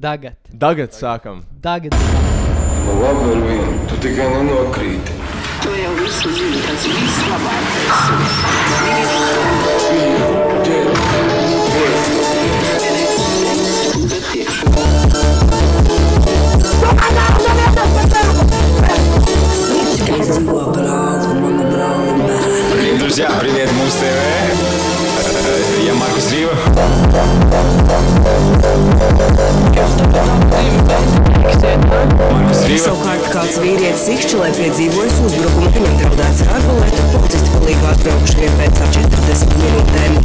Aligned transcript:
Tagad. 0.00 0.32
Tagad 0.58 0.92
sākam. 0.96 1.42
Tagad. 1.60 1.92
Nu, 1.92 2.92
labi 3.02 3.24
ar 3.32 3.40
vienu, 3.44 3.74
tu 3.84 3.94
tikai 4.00 4.28
nenokrīti. 4.32 5.12
To 5.60 5.74
jau 5.76 5.92
visu 5.98 6.32
zinu, 6.38 6.56
tas 6.64 6.86
viss 6.88 7.20
labākais. 7.28 7.98
Друзья! 23.00 23.28
Привет, 23.40 23.70
Муз 23.72 23.92
ТВ! 23.94 24.69
Э, 25.89 25.89
Я 25.89 25.93
Маркус 25.95 26.31
Рива. 26.31 26.53
Маркус 32.31 32.65
Рива. 32.65 33.18
Kāds 33.30 33.60
vīrietis 33.62 34.08
izšķilē 34.10 34.48
piedzīvojis 34.56 35.18
uzbrukumu, 35.22 35.68
viņam 35.76 35.98
draudēts 36.00 36.40
ar 36.42 36.48
arbalētu, 36.56 37.02
policisti 37.12 37.52
palīgā 37.54 37.92
atbraukuši 37.92 38.38
vien 38.40 38.56
pēc 38.58 38.80
ap 38.82 38.90
40 38.96 39.52
minūtēm. 39.60 40.16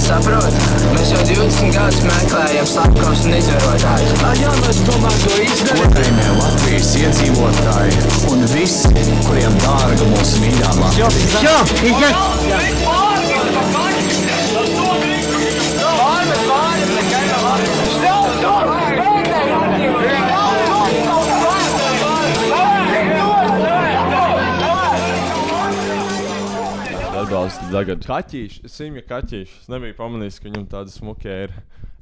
Saprotu, 0.00 0.62
mēs 0.94 1.12
jau 1.12 1.22
20 1.28 1.76
gadus 1.76 2.00
meklējam 2.08 2.68
slepkavus 2.72 3.24
un 3.28 3.36
izvarotājus. 3.38 4.12
Jā, 4.40 4.52
mēs 4.62 4.80
tomēr 4.88 5.18
to 5.24 5.40
izdarām. 5.44 5.82
Godējumie 5.82 6.30
Latvijas 6.38 6.94
iedzīvotāji 7.02 8.00
un 8.32 8.46
visi, 8.54 8.94
kuriem 9.26 9.60
dārga 9.64 10.08
mūsu 10.14 10.44
mīļā 10.46 10.70
Latvija. 10.80 11.12
Atbalsta 11.42 12.97
tagad. 27.72 28.04
Kaķīši, 28.04 28.64
es 28.68 28.76
zinu, 28.76 29.00
ka 29.02 29.20
kaķīši. 29.22 29.60
Es 29.62 29.68
nebiju 29.72 29.94
pamanījis, 29.96 30.38
ka 30.42 30.48
viņam 30.50 30.66
tāda 30.68 30.92
smuka 30.92 31.36
ir. 31.46 31.54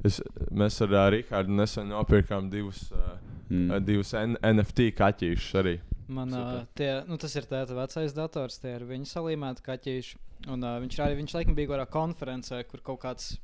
Es, 0.05 0.19
mēs 0.51 0.81
ar 0.85 0.91
uh, 0.93 1.05
Rīgārdu 1.13 1.55
nesen 1.57 1.87
nopirkām 1.93 2.49
divus, 2.53 2.89
uh, 2.91 3.17
Mm. 3.47 3.69
mm. 3.71 3.83
divus 3.87 4.09
N 4.13 4.33
NFT 4.43 4.89
kaķīšus 4.91 5.53
arī. 5.61 5.77
Man, 6.11 6.33
uh, 6.35 6.65
tie, 6.75 6.89
nu, 7.07 7.15
tas 7.15 7.31
ir 7.39 7.45
tāds 7.47 7.71
vecais 7.71 8.11
dators, 8.11 8.57
tie 8.59 8.73
ir 8.75 8.83
viņa 8.83 9.07
salīmēti 9.07 9.63
kaķīši. 9.63 10.17
Un, 10.51 10.63
uh, 10.67 10.75
viņš 10.83 10.97
arī 10.99 11.15
viņš 11.21 11.33
laikam 11.37 11.55
bija 11.55 11.69
kādā 11.71 11.85
konferencē, 11.87 12.59
kur 12.67 12.81
kaut 12.83 12.99
kāds 13.05 13.37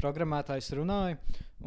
programmētājs 0.00 0.72
runāja. 0.78 1.18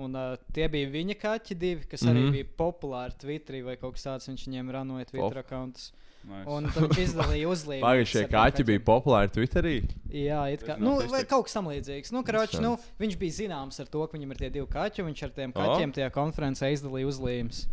Un, 0.02 0.16
uh, 0.18 0.34
tie 0.52 0.66
bija 0.68 0.90
viņa 0.92 1.16
kaķi, 1.22 1.56
divi, 1.62 1.86
kas 1.88 2.02
arī 2.10 2.26
Mhm. 2.26 2.32
bija 2.34 2.50
populāri 2.58 3.16
Twitterī 3.22 3.62
vai 3.64 3.76
kaut 3.78 3.94
kas 3.96 4.04
tāds. 4.10 4.28
Viņš 4.34 4.48
viņiem 4.50 4.72
ranoja 4.74 5.06
Twitter 5.06 5.38
Pop. 5.44 5.46
akkontus. 5.46 5.92
Nice. 6.26 6.46
Un 6.50 6.66
viņš 6.74 7.00
izdalīja 7.06 7.50
uzlīmes. 7.52 7.86
Pagājušie 7.86 8.24
kaķi 8.32 8.66
bija 8.66 8.82
populāri 8.88 9.32
Twitterī. 9.36 9.76
Jā, 10.10 10.42
it 10.54 10.66
kā, 10.66 10.78
nu, 10.82 10.98
kaut 11.30 11.48
kas 11.48 11.58
tamlīdzīgs. 11.58 12.14
Nu, 12.16 12.24
karoči, 12.26 12.62
nu, 12.64 12.76
viņš 13.02 13.18
bija 13.22 13.38
zināms 13.44 13.78
ar 13.84 13.92
to, 13.92 14.06
ka 14.08 14.18
viņam 14.18 14.34
ir 14.34 14.42
tie 14.42 14.52
divi 14.58 14.68
kaķi. 14.72 15.04
un 15.04 15.12
Viņš 15.12 15.24
ar 15.28 15.36
tiem 15.36 15.54
kaķiem 15.56 15.94
tajā 15.96 16.10
konferencē 16.16 16.72
izdalīja 16.74 17.12
uzlīmes. 17.12 17.66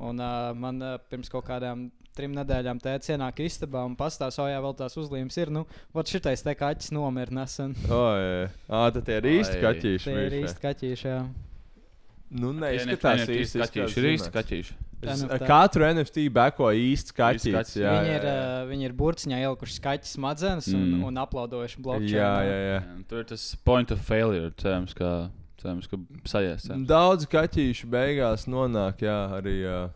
Un 0.00 0.22
uh, 0.22 0.50
man 0.56 0.80
uh, 0.82 0.96
pirms 1.12 1.30
kaut 1.30 1.46
kādām 1.46 1.90
trim 2.16 2.34
nedēļām 2.34 2.80
tēvs 2.82 3.12
ienāk 3.14 3.42
istabā 3.44 3.84
un 3.86 3.94
pastāsta, 3.98 4.42
o 4.42 4.48
jā, 4.50 4.58
vēl 4.64 4.74
tās 4.78 4.96
uzlīmes 4.98 5.36
ir. 5.40 5.52
Nu, 5.54 5.66
vat 5.96 6.10
šitais 6.10 6.42
te 6.44 6.56
kaķis 6.58 6.90
nomira 6.96 7.36
nesen. 7.42 7.76
O, 7.86 8.02
jā, 8.18 8.50
ah, 8.66 8.88
tad 8.94 9.06
tie 9.06 9.20
ir 9.20 9.30
īsti 9.36 9.62
kaķīši. 9.62 10.08
Tie 10.08 10.26
ir 10.26 10.36
īsti 10.42 10.64
kaķīši, 10.64 11.08
jā. 11.12 11.20
Nu, 12.30 12.52
neizskatās 12.54 13.24
īsti. 13.26 13.58
kaķīši. 13.64 13.98
Ir 13.98 14.08
īsti 14.14 14.30
kaķīši. 14.34 14.74
Es, 15.02 15.22
NFT. 15.24 15.46
katru 15.48 15.86
NFT 15.88 16.26
beko 16.30 16.68
īsts 16.76 17.14
kaķis. 17.16 17.46
kaķis. 17.54 17.76
Jā, 17.80 17.92
Viņi 17.96 18.10
jā, 18.10 18.16
ir, 18.20 18.24
jā. 18.28 18.34
uh, 18.62 18.68
viņi 18.68 18.84
ir 18.84 18.92
burciņā 18.92 19.38
ielikuši 19.40 19.76
skaķis 19.80 20.12
smadzenes 20.18 20.68
un, 20.74 20.82
Mm. 21.00 21.04
un 21.08 21.14
aplaudojuši 21.22 21.80
bloķi. 21.80 22.10
jā, 22.12 22.32
jā, 22.44 22.58
jā. 22.60 22.74
Jā, 22.84 23.04
Tur 23.08 23.18
ir 23.18 23.24
tas 23.24 23.56
point 23.64 23.90
of 23.90 23.98
failure. 24.04 24.50
Cerams, 24.60 24.92
ka, 24.94 25.30
cerams, 25.58 25.86
ka 25.88 25.96
sajies. 26.28 26.66
cerams. 26.68 26.86
Daudz 26.86 27.26
kaķīšu 27.26 27.88
beigās 27.90 28.44
nonāk, 28.46 29.00
jā, 29.00 29.16
arī 29.40 29.56
uh, 29.64 29.88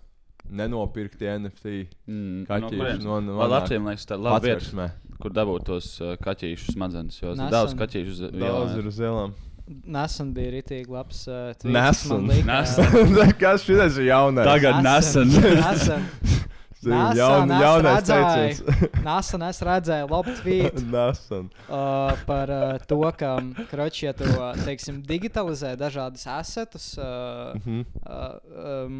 nenopirkti 0.50 1.28
NFT. 1.38 1.86
Mm, 2.08 2.46
Kaķīši 2.48 3.02
no- 3.04 3.20
no- 3.20 3.36
Vai 3.38 3.48
Latvijam 3.48 3.84
liekas, 3.88 4.06
tā 4.06 4.16
ir 4.16 4.24
laba 4.24 4.40
vieta, 4.40 4.90
kur 5.20 5.30
dabūt 5.30 5.64
tos 5.68 6.00
uh, 6.00 6.16
kaķīšu 6.16 6.72
smadzenes. 6.74 7.20
Jo 7.22 7.34
Nesen. 7.34 7.50
daudz 7.52 7.74
kaķīšu 7.74 8.08
uz 8.10 8.20
Daudz 8.20 8.40
ielām, 8.40 8.78
ir 8.78 8.86
uz 8.90 8.98
ielām. 8.98 9.34
Nesen 9.66 10.34
bija 10.36 10.50
rītīgi 10.58 10.90
labs. 10.92 11.22
Uh, 11.28 11.54
Nesen. 11.64 12.26
Nesen. 12.44 13.32
Kas 13.40 13.64
šis 13.64 13.96
ir 13.98 14.10
jaunais? 14.10 14.44
Tagad 14.48 14.82
nesen. 14.84 15.30
nesen. 15.32 16.04
Nesen 16.84 17.16
Jaun, 17.16 17.48
jaunais 17.48 18.04
teiciens. 18.04 18.58
Nesen 19.06 19.44
es 19.46 19.60
redzēju 19.64 20.08
labu 20.10 20.34
tvītu 20.36 20.82
Nesen. 20.92 21.46
uh, 21.72 22.12
par 22.28 22.50
uh, 22.52 22.74
to, 22.84 22.98
ka 23.16 23.38
kroči, 23.70 24.04
ja 24.04 24.12
tu 24.12 24.28
teiksim, 24.66 24.98
digitalizē 25.08 25.70
dažādus 25.80 26.26
assetus, 26.28 26.90
uh, 27.00 27.54
Mhm. 27.56 27.80
uh, 28.04 28.84
um, 28.84 28.98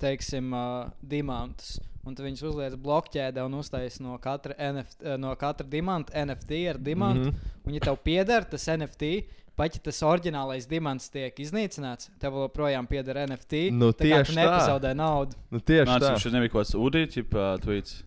teiksim, 0.00 0.52
uh, 0.52 0.90
diamantus. 1.00 1.78
Un 2.04 2.12
tu 2.12 2.20
viņus 2.26 2.42
uzliec 2.44 2.74
blokķēdē 2.76 3.40
un 3.46 3.54
uztaisīji 3.56 4.04
no 4.04 4.18
katra, 4.20 4.52
NFT, 4.60 5.14
no 5.16 5.32
katra 5.40 5.64
dimanta 5.64 6.12
NFT 6.26 6.58
ar 6.74 6.76
diamantu. 6.76 7.30
Mm. 7.30 7.32
-hmm. 7.32 7.62
Un, 7.64 7.74
ja 7.74 7.80
tev 7.80 7.96
pieder 8.04 8.44
tas 8.44 8.66
NFT, 8.68 9.24
pat 9.58 9.76
ja 9.76 9.82
tas 9.84 10.00
oriģinālais 10.06 10.66
dimants 10.70 11.10
tiek 11.12 11.36
iznīcināts, 11.44 12.10
tev 12.22 12.38
joprojām 12.44 12.88
pieder 12.90 13.22
NFT. 13.24 13.68
Nu, 13.74 13.92
tā 13.92 14.08
kā 14.08 14.22
tu 14.22 14.32
tieši 14.32 14.34
tā. 14.34 14.40
nepazaudē 14.40 14.94
naudu. 14.98 15.38
Nu, 15.52 15.60
tieši 15.60 15.88
Nāc, 15.90 16.02
tā. 16.02 16.12
viņš 16.16 16.34
nebija 16.34 16.54
kaut 16.56 16.66
kāds 16.74 17.62
tweets. 17.64 18.02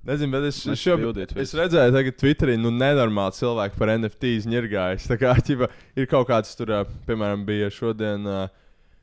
Nezinu, 0.00 0.32
bet 0.32 0.46
es, 0.48 0.58
es, 0.72 0.82
bildīt 0.96 1.34
es 1.36 1.50
redzēju, 1.52 1.92
ka 2.06 2.12
Twitterī 2.22 2.54
nu, 2.56 2.70
nenormāli 2.72 3.36
cilvēki 3.36 3.76
par 3.76 3.90
NFT 3.98 4.30
ņirgājas. 4.48 5.10
Tā 5.10 5.18
kā 5.20 5.34
ķipa, 5.46 5.68
ir 6.00 6.08
kaut 6.08 6.30
kāds 6.30 6.56
tur, 6.56 6.72
piemēram, 7.04 7.44
bija 7.44 7.68
šodien 7.74 8.24
uh, 8.24 8.46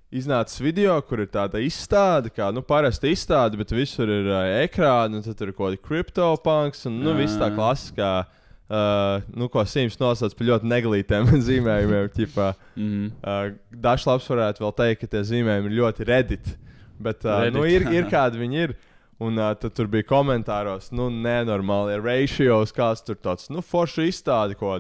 iznācis 0.10 0.58
video, 0.66 0.96
kur 1.06 1.22
ir 1.22 1.30
tāda 1.30 1.62
izstāde, 1.62 2.34
kā 2.34 2.50
nu, 2.50 2.66
parasta 2.66 3.12
izstāde, 3.12 3.62
bet 3.62 3.76
visur 3.78 4.10
ir 4.10 4.32
uh, 4.32 4.42
ekrāni, 4.64 5.20
un 5.20 5.28
tad 5.28 5.38
tur 5.38 5.54
ir 5.54 5.58
kaut 5.60 5.70
kāda 5.70 5.84
kriptopunks 5.86 6.90
un 6.90 6.98
nu, 7.06 7.14
viss 7.20 7.38
tā 7.38 7.52
klasiskā. 7.54 8.12
Uh, 8.26 8.44
nu, 8.70 9.48
ko 9.54 9.64
Sims 9.66 9.96
nosauc 10.02 10.34
par 10.36 10.48
ļoti 10.50 10.68
neglītiem 10.68 11.30
zīmējumiem. 11.48 12.10
Ķipā, 12.16 12.50
Mm. 12.78 13.08
uh, 13.26 13.54
Dažs 13.74 14.04
labs 14.06 14.28
varētu 14.30 14.62
vēl 14.62 14.74
teikt, 14.78 15.00
ka 15.02 15.08
tie 15.16 15.22
zīmējumi 15.26 15.72
ir 15.72 15.78
ļoti 15.80 16.06
redīti. 16.06 16.52
Bet 17.02 17.24
uh, 17.26 17.40
Reddit. 17.46 17.56
nu, 17.58 17.64
ir, 17.70 17.88
ir 17.94 18.06
kādi 18.12 18.42
viņi 18.44 18.60
ir. 18.68 18.76
Un 19.24 19.40
uh, 19.42 19.54
tad 19.58 19.74
tur 19.74 19.88
bija 19.90 20.06
komentāros, 20.06 20.92
nu, 20.94 21.08
nenormāli 21.10 21.96
ratios, 21.98 22.70
kāds 22.76 23.02
tur 23.08 23.18
tāds, 23.18 23.48
nu, 23.50 23.64
forši 23.66 24.06
izstādi, 24.12 24.54
ko 24.60 24.76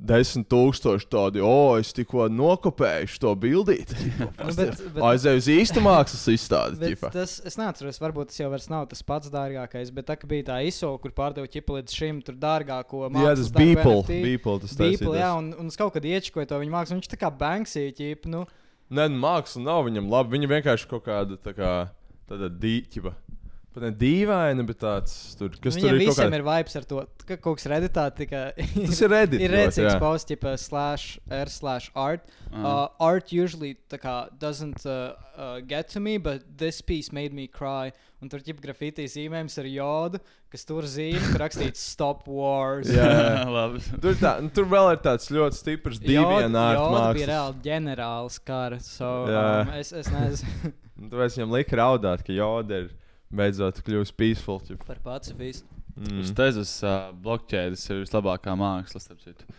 desmit 0.00 0.46
tūkstoši 0.50 1.06
tādi, 1.12 1.42
o, 1.44 1.76
es 1.80 1.92
tikko 1.96 2.26
nokopēju 2.32 3.18
to 3.20 3.34
bildīti. 3.38 3.98
Nu, 4.40 5.04
Aizēju 5.10 5.40
uz 5.40 5.46
īstu 5.52 5.82
mākslas 5.84 6.22
izstādi. 6.32 6.90
Tas, 7.12 7.36
es 7.46 7.56
neatceros, 7.60 7.98
varbūt 8.02 8.30
tas 8.30 8.40
jau 8.40 8.48
vairs 8.52 8.66
nav 8.72 8.86
tas 8.90 9.02
pats 9.06 9.30
dārgākais, 9.32 9.92
bet 9.94 10.08
tā 10.08 10.16
bija 10.28 10.46
tā 10.48 10.56
izsola, 10.66 10.98
kur 11.02 11.12
pārdeva 11.16 11.48
ķipa 11.50 11.76
līdz 11.76 11.96
šim 11.96 12.22
tur 12.26 12.38
dārgāko 12.40 13.04
Jā, 13.04 13.12
mākslas 13.14 13.44
tas 13.44 13.52
darbu 13.56 14.06
Beeple. 14.24 14.72
Beeple 14.80 15.20
jā, 15.20 15.30
un, 15.38 15.52
un 15.60 15.70
es 15.70 15.78
kaut 15.78 15.92
kad 15.96 16.08
iečkoju 16.08 16.50
to 16.50 16.60
viņa 16.62 16.74
mākslu, 16.74 16.98
viņš 16.98 17.12
tā 17.12 17.20
kā 17.20 17.30
Banksī, 17.42 17.86
ķipa, 17.96 18.32
nu, 18.32 18.44
Nē, 18.90 19.06
nu, 19.06 19.20
māksla 19.22 19.62
nav 19.62 19.84
viņam 19.86 20.08
laba. 20.10 20.32
Viņa 20.34 20.48
vienkārši 20.50 20.88
kaut 20.90 21.04
kāda 21.06 21.36
tā 21.38 21.54
kā 21.54 21.74
tāda 22.30 22.50
dīķa. 22.50 23.12
Pat 23.70 23.84
ne 23.84 23.90
dīvaina, 23.94 24.64
bet 24.66 24.80
tāds 24.82 25.12
tur, 25.38 25.52
kas 25.62 25.76
tur 25.76 25.84
viņiem 25.84 25.94
ir. 25.94 26.00
kaut 26.08 26.16
visiem 26.16 26.26
kāda- 26.32 26.38
ir 26.40 26.42
vibes 26.48 26.72
ar 26.80 26.86
to, 26.90 27.02
ka 27.28 27.36
kaut 27.38 27.60
kas 27.60 27.66
reditā 27.70 28.06
tikai. 28.18 28.40
Tas 28.58 29.00
ir 29.06 29.08
Reddit 29.12 29.40
Ir 29.46 29.52
jā. 29.92 30.00
posts, 30.02 30.26
tipa 30.26 30.56
slash 30.58 31.20
r 31.30 31.46
slash 31.46 31.86
art. 31.94 32.24
Uh, 32.50 32.56
Aha. 32.66 32.88
art 32.98 33.30
usually 33.30 33.76
kā 33.94 34.16
doesn't 34.42 34.82
uh, 34.90 35.12
uh, 35.38 35.60
get 35.60 35.86
to 35.94 36.00
me, 36.00 36.16
but 36.18 36.42
this 36.58 36.80
piece 36.82 37.12
made 37.12 37.32
me 37.32 37.46
cry. 37.46 37.92
Un 38.20 38.28
tur 38.28 38.42
ķip 38.42 38.58
grafitī 38.60 39.06
zīmējums 39.06 39.54
ar 39.62 39.68
jodu, 39.70 40.18
kas 40.50 40.66
tur 40.66 40.82
zīmē, 40.82 41.22
kur 41.30 41.40
rakstīts 41.46 41.84
stop 41.94 42.26
wars. 42.26 42.90
Jā, 42.90 43.06
jā. 43.06 43.44
Labi. 43.54 43.84
Tur, 44.02 44.18
tā, 44.18 44.32
nu, 44.42 44.50
tur 44.50 44.66
vēl 44.66 44.96
ir 44.96 44.98
tāds 45.06 45.30
ļoti 45.30 45.60
stiprs 45.62 46.02
Joda- 46.02 46.42
ārstu 46.66 46.90
Joda 46.90 47.12
bija 47.14 47.30
reāli 47.30 47.62
ģenerālis 47.70 48.40
kara. 48.50 48.80
So, 48.82 49.12
Jā. 49.30 49.46
um, 49.62 49.70
es, 49.78 49.92
es 49.94 50.10
nezinu 50.10 50.74
Nu, 51.00 51.06
Tāpēc 51.14 51.38
viņam 51.38 51.54
lika 51.54 51.78
raudāt, 51.80 52.26
ka 52.26 52.34
Joda 52.36 52.82
ir 52.82 52.90
beidzot 53.34 53.82
kļuvusi 53.86 54.14
peaceful. 54.16 54.60
ķip. 54.66 54.84
par 54.86 54.98
pacifistu. 55.04 55.66
Uz 56.00 56.30
Mm. 56.30 56.34
tezes 56.38 56.70
uh, 56.86 57.10
blokķēdes 57.20 57.82
ir 57.90 57.98
vislabākā 58.04 58.54
māksla. 58.56 59.00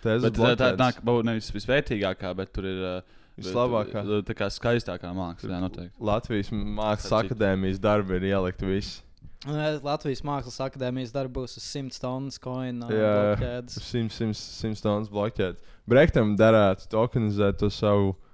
Tezes 0.02 0.24
Bet 0.24 0.34
tā, 0.40 0.56
tā 0.58 0.70
nāk, 0.80 1.02
varbūt 1.04 1.28
nevis 1.28 1.52
visvērtīgākā, 1.54 2.32
bet 2.36 2.54
tur 2.56 2.66
ir 2.66 2.80
uh, 2.82 3.02
Vislabākā. 3.38 4.02
bet, 4.08 4.26
Tā 4.26 4.34
kā 4.40 4.48
skaistākā 4.50 5.12
māksla, 5.14 5.52
jā, 5.54 5.60
noteikti. 5.62 5.94
Latvijas 6.00 6.50
Mākslas 6.52 7.14
akadēmijas 7.26 7.80
darbi 7.84 8.18
ir 8.18 8.26
ielikt 8.32 8.62
visi. 8.66 9.02
Uh, 9.46 9.78
Latvijas 9.84 10.22
Mākslas 10.26 10.58
akadēmijas 10.66 11.14
darbos 11.14 11.58
uz 11.58 11.64
100 11.68 12.00
tonnas 12.02 12.40
koinu. 12.42 12.90
Jā, 12.90 13.14
blokēdas. 13.36 13.78
100, 13.92 14.10
100, 14.10 14.42
100 14.64 14.82
stundas 14.82 15.10
bloķēt. 15.14 15.62
Brektam 15.90 16.36
derētu 16.40 16.88
tokenizēt 16.90 17.58
to 17.60 17.70
savu 17.70 18.16
Mm. 18.16 18.31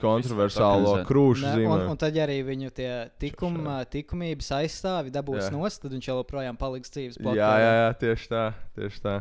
Kontroversālo 0.00 0.84
tokenizēt. 0.96 1.06
krūšu 1.08 1.44
Ne, 1.46 1.52
un, 1.52 1.60
zīmē. 1.60 1.86
un 1.92 2.00
tad, 2.00 2.16
ja 2.18 2.24
arī 2.26 2.40
viņu 2.46 2.70
tie 2.76 2.90
tikuma, 3.22 3.78
tikumības 3.92 4.50
aizstāvi 4.58 5.12
dabūs 5.14 5.46
Jā. 5.46 5.52
nost, 5.54 5.82
tad 5.84 5.94
viņš 5.94 6.08
joprojām 6.10 6.58
paliks 6.60 6.90
dzīves 6.94 7.20
Jā, 7.22 7.52
jā, 7.62 7.72
jā, 7.80 7.88
tieši 8.02 8.28
tā. 8.32 8.44
Tieši 8.78 9.02
tā. 9.04 9.16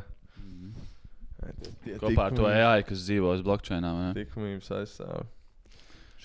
Tie 1.86 2.00
Kopā 2.02 2.32
ar 2.32 2.34
to 2.34 2.48
AI, 2.50 2.82
kas 2.88 3.04
dzīvo 3.06 3.36
uz 3.38 3.44
blockchainā. 3.46 3.92
vai 3.94 4.06
ne? 4.10 4.14
Tikumības 4.18 4.72
aizstāv. 4.80 5.28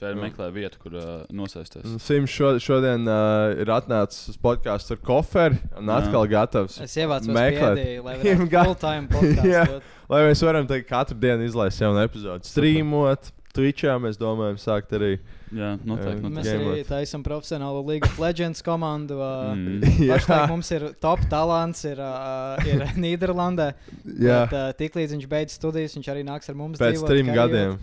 Šeit 0.00 0.14
Jā. 0.14 0.20
meklē 0.22 0.46
vietu, 0.54 0.78
kur 0.80 0.94
uh, 0.96 1.08
nosaisties. 1.34 1.84
Sims 2.00 2.32
šo, 2.32 2.54
šodien 2.62 3.02
uh, 3.10 3.50
ir 3.60 3.68
atnācis 3.74 4.30
uz 4.32 4.38
podkāstu 4.40 4.94
ar 4.96 5.00
koferi 5.04 5.58
un 5.76 5.90
Jā. 5.90 5.98
atkal 6.00 6.24
gatavs. 6.30 6.78
Es 6.80 6.94
ievācu 6.96 7.28
spiedīju, 7.34 8.04
lai 8.06 8.14
varētu 8.22 8.46
full-time 8.64 9.10
podcastu 9.12 9.50
Jā. 9.58 9.66
dot. 9.68 9.90
Lai 10.08 10.22
mēs 10.30 10.40
varam 10.46 10.70
teikt, 10.70 10.88
katru 10.88 11.18
dienu 11.20 11.44
izlaist 11.44 11.82
jaunu 11.84 12.00
epizodu. 12.06 12.48
Streamot, 12.48 13.28
Twitchā 13.50 13.96
mēs 13.98 14.14
domājam, 14.20 14.58
sākt 14.62 14.92
arī. 14.94 15.16
Jā, 15.50 15.72
noteikti. 15.82 16.22
Jā. 16.22 16.30
Mēs 16.36 16.48
arī 16.54 16.82
taisām 16.86 17.24
profesionālu 17.26 17.80
League 17.88 18.06
of 18.06 18.18
Legends 18.22 18.62
komandu. 18.62 19.16
Uh, 19.18 19.48
Mm. 19.50 19.80
Pašlaik 20.12 20.50
mums 20.52 20.70
ir 20.76 20.84
top 21.02 21.24
talants, 21.32 21.82
ir, 21.88 21.98
uh, 21.98 22.60
ir 22.70 22.84
Nīderlandē. 23.02 23.72
Jā, 24.06 24.44
Bet, 24.46 24.54
uh, 24.54 24.68
tiklīdz 24.78 25.16
viņš 25.16 25.26
beidz 25.32 25.56
studijas, 25.58 25.96
viņš 25.98 26.10
arī 26.14 26.22
nāks 26.28 26.48
ar 26.52 26.54
mums. 26.60 26.78
pēc 26.78 26.94
dzīvot, 27.00 27.10
trim 27.10 27.32
gadiem. 27.34 27.74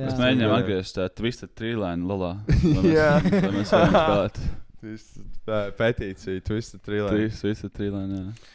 Mēs 0.00 0.14
Jā. 0.14 0.18
mēģinām 0.22 0.48
Jā. 0.54 0.58
atgriezties 0.62 0.96
tādā 0.96 1.12
twisted 1.20 1.52
trīlēna 1.58 2.08
lolā. 2.08 2.32
Jā. 2.88 3.10
Mēs 3.26 3.74
varam 3.74 3.92
spēlēt. 4.00 4.40
Tā 5.44 5.58
petīcija, 5.76 6.40
Twisted 6.46 6.80
Trilē. 6.86 7.10
Trīs, 7.12 7.40
twisted 7.42 7.74
trīlēna. 7.76 8.20
jā. 8.22 8.50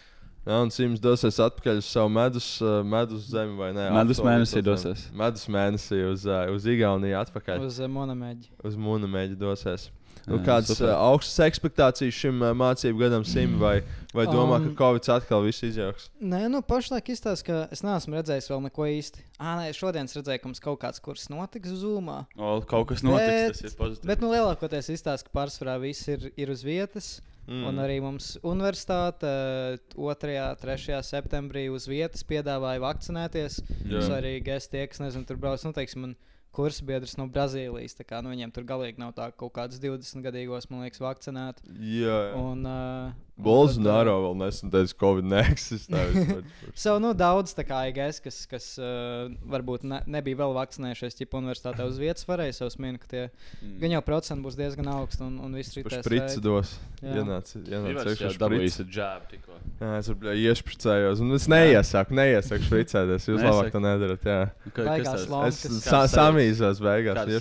Jā, 0.46 0.60
un 0.62 0.70
Sims 0.70 1.00
dosies 1.02 1.40
atpakaļ 1.42 1.80
uz 1.82 1.88
savu 1.90 2.10
medus, 2.14 2.48
uh, 2.62 2.84
medus 2.86 3.26
zemi 3.32 3.56
vai 3.58 3.72
ne? 3.74 3.88
Medus 3.96 4.20
Absolūti 4.20 4.30
mēnesī 4.30 4.62
dosies. 4.66 5.06
Medus 5.18 5.48
mēnesī 5.50 6.04
uz, 6.06 6.26
uh, 6.30 6.44
uz 6.54 6.68
Igauniju 6.70 7.18
atpakaļ. 7.24 7.64
Uz, 7.66 7.80
uh, 7.82 7.90
Monameģi. 7.90 8.52
uz 8.64 8.76
Mūna 8.78 9.10
mēģi 9.10 9.40
dosies. 9.42 9.88
Nu, 10.26 10.40
kādas 10.42 10.80
uh, 10.82 10.90
augstas 10.96 11.38
expectācijas 11.46 12.16
šim 12.18 12.40
uh, 12.42 12.54
mācību 12.58 12.98
gadam 13.04 13.26
Sim 13.30 13.60
vai, 13.62 13.76
vai 14.14 14.24
domā, 14.26 14.58
Um, 14.58 14.72
ka 14.72 14.80
Covid 14.80 15.10
atkal 15.18 15.44
viss 15.46 15.62
izjauks? 15.66 16.08
Nē, 16.22 16.48
nu 16.50 16.62
pašlaik 16.66 17.12
izstāsta, 17.14 17.46
ka 17.46 17.60
es 17.74 17.84
neesmu 17.86 18.18
redzējis 18.18 18.50
vēl 18.50 18.64
neko 18.66 18.88
īsti. 18.90 19.22
Ah, 19.38 19.60
nē, 19.60 19.68
šodien 19.78 20.10
es 20.10 20.18
redzēju, 20.18 20.42
ka 20.42 20.50
mums 20.50 20.64
kaut 20.64 20.80
kāds 20.82 21.02
kurs 21.02 21.28
notiks 21.30 21.74
Zumā. 21.78 22.24
O, 22.38 22.58
kaut 22.66 22.88
kas 22.94 23.04
notiks, 23.06 23.22
Bet- 23.22 23.54
tas 23.60 23.70
ir 23.70 23.78
pozitīvi. 23.78 24.10
Bet 24.14 24.22
nu, 24.26 24.32
lielākoties 24.34 24.90
izstāsta, 24.96 25.30
ka 25.30 25.36
pārsvarā 25.42 25.78
viss 25.84 26.10
ir, 26.10 26.32
ir 26.38 26.50
uz 26.54 26.66
vietas. 26.66 27.20
Mm. 27.46 27.66
Un 27.70 27.82
arī 27.84 28.00
mums 28.02 28.32
universitāte 28.42 29.30
eh, 29.30 29.82
2. 29.94 30.16
un 30.42 30.62
3. 30.62 31.02
septembrī 31.06 31.68
uz 31.70 31.86
vietas 31.90 32.26
piedāvāja 32.26 32.82
vakcinēties. 32.82 33.60
Es 33.86 34.10
arī 34.10 34.40
gēstu 34.46 34.78
tie, 34.78 34.88
kas 34.90 35.04
nezinu, 35.04 35.28
tur 35.30 35.38
brauc. 35.42 35.62
Nu, 35.66 35.74
teiksim, 35.76 36.08
man 36.08 36.16
kursbiedrs 36.56 37.18
no 37.20 37.28
Brazīlijas. 37.32 37.98
tā 38.00 38.08
Kā, 38.08 38.24
nu, 38.24 38.32
viņiem 38.34 38.54
tur 38.56 38.66
galīgi 38.68 39.02
nav 39.02 39.14
tā, 39.18 39.30
ka 39.34 39.44
kaut 39.46 39.54
kāds 39.60 39.82
20 39.84 40.24
gadīgos, 40.26 40.70
man 40.72 40.86
liekas, 40.86 41.04
vakcinēt. 41.04 41.62
Jā, 41.76 42.18
jā. 42.32 42.34
Un, 42.40 42.66
uh, 42.66 43.22
Bolsonaro 43.36 44.14
vēl 44.30 44.38
nesen 44.40 44.72
teica, 44.72 44.94
ka 44.96 45.00
Covid 45.02 45.26
neeksistē. 45.28 46.04
Savu 46.86 47.02
nu, 47.04 47.12
daudz, 47.18 47.52
tā 47.58 47.66
kā 47.68 47.82
IGS, 47.90 48.22
kas, 48.24 48.38
kas 48.48 48.68
uh, 48.80 49.28
varbūt 49.52 49.84
ne, 49.92 50.00
nebija 50.08 50.40
vēl 50.46 50.56
vakcinējušies, 50.56 51.20
ja 51.20 51.28
universitātē 51.36 51.84
uz 51.90 52.00
vietas 52.00 52.24
varēja 52.30 52.56
savus 52.62 52.80
minēt, 52.80 53.04
ka 53.04 53.12
tie 53.12 53.24
Mm. 53.66 53.78
gan 53.82 53.94
jau 53.96 54.02
procenti 54.06 54.44
būs 54.46 54.56
diezgan 54.58 54.88
augsti 54.92 55.24
un, 55.26 55.38
un 55.44 55.56
viss 55.58 55.74
Par 55.76 55.84
ritēs. 55.92 56.06
sprici 56.06 56.42
dos. 56.44 56.72
Jā. 57.02 57.16
Ienāca 57.22 57.60
ienāca 57.62 58.06
iekšā 58.12 58.30
dabūjis 58.42 58.78
ar 58.82 58.88
džēbu 58.92 59.30
tikko. 59.32 59.58
Jā, 59.82 59.90
es 60.00 60.10
tur 60.10 60.30
iešpricējos. 60.32 61.22
Un 61.24 61.36
es 61.38 61.48
neiesaku, 61.52 62.16
neiesaku 62.20 62.68
špricēties. 62.68 63.28
Jūs 63.30 63.44
labāk 63.44 63.72
to 63.74 63.82
nedarat. 63.84 64.26
Jā. 64.26 64.40
Nu, 64.66 64.74
Baigās 64.78 65.10
kas 65.10 65.28
tas-. 65.30 65.66
Es 65.70 65.88
Kāds 65.88 66.16
samīzos 66.46 66.82
beigās. 66.84 67.32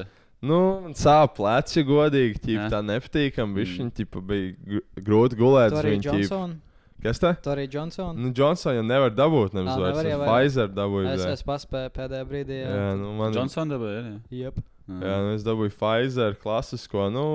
Ir? 0.00 0.08
Nu, 0.40 0.80
man 0.86 0.96
sāp 0.96 1.36
pleci, 1.36 1.84
godīgi. 1.84 2.40
Ķip, 2.40 2.66
tā 2.72 2.80
nepatīkami. 2.84 3.56
Viņš 3.60 3.72
mm. 3.84 4.20
bija 4.24 4.52
gr- 4.56 4.84
grūti 5.04 5.36
gulēt. 5.36 5.74
Tur 5.74 5.84
arī. 5.84 5.98
Johnson. 6.00 6.58
Kas 7.00 7.20
tā? 7.20 7.32
Tur 7.40 7.56
arī 7.56 7.66
Johnson. 7.72 8.16
Nu, 8.16 8.32
Johnson 8.36 8.76
jau 8.76 8.84
nevar 8.84 9.12
dabūt. 9.12 9.54
Nemaz 9.56 9.76
Ā, 9.76 9.80
vairs. 9.84 10.02
nevar 10.04 10.28
Pfizer 10.28 10.68
dabūju. 10.76 11.08
Es, 11.14 11.24
es 11.38 11.44
paspēju 11.44 11.92
pēdējā 11.96 12.28
brīdī. 12.28 12.60
Jā, 12.60 12.74
Jā, 12.76 12.90
nu 13.00 13.14
man. 13.16 13.36
Johnson 13.36 13.72
dabūja, 13.72 14.00
jā. 14.00 14.14
Jep. 14.44 14.60
Jā, 14.90 15.16
nu 15.24 15.34
es 15.36 15.44
dabūju 15.46 15.72
Pfizer 15.76 16.36
klasisko. 16.40 17.08
Nu, 17.12 17.26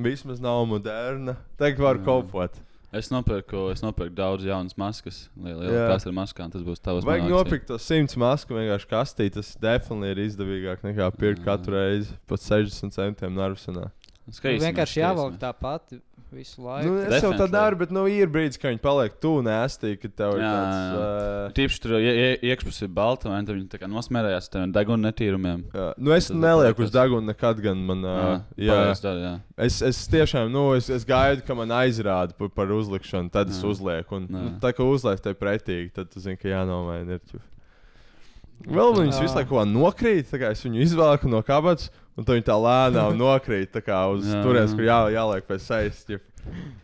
vismaz 0.00 0.40
nav 0.44 0.62
moderna. 0.68 1.36
Tagad 1.60 1.84
var 1.84 2.00
Jā. 2.00 2.06
kopot. 2.08 2.60
Es 2.90 3.06
nopirku, 3.06 3.68
es 3.70 3.84
nopirku 3.84 4.16
daudz 4.18 4.42
jaunas 4.42 4.74
maskas. 4.74 5.20
Klasa 5.38 6.08
ar 6.10 6.14
maskām, 6.16 6.50
tas 6.50 6.64
būs 6.66 6.82
tavs. 6.82 7.04
Vajag 7.06 7.28
nopirkt 7.30 7.68
to 7.70 7.78
simts 7.78 8.18
masku 8.18 8.56
vienkārši 8.56 8.88
kastīt. 8.90 9.36
Tas 9.38 9.52
definitīvi 9.62 10.16
ir 10.16 10.22
izdevīgāk 10.24 10.82
nekā 10.88 11.06
pirkt 11.14 11.44
katru 11.46 11.78
reizi 11.78 12.16
pat 12.30 12.42
60 12.42 12.96
centiem 12.96 13.38
narvsenā. 13.38 13.86
Skaismi, 14.30 14.66
Vienkārši 14.66 15.00
jāvelk 15.04 15.38
tāpat 15.42 15.94
visu 16.32 16.62
laiku. 16.62 16.86
Nu, 16.88 16.98
es 17.02 17.22
jau 17.22 17.30
tā 17.32 17.36
Definitely. 17.36 17.52
daru, 17.52 17.76
bet 17.80 17.90
nu, 17.94 18.04
ir 18.06 18.28
brīdis, 18.30 18.58
kad 18.60 18.70
viņi 18.70 18.80
paliek 18.84 19.16
tuvu 19.20 19.42
nēstī, 19.46 19.92
kad 20.00 20.12
tev 20.14 20.36
ir 20.36 20.42
Jā, 20.44 20.50
tāds. 20.54 20.76
jā. 20.78 21.00
Uh, 21.00 21.52
Tīpaši 21.56 21.80
tur 21.82 21.94
ie- 21.98 22.14
ie- 22.20 22.38
iekšpus 22.52 22.82
ir 22.86 22.88
balta? 22.88 23.28
Tad 23.32 23.50
viņi 23.56 23.68
tā 23.72 23.80
kā 23.82 23.88
nosmērējās 23.90 24.46
ar 24.48 24.52
tādiem 24.54 24.72
deguna 24.76 25.10
netīrumiem. 25.10 25.64
jā. 25.74 25.88
Nu, 25.98 26.12
es 26.12 26.28
Tas 26.28 26.36
nelieku 26.36 26.78
ir 26.80 26.84
uz 26.86 26.90
deguna 26.94 27.26
nekad, 27.32 27.60
gan 27.62 27.84
man. 27.86 28.04
Uh, 28.04 28.40
jā, 28.56 28.70
pareizi 28.78 29.02
dara, 29.02 29.20
jā. 29.26 29.34
es, 29.58 29.80
es 29.82 30.02
tiešām, 30.08 30.50
nu, 30.50 30.72
es, 30.74 30.88
es 30.90 31.04
gaidu, 31.04 31.42
ka 31.46 31.54
man 31.54 31.68
aizrāda 31.68 32.32
par, 32.38 32.48
par 32.48 32.66
uzlikšanu, 32.66 33.30
tad 33.30 33.48
es 33.50 33.60
Jā. 33.62 33.68
uzlieku. 33.70 34.16
Un, 34.16 34.28
Jā. 34.28 34.32
nu, 34.46 34.58
tā 34.60 34.72
kā 34.72 34.86
uzliek 34.86 35.20
tai 35.20 35.34
pretīgi, 35.34 35.92
tad 35.92 36.10
tu 36.10 36.20
zini, 36.20 36.36
ka 36.38 36.48
jānomaina. 36.48 37.18
Ir. 37.18 37.40
Vēl 38.68 38.92
viņas 38.92 39.16
Jā. 39.16 39.22
visu 39.24 39.38
laiku 39.38 39.62
nokrīt, 39.66 40.26
tā 40.28 40.38
kā 40.38 40.50
es 40.52 40.60
viņu 40.62 40.82
izvelku 40.84 41.28
no 41.32 41.40
kabatas, 41.42 41.88
un 42.20 42.26
tad 42.28 42.36
viņi 42.36 42.46
tā 42.46 42.56
lēnām 42.60 43.16
nokrīt 43.16 43.72
tā 43.72 43.80
kā 43.84 44.02
uz 44.12 44.28
Jā, 44.28 44.42
turienes, 44.44 44.74
kur 44.76 44.84
jā, 44.84 44.98
jāliek 45.16 45.46
pēc 45.48 45.64
sejas. 45.64 46.02
ķip. 46.08 46.26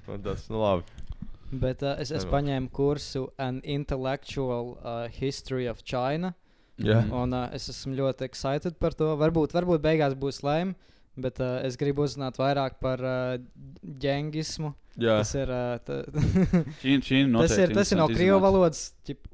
Un 0.08 0.24
Tas, 0.24 0.46
nu, 0.52 0.62
labi. 0.62 1.04
Bet 1.52 1.84
uh, 1.84 1.94
es, 2.02 2.10
es 2.10 2.24
paņēmu 2.26 2.72
kursu 2.74 3.28
An 3.38 3.60
Intellectual 3.62 4.74
uh, 4.80 5.06
History 5.12 5.68
of 5.70 5.84
China. 5.84 6.34
Mhm. 6.80 7.12
Un 7.16 7.36
uh, 7.36 7.46
es 7.56 7.68
esmu 7.72 7.94
ļoti 8.00 8.26
excited 8.26 8.80
par 8.80 8.96
to. 8.96 9.12
Varbūt, 9.20 9.54
varbūt 9.56 9.84
beigās 9.84 10.16
būs 10.18 10.42
lēma, 10.44 10.74
bet 11.16 11.40
uh, 11.40 11.60
es 11.64 11.78
gribu 11.80 12.04
uzzināt 12.04 12.40
vairāk 12.40 12.80
par 12.82 13.00
uh, 13.04 13.36
ģengismu. 14.02 14.74
Jā. 14.96 15.20
Tas 15.20 15.32
ir, 15.36 15.52
uh, 15.52 15.76
ta, 15.84 16.02
Ķīna, 16.82 17.04
Ķīna 17.04 17.44
tas 17.44 17.56
ir, 17.60 17.72
tas 17.76 17.92
ir 17.92 18.00
no 18.00 18.08
krievu 18.12 18.40
valodas. 18.44 18.90
Ģip, 19.08 19.28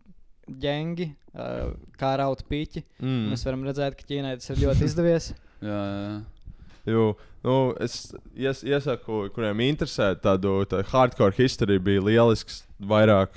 ģengi, 0.63 1.09
uh, 1.35 1.73
kā 1.99 2.13
raut 2.21 2.43
piķi. 2.51 2.85
Mm. 3.01 3.33
Mēs 3.33 3.47
varam 3.47 3.65
redzēt, 3.67 3.97
ka 3.99 4.07
Ķīnai 4.11 4.37
tas 4.39 4.53
ir 4.55 4.63
ļoti 4.67 4.91
izdevies. 4.91 5.33
Jā, 5.63 5.81
jā, 5.87 6.03
jā. 6.09 6.21
Jo, 6.93 7.03
nu, 7.47 7.57
es 7.81 8.13
ies, 8.35 8.65
iesaku, 8.67 9.29
kuriem 9.35 9.61
interesē 9.69 10.17
tādu 10.19 10.57
tā 10.67 10.81
hardcore 10.91 11.37
historiju, 11.39 11.79
bija 11.87 12.03
lielisks. 12.03 12.65
Vairāk, 12.83 13.37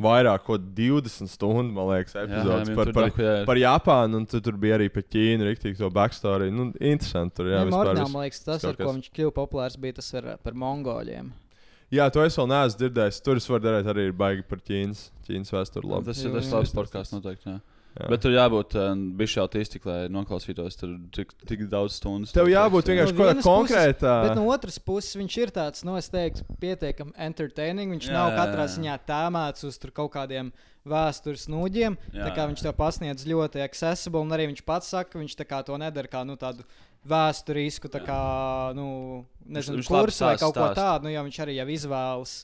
vairāk 0.00 0.44
kaut 0.46 0.64
20 0.76 1.28
stundu, 1.28 1.74
man 1.76 1.90
liekas, 1.90 2.14
epizodes 2.16 2.70
viņam 2.70 2.78
par, 2.78 2.88
tur 2.88 2.96
par, 2.96 3.10
dokumentē- 3.10 3.46
par 3.50 3.60
Japānu. 3.60 4.16
Un 4.22 4.26
tu, 4.26 4.40
tur 4.40 4.56
bija 4.56 4.78
arī 4.78 4.88
par 4.92 5.02
Ķīnu, 5.12 5.44
rīktīgi 5.50 5.76
to 5.76 5.90
backstory. 5.92 6.48
Nu, 6.50 6.70
interesanti. 6.80 7.36
Tur, 7.36 7.50
jā, 7.52 7.60
Jā, 7.60 7.66
vispār 7.68 7.90
Mornā, 7.92 8.00
viss- 8.06 8.12
man 8.16 8.24
liekas, 8.24 8.44
tas, 8.48 8.64
ar 8.64 8.74
ko 8.80 8.92
viņš 8.96 9.10
kļuva 9.12 9.34
populārs, 9.42 9.76
bija 9.80 9.92
tas 10.00 10.08
ar, 10.14 10.36
par 10.42 10.52
mongoļiem. 10.54 11.30
jā, 11.92 12.10
to 12.12 12.24
es 12.24 12.34
vēl 12.40 12.48
neesmu 12.48 12.80
dzirdējis. 12.80 13.22
Tur 13.22 13.36
es 13.36 13.46
varu 13.52 13.62
darīt 13.68 13.92
arī 13.92 14.08
baigi 14.16 14.42
par 14.48 14.58
Ķīnas, 14.64 15.10
Ķīnas 15.28 15.52
vēsturi. 15.52 15.84
labi. 15.92 16.04
Tas 16.08 16.24
ir 16.24 16.30
Jā, 16.30 16.34
tas 16.40 16.46
jā. 16.48 16.52
labs 16.56 16.72
podkāsts 16.72 17.12
noteikti. 17.12 17.44
Jā. 17.52 17.60
Jā. 17.96 18.10
Bet 18.12 18.20
tur 18.20 18.34
jābūt 18.34 18.74
um, 18.76 19.02
bišķi 19.16 19.38
autistikam, 19.40 19.88
lai 19.88 20.08
noklausītos 20.12 20.76
tur 20.76 20.90
tik, 21.16 21.30
tik 21.48 21.62
daudz 21.72 21.96
stundu. 21.96 22.28
Tev 22.28 22.50
jābūt 22.50 22.90
vienkārši 22.92 23.14
No 23.14 23.22
kaut 23.22 23.30
kādā 23.30 23.44
konkrētā. 23.46 24.14
Bet 24.26 24.36
no 24.36 24.44
otras 24.52 24.76
puses, 24.84 25.16
viņš 25.16 25.36
ir 25.40 25.52
tāds, 25.56 25.84
nu, 25.88 25.94
es 25.96 26.10
teiktu, 26.12 26.44
pietiekami 26.60 27.16
entertaining. 27.28 27.94
Viņš 27.96 28.10
Jā, 28.10 28.16
nav 28.18 28.34
jā, 28.34 28.36
katrā 28.42 28.66
ziņā 28.74 28.98
tēmēts 29.08 29.64
uz 29.70 29.80
tur 29.80 29.94
kaut 29.96 30.12
kādiem 30.12 30.52
vēstures 30.86 31.48
nūģiem. 31.48 31.96
Jā, 32.12 32.28
Tā 32.28 32.34
kā 32.36 32.44
viņš 32.52 32.66
to 32.68 32.74
pasniedz 32.76 33.24
ļoti 33.26 33.64
accessible, 33.64 34.20
un 34.20 34.36
arī 34.36 34.50
viņš 34.52 34.62
pats 34.68 34.92
saka, 34.92 35.14
ka 35.14 35.22
viņš 35.22 35.40
tā 35.40 35.48
kā 35.48 35.64
to 35.64 35.80
nedara 35.80 36.12
kā 36.12 36.20
nu, 36.28 36.36
tādu 36.36 36.68
vēsturisku, 37.06 37.88
tā 37.88 38.04
kā, 38.04 38.20
nu, 38.76 39.24
nezinu, 39.46 39.80
kursu 39.86 40.26
vai 40.26 40.36
kaut 40.36 40.52
ko 40.52 40.68
stāsta. 40.68 40.82
tādu, 40.82 41.08
nu, 41.08 41.16
jo 41.16 41.24
viņš 41.26 41.44
arī 41.46 41.60
jau 41.62 41.68
izvēlas 41.72 42.40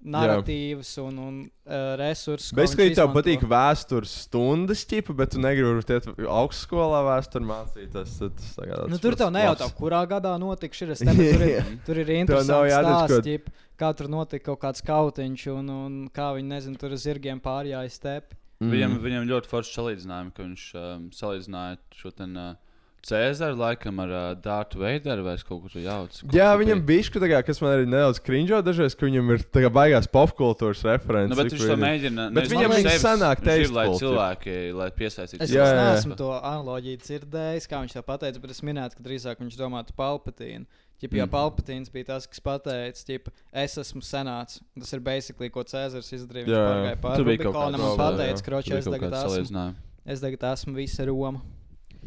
narratīvas 0.00 0.90
un, 1.02 1.18
un 1.20 1.38
uh, 1.44 1.94
resursus. 2.00 2.54
viņš 2.56 2.96
tev 2.96 3.12
patīk 3.14 3.44
vēstures 3.48 4.12
stundas, 4.24 4.84
ķipa, 4.88 5.16
bet 5.18 5.34
tu 5.34 5.42
negribi 5.42 5.84
iet 5.92 6.08
augstskolā 6.24 7.02
vēsturē 7.08 7.48
mācīties. 7.50 8.14
Tas, 8.20 8.54
kā 8.56 8.80
Nu, 8.90 9.00
tur 9.02 9.18
tev 9.20 9.32
nejautā, 9.34 9.68
kurā 9.76 10.02
gadā 10.08 10.34
notika 10.40 10.80
šis. 10.80 11.04
Tur 11.04 11.44
ir, 11.50 11.72
tur 11.86 12.00
ir 12.00 12.14
interesanti 12.16 12.72
stāsts, 12.72 13.20
ko- 13.20 13.56
kā 13.80 13.92
tur 13.96 14.10
notika 14.12 14.50
kaut 14.50 14.62
kāds 14.64 14.84
kautiņš 14.86 15.46
un, 15.54 15.72
un 15.74 16.00
kā 16.14 16.32
viņi, 16.36 16.52
nezinu, 16.56 16.80
tur 16.80 16.96
zirgiem 17.00 17.40
pārjāja 17.44 17.92
stepi. 17.92 18.36
Mm. 18.60 18.72
Viņam, 18.74 18.96
viņam 19.00 19.28
ļoti 19.28 19.48
forši 19.48 19.72
salīdzinājumi, 19.72 20.32
ka 20.36 20.44
viņš 20.44 20.64
um, 20.76 21.06
salīdzināja 21.16 21.78
šo 21.96 22.10
ten, 22.12 22.34
uh, 22.36 22.69
Cēzara 23.00 23.56
laikam 23.56 24.00
ar 24.04 24.10
uh, 24.12 24.24
Dārtu 24.36 24.82
Veideru 24.82 25.22
vai 25.24 25.32
es 25.38 25.44
kaut 25.46 25.62
kur 25.64 25.80
jaucu. 25.80 26.26
Jā, 26.36 26.50
viņam 26.60 26.82
bija 26.84 27.06
šis, 27.06 27.22
kas 27.46 27.62
man 27.64 27.72
arī 27.72 27.86
nedaudz 27.88 28.20
krinžo 28.20 28.58
dažreiz, 28.64 28.96
ka 28.98 29.08
viņam 29.08 29.32
ir 29.34 29.44
tā 29.48 29.62
kā 29.64 29.70
baigās 29.72 30.08
popkultūras 30.12 30.82
referents. 30.84 31.32
Nu, 31.32 31.38
bet 31.40 31.54
viņš 31.54 31.64
to 31.64 31.78
mēģina. 31.80 32.26
Bet 32.28 32.44
nevis 32.44 32.52
viņam 32.52 32.74
viņš 32.76 32.98
sanāk 33.00 33.42
ir, 33.48 33.72
lai 33.72 33.86
cilvēki, 33.96 34.58
lai 34.76 34.90
piesaistītu. 34.98 35.46
Es 35.46 35.54
jā. 35.54 35.64
neesmu 35.78 36.18
to 36.20 36.28
analoģiju 36.36 37.00
dzirdējis, 37.06 37.68
kā 37.70 37.80
viņš 37.86 37.96
to 37.96 38.04
pateica, 38.04 38.42
bet 38.44 38.52
es 38.52 38.60
minēju, 38.68 38.96
ka 38.98 39.06
drīzāk 39.08 39.40
viņš 39.44 39.58
domātu 39.60 39.96
Palpatīnu. 39.96 40.68
Ķip, 41.00 41.14
jo 41.16 41.24
Mhm. 41.24 41.32
Palpatīns 41.32 41.88
bija 41.88 42.04
tas, 42.10 42.26
kas 42.28 42.42
pateica, 42.44 43.16
ka 43.24 43.32
es 43.62 43.78
esmu 43.80 44.02
senāts. 44.04 44.60
Tas 44.76 44.92
ir 44.92 45.00
basically, 45.00 45.48
ko 45.48 45.64
Cēzars 45.64 46.12
izdarīja. 46.12 46.44
Jā, 46.44 46.60
Viņš 46.60 46.68
pārgāja 46.68 46.98
pāri 47.00 47.16
kaut 47.16 47.24
Rubikonam 47.24 47.80
un 47.86 47.96
pateica, 47.96 48.44
ka 48.44 48.58
es 48.76 48.84
kaut 48.84 48.92
tagad 48.98 49.16
esmu, 49.16 49.64
es 50.04 50.20
tagad 50.20 50.44
esmu 50.52 50.74
visa 50.76 51.06
Roma. 51.08 51.40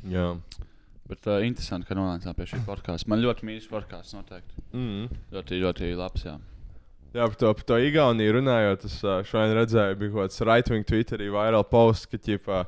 Jā. 0.05 0.37
Bet 1.09 1.27
uh, 1.27 1.41
interesanti, 1.43 1.87
ka 1.89 1.97
nonācām 1.99 2.35
pie 2.37 2.47
šī 2.47 2.61
podkāsta. 2.63 3.09
Man 3.11 3.23
ļoti 3.23 3.47
mīļš 3.49 3.69
podkāsts 3.71 4.15
noteikti. 4.15 4.63
Mm. 4.71 5.21
Ļoti, 5.35 5.59
ļoti 5.65 5.93
labs. 5.99 6.23
Jā. 6.29 6.37
Jā, 7.13 7.27
par 7.27 7.35
to, 7.37 7.51
par 7.53 7.65
to 7.69 7.77
Igauniju 7.77 8.39
runājot, 8.39 8.87
es 8.87 8.95
ā, 9.05 9.19
šodien 9.27 9.51
redzēju, 9.59 9.97
bija 9.99 10.13
kaut 10.15 10.23
kāds 10.23 10.41
right-wing 10.47 10.87
Twitterī 10.89 11.27
viral 11.29 11.61
posts, 11.69 12.07
ka 12.09 12.17
ķipā, 12.17 12.63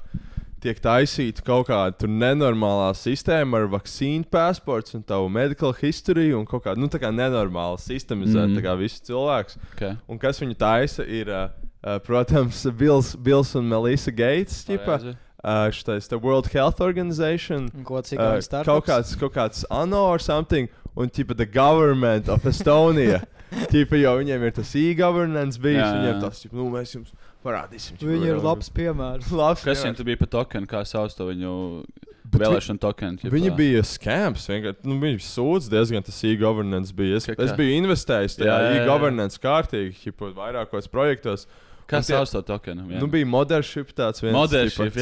tiek 0.62 0.82
taisīta 0.84 1.42
kaut 1.48 1.72
kāda 1.72 2.10
nenormālā 2.12 2.92
sistēma 3.00 3.64
ar 3.64 3.72
vakcīnu 3.74 4.28
pasports 4.30 4.94
un 4.98 5.02
tavu 5.08 5.32
medical 5.34 5.74
history 5.80 6.28
un 6.38 6.46
kaut 6.46 6.68
kāda 6.68 6.82
nu, 6.82 6.92
tā 6.94 7.02
kā 7.02 7.10
nenormāla 7.10 7.82
sistemizēta 7.82 8.52
mm. 8.52 8.64
kā 8.68 8.78
viss 8.84 9.02
cilvēks. 9.10 9.58
Okay. 9.74 9.98
Un 10.06 10.22
kas 10.22 10.44
viņu 10.44 10.60
taisa, 10.62 11.08
ir, 11.10 11.32
ā, 11.34 11.48
ā, 11.82 11.98
protams, 12.06 12.68
Bills, 12.78 13.16
Bills 13.18 13.56
un 13.58 13.66
Melissa 13.72 14.14
Gates. 14.14 14.62
Ķipa. 14.68 15.00
Uh, 15.46 15.70
šitais, 15.72 16.10
the 16.10 16.18
World 16.18 16.50
Health 16.52 16.82
Organization. 16.82 17.70
Ko 17.86 18.02
cik 18.02 18.18
Uh, 18.20 18.42
uh, 18.42 18.64
kaut 18.66 18.88
kāds, 18.90 19.14
kaut 19.22 19.34
kāds 19.38 19.64
ANO 19.70 20.02
or 20.10 20.20
something, 20.20 20.68
un 20.98 21.10
tipa 21.14 21.38
the 21.38 21.46
government 21.46 22.28
of 22.28 22.44
Estonia. 22.50 23.22
tipa 23.72 23.96
jau 24.02 24.18
viņiem 24.20 24.42
ir 24.50 24.52
tas 24.58 24.74
e-governance 24.76 25.62
bijis, 25.62 25.78
Jā, 25.80 25.86
jā. 25.88 26.02
viņiem 26.02 26.22
tas, 26.26 26.42
tipa, 26.42 26.58
nu 26.58 26.66
mēs 26.74 26.96
jums 26.98 27.14
parādīsim. 27.46 27.96
ķipa, 28.00 28.10
Viņi 28.12 28.32
ir 28.34 28.42
labs 28.44 28.72
piemērs. 28.74 29.30
labs 29.32 29.64
Kas 29.64 29.80
jā. 29.84 29.92
viņam 29.92 30.08
bija 30.10 30.20
par 30.26 30.32
tokenu, 30.40 30.68
kā 30.68 30.82
sauc 30.90 31.14
to 31.16 31.30
viņu 31.30 31.52
Bet 32.26 32.42
vēlēšanu 32.42 32.82
tokenu? 32.82 33.30
Viņi 33.32 33.52
bija 33.56 33.84
skams. 33.86 34.48
Nu, 34.84 34.98
viņi 35.00 35.22
sūdz 35.24 35.70
diezgan 35.72 36.04
tas 36.04 36.18
e-governance 36.26 36.92
bija. 36.98 37.20
Es, 37.22 37.30
es 37.30 37.54
biju 37.56 37.78
investējis 37.84 38.40
tajā 38.42 38.50
Jā, 38.50 38.58
jā, 38.58 38.72
jā. 38.74 38.82
e-governance 38.82 39.38
kārtīgi, 39.40 39.94
ķipa, 40.02 40.32
vairākos 40.36 40.90
projektos. 40.92 41.46
Kā 41.46 41.54
Tie- 42.08 42.16
sauc 42.16 42.32
to 42.32 42.42
tokenu? 42.42 42.88
Nu, 43.00 43.08
bija 43.08 43.26
Mothership 43.30 43.92
tāds 43.94 44.22
viens. 44.24 44.34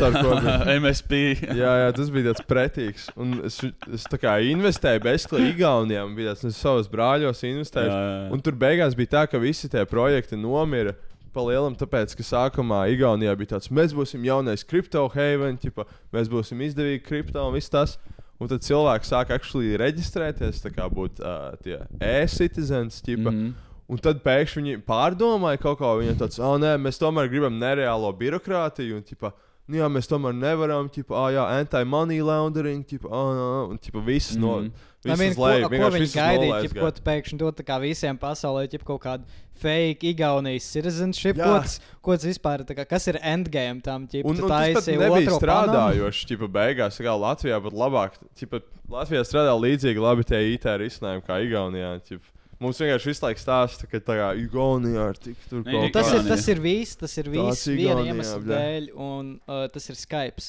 Caur 0.02 0.18
ko 0.18 0.34
bija- 0.42 0.58
jā. 0.68 0.76
MSP. 0.82 1.22
jā, 1.56 1.72
jā, 1.84 1.94
tas 1.96 2.10
bija 2.10 2.32
tāds 2.34 2.44
pretīgs. 2.50 3.08
Un 3.16 3.40
es, 3.48 3.60
es 3.94 4.04
tā 4.12 4.20
kā 4.20 4.36
investēju 4.52 5.00
bezsklīgi 5.06 5.56
Igaunijā. 5.56 6.04
man 6.06 6.16
Bija 6.16 6.34
tāds, 6.34 6.44
es 6.52 6.60
savos 6.60 6.90
brāļos 6.92 7.44
investēju. 7.48 7.88
Jā, 7.88 8.04
jā. 8.10 8.30
Un 8.36 8.42
tur 8.42 8.54
beigās 8.60 8.96
bija 9.00 9.08
tā, 9.16 9.24
ka 9.32 9.40
visi 9.40 9.70
tie 9.72 9.86
projekti 9.86 10.36
nomira. 10.40 10.94
Palielam, 11.34 11.74
tāpēc, 11.74 12.12
ka 12.14 12.22
sākumā 12.22 12.84
Igaunijā 12.94 13.32
bija 13.40 13.56
tāds, 13.56 13.72
mēs 13.74 13.96
būsim 13.98 14.22
jaunais 14.22 14.62
kripto 14.64 15.08
haven, 15.16 15.58
ķipa, 15.58 15.88
mēs 16.14 16.28
būsim 16.30 16.62
izdevīgi 16.62 17.02
kripto 17.08 17.42
un 17.48 17.56
viss 17.56 17.72
tas. 17.74 17.98
Un 18.38 18.50
tad 18.52 18.62
cilvēki 18.66 19.08
sāk 19.08 19.32
actually 19.34 19.78
reģistrēties, 19.80 20.62
tā 20.62 20.70
kā 20.76 20.86
būt 20.92 21.22
uh, 21.24 21.56
tie 21.64 21.80
e-citizens. 22.02 23.02
Mm 23.08 23.26
-hmm. 23.26 23.54
Un 23.94 24.02
tad 24.02 24.24
pēkšņi 24.26 24.62
viņi 24.62 24.84
pārdomāja 24.88 25.62
kaut 25.62 25.80
ko. 25.82 25.96
Viņam 26.00 26.22
tāds, 26.24 26.40
ah, 26.42 26.56
nē, 26.62 26.76
mēs 26.82 26.98
tomēr 27.02 27.30
gribam 27.30 27.60
nereālo 27.62 28.10
birokrātiju. 28.18 28.98
Un, 28.98 29.04
ķipa, 29.06 29.30
nu, 29.70 29.78
jā, 29.82 29.90
mēs 29.94 30.10
tomēr 30.10 30.34
nevaram, 30.38 30.90
ķipa, 30.94 31.20
ah, 31.20 31.30
jā, 31.36 31.44
anti-money 31.60 32.24
laundering, 32.26 32.82
ķipa, 32.90 33.12
ah, 33.12 33.44
ah, 33.44 33.62
un 33.70 33.78
ķipa, 33.84 34.02
viss 34.08 34.40
no. 34.40 34.58
I 34.64 34.94
Visas 35.04 35.36
leju, 35.36 35.66
ko 35.66 35.70
vienkārši 35.74 36.00
viņi 36.00 36.14
gaidīja? 36.16 36.58
Ķip, 36.64 36.74
gāja. 36.78 36.84
ko 36.86 36.90
tu 36.96 37.04
pēkšņi 37.04 37.38
dod 37.42 37.56
tā 37.58 37.64
kā 37.68 37.78
visiem 37.84 38.20
pasaulē, 38.20 38.62
ķip, 38.72 38.86
kaut 38.88 39.02
kādu 39.04 39.40
fake 39.60 40.08
Igaunijas 40.14 40.68
citizenship? 40.72 41.42
Ko 41.42 41.58
tas, 41.60 41.76
ko 42.00 42.16
tas 42.16 42.28
vispār 42.30 42.64
ir? 42.64 42.68
tā 42.70 42.78
Kā, 42.78 42.86
kas 42.88 43.10
ir 43.12 43.20
endgame 43.20 43.84
tam? 43.84 44.06
Ķip, 44.08 44.24
Un, 44.30 44.40
tu 44.40 44.48
un 44.48 44.54
tas 44.54 44.88
nebija 44.88 45.36
strādājoši. 45.36 46.30
Čipa, 46.32 46.48
beigās, 46.56 47.02
kā 47.04 47.18
Latvijā, 47.20 47.60
bet 47.66 47.76
labāk. 47.84 48.16
Čipa, 48.40 48.64
Latvijā 48.96 49.26
strādā 49.28 49.58
līdzīgi 49.60 50.04
labi 50.04 50.28
tie 50.30 50.40
IT 50.54 50.70
risinājumi 50.86 51.28
kā 51.28 51.42
Igaunijā. 51.44 51.98
Čipa. 52.08 52.33
Mums 52.64 52.80
vienkārši 52.80 53.10
visu 53.12 53.26
laiku 53.26 53.42
stāsta, 53.44 53.88
ka 53.92 54.00
tā 54.00 54.16
kā 54.20 54.28
Igaunijā 54.40 55.08
ir 55.12 55.18
tik 55.20 55.40
tur 55.50 55.62
kaut 55.66 55.74
ir, 55.74 55.90
Igaunija. 55.92 56.28
tas 56.32 56.48
ir 56.54 56.62
viss, 56.64 56.98
tas 57.02 57.16
ir 57.20 57.30
viss 57.34 57.66
Tāds 57.66 57.66
viena 57.76 58.04
iemesla 58.08 58.40
dēļ, 58.48 58.92
un 58.96 59.34
uh, 59.44 59.66
tas 59.74 59.90
ir 59.92 60.00
Skype. 60.00 60.46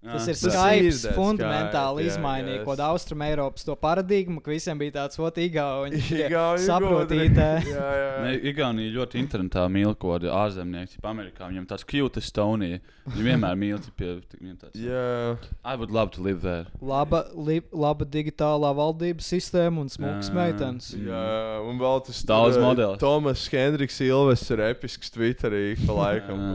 Tas 0.00 0.24
ir 0.24 0.32
Tas 0.32 0.44
ir 0.48 0.92
Skype 0.94 1.12
fundamentāli 1.12 2.06
jā, 2.06 2.14
izmainīja 2.14 2.62
kaut 2.62 2.70
kādu 2.70 2.84
austrumu 2.86 3.24
Eiropas 3.26 3.66
to 3.68 3.74
paradigmu, 3.76 4.40
ka 4.40 4.48
visiem 4.48 4.78
bija 4.80 4.94
tāds 4.94 5.20
ot, 5.20 5.36
Igauni. 5.36 6.00
Igauni 6.16 6.62
Saprot 6.64 7.02
gudri. 7.02 7.26
IT. 7.28 7.40
Jā, 7.68 7.88
jā, 7.98 8.06
Ne, 8.24 8.30
jā. 8.32 8.38
Igaunija 8.48 8.94
ļoti 8.94 9.20
internetā 9.20 9.66
mīl 9.68 9.92
kaut 9.92 10.14
kādu 10.14 10.30
ārzemnieku, 10.32 10.94
tipā 10.94 11.12
Amerikā. 11.12 11.50
Viņam 11.52 11.66
tāds 11.68 11.84
cute 11.84 12.22
Estonija. 12.24 12.80
Viņi 13.10 13.26
vienmēr 13.26 13.58
mīl, 13.60 13.76
viņam 14.00 14.56
tāds. 14.62 14.80
Jā. 14.80 15.36
I 15.64 15.76
would 15.76 15.92
love 15.92 16.14
to 16.16 16.24
live 16.24 16.40
there. 16.40 16.64
Laba, 16.80 17.26
li, 17.36 17.60
laba 17.72 18.08
digitālā 18.08 18.72
valdības 18.80 19.28
sistēma 19.34 19.84
un 19.84 19.92
Jā. 19.92 20.16
meitenes. 20.32 20.94
Jā, 20.96 21.60
un 21.66 21.76
vēl 21.80 22.00
tas 22.08 22.24
Daudz 22.24 22.56
eh, 22.56 22.64
modelis. 22.64 23.02
Tomas 23.04 23.44
Hendriks 23.52 24.00
Ilves 24.00 24.48
ir 24.48 24.64
episks 24.70 25.12
Twitterī 25.12 25.76
pa 25.84 26.00
laikam. 26.00 26.48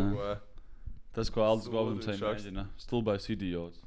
Tas, 1.16 1.32
ko 1.32 1.44
Aldis 1.46 1.72
šaks. 1.72 2.22
mēģina. 2.22 2.66
Stulbais 2.82 3.28
idiots. 3.32 3.82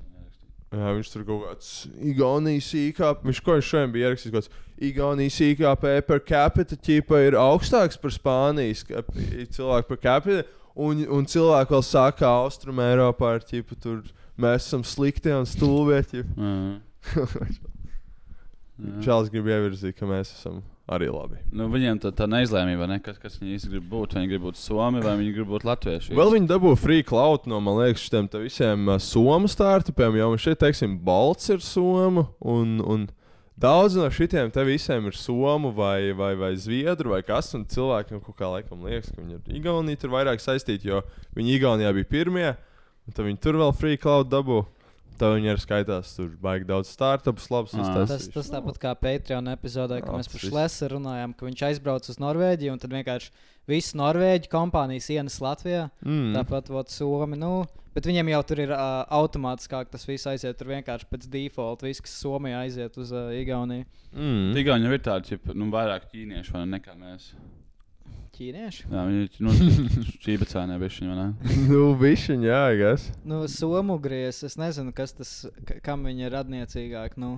Jā, 0.69 0.91
viņš 0.93 1.11
tur 1.15 1.23
kaut 1.25 1.45
kāds 1.47 1.69
Igaunijas 2.05 2.69
IKP. 2.77 3.25
Viņš 3.25 3.39
ko 3.45 3.57
šodien 3.65 3.93
bija 3.95 4.11
ierakstījis? 4.11 4.35
Kaut 4.35 4.49
kāds 4.49 4.85
Igaunijas 4.89 5.39
IKP 5.47 5.87
per 6.09 6.21
capita 6.29 6.77
ķīpa 6.77 7.23
ir 7.25 7.39
augstāks 7.41 8.01
par 8.01 8.13
Spānijas 8.13 8.85
cilvēku 8.85 9.95
per 9.95 10.03
capita. 10.03 10.45
Un, 10.79 11.01
un 11.11 11.25
cilvēki 11.27 11.75
vēl 11.75 11.83
saka, 11.83 12.21
ka 12.21 12.35
Austrum 12.45 12.85
Eiropā 12.85 13.33
ir 13.39 13.49
ķīpa 13.49 13.81
tur. 13.83 14.05
Mēs 14.39 14.69
esam 14.69 14.85
slikti 14.87 15.33
un 15.35 15.49
stulbi. 15.49 15.99
Jā. 16.13 16.23
Jā. 17.17 17.75
Čāls 19.03 19.31
grib 19.33 19.49
ievirzīt, 19.51 19.97
ka 19.99 20.07
mēs 20.07 20.31
esam 20.37 20.61
arī 20.89 21.09
labi. 21.11 21.41
Nu, 21.53 21.67
viņiem 21.73 21.99
tā, 22.01 22.13
tā 22.17 22.29
neizlēmība, 22.31 22.87
ne? 22.89 22.99
kas, 23.05 23.19
kas 23.21 23.37
viņi 23.41 23.57
īsti 23.57 23.73
grib 23.73 23.89
būt. 23.91 24.15
Viņi 24.17 24.31
grib 24.31 24.45
būt 24.47 24.61
Somi 24.61 25.03
vai 25.05 25.17
viņi 25.19 25.35
grib 25.37 25.51
būt 25.51 25.67
Latvieši. 25.69 26.15
Vēl 26.17 26.33
viņi 26.37 26.49
dabū 26.49 26.73
free 26.79 27.05
cloud 27.07 27.49
no, 27.51 27.59
man 27.65 27.81
liekas, 27.83 28.07
šiem 28.07 28.31
visiem 28.39 28.89
uh, 28.89 29.01
somu 29.03 29.51
startupiem. 29.51 30.17
Jau 30.21 30.31
šeit, 30.41 30.61
teiksim, 30.63 30.97
Balts 31.05 31.51
ir 31.53 31.61
soma. 31.65 32.29
Un, 32.39 32.79
un 32.87 33.09
daudz 33.61 33.99
no 33.99 34.09
šitiem 34.15 34.55
te 34.55 34.65
visiem 34.69 35.11
ir 35.11 35.19
somu 35.19 35.75
vai, 35.75 36.15
vai, 36.17 36.33
vai 36.39 36.55
zviedru 36.57 37.17
vai 37.17 37.21
kas. 37.27 37.51
Un 37.59 37.67
cilvēkiem 37.69 38.23
kaut 38.23 38.39
kā 38.39 38.55
laikam 38.55 38.87
liekas, 38.87 39.11
ka 39.13 39.21
viņi 39.21 39.41
ir 39.43 39.61
Igaunija 39.61 40.01
tur 40.01 40.15
vairāk 40.15 40.45
saistīti, 40.45 40.93
jo 40.95 41.03
viņi 41.37 41.59
Igaunijā 41.59 41.93
bija 41.99 42.13
pirmie. 42.15 42.49
Un 43.09 43.17
tad 43.17 43.27
viņi 43.27 43.43
tur 43.43 43.61
vēl 43.61 43.77
free 43.77 44.01
cloud 44.01 44.31
dabū. 44.33 44.63
Tad 45.19 45.35
viņi 45.35 45.51
arī 45.51 45.63
skaitās, 45.63 46.13
tur 46.15 46.31
baigi 46.43 46.69
daudz 46.69 46.93
startupus, 46.95 47.49
labus 47.51 47.75
Ā. 47.75 47.87
Tas, 48.07 48.29
tas 48.31 48.51
tāpat 48.53 48.79
kā 48.83 48.93
Patreon 48.99 49.51
epizodē, 49.51 49.99
kad 50.05 50.15
mēs 50.15 50.31
par. 50.31 50.45
Šlesu 50.45 50.93
runājām, 50.95 51.35
ka 51.35 51.49
viņš 51.49 51.65
aizbrauc 51.71 52.07
uz 52.13 52.21
Norvēģiju 52.23 52.75
un 52.75 52.83
tad 52.83 52.95
vienkārši 52.95 53.33
visas 53.69 53.97
Norvēģiju 53.99 54.53
kompānijas 54.53 55.11
ienes 55.15 55.41
Latvijā. 55.43 55.89
Mm. 56.07 56.33
Tāpat 56.39 56.71
vot 56.73 56.95
Somi. 56.95 57.39
Nu, 57.41 57.53
bet 57.97 58.07
viņiem 58.07 58.31
jau 58.31 58.43
tur 58.47 58.63
ir 58.63 58.73
uh, 58.75 59.03
automātiskāk 59.19 59.91
tas 59.93 60.07
viss 60.09 60.31
aiziet. 60.31 60.59
Tur 60.59 60.71
vienkārši 60.71 61.11
pēc 61.11 61.27
default 61.33 61.83
viss, 61.87 62.05
kas 62.05 62.15
Somijā 62.23 62.63
aiziet 62.65 62.99
uz 63.01 63.11
uh, 63.15 63.33
Igauniju. 63.35 63.89
Mm. 64.15 64.53
Tikai 64.55 64.79
viņi 64.79 64.93
ir 64.95 65.07
tādi, 65.11 65.33
ķip, 65.33 65.51
nu, 65.59 65.71
vairāk 65.75 66.07
ķīnieši 66.13 66.55
vai 66.55 66.63
ne, 66.65 66.77
nekā 66.79 66.95
mēs. 67.01 67.33
Ķīnieši. 68.39 68.85
Jā, 68.93 69.03
viņi 69.09 69.43
nu, 69.43 69.53
čībacēnē 70.25 70.77
bišķiņi, 70.79 71.09
vai 71.11 71.19
ne? 71.19 71.29
nu, 71.73 71.85
višķiņ, 71.99 72.45
jā, 72.47 72.63
gas. 72.79 73.09
Nu, 73.27 73.43
Somu 73.51 73.97
gries, 74.03 74.43
es 74.47 74.55
nezinu, 74.61 74.95
kas 74.95 75.13
tas, 75.19 75.33
ka- 75.67 75.81
kam 75.83 76.07
viņi 76.07 76.29
ir 76.29 76.37
radniecīgāk. 76.39 77.17
Nu, 77.19 77.33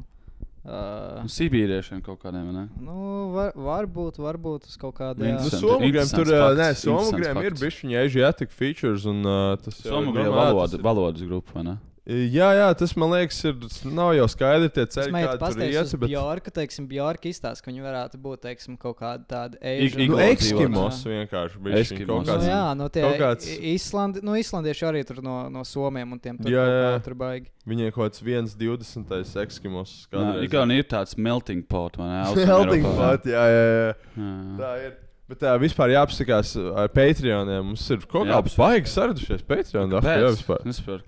uh, 0.67 1.23
Nu, 1.25 1.29
Sibīriešiem 1.33 2.03
kaut 2.05 2.21
kādiem, 2.21 2.51
vai 2.51 2.57
ne? 2.59 2.65
nu, 2.85 2.99
var, 3.33 3.55
varbūt, 3.57 4.21
varbūt 4.21 4.69
uz 4.69 4.77
kaut 4.81 4.99
kādu. 5.01 5.25
Nu, 5.25 5.49
Somugriem 5.55 6.11
tur, 6.13 6.29
fakts, 6.29 6.61
nē, 6.61 6.69
Somugriem 6.85 7.41
ir 7.47 7.55
fakts. 7.55 7.65
bišķiņi 7.65 8.01
Asiatic 8.05 8.53
features 8.53 9.09
un 9.09 9.25
uh, 9.25 9.55
tas 9.65 9.81
jau 9.81 9.89
ir 9.89 9.97
Somogrija 9.97 10.29
domāts, 10.29 10.51
valoda, 10.53 10.69
tas 10.69 10.79
ir- 10.83 10.85
valodas 10.91 11.25
grupa, 11.33 11.57
vai 11.57 11.65
ne? 11.71 11.79
Jā, 12.09 12.47
jā, 12.57 12.69
tas 12.81 12.95
man 12.97 13.11
liekas, 13.13 13.37
ir. 13.45 13.59
Nav 13.93 14.15
jau 14.17 14.25
skaidri 14.33 14.71
tie 14.73 14.87
ceļi, 14.89 15.13
tur 15.13 15.41
pateikt, 15.43 15.75
iet. 15.77 15.91
bet. 16.01 16.09
Bjorka, 16.09 16.51
teiksim, 16.57 16.87
Bjorka 16.89 17.29
izstāsta, 17.29 17.61
ka 17.63 17.71
viņi 17.71 17.85
varētu 17.85 18.17
būt, 18.25 18.41
teiksim, 18.47 18.79
kaut 18.81 18.97
kāda 18.99 19.27
tāda 19.29 19.61
Ik- 19.61 19.97
Nu, 20.01 20.03
Iglo 20.07 20.19
Eskimos 20.25 21.03
vienkārši 21.05 21.61
bija 21.61 21.77
Eskimos. 21.85 22.07
kaut 22.09 22.27
Nu, 22.27 22.33
kāds. 22.33 22.49
jā, 22.49 22.77
no 22.77 22.89
tie 22.89 23.03
kāds- 23.21 23.47
Islandi, 23.75 24.23
nu, 24.25 24.33
islandieši 24.33 24.87
arī 24.89 25.05
tur 25.07 25.21
no, 25.23 25.49
no 25.51 25.61
somiem 25.61 26.11
un 26.11 26.19
tiem 26.19 26.39
tur, 26.41 26.51
Jā, 26.51 26.65
jā. 26.67 27.05
tur 27.05 27.15
baigi. 27.15 27.47
Viņiem 27.69 27.93
kaut 27.93 28.11
kāds 28.13 28.23
1,20 28.25 29.37
Eskimos. 29.45 30.07
Jā, 30.11 30.43
ir 30.73 30.85
tāds 30.85 31.17
melting 31.19 31.63
pot, 31.69 31.97
vai 32.01 32.09
ne? 32.09 32.35
Melting 32.47 32.83
pot, 32.83 33.25
jā, 33.25 33.45
jā, 33.45 33.65
jā. 33.69 33.95
jā. 34.17 34.59
Tā 34.59 34.73
ir. 34.87 34.97
Bet 35.31 35.39
tā 35.45 35.53
vispār 35.63 35.93
jāapsakās 35.93 36.57
ar 36.59 36.89
Patreoniem. 36.91 37.69
Mums 37.69 37.85
ir 37.95 38.01
kaut 38.03 38.25
kā 38.27 38.33
Jāapsakās. 38.33 38.57
baigi 38.59 38.91
saradušies 38.91 39.45
Patreon. 39.47 39.93
dah, 40.03 40.09
jā, 40.19 40.33
vispār. 40.35 40.65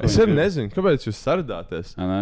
Es 0.07 0.15
arī 0.23 0.37
nezinu, 0.37 0.71
kāpēc 0.71 1.07
jūs 1.09 1.19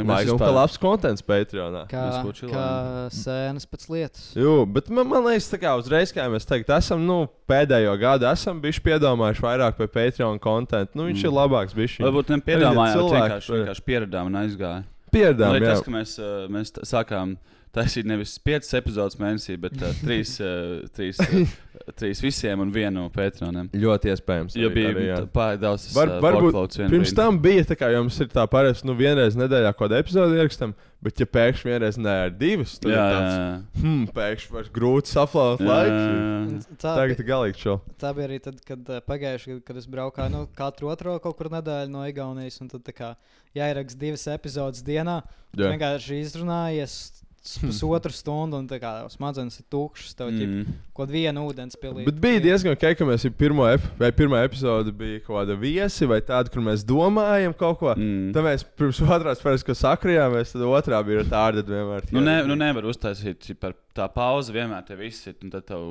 mēs 0.09 0.23
Laikam, 0.23 0.39
ka 0.41 0.49
labs 0.57 0.79
kontents 0.81 1.27
Patreonā. 1.27 1.83
Kā, 1.91 2.07
kā 2.49 2.71
sēnes 3.13 3.69
pēc 3.69 3.85
lietas. 3.93 4.31
Jū, 4.39 4.55
bet 4.73 4.89
man, 4.89 5.11
man 5.13 5.29
liekas, 5.29 5.51
tā 5.53 5.61
kā 5.61 5.75
uzreiz, 5.77 6.15
kā 6.17 6.25
mēs 6.33 6.49
teikt, 6.49 6.73
esam 6.73 7.05
nu, 7.05 7.21
pēdējo 7.51 7.93
gadu, 8.01 8.31
esam 8.33 8.65
bijuši 8.65 8.85
piedomājuši 8.89 9.45
vairāk 9.45 9.77
par 9.83 9.93
Patreon 9.93 10.41
kontentu. 10.41 10.97
Nu, 10.97 11.05
viņš 11.11 11.21
mm. 11.21 11.29
ir 11.29 11.37
labāks. 11.37 11.77
Bišķiņ. 11.77 12.09
Varbūt 12.09 12.35
nepiedāvājām, 12.39 12.81
bet 12.81 12.97
cilvēki, 12.97 13.21
vienkārši, 13.21 13.57
vienkārši 13.59 13.89
pieradām 13.93 14.33
un 14.33 14.41
aizgāja. 14.47 14.83
Pieredām, 15.11 15.53
Man 15.53 15.61
jā. 15.61 15.69
liekas, 15.69 15.85
ka 15.85 15.93
mēs, 15.93 16.17
uh, 16.23 16.45
mēs 16.49 16.73
sākām 16.87 17.37
taisīt 17.75 18.09
nevis 18.09 18.35
5 18.43 18.73
epizodes 18.81 19.19
mēnesī, 19.21 19.57
bet 19.61 19.77
3 19.79 21.21
trīs 22.01 22.21
visiem 22.23 22.61
un 22.63 22.71
vienu 22.75 23.07
Patreonam. 23.15 23.69
Ļoti 23.75 24.13
iespējams. 24.13 24.57
Jo 24.59 24.71
bija 24.75 24.93
arī, 24.93 25.07
pārāk 25.35 25.61
daudz 25.63 25.89
Var, 25.95 26.15
uh, 26.17 26.23
varbūt 26.25 26.79
pirms 26.91 27.15
tam 27.17 27.39
bija 27.43 27.67
tā, 27.71 27.77
kā 27.79 27.91
jums 27.95 28.19
ir 28.23 28.31
tā 28.33 28.45
parasti, 28.51 28.87
nu, 28.89 28.97
vienreiz 28.99 29.39
nedēļā 29.39 29.73
kaut 29.75 29.87
kāda 29.89 30.01
epizode 30.03 30.39
ierakstam, 30.39 30.75
bet, 31.05 31.23
ja 31.23 31.29
pēkšņi 31.31 31.71
vienreiz 31.71 31.99
nē, 32.01 32.17
ar 32.27 32.35
divas, 32.37 32.77
tad 32.83 32.93
Jā, 32.93 32.99
ir 33.07 33.15
tāds, 33.17 33.39
jā. 33.39 33.85
hmm, 33.85 34.03
pēkšņi 34.19 34.55
vairs 34.57 34.73
grūti 34.77 35.15
saflāt 35.15 35.65
Jā, 35.65 35.71
laiku. 35.71 36.61
Tagad 36.83 37.23
ir 37.23 37.29
galīgi 37.31 37.65
šo. 37.65 37.77
tā 38.03 38.13
bija 38.19 38.29
arī 38.29 38.41
tad, 38.45 38.61
kad 38.67 38.93
uh, 38.93 39.01
pagājušajā 39.07 39.57
gadā, 39.57 39.67
kad 39.71 39.81
es 39.81 39.89
braucu 39.91 40.29
nu, 40.35 40.45
katru 40.59 40.93
otro 40.93 41.17
kaut 41.23 41.39
kur 41.39 41.51
nedēļu 41.55 41.95
no 41.95 42.05
Igaunijas. 42.11 42.61
un 42.61 42.71
Tad 42.71 42.85
tā 42.87 42.95
kā 42.95 43.15
jāieraksta 43.57 43.99
divas 43.99 44.27
epizodes 44.31 44.85
dienā. 44.87 45.21
Jā. 45.59 45.73
vienkārši 45.73 46.21
izrunājies 46.23 46.93
pusotru 47.41 48.13
stundu, 48.13 48.59
un 48.61 48.67
tā 48.69 48.77
kā 48.81 48.91
smadzenes 49.09 49.57
ir 49.63 49.65
tukšas. 49.73 50.13
Tev 50.17 50.29
mm. 50.29 50.51
Mm. 50.61 50.75
kaut 50.97 51.13
viena 51.13 51.41
ūdens 51.41 51.79
pilī. 51.81 52.05
Bet 52.05 52.19
bija 52.21 52.43
diezgan 52.45 52.77
ok, 52.77 52.85
ka 52.99 53.07
mēs 53.09 53.25
jau 53.25 53.33
pirmo, 53.37 53.65
ep 53.71 53.87
vai 54.01 54.11
pirmā 54.17 54.43
epizode 54.45 54.93
bija 54.97 55.23
kaut 55.25 55.39
kāda 55.39 55.57
viesi 55.61 56.09
vai 56.11 56.21
tāda, 56.25 56.53
kur 56.53 56.65
mēs 56.67 56.85
domājam 56.87 57.57
kaut 57.57 57.81
ko. 57.81 57.95
Mm. 57.97 58.31
Tad 58.37 58.45
mēs 58.45 58.67
pirms 58.77 59.01
otrās 59.07 59.41
spēles, 59.41 59.65
ko 59.65 59.77
sakrījāmies, 59.79 60.53
tad 60.53 60.67
otrā 60.69 61.01
bija 61.07 61.25
tāda 61.31 61.65
vienmēr. 61.65 62.11
Nu, 62.13 62.25
ne, 62.27 62.41
nu 62.49 62.59
nevar 62.61 62.91
uztaisīt 62.93 63.55
par 63.61 63.77
tā 63.97 64.11
pauze, 64.13 64.53
vienmēr 64.55 64.85
te 64.87 64.99
viss 65.01 65.31
ir. 65.31 65.39
un 65.41 65.57
Tad, 65.57 65.65
tev, 65.73 65.89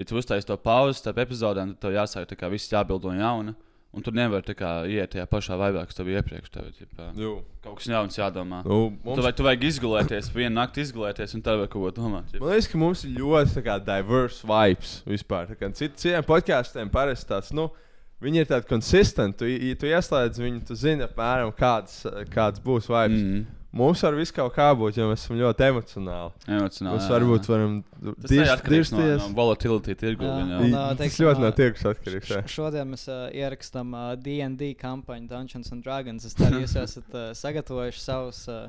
ja 0.00 0.08
tu 0.08 0.16
uztaisīsi 0.16 0.48
to 0.48 0.56
pauzi 0.64 1.02
starp 1.02 1.20
epizodēm, 1.26 1.76
tad 1.76 1.90
tev 1.90 2.00
jāsāk 2.00 2.28
tā 2.32 2.40
kā 2.40 2.50
viss 2.52 2.72
jābildo 2.72 3.12
no 3.12 3.20
jauna. 3.20 3.56
Un 3.94 4.02
tu 4.04 4.10
nevari 4.12 4.44
tā 4.44 4.52
kā 4.58 4.70
iet 4.90 5.14
tajā 5.14 5.24
pašā 5.30 5.56
vaibā, 5.56 5.86
kas 5.88 5.96
tev 5.96 6.04
bija 6.10 6.20
iepriekš. 6.20 6.50
Tev, 6.52 6.66
Jū. 7.16 7.30
kaut 7.64 7.78
kas 7.78 7.86
jauns 7.88 8.18
jādomā. 8.18 8.58
Nu, 8.66 8.90
mums, 9.04 9.22
vai, 9.24 9.32
tu 9.32 9.46
vajag 9.46 9.64
izgulēties, 9.70 10.28
vienu 10.34 10.52
nakti 10.58 10.84
izgulēties, 10.84 11.32
un 11.38 11.40
tad 11.46 11.56
vēl 11.62 11.70
kaut 11.72 11.80
ko 11.86 12.02
domāt. 12.02 12.28
ķip. 12.28 12.40
man 12.42 12.52
liekas, 12.52 12.68
ka 12.68 12.78
mums 12.82 13.04
ir 13.04 13.14
ļoti 13.16 13.62
kā, 13.64 13.78
diverse 13.80 14.44
vibes 14.44 14.98
vispār. 15.08 15.54
Cit- 15.72 15.96
Citiem 15.96 16.26
podkāstiem 16.28 16.92
parasti 16.92 17.30
tāds. 17.32 17.52
Nu, 17.56 17.70
Viņi 18.16 18.38
ir 18.40 18.46
tādi 18.48 18.64
konsistenti. 18.64 19.36
Tu, 19.44 19.74
tu 19.76 19.88
ieslēdz 19.90 20.38
viņu, 20.40 20.62
tu 20.64 20.74
zini, 20.74 21.04
apmēram, 21.04 21.50
kāds, 21.52 21.98
kāds 22.32 22.62
būs 22.64 22.86
vibes. 22.88 23.20
Mm. 23.20 23.34
Mm. 23.42 23.46
Mums 23.76 24.00
var 24.06 24.14
viss 24.16 24.32
kaut 24.32 24.54
kā 24.56 24.70
būt, 24.78 24.96
jo 24.96 25.06
mēs 25.10 25.24
esam 25.26 25.36
ļoti 25.40 25.66
emocionāli. 25.66 26.32
Emocionāli. 26.48 26.94
Mēs 26.96 27.04
jā, 27.06 27.12
varbūt 27.12 27.44
jā. 27.46 27.52
varam 27.52 27.74
Tas 28.22 28.34
ir 28.36 28.50
atkarīgs 28.54 28.92
no, 28.94 29.04
no 29.20 29.28
volatility 29.36 29.94
tirgu. 30.00 30.24
Jā. 30.24 30.38
gan 30.40 30.54
jau. 30.54 30.60
Un, 30.64 30.70
I- 30.70 30.78
ā, 30.80 30.96
Tas 31.02 31.18
ļoti 31.20 31.44
no 31.44 31.50
tirgus 31.60 31.84
atkarīgs. 31.92 32.32
jā. 32.32 32.40
Šodien 32.56 32.88
mēs 32.94 33.04
uh, 33.12 33.26
ierakstām 33.36 33.92
uh, 33.94 34.14
DD 34.16 34.72
kampaņu 34.80 35.28
Dungeons 35.28 35.72
and 35.76 35.84
Dragons. 35.84 36.24
Es 36.24 36.34
ceru, 36.38 36.62
jūs 36.64 36.76
esat 36.86 37.14
uh, 37.14 37.28
sagatavojuši 37.36 38.00
savus, 38.00 38.42
uh, 38.48 38.68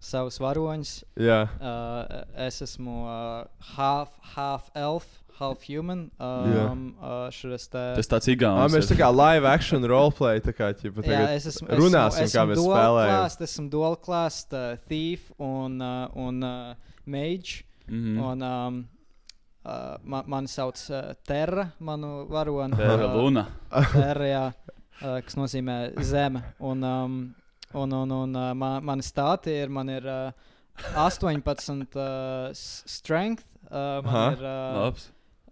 savus 0.00 0.38
varoņus. 0.42 0.96
Jā, 1.22 1.40
Uh, 1.58 2.24
es 2.48 2.60
esmu 2.62 2.98
uh, 3.06 3.46
half, 3.76 4.18
half 4.34 4.68
elf, 4.78 5.06
half 5.38 5.62
human. 5.62 6.10
Um, 6.20 6.96
uh, 7.00 7.30
te, 7.30 7.82
Tas 7.98 8.10
tāds 8.10 8.28
Ā, 8.28 8.34
igauns. 8.34 8.74
mēs 8.74 8.90
tā 8.90 8.96
kā 8.98 9.08
live 9.14 9.48
action 9.48 9.86
roleplay. 9.88 10.42
Tā 10.44 10.54
kā, 10.56 10.70
ķipa, 10.74 11.04
Jā, 11.04 11.08
tagad 11.08 11.34
es 11.36 11.48
esmu, 11.52 11.68
runāsim, 11.78 12.26
esmu, 12.26 12.34
kā 12.34 12.44
esmu 12.44 12.52
mēs 12.52 12.60
dual 12.60 12.74
spēlējam. 12.74 13.14
Class, 13.14 13.40
esmu 13.48 13.66
dual 13.72 13.98
class, 14.04 14.46
uh, 14.52 14.68
thief 14.90 15.32
un, 15.38 15.80
uh, 15.84 16.06
un 16.18 16.42
uh, 16.46 16.94
mage. 17.06 17.62
Mm. 17.88 18.18
Un, 18.20 18.44
um, 18.44 18.80
uh, 19.64 19.96
man, 20.04 20.28
mani 20.34 20.52
sauc 20.52 20.80
uh, 20.90 21.14
Terra, 21.26 21.68
manu 21.80 22.26
varoni. 22.30 22.76
Terra 22.78 23.08
uh, 23.08 23.16
Luna. 23.16 23.46
Terra, 23.94 24.28
jā, 24.28 24.44
uh, 25.00 25.18
kas 25.24 25.38
nozīmē 25.38 25.78
zeme. 26.04 26.44
Un, 26.60 26.84
um, 26.84 27.18
un, 27.74 27.98
un, 28.02 28.16
un 28.22 28.36
uh, 28.36 28.52
man, 28.58 28.82
mani 28.84 29.06
stāti 29.06 29.54
ir, 29.62 29.70
man 29.72 29.92
ir 29.92 30.08
uh, 30.08 30.48
18 30.94 31.42
uh, 31.96 32.50
strength, 32.54 33.44
uh, 33.70 34.00
man 34.04 34.14
Aha. 34.14 34.26
ir 34.32 34.44
uh, 34.44 34.82
Labs. 34.82 35.08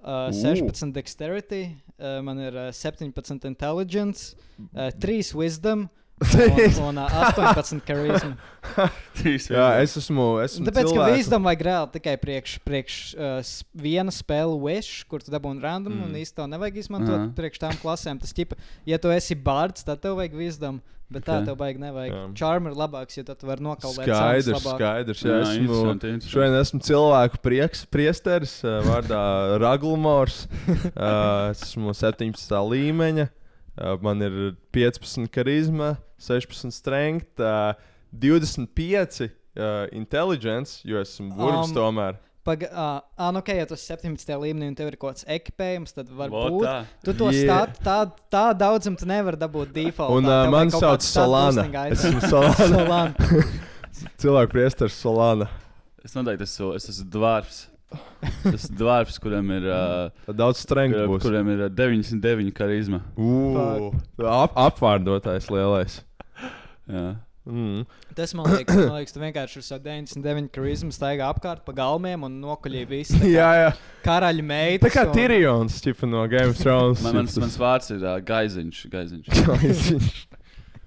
Uh, 0.06 0.30
16 0.32 0.94
dexterity, 0.94 1.74
uh, 1.98 2.22
man 2.22 2.38
ir 2.38 2.54
uh, 2.54 2.70
17 2.72 3.44
intelligence, 3.50 4.36
uh, 4.72 4.88
3 4.94 5.34
wisdom. 5.34 5.88
Un, 6.24 6.96
un 6.96 6.96
uh, 6.96 7.12
18 7.36 7.82
charisma. 7.84 8.38
Trīs 9.18 9.50
Jā, 9.52 9.66
es 9.84 9.98
esmu. 10.00 10.38
esmu 10.40 10.64
Tāpēc, 10.64 10.86
ka 10.86 10.92
cilvēku- 10.94 11.16
wisdom 11.18 11.44
vajag 11.44 11.64
reāli 11.66 11.90
tikai 11.98 12.14
priekš, 12.22 12.54
priekš 12.64 12.94
uh, 13.20 13.50
viena 13.76 14.08
spēle 14.16 14.56
wish, 14.62 15.02
kur 15.10 15.20
tu 15.20 15.28
dabūji 15.34 15.60
random, 15.60 15.92
mm. 15.92 16.06
un 16.06 16.14
Mm. 16.14 16.22
īstenībā 16.22 16.46
nevajag 16.54 16.78
izmantot 16.80 17.18
Aha. 17.18 17.28
priekš 17.36 17.60
tām 17.66 17.76
klasēm. 17.82 18.16
Tas, 18.22 18.32
ķipa, 18.32 18.56
ja 18.88 18.96
tu 18.96 19.12
esi 19.12 19.36
bards, 19.36 19.84
tad 19.84 20.00
tev 20.00 20.16
vajag 20.16 20.38
wisdom. 20.40 20.80
Bet 21.08 21.22
tā 21.22 21.36
Ok. 21.38 21.44
tev 21.46 21.56
vajag 21.60 21.76
nevajag. 21.78 22.10
Jā. 22.12 22.22
Charm 22.34 22.66
ir 22.66 22.72
labāks, 22.74 23.14
jo 23.16 23.22
tad 23.22 23.38
tu 23.38 23.46
vari 23.46 23.62
nokaulēt. 23.62 24.08
Skaidrs, 24.10 24.64
skaidrs. 24.66 25.20
Jā, 25.22 25.36
Jā, 25.36 25.42
esmu, 25.52 25.76
interesanti, 25.94 26.30
šodien 26.32 26.56
esmu 26.58 26.80
cilvēku 26.82 27.38
prieks, 27.44 27.84
priesteris, 27.86 28.56
vārdā 28.88 29.20
Es 31.54 31.62
esmu 31.68 31.94
17. 31.94 32.58
līmeņa. 32.72 33.28
Man 34.02 34.22
ir 34.24 34.56
15 34.74 35.28
charisma, 35.30 35.96
16 36.18 36.72
strength, 36.74 37.38
ā, 37.38 37.76
25 38.10 39.28
ā, 39.28 39.88
intelligence, 39.92 40.80
jo 40.84 40.98
esmu 41.00 41.34
burbuļs 41.36 41.70
Um, 41.70 41.76
tomēr. 41.76 42.16
Paga, 42.46 42.68
uh, 42.70 43.00
ah, 43.18 43.30
nu, 43.34 43.40
okay, 43.42 43.56
ja 43.58 43.66
tu 43.66 43.74
esi 43.74 43.88
17. 43.90 44.28
līmenī 44.38 44.68
un 44.70 44.74
tev 44.78 44.92
ir 44.92 44.96
kaut 45.00 45.16
kāds 45.16 45.26
ekipējums, 45.34 45.96
tad 45.96 46.10
varbūt 46.14 46.62
tā. 46.62 46.74
tu 47.02 47.14
to 47.18 47.30
Yeah. 47.34 47.66
stāstu. 47.66 47.82
Tā, 47.82 47.96
tā 48.30 48.42
daudzam 48.54 48.94
tu 49.00 49.08
nevari 49.10 49.40
dabūt 49.40 49.72
default. 49.74 50.14
Un 50.20 50.30
uh, 50.30 50.44
man 50.54 50.70
sauc 50.70 51.02
Solana. 51.02 51.64
Es 51.90 52.04
esmu 52.06 52.22
Solana. 52.30 52.68
Solana. 52.70 53.46
Cilvēku 54.22 54.54
priesteris 54.54 54.94
Solana. 55.02 55.48
Es 56.06 56.14
noteikti 56.14 56.46
esmu, 56.46 56.70
es 56.78 56.86
esmu 56.92 57.08
dvārfs. 57.16 57.64
Tas 58.46 58.64
ir 58.70 58.78
dvārfs, 58.78 59.18
kuram 59.22 59.50
ir, 59.54 59.66
uh, 59.66 60.32
Daudz 60.34 60.62
strength 60.62 60.94
kuram, 60.96 61.10
būs. 61.16 61.22
kuram 61.26 61.50
ir 61.50 61.66
uh, 61.66 61.70
99 61.74 62.54
karizma. 62.54 63.02
Ū, 63.18 63.90
ap, 64.22 64.54
apvārdotājs 64.68 65.50
lielais. 65.50 65.98
Jā. 66.86 67.08
Mm. 67.46 67.84
Tas 68.18 68.32
man 68.34 68.48
liekas, 68.50 68.74
man 68.74 68.96
liekas, 68.98 69.14
tu 69.14 69.20
vienkārši 69.22 69.60
ar 69.60 69.64
savu 69.68 69.84
99 69.86 70.48
charismu 70.54 70.90
staigā 70.94 71.28
apkārt 71.30 71.62
pa 71.66 71.74
galmiem 71.76 72.24
un 72.26 72.40
nokuļīji 72.42 72.88
visu. 72.90 73.20
Jā, 73.30 73.50
jā. 73.60 73.68
Karaļa 74.02 74.46
meita. 74.46 74.88
Tā 74.88 74.90
kā 74.90 75.04
Tyrions 75.14 75.78
ķipa, 75.84 76.08
no 76.10 76.24
Game 76.32 76.50
of 76.50 76.58
Thrones. 76.58 77.04
Man, 77.06 77.20
mans, 77.20 77.38
mans 77.38 77.58
vārds 77.62 77.92
ir 77.94 78.02
uh, 78.02 78.16
Gaiziņš. 78.26 78.82
Gaiziņš. 78.90 80.16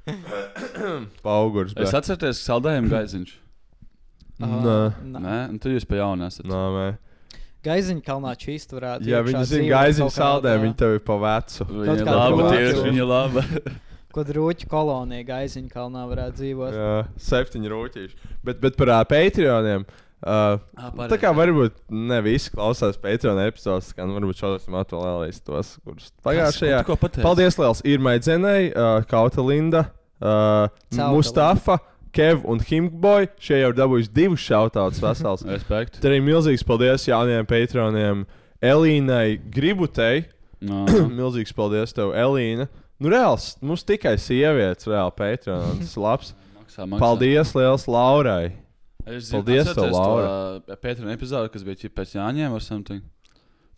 Paugurs. 1.23 1.75
Es 1.79 1.95
atceros, 1.95 2.19
ka 2.19 2.33
saldējām 2.35 2.91
Gaiziņš. 2.91 3.35
Nē. 4.39 4.79
Nē, 5.15 5.37
un 5.51 5.59
tu 5.63 5.71
jūs 5.71 5.87
pa 5.87 5.99
jaunu 5.99 6.27
esat. 6.27 6.47
Nē, 6.47 6.63
nē. 6.75 6.87
Gaiziņa 7.63 8.03
kalnā 8.05 8.31
čīst 8.39 8.71
varētu. 8.71 9.07
Jā, 9.07 9.19
viņi 9.23 9.43
zina, 9.47 9.67
kādā- 9.73 10.11
saldē, 10.15 10.53
viņi 10.63 10.75
tev 10.79 10.95
ir 10.95 11.03
pa 11.03 11.17
vecu. 11.19 11.67
Viņa 11.67 12.05
laba, 12.07 12.51
tieši 12.53 12.83
viņa 12.87 12.99
ir 13.03 13.09
laba. 13.15 13.43
Ko 14.13 14.23
drūķu 14.25 14.69
kolonija 14.71 15.25
Gaiziņa 15.27 15.69
kalnā 15.73 16.05
varētu 16.09 16.39
dzīvot. 16.39 16.75
Jā, 16.75 16.93
septiņi 17.29 17.73
rūtīši. 17.73 18.29
Bet, 18.45 18.61
bet 18.63 18.77
par 18.79 18.93
uh, 18.95 19.01
Patreoniem. 19.09 19.85
Uh, 19.85 20.05
Ah, 20.19 20.57
tā 21.07 21.15
kā 21.15 21.29
varbūt 21.31 21.77
ne 21.95 22.17
visi 22.25 22.51
klausās 22.51 22.97
Patreon 22.99 23.37
epizodus, 23.45 23.93
kā 23.95 24.03
nu, 24.03 24.17
varbūt 24.17 24.41
šodien 24.41 24.75
atvēlēs 24.81 25.39
tos, 25.47 25.77
kurus 25.85 26.09
pagājušajā. 26.27 26.81
Paldies 27.21 27.55
liels 27.55 27.81
Irmai 27.87 28.17
Dzenei, 28.19 28.73
uh, 28.73 28.97
Kauta 29.07 29.45
Linda, 29.45 29.85
uh, 30.19 30.67
Cauta 30.91 31.07
Mustafa, 31.13 31.77
Kev 32.11 32.43
un 32.49 32.59
Himkboy. 32.59 33.29
Šie 33.39 33.61
jau 33.61 33.71
ir 33.71 33.77
dabūjuši 33.77 34.11
divus 34.11 34.43
šautautus 34.43 34.99
vesels. 35.03 35.45
Respekt. 35.53 36.01
Tad 36.01 36.09
arī 36.11 36.19
milzīgs 36.25 36.67
paldies 36.67 37.07
jaunajiem 37.07 37.47
Patreoniem 37.47 38.27
Elīnai 38.59 39.37
Gributei. 39.53 40.25
No. 40.59 40.83
Milzīgs 41.21 41.55
paldies 41.55 41.95
tev, 41.95 42.11
Elīna. 42.11 42.67
Nu, 42.99 43.07
reāls, 43.13 43.53
mums 43.63 43.85
tikai 43.87 44.17
sievietes, 44.19 44.87
reāli 44.89 45.13
Patreon. 45.15 45.77
Tas 45.83 45.93
ir 45.95 46.03
labs. 46.03 46.33
Maksā, 46.59 46.83
maksā. 46.83 46.99
Paldies 46.99 47.53
liels 47.55 47.85
Laurai. 47.87 48.49
Es 49.07 49.29
zinu, 49.29 49.39
Paldies 49.39 49.71
tev, 49.71 49.87
Laura. 49.95 50.33
uh, 50.59 50.75
Pētera 50.83 51.13
epizode, 51.15 51.49
kas 51.53 51.63
bija 51.65 51.89
pēc 51.95 52.17
Jāņiem 52.17 52.51
vai 52.53 52.59
something. 52.61 53.05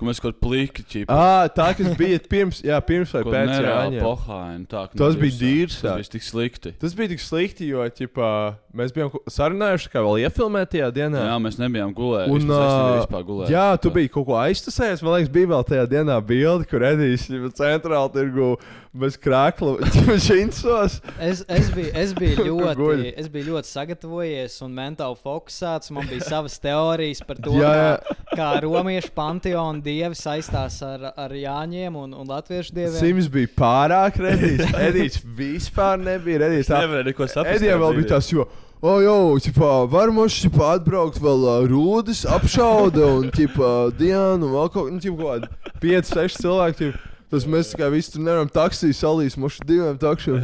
Kur 0.02 0.10
mēs 0.10 0.18
kaut 0.18 0.34
kā 0.34 0.42
plīki 0.48 0.82
ķīpām. 0.90 1.14
Ah, 1.14 1.46
tā, 1.54 1.68
kas 1.78 1.94
bija 1.94 2.18
pirms, 2.26 2.64
jā, 2.66 2.80
pirms 2.82 3.12
vai 3.14 3.22
pēc 3.28 3.52
Jāņem. 3.54 3.68
Jāņa. 3.70 4.00
Pohāini, 4.02 4.66
tā, 4.72 4.82
Tas 4.98 5.18
bija 5.22 5.36
dīrs. 5.38 5.76
Tas 5.86 6.00
bija 6.02 6.12
tik 6.16 6.26
slikti. 6.26 6.72
Tas 6.82 6.96
bija 6.98 7.12
tik 7.14 7.22
slikti, 7.22 7.68
jo 7.70 7.86
ķipā, 7.86 8.32
mēs 8.76 8.94
bijām 8.96 9.10
ko- 9.14 9.22
sarunājuši, 9.28 9.90
kā 9.94 10.04
vēl 10.06 10.22
iefilmēt 10.26 10.70
tajā 10.76 10.92
dienā. 10.96 11.24
Jā, 11.28 11.38
mēs 11.44 11.58
nebijām 11.60 11.94
gulējuši. 11.98 12.36
Un, 12.36 12.54
vispār 13.02 13.26
gulējis. 13.28 13.52
jā, 13.56 13.66
tu 13.84 13.92
biji 13.92 14.12
kaut 14.14 14.26
ko 14.30 14.38
aiztasējies. 14.42 15.02
Man 15.04 15.18
liekas, 15.18 15.34
bija 15.34 15.52
vēl 15.56 15.66
tajā 15.72 15.88
dienā 15.96 16.20
bilde, 16.26 16.68
kur 16.70 16.86
Edijs 16.88 17.28
centrāli 17.58 18.14
tirgu 18.16 18.52
bez 18.94 19.16
krākla 19.16 19.78
džinsos. 20.20 20.98
Es, 21.20 21.44
es, 21.48 21.70
biju, 21.72 21.92
es, 21.96 22.14
biju 22.18 22.44
ļoti, 22.50 23.14
es 23.20 23.30
biju 23.32 23.54
ļoti 23.54 23.70
sagatavojies 23.72 24.58
un 24.66 24.74
mentāli 24.76 25.20
fokusēts. 25.24 25.92
Man 25.96 26.08
bija 26.12 26.26
savas 26.28 26.58
teorijas 26.64 27.22
par 27.28 27.40
to, 27.44 27.54
Jā, 27.56 27.72
jā. 27.76 27.94
kā, 28.02 28.36
kā 28.40 28.50
romiešu 28.66 29.14
panteona 29.16 29.80
dievi 29.84 30.18
saistās 30.20 30.82
ar, 30.86 31.10
ar 31.16 31.36
Jāņiem 31.36 31.96
un, 32.04 32.16
un 32.20 32.28
latviešu 32.32 32.76
dieviem. 32.76 33.00
Sims 33.00 33.30
bija 33.32 33.52
pārāk 33.60 34.20
redzīgs. 34.22 34.76
Edijs 34.90 35.22
vispār 35.24 36.00
nebija 36.04 36.44
redzīgs. 36.46 36.72
Tā- 36.72 36.84
nevarēju 36.84 37.12
neko 37.12 37.30
saprast 37.32 37.62
Edijam 37.62 37.80
vēl 37.86 37.98
bija 38.02 38.12
tas, 38.18 38.32
jo. 38.34 38.48
O, 38.82 38.96
jau, 38.98 39.38
ķipā, 39.38 39.68
var 39.94 40.10
mums 40.10 40.34
šeit 40.34 40.56
atbraukt 40.66 41.20
vēl 41.22 41.44
uh, 41.46 41.58
rūdas, 41.70 42.24
apšauda 42.26 43.12
un, 43.20 43.28
ķipā, 43.30 43.92
Diana 43.94 44.40
un 44.40 44.56
vēl 44.56 44.72
kaut, 44.74 44.88
nu, 44.90 44.98
ķipā, 45.04 45.20
kaut 45.20 45.44
kādi 45.46 45.84
5, 45.84 46.10
6 46.10 46.40
cilvēki. 46.42 46.78
Ķip, 46.80 47.04
tas 47.30 47.46
mēs 47.46 47.70
tā 47.76 47.78
kā 47.84 47.92
visi 47.94 48.16
tur 48.16 48.24
nevaram 48.26 48.50
taksiju 48.50 48.98
salīs, 48.98 49.38
mums 49.38 49.60
ir 49.62 49.68
diviem 49.70 50.00
takšiem. 50.02 50.40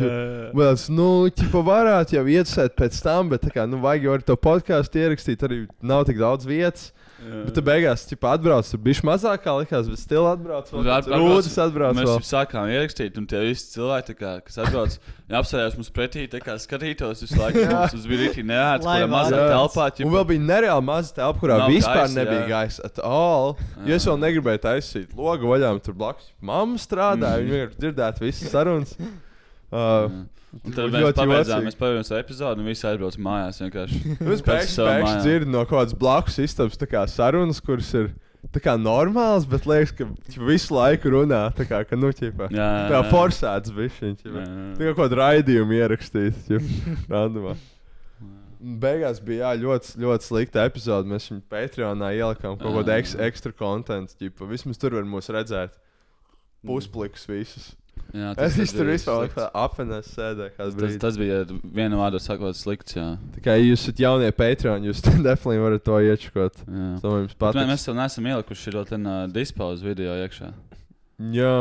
Bet, 0.54 0.86
nu, 0.94 1.08
ķipā, 1.34 1.64
varētu 1.72 2.20
jau 2.20 2.26
iesēt 2.36 2.78
pēc 2.78 3.02
tam, 3.08 3.34
bet, 3.34 3.42
tā 3.42 3.56
kā, 3.58 3.66
nu, 3.66 3.82
vajag 3.82 4.06
jau 4.06 4.14
ar 4.20 4.28
to 4.30 4.38
podkāstu 4.46 5.02
ierakstīt, 5.02 5.48
arī 5.50 5.64
nav 5.82 6.06
tik 6.06 6.22
daudz 6.22 6.46
vietas. 6.46 6.92
Bet 7.28 7.56
tu 7.56 7.62
beigās, 7.66 8.04
atbrauc, 8.14 8.68
tur 8.70 8.80
bija 8.84 9.04
mazāk 9.08 9.42
kā 9.44 9.54
likās, 9.58 9.88
bet 9.92 10.00
stila 10.02 10.34
atbrauc. 10.36 10.70
Rūdas 10.72 11.58
atbrauc. 11.64 11.98
Mēs 11.98 12.10
jau 12.10 12.22
sākām 12.30 12.70
ierakstīt, 12.72 13.18
un 13.20 13.28
tie 13.30 13.42
visi 13.44 13.72
cilvēki, 13.74 14.16
kā, 14.20 14.32
kas 14.46 14.60
atbrauc, 14.64 14.96
apsēdās 15.40 15.76
mums 15.80 15.92
pretī, 15.96 16.28
kā 16.44 16.56
skatītos 16.62 17.26
visu 17.26 17.40
laiku. 17.40 17.66
Mums 17.68 17.96
tas 17.96 18.08
bija 18.10 18.22
rītīgi 18.24 18.48
neērts, 18.52 18.88
kurā 18.88 19.10
mazā 19.12 19.44
telpā. 19.52 19.90
Un 20.06 20.16
vēl 20.16 20.28
bija 20.32 20.46
nereāli 20.54 20.88
maza 20.88 21.16
telpa, 21.18 21.44
kurā 21.44 21.60
Nav 21.64 21.74
vispār 21.74 22.04
gaisa, 22.04 22.18
nebija 22.20 22.42
jā. 22.44 22.50
gaisa. 22.54 22.88
At 22.88 23.04
all. 23.04 23.56
Jo 23.88 24.00
es 24.00 24.08
vēl 24.08 24.22
negribēju 24.24 24.64
taisīt 24.68 25.16
logu 25.18 25.52
vaļā, 25.52 25.74
un 25.76 25.84
tur 25.84 25.98
blakus 25.98 26.32
mamma 26.40 26.80
strādāja. 26.82 27.44
Viņa 27.44 27.56
vienkārši 27.58 27.84
dzirdētu 27.86 28.28
visas 28.28 28.54
sarunas. 28.54 28.98
Uh, 29.68 30.22
Un 30.56 30.72
tad 30.72 30.94
mēs 30.94 31.18
pabeidzām, 31.18 31.66
mēs 31.68 31.76
pabeidzām 31.78 32.22
epizodi, 32.22 32.64
un 32.64 32.70
visi 32.72 32.86
aizbrauc 32.88 33.18
mājās. 33.20 33.60
Es 33.68 34.44
pēkšņi 34.48 35.18
dzirdu 35.20 35.52
no 35.52 35.66
kaut 35.68 35.82
kādas 35.82 35.98
blakus 36.00 36.40
istabas 36.40 36.80
kā 36.88 37.04
sarunas, 37.12 37.60
kuras 37.64 37.90
ir 38.00 38.14
tā 38.54 38.62
kā 38.64 38.76
normāls, 38.80 39.48
bet 39.50 39.68
liekas, 39.68 39.94
ka 39.98 40.08
visu 40.48 40.76
laiku 40.78 41.12
runā. 41.14 41.48
Tā 41.58 41.68
kā, 41.68 41.82
ka, 41.88 42.00
nu, 42.00 42.12
ķipa, 42.16 42.48
Jā, 42.54 42.68
jā, 42.68 42.92
tā 42.94 43.02
forsēts 43.12 43.74
jā. 43.74 44.46
Tā 44.78 44.86
kā 44.86 44.94
kaut 44.94 45.02
kādu 45.04 45.20
raidījumu 45.20 45.78
ierakstīt. 45.82 46.54
Randumā. 47.12 47.58
Beigās 48.58 49.20
bija 49.22 49.52
jā, 49.52 49.62
ļoti, 49.62 50.00
ļoti 50.02 50.30
slikta 50.32 50.64
epizode. 50.66 51.12
Mēs 51.12 51.28
viņu 51.30 51.44
Patreonā 51.52 52.14
ielikām 52.18 52.56
kaut 52.58 52.80
kādu 52.80 52.94
Jā. 52.94 53.02
eks, 53.04 53.18
ekstra 53.28 53.54
kontekstu. 53.54 54.32
Vismaz 54.50 54.80
tur 54.82 54.98
var 54.98 55.06
mūs 55.06 55.30
redzēt. 55.34 55.76
Pusplikus 56.66 57.28
visus. 57.30 57.76
Jā, 58.16 58.30
Es 58.38 58.56
tas 58.56 58.72
tur 58.74 58.88
bija 58.88 58.96
vispār 58.98 59.50
apvienojos 59.58 60.12
sēdē. 60.16 60.50
Tas, 60.58 60.98
tas 61.02 61.18
bija 61.20 61.42
viena 61.64 62.00
vārda 62.00 62.22
sakot 62.24 62.56
slikts, 62.56 62.96
jā. 62.96 63.08
Tā 63.36 63.44
kā 63.44 63.56
jūs 63.60 63.84
esat 63.84 64.00
jaunie 64.00 64.30
Patreon, 64.36 64.86
jūs 64.88 65.02
definitīvi 65.08 65.64
varat 65.66 65.84
to 65.88 65.98
mē- 67.18 67.36
patīk. 67.42 67.68
Mēs 67.74 67.88
vēl 67.90 68.00
neesam 68.00 68.30
ielikuši 68.32 68.64
šo 68.70 68.86
uh, 69.10 69.26
dispauzu 69.34 69.90
video 69.90 70.16
iekšā. 70.24 70.54
Jā, 71.34 71.52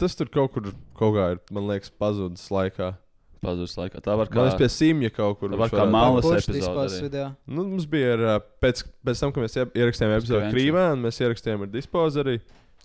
tas 0.00 0.16
tur 0.16 0.30
kaut 0.32 0.54
kur 0.54 0.70
kaut 0.96 1.14
kā 1.18 1.30
ir, 1.34 1.40
man 1.52 1.66
liekas, 1.68 1.90
pazudis 2.00 2.46
laikā. 2.50 2.94
Pazudus 3.42 3.74
laikā. 3.76 3.98
Tā 4.00 4.14
var 4.16 4.28
kā, 4.30 4.44
pie 4.56 4.68
simja 4.70 5.10
kaut 5.10 5.40
kur. 5.40 5.50
Tā 5.50 5.58
var 5.58 5.72
kā 5.72 5.84
malas 5.90 6.28
epizode? 6.46 7.24
Nu, 7.50 7.64
mums 7.66 7.88
bija 7.90 8.14
ar, 8.14 8.22
pēc, 8.62 8.84
pēc 9.04 9.22
tam, 9.24 9.32
kad 9.34 9.42
mēs 9.44 9.56
ie- 9.58 9.66
ierakstījām 9.82 10.14
epizodi. 10.16 10.50
Krīvā, 10.54 10.84
un 10.94 11.02
mēs 11.02 11.18
ierakstījām 11.20 11.64
ar 11.66 11.72
dispozu 11.72 12.22
arī. 12.22 12.36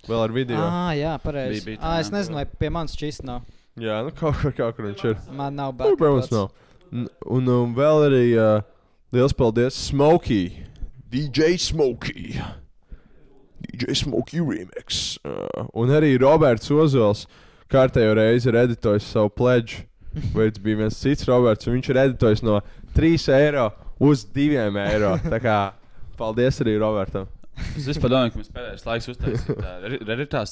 Vēl 0.08 0.22
ar 0.24 0.32
video. 0.36 0.58
Ah, 0.62 0.92
jā, 0.96 1.18
pareizi. 1.24 1.62
Bija- 1.62 1.66
bija 1.66 1.78
tā, 1.82 1.84
Ah, 1.84 2.00
es 2.00 2.10
jā. 2.10 2.14
nezinu, 2.14 2.36
vai 2.36 2.46
pie 2.46 2.70
manis 2.70 2.96
šis 2.96 3.24
nav. 3.24 3.42
Jā, 3.78 4.04
nu 4.06 4.12
kaut 4.12 4.36
kur, 4.42 4.52
kaut 4.52 4.76
kur 4.78 4.86
viņš 4.86 5.04
ir. 5.10 5.18
Man 5.32 5.56
nav 5.56 5.74
Nu, 5.78 5.96
protams, 5.96 6.30
backups. 6.30 6.32
nav. 6.32 6.52
Un, 6.92 7.08
un, 7.26 7.48
un 7.48 7.76
vēl 7.76 8.06
arī 8.08 8.24
uh, 8.40 8.62
liels 9.12 9.34
paldies 9.34 9.74
Smokey. 9.76 10.64
DJ 11.12 11.58
Smokey. 11.58 12.40
DJ 13.68 13.96
Smokey 13.96 14.40
remix. 14.40 15.18
Uh, 15.26 15.68
un 15.74 15.90
arī 15.90 16.18
Roberts 16.22 16.70
Ozols 16.72 17.26
kārtējo 17.70 18.16
reizi 18.16 18.48
ir 18.48 18.54
editojis 18.56 19.04
savu 19.12 19.30
pledžu. 19.30 19.84
Vai 20.34 20.48
tas 20.50 20.64
bija 20.64 20.78
viens 20.80 20.96
cits 20.98 21.28
Roberts, 21.28 21.68
un 21.68 21.76
viņš 21.78 21.90
ir 21.92 22.00
editojis 22.08 22.42
no 22.44 22.62
3 22.96 23.28
eiro 23.38 23.68
uz 24.00 24.24
2 24.34 24.56
eiro. 24.88 25.18
Tā 25.30 25.40
kā 25.44 25.58
paldies 26.18 26.58
arī 26.64 26.80
Robertam. 26.82 27.28
Es 27.78 27.98
domāju, 27.98 28.32
ka 28.34 28.40
mēs 28.42 28.50
pēdējais 28.54 28.86
laiks 28.88 29.10
uztaisījām. 29.14 29.62
Redditā, 30.08 30.44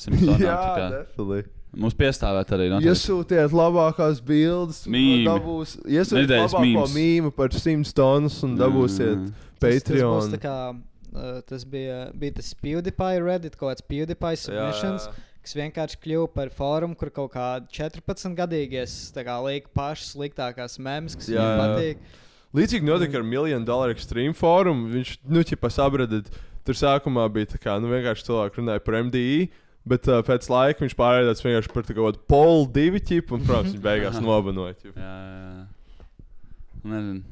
subredditā. 0.00 0.88
definitely. 0.94 1.44
Mums 1.76 1.96
piestāvēt 1.98 2.52
arī. 2.56 2.68
noteikti. 2.72 2.88
Iesūtiet 2.88 3.52
labākās 3.52 4.20
bildes. 4.24 4.84
Dabūs, 5.26 5.74
iesūtiet 5.84 6.22
Nedēļas 6.24 6.54
labāko 6.54 6.64
mīmes. 6.64 6.94
mīmu 6.96 7.32
par 7.36 7.52
100 7.52 7.92
tonnas 7.98 8.38
un 8.46 8.56
dabūsiet 8.56 9.16
Mm. 9.16 9.32
Tas, 9.56 9.82
tas, 9.82 9.84
Patreon. 9.88 10.32
tā 10.36 10.40
kā, 10.40 10.56
uh, 11.16 11.40
tas 11.48 11.64
bija, 11.64 12.10
bija 12.16 12.36
tas 12.38 12.50
PewDiePie 12.60 13.22
Reddit, 13.24 13.56
kaut 13.56 13.72
kāds 13.74 13.84
PewDiePie 13.88 14.34
submissions, 14.36 15.06
kas 15.42 15.54
vienkārši 15.56 16.00
kļuva 16.04 16.28
par 16.34 16.50
fórumu, 16.52 16.96
kur 16.96 17.08
kaut 17.10 17.32
kādi 17.32 17.68
14 17.72 18.36
gadīgies 18.36 18.96
liek 19.46 19.68
pašas 19.76 20.14
sliktākās 20.16 20.78
memes, 20.78 21.16
kas 21.16 21.28
Jā, 21.28 21.40
viņiem 21.40 21.56
jā. 21.56 21.60
Līdzīgi 22.56 22.86
notika 22.86 23.18
ar 23.18 23.26
Million 23.26 23.64
Dollar 23.66 23.90
Extreme 23.94 24.34
Forum. 24.36 24.86
Viņš, 24.92 25.16
nu, 25.28 25.42
ķipa 25.46 25.70
sabradīt, 25.72 26.30
tur 26.66 26.78
sākumā 26.78 27.26
bija 27.32 27.54
tā 27.54 27.60
kā, 27.62 27.76
nu, 27.82 27.90
vienkārši 27.92 28.28
cilvēki 28.28 28.60
runāja 28.62 28.84
par 28.86 28.98
MDI. 29.08 29.46
Bet 29.86 30.08
uh, 30.10 30.18
pēc 30.26 30.48
laika 30.50 30.82
viņš 30.82 30.96
pārējās 30.98 31.44
vienkārši 31.44 31.70
par 31.70 31.86
tādu 31.86 32.22
polu 32.26 32.64
divu 32.74 32.98
ķipu, 32.98 33.36
un, 33.36 33.44
protams, 33.46 33.74
viņš 33.74 33.82
beigās 33.84 34.18
nobanoja. 34.24 34.74
ķipa. 34.80 34.98
Jā, 34.98 35.16
jā. 35.22 35.66
Nezinu. 36.86 37.22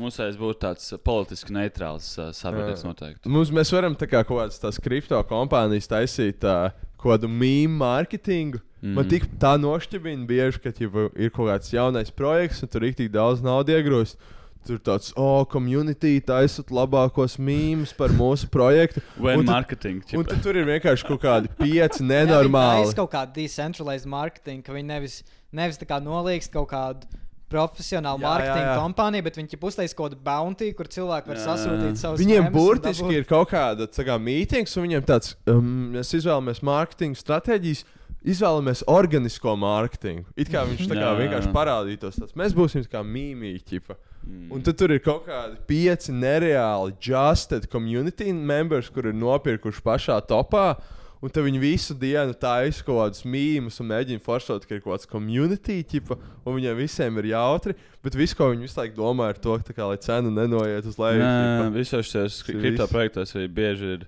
Mums 0.00 0.16
vajag 0.18 0.40
būt 0.40 0.58
tāds 0.64 0.88
uh, 0.90 0.98
politiski 1.06 1.54
neitrāls 1.54 2.08
uh, 2.18 2.32
sabiedrības 2.34 2.82
noteikti. 2.86 3.30
Mums, 3.30 3.52
mēs 3.54 3.70
varam 3.74 3.94
tā 3.98 4.08
kā 4.10 4.24
kaut 4.26 4.40
kādas 4.40 4.58
tās 4.62 4.80
kripto 4.82 5.20
kompānijas 5.28 5.86
taisīt 5.90 6.42
uh, 6.46 6.72
kaut 6.98 7.12
kādu 7.12 7.30
mīmīmu 7.30 7.78
mārketingu. 7.78 8.62
Mm. 8.86 8.94
Man 8.94 9.08
tik 9.10 9.26
tā 9.42 9.56
nošķibina 9.58 10.26
bieži, 10.28 10.62
ka 10.62 10.70
ķipa, 10.74 11.08
ir 11.18 11.32
kaut 11.34 11.50
kāds 11.50 11.72
jaunais 11.74 12.12
projekts, 12.14 12.62
un 12.62 12.70
tur 12.70 12.86
ir 12.86 12.94
tik 12.94 13.10
daudz 13.14 13.42
naudas 13.42 13.80
iegrūst. 13.80 14.18
Tur 14.66 14.80
tāds, 14.82 15.12
oh, 15.14 15.44
community 15.46 16.16
taisot 16.26 16.72
labākos 16.74 17.36
mīmīmus 17.38 17.92
par 17.94 18.10
mūsu 18.14 18.48
projektu. 18.50 19.02
Un 19.22 19.44
tad- 19.44 19.52
marketing. 19.52 20.00
Un 20.02 20.08
čipa. 20.10 20.24
tad 20.32 20.42
tur 20.42 20.58
ir 20.58 20.66
vienkārši 20.66 21.06
kaut 21.06 21.22
kādi 21.22 21.50
pieci 21.60 22.00
Tas 22.00 22.02
nenormāli. 22.02 22.88
ir 22.88 22.98
kaut 22.98 23.12
kāda 23.12 23.34
decentralized 23.36 24.10
marketing, 24.10 24.64
ka 24.66 24.74
viņi 24.74 24.90
nevis, 24.90 25.20
nevis 25.54 25.78
tā 25.78 25.86
kā 25.86 26.00
nolīgst 26.02 26.50
kaut 26.54 26.70
kādu 26.74 27.06
marketinga 27.46 28.72
jā. 28.72 28.78
kompāniju, 28.80 29.22
bet 29.22 29.36
viņi 29.38 29.58
uztaisīs 29.60 29.94
kaut 29.94 30.10
kādu 30.10 30.18
bounty, 30.26 30.72
kur 30.74 30.90
cilvēki 30.90 31.30
var 31.30 31.38
sasūtīt 31.38 32.00
savus 32.00 32.18
Viņiem 32.18 32.48
memes 32.48 32.50
un 32.50 32.56
burtiski 32.58 33.20
ir 33.20 33.28
kaut 33.28 33.52
kāda 33.54 33.86
kā 33.86 34.18
mītings, 34.18 34.74
un 34.76 34.88
viņiem 34.88 35.06
tāds, 35.06 35.36
um, 35.46 35.92
mēs 35.94 36.10
izvēlamies 36.18 36.64
mārketinga 36.66 37.22
stratēģijas. 37.22 37.84
Izvēlamies 38.26 38.82
organisko 38.90 39.54
mārketingu. 39.60 40.26
It 40.34 40.50
kā 40.50 40.64
viņš 40.66 40.88
tā 40.90 40.96
kā 40.96 41.04
Jā, 41.04 41.14
vienkārši 41.20 41.52
parādītos. 41.54 42.18
Tas. 42.18 42.34
Mēs 42.38 42.56
būsim 42.56 42.82
kā 42.90 43.04
mīmīķi. 43.06 43.82
Mm. 44.26 44.48
Un 44.50 44.64
tad 44.66 44.74
tur 44.80 44.90
ir 44.90 45.02
kaut 45.04 45.28
kādi 45.28 45.60
pieci 45.68 46.10
nereāli 46.10 46.96
justed 46.98 47.68
community 47.70 48.32
members, 48.34 48.90
kur 48.90 49.06
ir 49.06 49.14
nopirkuši 49.14 49.84
pašā 49.86 50.18
topā. 50.26 50.72
Un 51.22 51.32
tad 51.32 51.46
viņi 51.46 51.60
visu 51.62 51.94
dienu 51.96 52.34
taisa 52.36 52.84
kaut 52.84 52.98
kādus 52.98 53.22
mīmīmus 53.24 53.78
un 53.80 53.88
mēģina 53.88 54.22
forsot, 54.22 54.66
ka 54.66 54.76
ir 54.76 54.82
kaut 54.82 54.98
kāds 54.98 55.08
community, 55.08 55.78
ķipa, 55.88 56.18
un 56.44 56.58
viņiem 56.58 56.76
visiem 56.82 57.22
ir 57.22 57.30
jautri. 57.30 57.76
Bet 58.04 58.18
viss, 58.18 58.36
ko 58.36 58.50
viņi 58.50 58.66
visu 58.66 58.82
laiku 58.82 58.98
domā, 58.98 59.30
ir 59.32 59.40
to, 59.42 59.56
kā, 59.70 59.86
lai 59.88 59.96
cena 60.02 60.34
nenoiet 60.34 60.86
uz 60.86 60.98
leju. 61.00 61.22
Nē, 61.22 61.70
visos 61.78 62.10
šajos 62.10 62.42
kripto 62.50 62.90
projektos 62.90 63.32
arī 63.38 63.48
bieži 63.62 63.94
ir. 63.96 64.04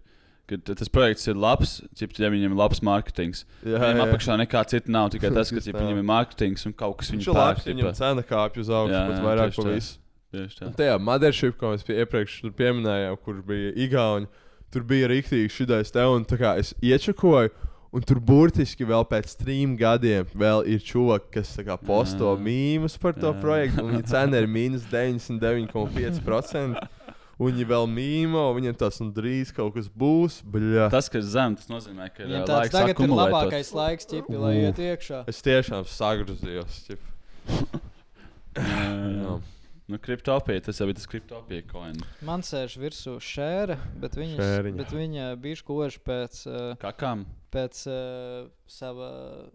Kad 0.49 0.65
tas 0.81 0.89
projekts 0.89 1.29
ir 1.29 1.37
labs, 1.37 1.75
cip, 1.99 2.15
ja 2.17 2.31
viņam 2.33 2.55
ir 2.55 2.57
labs 2.57 2.79
mārketings. 2.81 3.43
Jā, 3.61 3.77
Viņam 3.83 3.99
jā. 4.01 4.05
apakšā 4.09 4.37
nekā 4.41 4.63
cita 4.71 4.89
nav, 4.95 5.11
tikai 5.13 5.29
tas, 5.37 5.51
ka 5.53 5.61
cip, 5.61 5.77
viņam 5.77 6.01
ir 6.01 6.07
mārketings 6.09 6.65
un 6.65 6.73
kaut 6.73 6.97
kas 7.03 7.11
Viņš 7.13 7.29
pērk. 7.37 7.65
viņam 7.69 7.91
cena 7.99 8.25
kāpj 8.25 8.63
uz 8.65 8.71
augšu, 8.73 8.95
Jā, 8.97 9.03
jā, 9.13 9.23
vairāk 9.27 9.53
par 9.59 9.69
visu. 9.75 9.99
Tieši 10.33 10.59
tā. 10.63 10.71
Tajā 10.81 10.97
Mothership, 11.01 11.55
ko 11.61 11.75
mēs 11.75 11.85
pie, 11.85 11.99
iepriekš 12.01 12.39
pieminējām, 12.57 13.17
kur 13.25 13.43
bija 13.49 13.71
Igauni, 13.81 14.27
tur 14.73 14.83
bija 14.89 15.09
rīktīgi 15.13 15.53
šis 15.53 15.93
te, 15.93 16.05
un 16.05 16.25
tā 16.29 16.37
kā 16.41 16.57
es 16.61 16.73
iečakoju. 16.85 17.53
Un 17.89 18.03
tur 18.05 18.19
burtiski 18.21 18.85
vēl 18.85 19.01
pēc 19.09 19.31
trim 19.41 19.71
gadiem 19.81 20.27
vēl 20.37 20.67
ir 20.69 20.83
čūska, 20.85 21.31
kas 21.39 21.55
kā, 21.65 21.77
posto 21.81 22.35
Jā. 22.35 22.41
mīmīmus 22.45 22.99
par 23.01 23.15
to 23.17 23.31
Jā. 23.33 23.39
projektu. 23.41 23.81
un 23.87 23.95
Viņa 23.97 24.05
cena 24.11 24.43
ir 24.43 24.49
mīnus 24.57 24.85
99,5%. 24.93 26.89
Un 27.39 27.53
viņi 27.53 27.67
vēl 27.71 27.85
mīmo, 27.87 28.41
viņiem 28.57 28.75
tas 28.81 28.97
nu 28.99 29.13
drīz 29.15 29.53
kaut 29.55 29.77
kas 29.77 29.87
būs. 29.89 30.41
Bļa. 30.43 30.89
Tas, 30.91 31.07
kas 31.13 31.29
zem, 31.31 31.55
tas 31.55 31.69
nozīmē, 31.71 32.09
ka 32.11 32.25
ir 32.25 32.33
Viņam 32.33 32.47
tāds 32.51 32.73
tagad 32.75 32.99
ir 33.05 33.13
labākais 33.15 33.71
laiks, 33.79 34.09
ķipi, 34.11 34.41
lai 34.43 34.55
iet 34.65 34.81
iekšā. 34.83 35.21
Es 35.31 35.39
tiešām 35.47 35.87
sagrozījos. 35.87 36.81
Nu, 39.89 39.97
kriptopija, 40.03 40.61
tas 40.67 40.77
jau 40.83 40.89
ir 40.91 40.97
tas 40.99 41.07
kriptopija 41.09 41.63
coin. 41.71 41.95
Man 42.27 42.43
sēž 42.45 42.75
virsū 42.83 43.15
šēra, 43.25 43.79
bet, 44.03 44.19
viņas, 44.21 44.37
Šēriņa. 44.43 44.77
bet 44.83 44.91
viņa 44.93 45.29
bija 45.41 45.63
koža 45.65 46.03
pēc, 46.05 46.41
uh, 46.51 46.75
Kakām. 46.83 47.23
pēc 47.55 47.81
uh, 47.89 48.51
sava, 48.69 49.09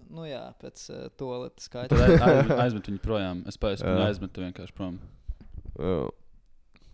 nu 0.09 0.25
jā, 0.25 0.41
pēc 0.63 0.87
uh, 0.89 1.03
toaletes 1.21 1.69
Tad 1.69 1.93
skaita. 1.93 1.99
aiz- 2.01 2.25
aiz- 2.31 2.55
aizmet 2.65 2.89
viņu 2.89 3.03
projām. 3.03 3.43
Es 3.45 3.59
pēc 3.61 3.83
tam 3.85 4.01
aizmetu 4.07 4.41
vienkārši 4.47 4.73
prom. 4.79 4.97
Jā. 5.77 5.99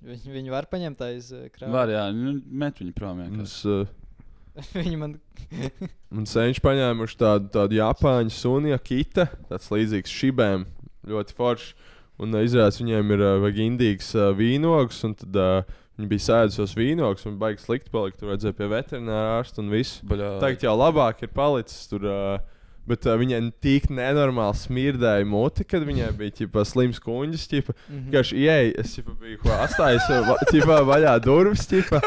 Viņi, 0.06 0.32
viņi 0.32 0.54
var 0.54 0.68
paņemt 0.72 1.02
aiz 1.04 1.32
uh, 1.36 1.48
krāpšanas. 1.52 1.76
Var, 1.76 1.92
jā, 1.92 2.04
nu, 2.16 2.36
met 2.62 2.78
viņu 2.80 2.94
prom 2.96 3.20
vienkārši. 3.20 3.40
Mums, 3.40 3.56
uh, 3.68 4.70
viņi 4.80 5.00
man 5.02 5.18
Man 6.16 6.28
senči 6.30 6.64
paņēmuši 6.64 7.18
tādu, 7.20 7.50
tādu 7.54 7.78
japāņu 7.78 8.34
suni, 8.34 8.74
akita, 8.76 9.28
tāds 9.50 9.68
līdzīgs 9.74 10.14
šibēm, 10.22 10.66
ļoti 11.10 11.36
foršs. 11.38 11.74
Un 12.20 12.36
uh, 12.36 12.44
izrādās, 12.44 12.80
viņiem 12.82 13.14
ir 13.16 13.24
uh, 13.24 13.36
vajag 13.44 13.60
indīgs 13.64 14.10
uh, 14.18 14.32
vīnogs, 14.36 15.04
un 15.08 15.14
tad 15.20 15.38
uh, 15.40 15.76
viņi 16.00 16.10
bija 16.12 16.26
sēdusies 16.26 16.76
vīnogs, 16.80 17.28
un 17.30 17.38
baigi 17.40 17.64
slikti 17.64 17.92
palika. 17.94 18.20
Tur 18.20 18.34
vajadzēja 18.34 18.58
pie 18.58 18.72
veterināra 18.72 19.38
ārsta 19.38 19.64
un 19.64 19.72
viss. 19.72 20.02
Tagad 20.10 20.66
jau 20.68 20.74
labāk 20.80 21.24
ir 21.24 21.32
palicis 21.36 21.88
tur. 21.92 22.08
Uh, 22.08 22.58
Bet 22.88 23.06
uh, 23.06 23.14
viņai 23.20 23.42
tik 23.62 23.90
nenormāli 23.94 24.58
smirdēja 24.58 25.26
muti, 25.30 25.66
kad 25.68 25.84
viņai 25.86 26.08
bija 26.18 26.34
ķipa, 26.40 26.64
slims 26.66 27.02
kuņģis. 27.04 27.44
Ķipa, 27.52 27.76
Mhm. 27.90 28.08
Kā 28.14 28.24
šī 28.26 28.40
ieeja, 28.46 28.72
es 28.82 28.96
ķipa, 28.96 29.14
biju 29.20 29.42
ko 29.44 29.52
atstājis 29.60 30.08
va, 30.26 30.38
ķipa, 30.50 30.80
vaļā 30.88 31.14
durvis. 31.22 31.68
Ķipa. 31.70 32.00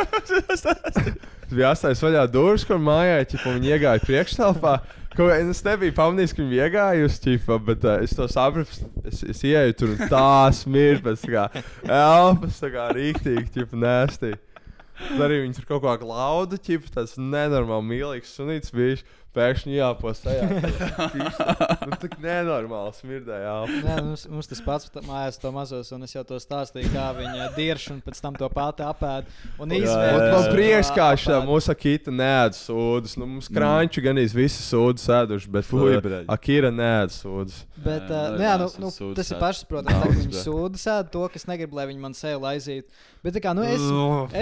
Es 0.56 0.64
biju 1.54 1.68
atstājis 1.68 2.02
vaļā 2.02 2.24
durvis, 2.32 2.64
kur 2.66 2.80
mājā 2.82 3.20
ķipa, 3.30 3.54
viņi 3.58 3.72
iegāja 3.76 4.02
priekšstāvā. 4.08 4.74
Ko, 5.12 5.26
es 5.28 5.58
nebiju 5.66 5.92
pamanījis, 5.92 6.32
ka 6.32 6.40
viņi 6.40 6.58
iegājusi, 6.64 7.18
ķipa, 7.26 7.58
bet 7.66 7.82
uh, 7.84 7.98
es 8.00 8.14
to 8.16 8.24
sapratu. 8.32 8.86
Es, 9.04 9.18
es 9.28 9.42
ieeju 9.44 9.74
tur 9.76 9.90
un 9.92 10.08
tā 10.08 10.48
smird, 10.56 11.02
pēc 11.04 11.26
tā 11.26 11.34
kā 11.34 11.64
elpas, 11.84 12.56
tā 12.62 12.70
kā 12.72 12.86
rīktīgi, 12.96 13.50
ķipa, 13.58 13.76
nēstī. 13.82 14.32
Tad 15.02 15.20
arī 15.26 15.42
viņi 15.42 15.56
tur 15.58 15.66
kaut 15.68 15.82
kā 15.84 15.94
glauda, 16.00 16.56
ķipa, 16.62 16.90
tas 16.94 17.16
nenormāli 17.20 17.88
mīlīgs 17.90 18.32
sunīts 18.38 18.72
bija. 18.72 19.00
Pēkšņi 19.32 19.78
jāpostajā. 19.78 20.46
nu, 21.88 21.96
tā 21.96 22.08
nenormāli 22.20 22.92
smirdēja. 22.98 23.54
Nē, 23.80 23.94
mums, 24.04 24.26
mums 24.28 24.50
tas 24.50 24.60
pats 24.64 24.90
mājās 25.06 25.40
to 25.40 25.52
mazos, 25.54 25.88
un 25.96 26.04
es 26.04 26.12
jau 26.12 26.24
to 26.28 26.36
stāstīju, 26.42 26.90
kā 26.92 27.06
viņa 27.16 27.48
dirž 27.56 27.86
un 27.94 28.02
pēc 28.04 28.20
tam 28.20 28.36
to 28.36 28.48
pati 28.52 28.84
apēd. 28.84 29.30
Un 29.56 29.72
izvēlējās. 29.78 30.34
man 30.34 30.48
prieks, 30.52 30.90
kā 30.96 31.08
šā 31.24 31.38
mūsu 31.46 31.72
akīta 31.72 32.12
nēd 32.12 32.58
sūdzes. 32.58 33.16
Nu, 33.20 33.30
mums 33.30 33.48
krāņķi 33.52 34.04
gan 34.04 34.20
iz 34.20 34.36
visi 34.36 34.60
sūdzes 34.66 35.08
ēduši, 35.22 35.52
bet 35.56 35.68
Fui, 35.70 35.96
bļaļ. 36.04 36.28
Akīra 36.36 36.72
nēd 36.74 37.16
sūdzes. 37.16 37.64
Bet, 37.82 38.12
Jā, 38.12 38.20
uh, 38.20 38.28
nu, 38.34 38.36
nu, 38.36 38.44
jā, 38.44 38.52
nu, 38.60 38.68
es 38.68 38.76
nu, 38.78 38.92
esmu 38.92 39.14
tas 39.16 39.32
ir 39.32 39.40
pašsaprotami, 39.40 39.96
ka 39.96 40.12
viņi 40.12 40.44
sūdzas 40.44 40.84
ēd 40.92 41.08
to, 41.16 41.24
kas 41.32 41.48
negrib, 41.48 41.72
lai 41.74 41.88
viņi 41.88 42.04
man 42.04 42.14
seju 42.14 42.44
laizītu. 42.44 43.00
Bet, 43.24 43.34
tā 43.38 43.42
kā, 43.42 43.56
nu, 43.56 43.64
es, 43.66 43.82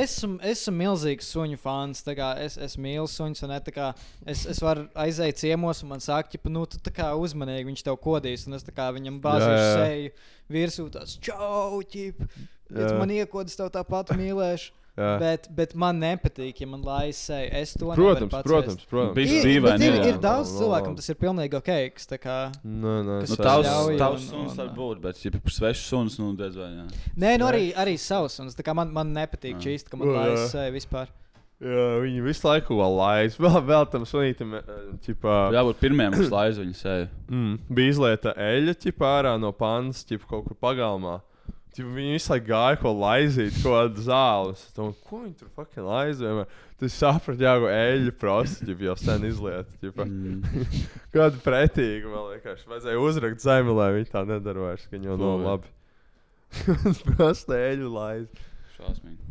esmu, 0.02 0.40
esmu 0.50 0.76
milzīgs 0.76 1.30
suņu 1.30 1.60
fans. 1.62 2.02
tā 2.04 2.18
kā 2.18 2.34
Es, 2.40 2.56
es 2.60 2.76
mīlu 2.80 3.08
suņus, 3.10 3.44
un 3.44 3.52
ne, 3.52 3.58
tā 3.64 3.72
kā 3.74 3.90
es, 4.28 4.44
es 4.48 4.60
varu 4.64 4.79
aiziet 4.94 5.38
ciemos, 5.40 5.82
un 5.84 5.92
man 5.94 6.00
saka, 6.04 6.38
ka, 6.38 6.52
nu, 6.52 6.64
tu 6.70 6.80
tā 6.82 6.92
kā 6.94 7.10
uzmanīgi 7.18 7.68
viņš 7.70 7.84
tev 7.86 7.98
kodīs, 8.02 8.46
un 8.48 8.58
es 8.58 8.66
tā 8.66 8.74
kā 8.76 8.90
viņam 8.96 9.20
jā. 9.22 9.70
seju 9.76 10.10
virsū, 10.50 10.90
tas 10.92 11.16
čau, 11.22 11.80
ķip. 11.82 12.26
Ja 12.70 12.92
man 12.98 13.10
iekodas, 13.10 13.56
tev 13.58 13.72
tāpat 13.74 14.14
mīlēšu. 14.18 14.76
Jā. 15.00 15.10
Bet, 15.22 15.46
bet 15.54 15.70
man 15.78 16.00
nepatīk, 16.02 16.58
ja 16.60 16.66
man 16.68 16.82
laiž 16.84 17.14
seju. 17.16 17.48
Es 17.56 17.72
to 17.78 17.88
Protams, 17.94 18.26
nevaru 18.26 18.44
protams, 18.44 18.82
protams. 18.90 19.14
Bija 19.16 19.38
Ir, 19.38 19.46
dīvaini, 19.46 19.78
bet 19.78 19.84
ir, 19.86 20.08
ir 20.10 20.18
daudz 20.20 20.50
cilvēku, 20.58 20.90
tas 20.98 21.08
ir 21.08 21.16
pilnīgi 21.20 21.56
ok. 21.56 21.70
kas 21.94 22.10
tā 22.10 22.18
Kā, 22.20 22.38
Nē, 22.66 22.96
nē, 23.06 23.14
Nu, 23.22 23.22
es 23.22 23.32
tavs, 23.38 23.70
tavs 23.96 24.26
un- 24.26 24.28
suns 24.28 24.58
var 24.58 24.72
būt, 24.76 25.00
bet, 25.00 25.22
ja 25.24 25.30
par 25.30 25.54
svešu 25.56 25.86
suns, 25.86 26.18
nu, 26.20 26.34
diez 26.36 26.58
vai. 26.58 26.68
Jā. 26.74 26.84
Nē, 27.16 27.38
nu 27.40 27.46
arī, 27.48 27.70
arī 27.72 27.96
savs. 27.96 28.40
Kā 28.60 28.74
man, 28.74 28.92
man 28.92 29.14
nepatīk 29.14 29.56
Jā. 29.56 29.62
čīst, 29.70 29.88
ka 29.88 29.96
man 29.96 30.36
seju 30.50 30.74
vispār. 30.74 31.08
Jā, 31.60 31.86
viņi 32.00 32.22
visu 32.24 32.46
laiku 32.48 32.76
vēl 32.78 32.94
laiž. 32.96 33.34
Vēl, 33.44 33.58
vēl 33.68 33.88
tam 33.92 34.06
sunītam, 34.08 34.54
eh, 34.56 34.68
ķipā, 35.04 35.38
Jābūt 35.52 35.80
pirmajam, 35.82 36.14
kas 36.16 36.30
laiž 36.32 36.60
viņu 36.62 36.76
seju. 36.78 37.08
mm, 37.28 37.58
bija 37.76 37.92
izlieta 37.92 38.32
eļļa 38.40 38.76
ķipā 38.80 39.10
ārā 39.18 39.34
no 39.42 39.50
pannas, 39.52 40.00
ķipā 40.08 40.24
kaut 40.30 40.46
kur 40.46 40.56
pagalmā. 40.56 41.18
Ķipa, 41.76 41.90
viņi 41.94 42.16
visu 42.16 42.32
laiku 42.32 42.48
gāja, 42.48 42.78
ko 42.80 42.90
laizīt, 42.98 43.58
ko 43.62 43.76
zāles. 44.02 44.64
Es 44.64 44.72
domāju, 44.74 44.96
Ko 45.06 45.20
viņi 45.20 45.36
tur 45.38 45.50
fucking 45.54 45.86
vienmēr? 46.24 46.48
Tas 46.80 46.96
sapratu, 46.96 47.44
ko 47.44 47.68
eļļa 47.70 48.14
ķipa, 48.64 48.86
jau 48.88 48.96
sen 48.98 49.26
izlieta. 49.28 49.92
Mm. 50.08 50.64
Kāda 51.14 51.38
pretīga 51.44 52.10
man 52.10 52.32
liekas. 52.32 52.64
Vajadzēja 52.72 53.04
uzrakt 53.04 53.44
zemi, 53.44 53.76
lai 53.76 53.90
viņi 54.00 54.10
tā 54.10 54.24
nedara 54.26 54.64
vairs. 54.70 54.88
Ka 54.88 54.96
viņi 54.96 55.12
jau 55.12 55.18
nav 55.20 55.44
labi. 55.46 55.70
Prasa 57.12 57.60
eļļu 57.68 57.92
laiž. 57.94 58.46
Šausmīgi. 58.80 59.29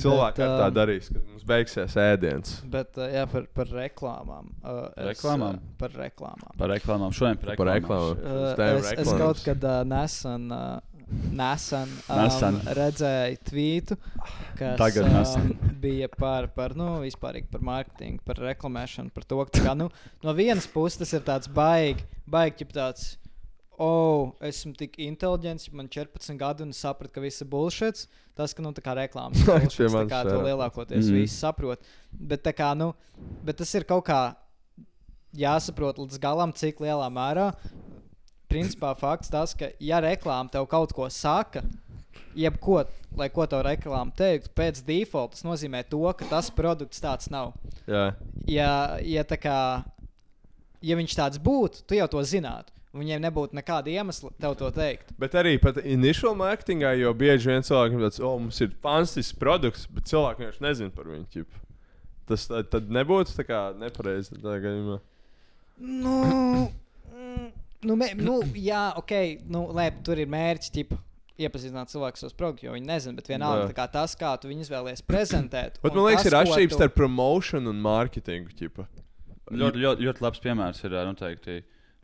Cilvēki 0.00 0.40
Bet, 0.42 0.54
tā 0.58 0.68
um, 0.68 0.74
darīs, 0.74 1.08
kad 1.12 1.26
mums 1.30 1.44
beigsies 1.48 1.94
ēdiens. 2.02 2.54
Bet 2.72 2.98
uh, 2.98 3.06
jā, 3.14 3.26
par, 3.30 3.44
par 3.54 3.68
reklāmām. 3.70 4.48
Uh, 4.62 4.80
es, 4.96 5.12
Reklāmām? 5.12 5.60
Uh, 5.60 5.76
par 5.78 5.94
reklāmām. 5.98 6.56
Par 6.58 6.72
reklāmām. 6.74 7.14
Šodien 7.14 7.38
par 7.42 7.54
Par 7.54 7.70
reklāmām. 7.70 8.18
reklāmām. 8.18 8.24
Uh, 8.24 8.56
Tēma 8.58 8.80
es, 8.80 8.88
es 8.88 8.98
reklāmas. 8.98 9.22
kaut 9.22 9.44
kad 9.46 9.68
uh, 9.70 9.78
nesen, 9.86 10.48
uh, 10.50 10.94
nesen, 11.36 11.90
um, 12.08 12.20
Nesen. 12.24 12.58
redzēju 12.78 13.40
tvītu, 13.50 13.98
kas 14.58 14.78
Tagad 14.80 15.10
um, 15.12 15.50
bija 15.84 16.08
par, 16.10 16.48
par, 16.56 16.74
nu, 16.78 16.94
vispārīgi 17.04 17.50
par 17.52 17.62
mārketingu, 17.70 18.22
par 18.26 18.40
reklamēšanu, 18.50 19.12
par 19.14 19.26
to, 19.28 19.42
ka 19.50 19.62
kā, 19.68 19.74
nu, 19.78 19.90
no 20.24 20.34
vienas 20.34 20.66
puses 20.70 20.98
tas 21.04 21.12
ir 21.18 21.22
tāds 21.26 21.50
baigi, 21.52 22.06
baigi, 22.26 22.66
tāds. 22.74 23.12
Oh, 23.82 24.34
esmu 24.44 24.74
tik 24.78 24.98
inteliģents, 25.02 25.68
man 25.74 25.88
ir 25.88 26.06
14 26.06 26.38
gadi 26.38 26.62
un 26.62 26.74
es 26.74 26.80
sapratu, 26.84 27.12
ka 27.14 27.22
viss 27.24 27.42
ir 27.42 27.48
bullshit. 27.50 28.04
Tas, 28.38 28.54
ka 28.54 28.62
nu, 28.62 28.72
tā 28.74 28.82
kā 28.84 28.94
reklāmas 28.98 29.42
tā 29.46 30.04
kā 30.10 30.22
to 30.26 30.40
lielākoties 30.42 31.08
mm. 31.08 31.20
visi 31.20 31.36
saprot. 31.36 31.82
Bet, 32.12 32.44
tā 32.46 32.54
kā, 32.56 32.72
nu, 32.78 32.92
bet 33.46 33.58
tas 33.62 33.74
ir 33.74 33.86
kaut 33.88 34.06
kā 34.08 34.20
jāsaprot 35.34 35.98
līdz 36.02 36.20
galam, 36.22 36.54
cik 36.54 36.82
lielā 36.84 37.08
mērā. 37.10 37.50
Principā 38.50 38.92
fakts 38.98 39.32
tas, 39.32 39.56
ka, 39.58 39.72
ja 39.82 39.98
reklāma 40.02 40.52
tev 40.52 40.68
kaut 40.70 40.94
ko 40.94 41.08
saka, 41.10 41.64
jebko, 42.38 42.84
lai 43.18 43.30
ko 43.34 43.46
tev 43.50 43.64
reklāma 43.66 44.14
teiktu, 44.14 44.52
pēc 44.54 44.82
default 44.86 45.34
tas 45.34 45.46
nozīmē 45.46 45.82
to, 45.90 46.04
ka 46.18 46.30
tas 46.30 46.50
produkts 46.54 47.02
tāds 47.02 47.30
nav. 47.34 47.54
Jā, 47.90 48.12
Ja, 48.50 48.98
ja, 49.00 49.24
tā 49.24 49.38
kā, 49.40 49.58
ja 50.84 50.96
viņš 50.98 51.16
tāds 51.16 51.40
būtu, 51.40 51.84
tu 51.88 51.96
jau 51.96 52.08
to 52.12 52.22
zinātu. 52.28 52.73
Viņiem 52.94 53.24
nebūtu 53.24 53.56
nekāda 53.58 53.90
iemesla 53.90 54.30
tev 54.38 54.52
to 54.60 54.68
teikt. 54.74 55.08
Bet 55.18 55.34
arī 55.38 55.56
pat 55.58 55.80
initial 55.82 56.36
marketingā, 56.38 56.92
jo 57.00 57.10
bieži 57.18 57.50
vien 57.50 57.64
cilvēkiem 57.66 58.04
tāds, 58.04 58.20
oh, 58.22 58.36
mums 58.38 58.60
ir 58.62 58.70
fantastisks 58.84 59.34
produkts, 59.40 59.88
bet 59.90 60.06
cilvēki 60.12 60.44
vienkārši 60.44 60.62
nezina 60.62 60.94
par 60.94 61.08
viņu. 61.10 61.26
Ķip. 61.32 61.56
Tas 62.30 62.46
tad, 62.48 62.70
tad 62.70 62.94
nebūtu 62.94 63.34
tā 63.34 63.46
kā 63.48 63.64
nepareizi. 63.80 64.38
tādā 64.38 64.60
gadījumā. 64.62 65.00
Nu, 65.82 66.14
mm, 67.10 67.50
nu, 67.90 67.98
mē, 67.98 68.12
nu 68.20 68.38
jā, 68.54 68.86
ok, 69.02 69.16
nu, 69.50 69.66
lai 69.74 69.90
tur 70.06 70.22
ir 70.22 70.30
mērķis. 70.30 70.72
Ķipa. 70.78 71.00
Iepazīstināt 71.34 71.90
cilvēku 71.90 72.14
ar 72.14 72.20
savu 72.20 72.36
produktu, 72.38 72.68
jo 72.68 72.76
viņi 72.76 72.86
nezina, 72.86 73.18
bet 73.18 73.26
vienalga 73.26 73.66
tā 73.72 73.74
kā 73.74 73.88
tas, 73.90 74.12
kā 74.14 74.36
tu 74.38 74.46
viņus 74.46 74.68
vēlaties 74.70 75.02
prezentēt. 75.02 75.80
Bet 75.82 75.96
man 75.96 76.04
liekas, 76.06 76.22
tas, 76.22 76.30
ir 76.30 76.36
atšķirības 76.38 76.76
tu- 76.76 76.78
starp 76.78 76.94
promotion 76.94 77.66
un 77.66 77.80
marketingu. 77.82 78.54
Ķipa. 78.54 78.86
Ļoti, 79.50 79.82
ļoti, 79.82 80.06
ļoti 80.06 80.22
labs 80.22 80.44
piemērs 80.46 80.84
ir 80.86 80.94
ā, 80.94 81.02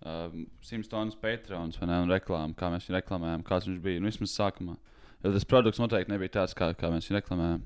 noteikti 0.01 0.43
uh, 0.43 0.49
Simpsons 0.63 1.17
Patrons 1.21 1.79
vai 1.81 1.89
ne, 1.89 2.01
un 2.05 2.11
reklāma, 2.11 2.55
kā 2.57 2.71
mēs 2.73 2.89
viņu 2.89 2.99
reklamējam, 2.99 3.45
kāds 3.47 3.69
viņš 3.69 3.81
bija. 3.85 4.01
Nu, 4.01 4.11
vismaz 4.11 4.35
sākumā. 4.37 4.77
Jo 5.21 5.33
tas 5.35 5.45
produkts 5.45 5.81
noteikti 5.81 6.13
nebija 6.13 6.41
tāds, 6.41 6.57
kā, 6.57 6.73
kā 6.75 6.91
mēs 6.93 7.09
viņu 7.09 7.21
reklamējam. 7.21 7.65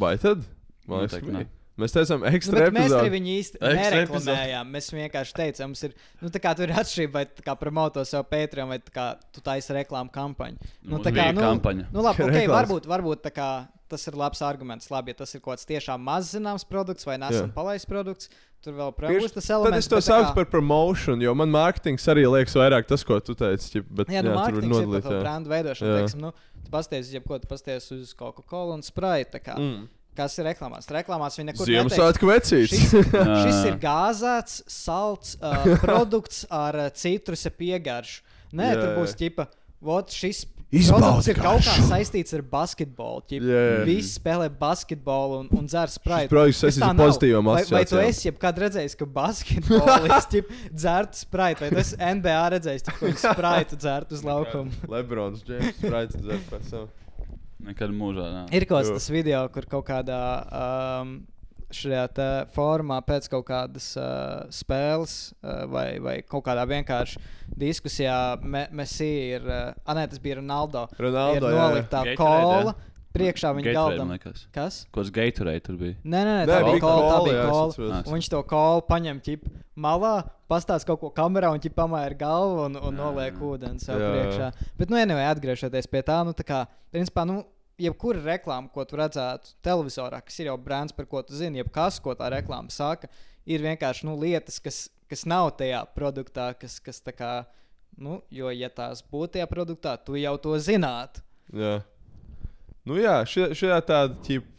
Vai 0.00 0.16
tad? 0.20 0.44
Man 0.86 1.04
liekas, 1.04 1.20
ka 1.20 1.32
ne. 1.32 1.46
Mēs 1.74 1.90
teicām, 1.90 2.20
Nu, 2.22 2.30
ekstra 2.30 2.60
bet 2.68 2.74
mēs 2.76 2.92
arī 2.94 3.10
viņu 3.16 3.30
īsti 3.34 3.58
nereklamējām. 3.58 4.68
Mēs 4.70 4.92
vienkārši 4.94 5.34
teicām, 5.34 5.72
mums 5.72 5.80
ir 5.82 5.96
nu, 6.20 6.30
tā 6.30 6.38
kā 6.42 6.52
tur 6.54 6.70
ir 6.70 6.76
atšķirība, 6.78 7.14
vai 7.16 7.24
tā 7.26 7.42
kā 7.48 7.56
promoto 7.58 8.04
savu 8.06 8.28
Patreon, 8.30 8.70
vai 8.70 8.78
tā 8.78 8.94
kā 8.94 9.06
tu 9.34 9.42
taisi 9.42 9.74
reklāmu 9.74 10.12
kampaņu. 10.14 10.70
Nu, 10.86 11.00
tā 11.02 11.10
kā 11.16 11.32
nu, 11.34 11.42
kampaņa. 11.42 11.88
Nu, 11.90 12.04
labi, 12.06 12.22
okay, 12.28 12.46
varbūt, 12.52 12.86
varbūt 12.86 13.24
tā 13.26 13.34
kā, 13.34 13.48
tas 13.94 14.04
ir 14.10 14.18
labs 14.18 14.42
arguments. 14.44 14.90
Labi, 14.92 15.14
ja 15.14 15.22
tas 15.22 15.32
ir 15.34 15.40
kaut 15.44 15.54
kāds 15.56 15.68
tiešām 15.70 16.02
maz 16.04 16.34
zināms 16.34 16.66
produkts 16.68 17.06
vai 17.08 17.16
nesen 17.22 17.52
palaists 17.54 17.88
produkts, 17.90 18.28
tur 18.64 18.76
vēl 18.78 18.92
protams 18.96 19.34
tas 19.36 19.46
Tad 19.48 19.54
elements. 19.58 19.86
es 19.86 19.90
to 19.92 20.00
saucu 20.04 20.30
kā- 20.30 20.36
par 20.40 20.46
promotion, 20.52 21.20
jo 21.22 21.34
man 21.36 21.50
mārketings 21.52 22.06
arī 22.12 22.24
liekas 22.28 22.54
vairāk 22.58 22.86
tas, 22.90 23.04
ko 23.04 23.20
tu 23.20 23.34
teici. 23.38 23.70
ķip, 23.78 23.90
Bet, 23.90 24.08
Jā, 24.12 24.22
nu, 24.24 24.32
jā, 24.34 24.46
tur 24.48 24.56
ir 24.56 24.62
par 24.64 24.70
nodalīt. 24.72 25.02
to 25.08 25.12
jā. 25.18 25.20
brendu 25.24 25.52
veidošanu. 25.52 25.90
Jā. 25.92 25.98
Teiksim, 26.04 26.20
nu, 26.24 26.32
tu 26.64 26.70
pasties, 26.72 27.12
ja 27.12 27.20
ko 27.20 27.38
tu 27.38 27.46
pasties 27.50 27.90
uz 27.92 28.14
Coca-Cola 28.16 28.74
un 28.78 28.82
Sprite. 28.82 29.40
Mm. 29.56 29.84
Kas 30.14 30.38
ir 30.38 30.46
reklāmās? 30.46 30.86
Reklāmās 30.94 31.34
viņi 31.40 31.48
nekur 31.50 31.66
Ziemassvētku 31.66 32.28
vecītis. 32.30 32.84
Šis, 32.86 33.08
šis 33.44 33.60
ir 33.66 33.78
gāzēts, 33.82 34.60
salds 34.70 35.34
uh, 35.42 35.64
produkts 35.84 36.44
ar 36.54 36.78
uh, 36.86 36.88
citrusa 36.94 37.50
piegaršu. 37.50 38.22
Nē, 38.54 38.68
Jā, 38.70 38.76
tur 38.78 38.92
būs 39.02 39.16
ķipa. 39.18 39.48
Vot 39.84 40.14
šis 40.14 40.44
Produkts 40.74 41.28
ir 41.30 41.38
kaut 41.38 41.62
kā 41.66 41.74
saistīts 41.86 42.34
ar 42.34 42.42
basketbolu. 42.50 43.22
Jā, 43.30 43.40
jā. 43.44 43.84
Visi 43.86 44.14
spēlē 44.16 44.48
basketbolu 44.58 45.42
un, 45.44 45.50
un 45.54 45.68
Tas 46.58 46.60
saistīts 46.64 46.80
tā 46.82 46.88
ar 46.90 46.96
nav. 46.98 47.06
pozitīvām 47.06 47.50
Vai, 47.50 47.62
vai 47.76 47.84
tu 47.90 48.00
esi 48.02 48.28
jebkad 48.30 48.58
redzējis, 48.64 48.96
ka 48.98 49.06
basketbolists 49.18 50.40
dzērtu 50.74 51.20
spraitu, 51.22 51.64
vai 51.64 51.70
tu 51.74 51.80
esi 51.84 51.98
NBA 52.00 52.42
redzējis, 52.56 52.86
ka 52.88 52.96
viņš 53.04 53.22
spraitu 53.28 53.78
dzērtu 53.84 54.18
uz 54.18 54.24
laukuma? 54.26 54.82
Lebrons, 54.94 55.44
Džeims, 55.46 55.78
Spraits, 55.78 56.18
dzer 56.18 56.42
pēc 56.50 56.68
sev. 56.72 56.88
Nekad 57.64 57.94
mūžā. 57.96 58.24
nē. 58.34 58.40
Ir 58.58 58.66
kaut 58.68 58.82
kas 58.84 58.90
tas 58.92 59.06
video, 59.14 59.44
kur 59.54 59.64
kaut 59.70 59.86
kādā 59.88 60.18
um, 60.50 61.14
šajā 61.76 62.28
formā 62.54 63.00
pēc 63.06 63.28
kaut 63.32 63.46
kādas 63.48 63.90
uh, 63.98 64.46
spēles 64.54 65.16
uh, 65.40 65.64
vai, 65.70 65.86
vai 66.02 66.16
kaut 66.22 66.44
kādā 66.46 66.64
vienkārši 66.70 67.20
diskusijā 67.60 68.16
me, 68.42 68.66
Messi 68.74 69.10
ir, 69.34 69.46
uh, 69.48 69.70
ah, 69.84 69.94
nē, 69.98 70.08
tas 70.10 70.22
bija 70.22 70.40
Ronaldo. 70.40 70.86
Ronaldo, 70.98 71.50
ir 71.50 71.58
noliktā 71.58 72.04
kola 72.18 72.72
jā. 72.72 72.76
priekšā 73.14 73.52
viņa 73.58 73.74
galdam. 73.76 74.14
Kas? 74.54 74.84
Ko 74.94 75.04
Gatorade 75.14 75.64
tur 75.66 75.78
bija? 75.80 75.98
Nē, 76.02 76.20
nē, 76.20 76.24
nē 76.24 76.44
Nē, 76.44 76.48
tā 76.50 76.60
bija 76.62 76.70
bija 76.72 76.84
kola. 76.86 77.10
Tā 77.10 77.20
bija 77.28 77.46
kola. 77.50 78.00
Viņš 78.10 78.30
to 78.32 78.42
kolu 78.50 78.86
paņem 78.88 79.22
ķip 79.28 79.48
malā, 79.74 80.14
pastāsta 80.50 80.92
kaut 80.92 81.02
ko 81.02 81.10
kamerā 81.14 81.50
un 81.54 81.62
ķip 81.62 81.74
pamāja 81.78 82.10
ar 82.12 82.18
galvu 82.18 82.68
un, 82.68 82.78
un 82.78 82.98
noliek 82.98 83.38
ūdeni 83.42 83.82
sev 83.82 84.00
Jā, 84.02 84.12
priekšā. 84.14 84.52
Bet, 84.78 84.92
nu, 84.92 85.00
anyway, 85.00 85.26
atgriežoties 85.30 85.90
pie 85.90 86.04
tā, 86.06 86.20
nu, 86.26 86.34
tā 86.36 86.46
kā, 86.46 86.64
principā, 86.94 87.26
nu, 87.28 87.42
jebkura 87.80 88.22
reklāma, 88.24 88.70
ko 88.72 88.84
tu 88.88 88.98
redzētu 89.00 89.54
televizorā, 89.64 90.20
kas 90.24 90.38
ir 90.40 90.50
jau 90.50 90.56
brands, 90.60 90.94
par 90.94 91.08
ko 91.10 91.22
tu 91.26 91.36
zini, 91.36 91.62
jebkas, 91.62 92.00
ko 92.02 92.14
tā 92.18 92.30
reklāma 92.34 92.72
saka, 92.72 93.10
ir 93.46 93.64
vienkārši 93.64 94.06
nu, 94.08 94.16
lietas, 94.20 94.60
kas, 94.62 94.86
kas 95.10 95.26
nav 95.28 95.50
tajā 95.58 95.82
produktā, 95.96 96.52
kas, 96.58 96.78
kas 96.82 97.02
tā 97.04 97.14
kā, 97.16 97.32
nu, 97.96 98.20
jo, 98.32 98.50
ja 98.54 98.70
tās 98.72 99.02
būtu 99.02 99.36
tajā 99.36 99.50
produktā, 99.50 99.96
tu 99.98 100.18
jau 100.20 100.36
to 100.40 100.56
zinātu. 100.58 101.24
Jā. 101.54 101.78
Nu 102.84 102.98
jā, 103.00 103.22
šī 103.24 103.48
ir 103.48 103.84
tāda 103.86 104.12
ķip, 104.26 104.50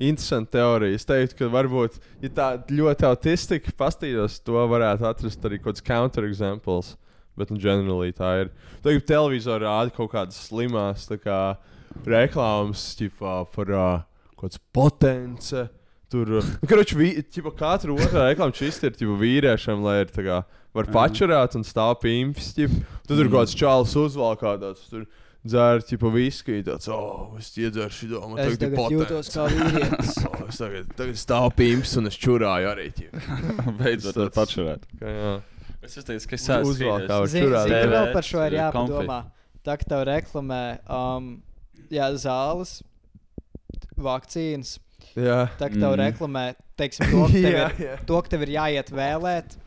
interesanta 0.00 0.58
teorija. 0.58 0.96
Es 0.96 1.06
teiktu, 1.06 1.36
ka 1.38 1.50
varbūt, 1.52 1.98
ja 2.24 2.30
tā 2.34 2.48
ļoti 2.70 3.06
autistika 3.08 3.74
pastītos, 3.78 4.40
to 4.44 4.64
varētu 4.70 5.06
atrast 5.08 5.44
arī 5.46 5.60
kaut 5.60 5.76
kāds 5.76 5.86
counterexamples. 5.86 6.94
Bet, 7.34 7.50
nu, 7.50 7.58
generāli 7.58 8.14
tā 8.14 8.30
ir. 8.44 8.50
Tagad 8.84 9.08
televizorā 9.08 9.66
rāda 9.66 9.94
kaut 9.94 10.12
kādas 10.12 10.38
slimās 10.46 11.08
tā 11.08 11.18
kā, 11.18 11.38
reklāmas 12.08 12.82
ķipā, 12.98 13.36
par 13.54 13.70
uh, 13.74 14.04
kaut 14.34 14.50
kādas 14.50 14.60
potenciālas. 14.74 15.72
Tur, 16.14 16.28
nu, 16.36 16.68
karoči, 16.70 16.94
vi, 16.94 17.08
ķipa, 17.32 17.50
katra 17.58 17.90
otrā 17.96 18.28
reklāma 18.28 18.54
šis 18.54 18.76
ir 18.86 18.92
ķipa, 18.94 19.14
vīriešiem, 19.18 19.80
lai 19.82 19.96
ir 20.04 20.10
tā 20.14 20.22
kā, 20.22 20.36
var 20.76 20.86
pačurāt 20.94 21.56
un 21.58 21.64
stāv 21.66 21.96
pīmpis. 22.04 22.52
ķip. 22.54 22.74
Tad 23.08 23.16
tur 23.18 23.30
kaut 23.32 23.40
kāds 23.40 23.56
čāls 23.58 23.94
uzvalk 23.98 24.42
kādās. 24.44 24.84
Tur, 24.92 25.06
Dzērt, 25.44 25.90
jau 25.92 26.08
viski, 26.08 26.62
tāds, 26.64 26.86
oh, 26.88 27.34
es 27.36 27.50
iedzeršu 27.60 28.06
to. 28.08 28.20
Man 28.30 28.38
Es 28.40 28.54
tagad 28.56 28.78
jūtos 28.94 29.28
potence." 29.28 29.34
kā 29.34 29.48
vīrietis. 29.52 30.14
Oh, 30.30 30.46
es 30.48 30.56
tagad, 30.60 30.86
tagad 30.96 31.18
stāvu 31.20 31.50
pīms 31.58 31.90
un 32.00 32.08
es 32.08 32.16
čurāju 32.16 32.70
arī. 32.70 32.86
Beidzot, 33.80 34.14
Tas- 34.14 34.30
tas 34.30 34.32
pačurēt. 34.38 34.86
Kā, 35.00 35.10
jā. 35.12 35.34
Es 35.84 35.98
teicu, 35.98 36.30
ka 36.30 36.38
es 36.38 36.46
esmu 36.48 36.70
uzvalk 36.72 37.04
kā 37.10 37.18
Zini, 37.28 37.44
čurāt. 37.44 37.68
zini, 37.68 37.76
TV, 37.82 37.90
vēl 37.92 38.08
par 38.14 38.24
šo 38.30 38.40
ir 38.40 38.46
ir 38.54 38.56
jāpadomā. 38.62 39.18
Tā 39.68 39.76
kā 39.82 39.90
tev 39.92 40.06
reklamē, 40.08 40.62
um, 40.88 41.28
jā, 41.92 42.08
zāles, 42.20 42.78
vakcīnas. 43.98 44.78
Jā. 45.14 45.44
Tā 45.60 45.68
kā 45.70 45.76
tev 45.78 45.92
Mm. 45.94 45.98
reklamē, 46.00 46.44
teiksim, 46.78 47.06
to, 47.10 47.26
ka 47.26 47.32
tev 47.32 47.50
Jā, 47.54 47.66
ir, 47.70 47.84
jā. 47.86 47.96
to, 48.06 48.20
ka 48.22 48.28
tev 48.34 48.42
ir 48.46 48.54
jāiet 48.56 48.90
vēlēt. 48.90 49.58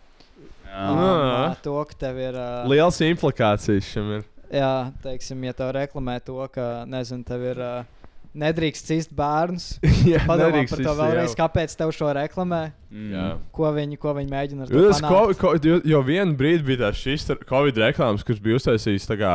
Um, 0.68 0.98
Jā. 1.00 1.56
to, 1.64 1.76
ka 1.88 1.96
tev 2.06 2.18
ir. 2.20 2.36
Uh, 2.36 2.66
Liels 2.68 2.98
implikācijas 3.02 3.88
šim 3.88 4.10
ir. 4.20 4.26
jā, 4.52 4.92
teiksim, 5.04 5.44
ja 5.48 5.54
tev 5.56 5.72
reklamē 5.78 6.20
to, 6.26 6.36
ka, 6.52 6.84
nezinu, 6.90 7.24
tev 7.28 7.46
ir. 7.54 7.62
Uh, 7.64 7.94
Nedrīkst 8.38 8.86
cist 8.86 9.10
bērns. 9.18 9.80
Jā, 10.06 10.20
Padomā 10.28 10.60
par 10.70 10.78
to 10.84 10.92
vēlreiz, 11.00 11.32
jā. 11.32 11.38
kāpēc 11.40 11.72
tev 11.80 11.90
šo 11.96 12.12
reklamē, 12.14 12.60
Jā. 12.94 13.24
ko 13.56 13.72
viņi, 13.74 13.98
ko 13.98 14.12
viņi 14.14 14.30
mēģina 14.30 14.68
ar 14.68 14.70
to 14.70 14.76
ko, 15.40 15.54
jo, 15.90 16.02
vienu 16.06 16.36
brīdi 16.38 16.62
bija 16.68 16.84
tas 16.84 17.00
šis 17.02 17.26
Covid 17.50 17.80
reklāmas, 17.82 18.22
kurš 18.28 18.44
bija 18.46 18.60
uztaisījis 18.60 19.10
tā 19.10 19.18
kā 19.18 19.32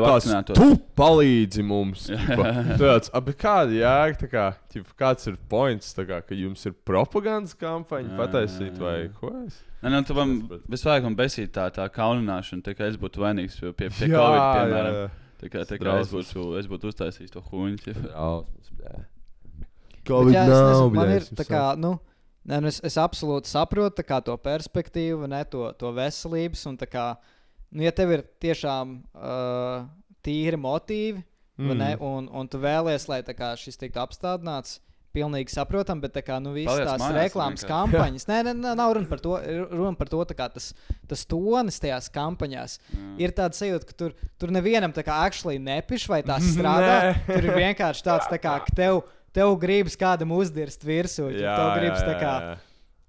vakcinētos. 0.07 0.57
Tu 0.57 0.79
palīdzi 0.97 1.65
mums. 1.67 2.07
Tāds, 2.81 3.11
a, 3.13 3.21
bet 3.27 3.37
kāda 3.43 3.75
jēga, 3.77 4.17
tā 4.23 4.29
kā, 4.31 4.45
ķipa, 4.73 4.95
kāds 5.03 5.29
ir 5.31 5.37
points, 5.51 5.91
tā 5.97 6.07
kā, 6.09 6.21
ka 6.25 6.37
jums 6.39 6.65
ir 6.69 6.75
propagandas 6.87 7.53
kampaņa 7.59 8.13
Jā, 8.13 8.17
pataisīt 8.23 8.73
jā, 8.73 8.81
vai 8.81 8.95
jā. 9.03 9.13
ko? 9.19 9.33
Es? 9.45 9.59
Nē, 9.83 9.91
nu, 9.93 10.01
Bet- 10.49 10.63
vispār 10.73 11.03
man 11.05 11.15
besīja 11.19 11.51
tā, 11.53 11.67
tā 11.75 11.85
kaunināšana, 11.93 12.65
tā 12.65 12.73
kā 12.73 12.87
es 12.89 12.97
būtu 12.97 13.21
vainīgs 13.21 13.59
pie, 13.61 13.73
pie, 13.77 13.91
pie 13.93 14.09
Jā, 14.09 14.17
Covid, 14.17 14.41
jā, 14.41 14.49
piemēram. 14.57 14.97
jā. 14.97 15.07
Tā 15.37 15.51
kā, 15.53 15.63
tā 15.69 15.77
kā 15.77 15.99
es, 16.01 16.09
būtu, 16.09 16.47
es 16.57 16.65
būtu 16.65 16.89
uztaisījis 16.89 17.35
to 17.35 17.43
huņķi. 17.51 17.93
Covid 20.07 20.33
jā, 20.33 20.45
nav, 20.49 20.87
man 20.95 21.11
ir 21.17 21.25
tā 21.37 21.45
kā, 21.45 21.61
nu, 21.77 21.97
nē, 22.47 22.61
nu 22.63 22.71
es, 22.71 22.79
es 22.85 22.97
absolūti 23.01 23.51
saprotu 23.51 23.99
tā 24.01 24.07
kā, 24.07 24.21
to 24.23 24.35
perspektīvu, 24.41 25.29
ne 25.29 25.43
to, 25.51 25.67
to 25.79 25.91
veselības. 25.95 26.65
Un, 26.71 26.79
tā 26.79 26.89
kā, 26.89 27.07
nu, 27.71 27.85
ja 27.85 27.93
tev 27.95 28.15
ir 28.17 28.25
tiešām 28.43 28.97
uh, 29.13 29.87
tīri 30.25 30.59
motīvi, 30.59 31.23
mm. 31.59 31.77
ne, 31.77 31.93
un, 32.03 32.31
un 32.31 32.51
tu 32.51 32.61
vēlies, 32.63 33.07
lai 33.11 33.21
kā, 33.27 33.53
šis 33.59 33.79
tiktu 33.79 34.03
apstādināts, 34.03 34.79
pilnīgi 35.17 35.53
saprotam, 35.53 36.01
bet 36.03 36.17
kā, 36.25 36.37
nu, 36.43 36.53
visas 36.55 36.73
Paliec 36.73 36.89
tās 36.89 37.01
mājās 37.01 37.17
reklāmas 37.17 37.63
vienkārši. 37.63 37.91
kampaņas, 37.91 38.25
nē, 38.29 38.39
nē, 38.47 38.53
nē, 38.61 38.73
nav 38.77 38.93
runa 38.97 39.09
par 39.09 39.21
to, 39.23 39.33
ir 39.41 39.63
runa 39.71 39.93
par 39.97 40.11
to 40.11 40.21
tā 40.29 40.37
kā, 40.37 40.49
tas, 40.53 40.69
tas 41.09 41.23
tonis 41.29 41.79
tajās 41.81 42.09
kampaņās. 42.13 42.77
Mm. 42.93 43.13
Ir 43.23 43.33
tāds 43.37 43.61
sajūta, 43.61 43.89
ka 43.89 43.97
tur, 44.03 44.15
tur 44.37 44.53
nevienam 44.53 44.93
tā 44.95 45.05
kā 45.07 45.21
actually 45.25 45.61
nepiš 45.63 46.07
vai 46.11 46.21
tās 46.27 46.45
strādā. 46.55 47.15
Tur 47.29 47.49
ir 47.49 47.57
vienkārši 47.63 48.05
tāds, 48.05 48.29
tā 48.29 48.41
kā, 48.41 48.57
ka 48.67 48.77
tev, 48.77 49.01
tev 49.37 49.57
gribas 49.61 49.97
kādam 49.99 50.33
uzdirst 50.37 50.85
virsū. 50.87 51.29
Ja 51.37 51.57
tev 51.59 51.75
gribas 51.77 52.05
tā 52.05 52.15
kā, 52.17 52.33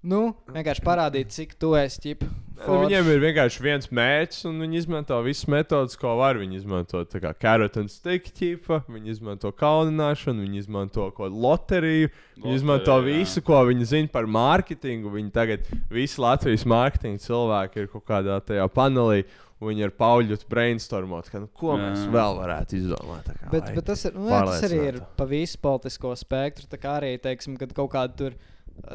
nu, 0.05 0.29
vienkārši 0.53 0.85
parādīt, 0.85 1.33
cik 1.33 1.57
tu 1.59 1.73
esi 1.79 2.05
ķip. 2.05 2.29
Nu, 2.59 2.81
viņiem 2.83 3.07
ir 3.13 3.21
vienkārši 3.23 3.61
viens 3.63 3.87
mērķis, 3.95 4.41
un 4.49 4.57
viņi 4.65 4.81
izmanto 4.81 5.15
visas 5.23 5.47
metodes, 5.47 5.95
ko 5.99 6.17
var. 6.19 6.35
Viņi 6.41 6.57
izmanto 6.59 7.05
carrot 7.39 7.77
and 7.79 7.91
stick 7.91 8.33
ķipa, 8.35 8.81
viņi 8.91 9.13
izmanto 9.15 9.53
kaunināšanu, 9.55 10.43
viņi 10.43 10.59
izmanto 10.65 11.07
kaut 11.07 11.29
kādu 11.29 11.39
loteriju, 11.45 12.11
viņi 12.43 12.57
izmanto 12.59 12.97
jā. 12.99 13.05
visu, 13.07 13.43
ko 13.47 13.61
viņi 13.69 13.87
zina 13.93 14.11
par 14.11 14.27
mārketingu. 14.27 15.13
Viņi 15.15 15.31
tagad 15.35 15.71
visi 15.93 16.19
Latvijas 16.19 16.67
mārketinga 16.67 17.23
cilvēki 17.23 17.85
ir 17.85 17.93
kaut 17.93 18.05
kādā 18.11 18.41
tajā 18.43 18.67
panelī. 18.75 19.23
Viņi 19.59 19.83
ir 19.83 19.91
pauļot 19.91 20.45
brainstormot, 20.47 21.27
ka, 21.27 21.41
nu, 21.43 21.49
ko 21.59 21.73
jā. 21.73 21.79
mēs 21.81 22.05
Jā. 22.05 22.11
vēl 22.13 22.37
varētu 22.37 22.77
izdomāt. 22.77 23.25
kā, 23.35 23.49
Bet, 23.51 23.71
bet 23.75 23.87
tas, 23.89 24.05
ir, 24.07 24.15
nu, 24.15 24.29
jā, 24.31 24.39
tas 24.47 24.63
arī 24.69 24.77
ir 24.93 24.99
pa 25.19 25.27
visu 25.27 25.59
politisko 25.59 26.13
spektru. 26.19 26.69
Tā 26.71 26.79
kā 26.79 26.93
arī, 27.01 27.09
teiksim, 27.19 27.57
kad 27.59 27.73
kaut 27.75 27.91
kāda 27.91 28.15
tur, 28.21 28.37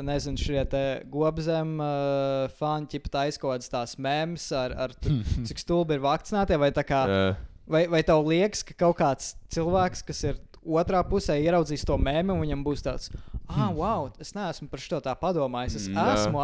nezinu, 0.00 0.40
šie 0.40 0.64
gobzem 1.12 1.74
uh, 1.84 2.46
fani, 2.56 2.88
taisa 3.12 3.42
kaut 3.42 3.58
kādas 3.58 3.68
tās 3.74 3.98
mēmas 4.00 4.46
ar, 4.56 4.72
ar 4.86 4.96
tur, 4.96 5.20
cik 5.50 5.60
stulbi 5.60 5.98
ir 5.98 6.04
vakcinētie, 6.06 6.56
vai 6.60 6.72
kā. 6.88 7.04
Jā. 7.12 7.28
Vai, 7.68 7.86
vai 7.88 8.02
tev 8.04 8.24
liekas, 8.28 8.64
ka 8.64 8.74
kaut 8.76 8.98
kāds 8.98 9.30
cilvēks, 9.52 10.02
kas 10.08 10.18
ir 10.28 10.40
otrā 10.64 11.00
pusē, 11.04 11.36
ieraudzīs 11.44 11.84
to 11.84 11.96
mēmu, 12.00 12.34
un 12.34 12.42
viņam 12.44 12.64
būs 12.64 12.84
tāds, 12.84 13.12
ah, 13.52 13.68
wow, 13.80 14.08
es 14.20 14.32
neesmu 14.36 14.68
par 14.72 14.82
šo 14.82 15.00
tā 15.04 15.14
padomājis. 15.20 15.78
Es 15.82 15.88
Mm, 15.92 16.12
esmu 16.16 16.40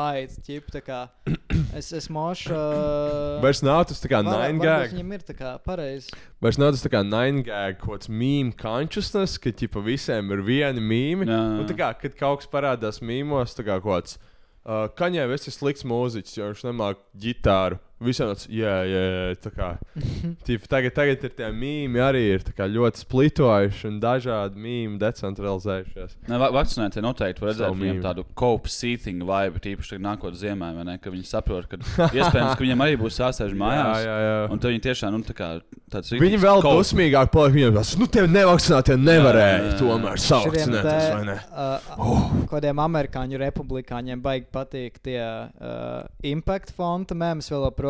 kā 0.85 1.07
es 1.77 1.91
esmu 1.97 2.17
mošs. 2.19 2.47
Uh, 2.51 3.39
Vairs 3.45 3.63
nav 3.67 3.85
tas 3.91 4.03
tā 4.03 4.11
kā 4.13 4.21
nine 4.27 4.63
gag. 4.63 4.95
Viņam 4.95 5.13
ir 5.17 5.25
tā 5.27 5.37
kā 5.39 5.53
pareizi. 5.65 6.15
Vairs 6.43 6.59
nav 6.61 6.73
tas 6.75 6.85
tā 6.85 6.93
kā 6.93 7.03
nine 7.07 7.45
gag, 7.47 7.79
kaut 7.83 8.01
kāds 8.01 8.11
meme 8.13 8.55
consciousness, 8.59 9.39
ka 9.41 9.53
ķipa 9.55 9.83
visiem 9.87 10.33
ir 10.35 10.45
viena 10.47 10.83
mīmija. 10.83 11.31
Jā. 11.31 11.45
Un 11.61 11.69
tā 11.71 11.77
kā, 11.79 11.93
kad 12.01 12.17
kaut 12.19 12.43
kas 12.43 12.51
parādās 12.53 13.03
mīmos, 13.05 13.57
tā 13.59 13.67
kā 13.67 13.79
kaut 13.83 13.91
kāds. 13.91 14.19
Uh, 14.61 14.89
Kaņē 14.93 15.25
vis 15.31 15.49
ir 15.49 15.57
slikts 15.57 15.87
mūziķis, 15.89 16.37
jo 16.37 16.51
viņš 16.51 16.67
nemāķi 16.69 17.23
ģitāru. 17.25 17.81
Visiem 18.01 18.31
tāds, 18.31 18.47
jā, 18.49 18.75
jā, 18.89 19.01
jā, 19.13 19.35
tā 19.45 19.51
kā. 19.53 19.67
Tīpa, 20.47 20.69
tagad, 20.73 20.95
tagad 20.97 21.25
ir 21.29 21.33
tie 21.37 21.51
mīmī 21.53 22.01
arī 22.01 22.23
ir 22.39 22.45
tā 22.47 22.55
kā 22.57 22.65
ļoti 22.71 23.03
splitojuši 23.03 23.89
un 23.91 23.99
dažādi 24.01 24.57
mīmī 24.57 24.97
decentralizējušies. 25.03 26.15
Ne, 26.31 26.39
va- 26.41 26.49
Vakcinētie 26.55 27.03
noteikti 27.05 27.45
Savu 27.59 27.77
viņiem 27.77 28.01
tādu 28.05 28.25
cope 28.41 28.73
seating 28.73 29.21
vibe, 29.29 29.61
tīpaši 29.61 29.93
tagad 29.95 30.07
nākot 30.07 30.39
ziemē, 30.41 30.71
vai 30.79 30.87
ne? 30.89 30.95
Ka 31.03 31.13
viņi 31.13 31.29
saprot, 31.29 31.69
ka 31.69 31.77
iespējams, 32.17 32.55
ka 32.57 32.65
viņiem 32.65 32.85
arī 32.87 32.97
būs 33.03 33.21
jāsēž 33.21 33.53
mājās. 33.61 34.01
Jā, 34.01 34.09
jā, 34.09 34.17
jā. 34.31 34.41
Un 34.55 34.63
tad 34.65 34.73
viņi 34.73 34.83
tiešām, 34.89 35.15
nu, 35.19 35.21
tā 35.29 35.37
kā 35.37 35.51
tāds 35.93 36.15
Viņi 36.15 36.25
rīktīgs 36.25 36.45
vēl 36.47 36.65
dusmīgāk 36.65 37.33
paliek. 37.37 37.55
Viņiem 37.59 37.77
tas, 37.77 37.93
nu, 38.01 38.09
tev 38.17 38.31
nevakcinētie 38.33 38.97
nevarēja 38.97 39.53
Jā, 39.53 39.61
jā, 39.61 39.69
jā. 39.69 39.77
tomēr 39.83 40.25
savakcinēties, 40.25 41.07
vai 41.19 41.23
ne? 41.29 41.37
Uh, 41.53 42.49
Kādiem 42.51 42.81
amerikāņu 42.87 43.39
republikāņiem 43.45 44.25
baigi 44.25 44.49
patīk 44.57 44.97
tie 45.05 45.21
uh, 45.21 46.09
impact 46.27 46.73
fonta 46.77 47.15
mēmes 47.19 47.51
vēl 47.53 47.69
joprojām. 47.69 47.90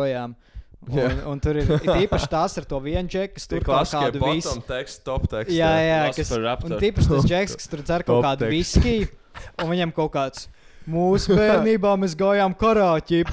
Un, 0.81 0.97
Jā. 0.97 1.09
un 1.29 1.37
tur 1.37 1.59
ir 1.61 1.67
ir 1.75 1.91
īpaši 2.07 2.25
tās 2.31 2.55
ar 2.57 2.65
to 2.65 2.79
vienu 2.81 3.05
džeku, 3.05 3.35
kas 3.37 3.43
tur 3.51 3.61
kaut 3.61 3.91
kādu 3.91 4.17
visu. 4.23 4.49
bottom 4.49 4.63
teksts, 4.65 5.03
top 5.05 5.27
teksts. 5.29 5.53
Jā, 5.53 5.69
jā, 5.85 5.99
kas 6.17 6.31
for 6.33 6.41
Raptor. 6.41 6.71
un 6.73 6.81
tīpaši 6.81 7.11
tas 7.11 7.27
džeks, 7.31 7.53
kas 7.59 7.69
tur 7.69 7.83
dzer 7.85 8.05
kaut 8.07 8.23
kādu 8.25 8.49
viskiju, 8.49 9.11
un 9.61 9.69
viņam 9.75 9.93
kaut 9.93 10.09
kāds. 10.15 10.47
Mūsu 10.89 11.35
bērnībā 11.37 11.91
mēs 12.01 12.15
gājām 12.17 12.57
karā, 12.57 12.89
ķip, 13.05 13.29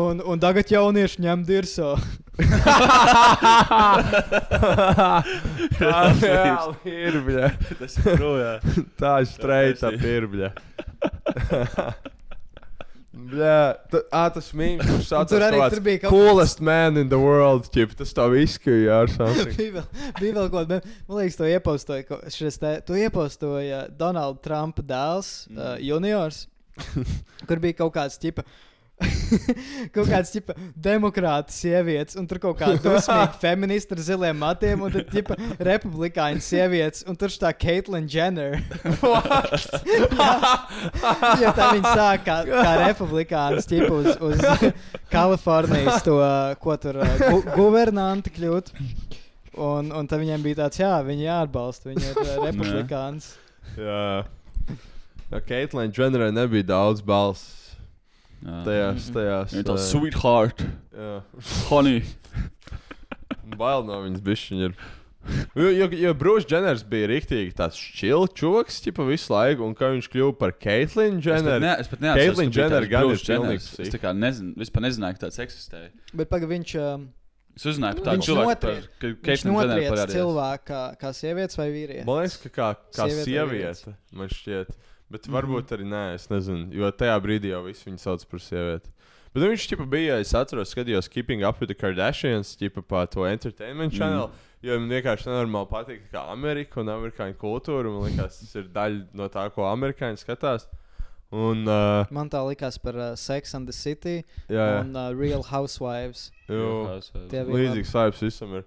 un, 0.00 0.22
un 0.32 0.40
tagad 0.40 0.72
jaunieši 0.72 1.26
ņem 1.26 1.44
dirsā. 1.44 1.92
Tā 5.78 5.94
reāli 6.22 6.92
ir, 6.92 7.18
bļa. 7.26 7.48
Tas 7.80 7.98
ir 8.00 8.08
projām. 8.16 8.84
Tā 9.00 9.14
ir 9.24 9.28
streita 9.36 9.92
pirbļa. 10.00 10.52
Bļā, 13.18 13.54
ta, 13.90 14.00
ā, 14.14 14.22
tas 14.30 14.50
mīmīms, 14.54 14.86
kurš 14.86 15.08
sauc 15.10 15.30
tur 15.32 15.42
arī 15.42 15.58
tur 15.72 15.82
bija 15.82 16.02
kaut 16.04 16.12
kāds- 16.12 16.28
coolest 16.28 16.60
man 16.64 17.00
in 17.00 17.08
the 17.10 17.18
world, 17.18 17.66
ķip, 17.74 17.96
tas 17.98 18.14
tā 18.14 18.26
izskīja 18.38 19.00
ar 19.02 19.10
something. 19.10 19.56
bija 19.58 19.82
bija 20.20 20.36
vēl 20.36 20.46
kaut 20.52 20.54
kāda, 20.54 20.78
man 21.08 21.18
liekas, 21.18 21.38
to 21.40 21.48
iepostoja, 21.48 22.20
šis 22.34 22.60
te, 22.62 22.72
to 22.86 22.98
iepostoja 22.98 23.82
Donalda 23.98 24.38
Trumpa 24.44 24.84
dēls, 24.86 25.32
mm. 25.50 25.58
uh, 25.58 25.74
juniors, 25.82 26.44
kur 27.48 27.62
bija 27.64 27.80
kaut 27.82 27.96
kāds 27.98 28.20
tipa. 28.22 28.46
kaut 29.94 30.08
kāds 30.08 30.30
tipa 30.32 30.54
demokrāta 30.74 31.54
sievietes, 31.54 32.16
un 32.18 32.26
tur 32.28 32.40
kaut 32.42 32.58
kāda 32.60 32.78
dusmīga 32.84 33.38
feminista 33.40 33.96
ar 33.96 34.02
ziliem 34.04 34.38
matiem, 34.40 34.82
un 34.84 34.94
tad 34.94 35.10
tipa 35.12 35.36
republikāņu 35.68 36.42
sievietes, 36.44 37.04
un 37.08 37.18
tur 37.18 37.32
tā 37.42 37.52
Caitlyn 37.54 38.08
Jenner. 38.10 38.58
Jo 41.38 41.50
tā 41.54 41.68
viņa 41.74 41.90
sāk 41.94 42.24
kā, 42.26 42.36
kā 42.46 42.72
republikāns, 42.80 43.66
tipa 43.68 43.90
uz, 43.94 44.08
uz 44.22 44.40
Kalifornijas 45.12 46.04
to, 46.06 46.16
ko 46.62 46.76
tur 46.80 47.00
uh, 47.02 47.12
gu 47.22 47.40
guvernanti 47.54 48.32
kļūt. 48.34 48.72
Un, 49.58 49.90
un 49.94 50.08
tad 50.10 50.22
viņiem 50.22 50.44
bija 50.44 50.60
tāds, 50.62 50.80
jā, 50.82 50.92
viņi 51.06 51.26
jāatbalsta, 51.26 51.90
viņi 51.90 52.10
ir 52.10 52.20
uh, 52.22 52.32
republikāns. 52.46 53.30
Jā. 53.78 54.02
Jā, 55.28 55.42
Caitlyn 55.50 55.94
Jennerai 55.94 56.30
nebija 56.34 56.70
daudz 56.70 57.02
balss 57.04 57.57
Jā. 57.57 57.57
Tajās, 58.44 59.08
tajās. 59.14 59.54
Viņa 59.54 59.62
ir 59.64 59.66
tā 59.68 59.74
ā, 59.78 59.82
sweetheart, 59.88 60.62
Jā. 60.94 61.16
honey. 61.70 62.02
Bail 63.58 63.84
no 63.88 64.02
viņas 64.04 64.22
bišķiņa 64.24 64.68
ir. 64.70 64.78
Jo, 65.58 65.68
jo, 65.74 65.86
jo 65.92 66.12
Brūss 66.16 66.46
Dženners 66.48 66.84
bija 66.88 67.08
rīktīgi 67.10 67.52
tāds 67.58 67.76
šķils 67.76 68.30
čūks, 68.38 68.78
tipa 68.86 69.04
visu 69.04 69.32
laiku, 69.34 69.66
un 69.66 69.74
kā 69.76 69.90
viņš 69.92 70.06
kļuva 70.14 70.34
par 70.40 70.54
Caitlyn 70.56 71.18
Es 71.18 71.26
pat, 71.26 71.42
Jenner. 71.42 71.60
ne, 71.60 71.72
es 71.82 71.90
pat 71.90 72.04
neatceros, 72.04 72.40
Jenner 72.46 72.86
tāds 72.86 72.92
gan 72.94 73.10
ir 73.12 73.20
pilnīgs 73.26 73.68
Es 73.84 73.92
tā 73.92 74.00
kā 74.00 74.14
nezinu, 74.16 74.54
vispār 74.62 74.86
nezināju, 74.86 75.18
ka 75.18 75.26
tāds 75.26 75.40
eksistēja. 75.44 75.90
Bet 76.16 76.30
pagaidi, 76.32 76.52
viņš, 76.54 76.74
uh, 76.80 77.04
Es 77.58 77.66
uzzināju 77.66 77.98
ka 79.02 79.10
Caitlyn 79.26 79.52
Jenner 79.52 79.66
notriec 79.66 79.90
parādījās. 79.92 80.14
cilvēku 80.14 80.68
kā, 80.70 80.82
kā 81.02 81.12
sievietes 81.18 81.58
vai 81.58 81.68
vīrietis. 81.74 82.06
Man 82.08 82.22
liekas, 82.22 82.36
ka 82.44 82.52
kā, 82.54 82.68
kā 82.94 83.08
Sieviete 83.10 83.28
sieviete, 83.28 83.94
man 84.14 84.32
šķiet. 84.32 84.76
Bet 85.12 85.28
varbūt 85.32 85.72
arī 85.72 85.86
nē, 85.88 86.02
es 86.18 86.28
nezinu. 86.28 86.68
Jo 86.76 86.90
tajā 86.92 87.16
brīdī 87.24 87.54
jau 87.54 87.62
viss 87.64 87.86
viņu 87.86 88.00
sauc 88.02 88.24
par 88.28 88.42
sievieti. 88.44 88.90
Bet 89.32 89.42
nu, 89.42 89.48
viņš 89.52 89.64
ķipa, 89.70 89.86
bija, 89.88 90.18
es 90.20 90.34
atceros, 90.36 90.72
skatījos 90.74 91.08
Keeping 91.12 91.44
Up 91.46 91.60
with 91.60 91.70
the 91.72 91.76
Kardashians, 91.76 92.54
ķipa, 92.60 92.84
pa 92.84 93.04
to 93.08 93.24
entertainment 93.28 93.94
channel. 93.96 94.28
Mm. 94.28 94.44
Jo 94.66 94.76
man 94.80 94.90
vienkārši 94.90 95.28
nenormāli 95.28 95.70
patīk 95.70 96.08
kā 96.10 96.24
Amerika 96.32 96.80
un 96.82 96.90
amerikāņu 96.90 97.36
kultūra. 97.38 97.92
Man 97.94 98.08
liekas, 98.08 98.40
tas 98.42 98.56
ir 98.58 98.66
daļa 98.74 99.20
no 99.20 99.28
tā, 99.30 99.44
ko 99.54 99.68
amerikāņi 99.68 100.18
skatās. 100.24 100.66
Un, 101.28 101.66
uh, 101.68 102.08
Man 102.14 102.30
tā 102.32 102.40
likās 102.46 102.80
par 102.80 102.96
uh, 102.96 103.12
Sex 103.20 103.52
and 103.54 103.68
the 103.68 103.76
City 103.76 104.22
jā, 104.48 104.56
jā. 104.56 104.80
un 104.80 104.96
uh, 104.96 105.10
Real 105.12 105.44
Housewives. 105.44 106.30
Jo, 106.48 106.96
Tie 107.28 107.44
bija 107.44 107.52
līdzīgs 107.52 107.92
vibes 107.92 108.24
visam 108.24 108.56
ir. 108.58 108.64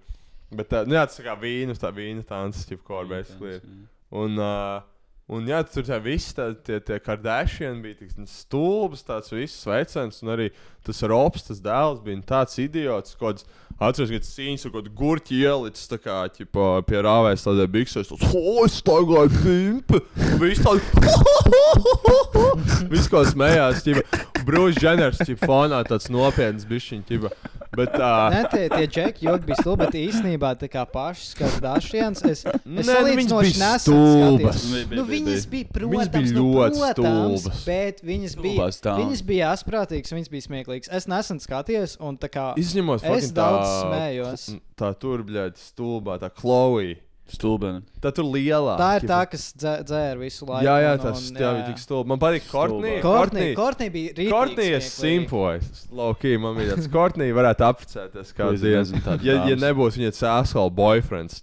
Bet 0.53 0.69
tā, 0.69 0.83
nu, 0.85 0.93
jā, 0.95 1.07
tas 1.09 1.17
ir 1.17 1.25
kā 1.25 1.35
vīna, 1.41 1.73
tā 1.79 1.89
vīna 1.95 2.23
tāds, 2.27 2.61
tipo, 2.69 2.85
ko 2.87 3.01
ar 3.01 3.09
basically. 3.09 3.57
ir. 3.57 3.85
Un, 4.21 4.37
uh, 4.37 4.83
un 5.31 5.47
jā, 5.47 5.61
tur 5.71 5.85
tā 5.87 5.97
viss, 6.03 6.33
tā, 6.35 6.49
tie, 6.65 6.81
tie 6.83 6.99
Kardashian 7.01 7.79
bija 7.83 8.01
tik 8.01 8.11
stulbs, 8.27 9.05
tāds 9.07 9.31
viss 9.31 9.65
veicams, 9.67 10.19
un 10.25 10.33
arī 10.35 10.49
tas 10.85 11.01
Robs, 11.07 11.45
tas 11.47 11.61
dēls 11.63 12.01
bija 12.03 12.19
tāds 12.27 12.57
idiots, 12.59 13.15
kāds 13.19 13.47
atceros, 13.79 14.11
ka 14.11 14.19
tas 14.21 14.33
cīņas 14.35 14.65
kaut 14.67 14.75
kādu 14.75 14.93
gurķi 14.97 15.39
ielicis, 15.45 15.87
tā 15.89 15.97
kā, 16.01 16.17
ķipa, 16.35 16.67
pie 16.87 16.99
rāvēs 17.05 17.45
tādai 17.47 17.69
biksēs, 17.71 18.11
tāds, 18.11 18.35
o, 18.35 18.65
es 18.65 18.81
pimpi, 19.39 20.03
un 20.27 20.37
viss 20.43 20.65
tāds, 20.65 20.83
viss, 22.91 23.09
ko 23.11 23.23
smējās, 23.31 23.85
ķipa, 23.87 24.21
Brūs 24.47 24.77
Dženers, 24.79 25.19
ķipa, 25.25 25.47
fonā 25.49 25.81
tāds 25.87 26.07
nopietns 26.11 26.65
bišķiņ, 26.69 27.01
ķipa, 27.09 27.29
bet 27.77 27.91
tā. 27.93 28.11
Nē, 28.33 28.41
tie, 28.51 28.63
tie 28.71 28.87
džeki 28.87 29.27
joki 29.27 29.49
bija 29.49 29.57
stulbi, 29.61 29.85
bet 29.85 29.97
īstenībā 29.99 30.51
tā 30.61 30.69
kā 30.71 30.85
paši 30.89 31.29
Kardashians, 31.39 32.23
es, 32.25 32.41
es 32.45 32.63
Nē, 32.65 32.79
nu, 32.79 32.85
salīdzinoši 32.87 33.51
viņas 33.51 33.59
bija 33.59 33.73
stulbas. 33.85 34.63
Nu, 34.95 35.05
viņas 35.11 35.45
bija. 35.51 35.67
bija, 35.67 35.85
Viņas 35.91 36.09
protams, 36.11 36.31
bija 36.31 36.37
nu, 36.39 36.47
ļoti 36.55 36.81
protams, 36.81 37.45
stulbas. 37.45 37.61
bet 37.67 38.01
viņas 38.07 38.35
bija, 38.41 38.71
viņas 39.03 39.23
bija 39.29 39.51
asprātīgas, 39.55 40.15
viņas 40.17 40.33
bija 40.33 40.47
smieklīgas. 40.47 40.91
Es 40.99 41.07
nesen 41.11 41.39
skatījos, 41.43 41.95
un 42.01 42.17
tā 42.21 42.31
kā 42.33 42.49
Izņemot 42.61 43.05
es 43.13 43.31
daudz 43.35 43.67
tā, 43.67 43.77
smējos. 43.85 44.47
Tā 44.81 44.91
tur, 44.97 45.23
bļaļ, 45.27 45.55
stulbā, 45.61 46.17
tā 46.21 46.31
Chloe. 46.33 46.97
Stulbena. 47.31 47.81
Tā 48.03 48.09
tur 48.11 48.25
lielā. 48.27 48.73
Tā 48.79 48.87
ir 48.99 49.05
tā, 49.07 49.19
kas 49.31 49.53
dzē- 49.55 49.83
dzēra 49.87 50.17
visu 50.19 50.45
laiku. 50.45 50.65
Jā, 50.65 50.73
jā, 50.83 50.93
tas 50.99 51.29
bija 51.31 51.51
tik 51.69 51.77
stulbi. 51.79 52.07
Man 52.11 52.19
patīk 52.19 52.47
Kortnī. 52.51 52.95
Kortnī, 53.01 53.45
Kortnī 53.55 53.87
bija 53.93 54.13
rītīgi 54.17 54.31
Kortnī 54.33 54.65
ir 54.75 54.81
simpojas. 54.83 55.85
Laukī, 55.95 56.33
man 56.41 56.57
bija 56.59 56.75
tāds 56.75 56.89
Kortnī 56.91 57.29
varētu 57.31 57.63
apcēties 57.69 58.33
kā 58.35 58.49
tādas 58.51 59.23
Ja, 59.23 59.45
ja 59.47 59.55
nebūs 59.55 59.95
viņa 60.01 60.11
sāsala 60.17 60.69
boyfriends. 60.75 61.39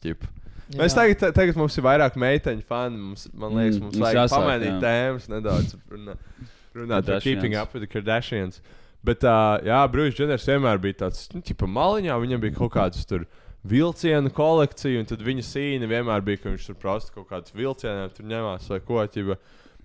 Mēs 0.77 0.93
Jā. 0.93 0.99
tagad, 1.01 1.33
tagad 1.33 1.57
mums 1.57 1.79
ir 1.81 1.85
vairāk 1.87 2.19
meiteņu 2.21 2.65
fani. 2.69 2.99
Mums, 3.01 3.29
man 3.33 3.55
liekas, 3.57 3.79
Mm, 3.79 3.87
mums 3.87 3.95
mums 3.97 4.05
vajag 4.05 4.19
jāsāk, 4.21 4.43
pamainīt 4.45 4.75
jā. 4.75 4.81
tēmas 4.85 5.29
nedaudz. 5.33 5.77
Runā, 5.89 6.17
runāt 6.77 6.89
par 6.91 7.03
Kardashians. 7.15 7.23
keeping 7.25 7.55
up 7.57 7.73
with 7.73 7.81
the 7.81 7.89
Kardashians. 7.89 8.61
Bet, 9.03 9.25
uh, 9.25 9.57
jā, 9.65 9.79
Brūsis 9.89 10.19
Dženners 10.19 10.45
vienmēr 10.45 10.77
bija 10.83 11.07
tāds, 11.07 11.23
nu, 11.33 11.41
tipa 11.41 11.65
maliņā, 11.65 12.13
viņam 12.21 12.41
bija 12.45 12.55
kaut 12.59 12.73
kāds 12.77 13.07
tur 13.09 13.25
vilcienu 13.71 14.33
kolekcija, 14.35 15.01
un 15.03 15.09
tad 15.11 15.23
viņa 15.25 15.45
sīna 15.47 15.89
vienmēr 15.91 16.25
bija, 16.27 16.41
ka 16.43 16.53
viņš 16.55 16.67
tur 16.71 16.79
prasa 16.81 17.13
kaut 17.15 17.29
kādus 17.31 17.55
vilcienus, 17.57 18.15
tur 18.17 18.29
ņemās 18.31 18.69
vai 18.73 18.81
ko 18.89 19.05
ķipa. 19.05 19.39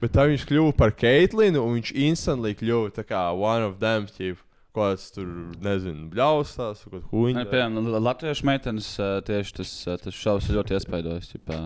Bet 0.04 0.16
tā 0.16 0.26
viņš 0.28 0.48
kļuva 0.50 0.74
par 0.80 0.92
Keitlinu, 1.00 1.62
un 1.64 1.78
viņš 1.78 1.94
instantly 2.10 2.56
kļuva 2.60 2.92
tā 2.96 3.06
kā 3.08 3.22
one 3.36 3.68
of 3.70 3.78
them, 3.84 4.08
ķipa. 4.08 4.42
Ko 4.74 4.88
tas 4.90 5.12
tur, 5.14 5.28
nezinu, 5.62 6.08
bļaustās, 6.10 6.80
kaut 6.90 7.04
ko 7.06 7.20
huņu. 7.20 7.44
Piemēram, 7.52 7.92
la- 7.94 8.00
latviešu 8.10 8.48
meitenes 8.50 8.88
ā, 8.98 9.10
tieši 9.22 9.54
tas, 9.60 9.74
ā, 9.86 10.00
tas 10.02 10.18
ir 10.50 10.58
ļoti 10.58 10.74
iespaidojis. 10.80 11.30
ķipā. 11.36 11.60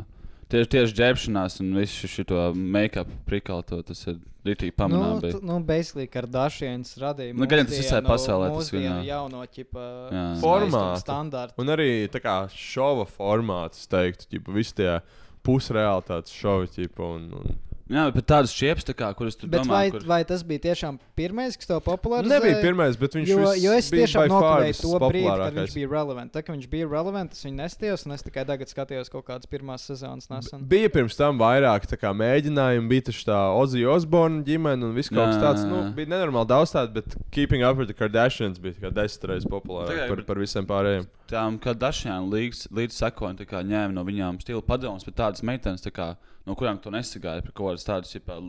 Tieši, 0.47 0.67
tieši 0.71 0.93
ģērbšanās 0.95 1.57
un 1.59 1.73
visu 1.75 2.07
šo 2.07 2.53
make-up 2.55 3.09
prikalto, 3.27 3.81
tas 3.83 4.05
ir 4.07 4.15
rītīgi 4.47 4.71
Nu, 4.71 4.77
pamanāms. 4.79 5.31
tu- 5.33 5.41
nu, 5.45 5.57
basically, 5.59 6.07
Kardashians 6.07 6.93
radīja 6.97 7.35
Nu, 7.35 7.45
gan 7.51 7.65
tas 7.65 7.75
visai 7.77 7.99
pasaulē, 8.01 8.53
tas 8.55 8.71
viņā. 8.71 9.03
jauno 9.05 9.43
ķipa 9.43 9.83
Jā. 10.11 10.25
Formātu. 10.39 11.01
standārtu. 11.03 11.53
Un 11.57 11.67
arī 11.67 12.07
tā 12.07 12.21
kā 12.23 12.47
šova 12.47 13.05
formāts, 13.05 13.83
teiktu, 13.91 14.27
ģipa, 14.31 14.53
visi 14.55 14.73
tie 14.75 15.01
pusrealitātes 15.43 16.31
šovi, 16.31 16.67
ģipa, 16.77 17.03
un, 17.15 17.27
un 17.33 17.55
Jā, 17.87 18.03
bet 18.11 18.25
tādas 18.27 18.51
čiepas, 18.51 18.83
tā 18.83 18.91
kā, 18.97 19.07
kuras 19.15 19.37
tu 19.39 19.47
Bet 19.47 19.63
domā, 19.63 19.71
vai, 19.71 19.91
kur... 19.93 20.03
vai 20.09 20.19
tas 20.27 20.41
bija 20.43 20.59
tiešām 20.65 20.97
pirmais, 21.15 21.55
kas 21.55 21.69
to 21.69 21.77
popularizēja? 21.85 22.41
Nebija 22.41 22.57
pirmais, 22.59 22.97
bet 22.99 23.15
viņš 23.15 23.29
jo, 23.31 23.37
viss 23.39 23.63
jo 23.63 23.75
es 23.77 23.89
bija 23.93 24.03
tiešām 24.03 24.31
nokavēju 24.33 24.77
to 24.81 24.99
brīdi, 25.05 25.29
kad 25.39 25.59
viņš 25.61 25.75
bija 25.77 25.91
relevants. 25.93 26.33
Tā 26.35 26.43
kā 26.43 26.55
viņš 26.55 26.67
bija 26.73 26.89
relevants, 26.91 27.39
es 27.39 27.47
viņu 27.47 27.57
nestījos, 27.61 28.03
un 28.07 28.15
es 28.17 28.25
tikai 28.27 28.43
tagad 28.49 28.73
skatījos 28.73 29.11
kaut 29.13 29.27
kādas 29.29 29.47
pirmās 29.47 29.87
sezonas 29.87 30.27
nesen. 30.33 30.65
Bija 30.67 30.91
pirms 30.97 31.15
tam 31.19 31.39
vairāk 31.39 31.87
kā, 31.97 32.11
mēģinājumi, 32.23 32.91
bija 32.91 33.07
taču 33.07 33.23
tā 33.29 33.39
Ozija 33.55 33.93
Osborne 33.95 34.43
ģimene 34.47 34.89
un 34.89 34.97
viss 34.97 35.13
kaut 35.13 35.31
kas 35.31 35.39
tāds. 35.45 35.63
Nu, 35.67 35.85
bija 35.95 36.11
nenormāli 36.11 36.51
daudz 36.51 36.75
tādu, 36.75 36.99
bet 36.99 37.15
Keeping 37.31 37.63
Up 37.63 37.79
with 37.79 37.87
the 37.87 37.95
Kardashians 37.95 38.59
bija 38.59 38.75
tikai 38.75 38.91
desmit 38.99 39.31
reizes 39.31 39.47
populārāk 39.51 40.11
par, 40.11 40.25
par 40.27 40.43
visiem 40.43 40.67
pārējiem. 40.67 41.07
Tām 41.29 41.59
Kardashian 41.63 42.29
līdz, 42.31 42.67
līdz 42.75 43.01
sekoja, 43.01 43.37
tā 43.41 43.47
kā 43.49 43.63
ņēma 43.65 43.95
no 43.95 44.03
viņām 44.07 44.39
stila 44.43 44.63
padomus, 44.65 45.05
bet 45.07 45.17
tādas 45.19 45.43
meitenes, 45.45 45.83
tā 45.83 45.93
kā, 45.93 46.13
no 46.47 46.55
kurām 46.57 46.79
tu 46.81 46.93
nesagāji 46.93 47.45
par 47.45 47.53
kaut 47.53 47.71
kādas 47.71 47.87
tādas 47.87 48.15
ģipā, 48.15 48.39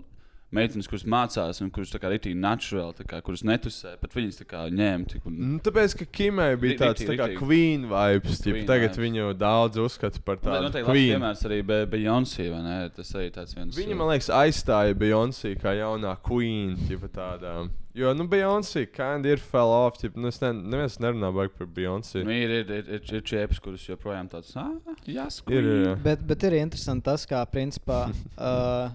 meitenes, 0.54 0.86
kuras 0.88 1.04
mācās 1.04 1.60
un 1.64 1.70
kuras 1.74 1.90
tā 1.92 2.00
natural, 2.34 2.92
tā 2.96 3.04
kā, 3.08 3.20
kuras 3.24 3.42
netusē, 3.44 3.96
bet 4.00 4.14
viņas 4.16 4.38
tā 4.40 4.46
ņēma. 4.72 5.08
Tik, 5.10 5.26
un, 5.28 5.34
Nu, 5.48 5.58
tāpēc, 5.64 5.96
ka 5.98 6.06
Kimai 6.18 6.56
bija 6.60 6.78
tāds 6.86 7.02
ritīgi, 7.02 7.18
tā 7.18 7.18
kā. 7.20 7.38
Queen 7.38 7.84
vibes, 7.90 8.40
Queen 8.42 8.66
tagad 8.68 8.94
vibes. 8.96 9.02
viņu 9.04 9.26
daudz 9.38 9.76
uzskata 9.82 10.22
par 10.24 10.38
Nu, 10.40 10.48
tādu 10.50 10.62
labs 10.82 10.88
Queen. 10.88 11.10
piemērs 11.16 11.42
arī 11.48 11.58
Be- 11.66 11.86
Beyoncé, 11.86 12.48
vai 12.50 12.62
ne? 12.62 12.78
Tas 12.96 13.12
arī 13.12 13.30
tāds 13.34 13.54
viens. 13.54 13.76
Viņa, 13.76 13.96
man 13.96 14.08
liekas, 14.14 14.30
aizstāja 14.32 14.94
Beyoncé 14.94 15.54
kā 15.60 15.74
jaunā 15.76 16.16
queen. 16.22 16.76
Ģipa, 16.88 17.08
tādā. 17.12 17.70
jo, 17.94 18.12
nu, 18.14 18.26
Beyoncé 18.28 18.86
kind 18.90 19.26
ir 19.26 19.36
fell 19.38 19.68
off. 19.68 19.98
Ģipa, 20.00 20.16
nu, 20.16 20.28
es 20.28 20.40
ne, 20.40 20.52
neviens 20.52 20.96
nerunā 20.98 21.32
par 21.58 21.66
Beyoncé. 21.66 22.24
Nu, 22.24 22.30
ir, 22.30 22.48
ir, 22.62 22.70
ir, 22.70 22.88
ir, 22.88 23.02
ir 23.12 23.20
čiepas, 23.22 23.60
kuras 23.60 23.84
joprojām 23.84 24.28
tādas- 24.30 24.54
ah, 24.56 24.72
jāsaka. 25.04 25.52
Ir, 25.52 25.62
ir, 25.64 25.86
jā. 25.88 25.94
Bet, 26.02 26.24
bet 26.26 26.42
ir 26.48 26.52
interesanti 26.62 27.04
tas, 27.04 27.26
kā 27.26 27.44
principā. 27.52 28.06
Uh, 28.38 28.90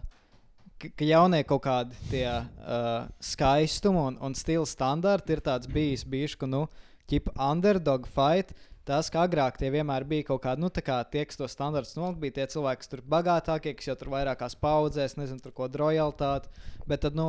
ka- 0.83 1.07
jaunie 1.07 1.43
kaut 1.47 1.63
kādi 1.65 1.97
tie 2.11 2.27
uh, 2.27 3.07
skaistuma 3.23 4.07
un, 4.11 4.19
un 4.21 4.35
stila 4.37 4.67
standarti 4.67 5.35
ir 5.35 5.41
tāds 5.45 5.69
bijis, 5.71 6.03
bijis, 6.07 6.35
ka, 6.39 6.49
nu, 6.49 6.65
ķip 7.09 7.31
underdog 7.37 8.07
fight. 8.11 8.53
Tas, 8.83 9.07
kā 9.07 9.21
agrāk 9.23 9.55
tie 9.55 9.69
vienmēr 9.71 10.03
bija 10.03 10.25
kaut 10.27 10.41
kādi, 10.43 10.59
nu, 10.59 10.67
tā 10.67 10.81
kā 10.83 10.97
tie, 11.07 11.21
kas 11.23 11.39
to 11.39 11.47
standartus 11.47 11.95
nolikt, 11.95 12.19
bija 12.19 12.35
tie 12.35 12.47
cilvēki, 12.51 12.81
kas 12.81 12.91
tur 12.91 13.01
bagātākie, 13.13 13.71
kas 13.79 13.87
jau 13.87 13.95
tur 13.95 14.11
vairākās 14.11 14.57
paudzēs, 14.59 15.15
nezinu, 15.15 15.39
tur 15.39 15.53
ko 15.55 15.69
drojalitāti. 15.71 16.51
Bet 16.89 17.05
tad, 17.05 17.15
nu, 17.15 17.27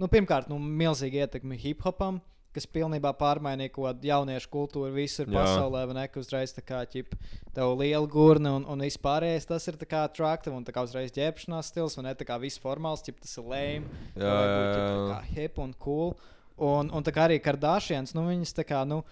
nu 0.00 0.08
pirmkārt, 0.08 0.48
nu, 0.48 0.56
milzīgi 0.56 1.20
ietekmi 1.20 1.58
hip 1.60 1.84
hopam, 1.84 2.22
kas 2.56 2.68
pilnībā 2.72 3.12
pārmainīja 3.20 3.74
kādu 3.76 4.08
jauniešu 4.08 4.50
kultūru 4.52 4.92
visur 4.96 5.28
Jā. 5.28 5.38
pasaulē, 5.38 5.84
ne? 5.96 6.06
ka 6.10 6.22
Uzreiz 6.22 6.54
tā 6.56 6.64
kā 6.66 6.80
ķip, 6.88 7.12
tev 7.56 7.74
liela 7.80 8.06
gurna 8.10 8.56
un, 8.58 8.64
un 8.72 8.86
vispārējais 8.86 9.48
tas 9.48 9.68
ir 9.70 9.78
tā 9.80 9.88
kā 9.90 10.06
trakta 10.16 10.54
un 10.54 10.64
tā 10.66 10.74
kā 10.74 10.86
uzreiz 10.86 11.14
ģērbšanās 11.16 11.70
stils, 11.72 11.98
un 12.00 12.08
ne 12.08 12.16
tā 12.16 12.26
kā 12.28 12.40
viss 12.42 12.62
formāls, 12.62 13.04
ķip, 13.06 13.20
tas 13.22 13.36
ir 13.38 13.52
jā. 14.88 15.04
kā 15.12 15.20
hip 15.36 15.62
un 15.62 15.76
cool. 15.82 16.16
Un, 16.56 16.88
un 16.88 17.04
tā 17.04 17.12
kā 17.12 17.28
arī 17.28 17.36
Kardashians, 17.44 18.16
nu 18.16 18.24
viņas 18.24 18.56
tā 18.56 18.64
kā, 18.64 18.80
nu, 18.88 19.02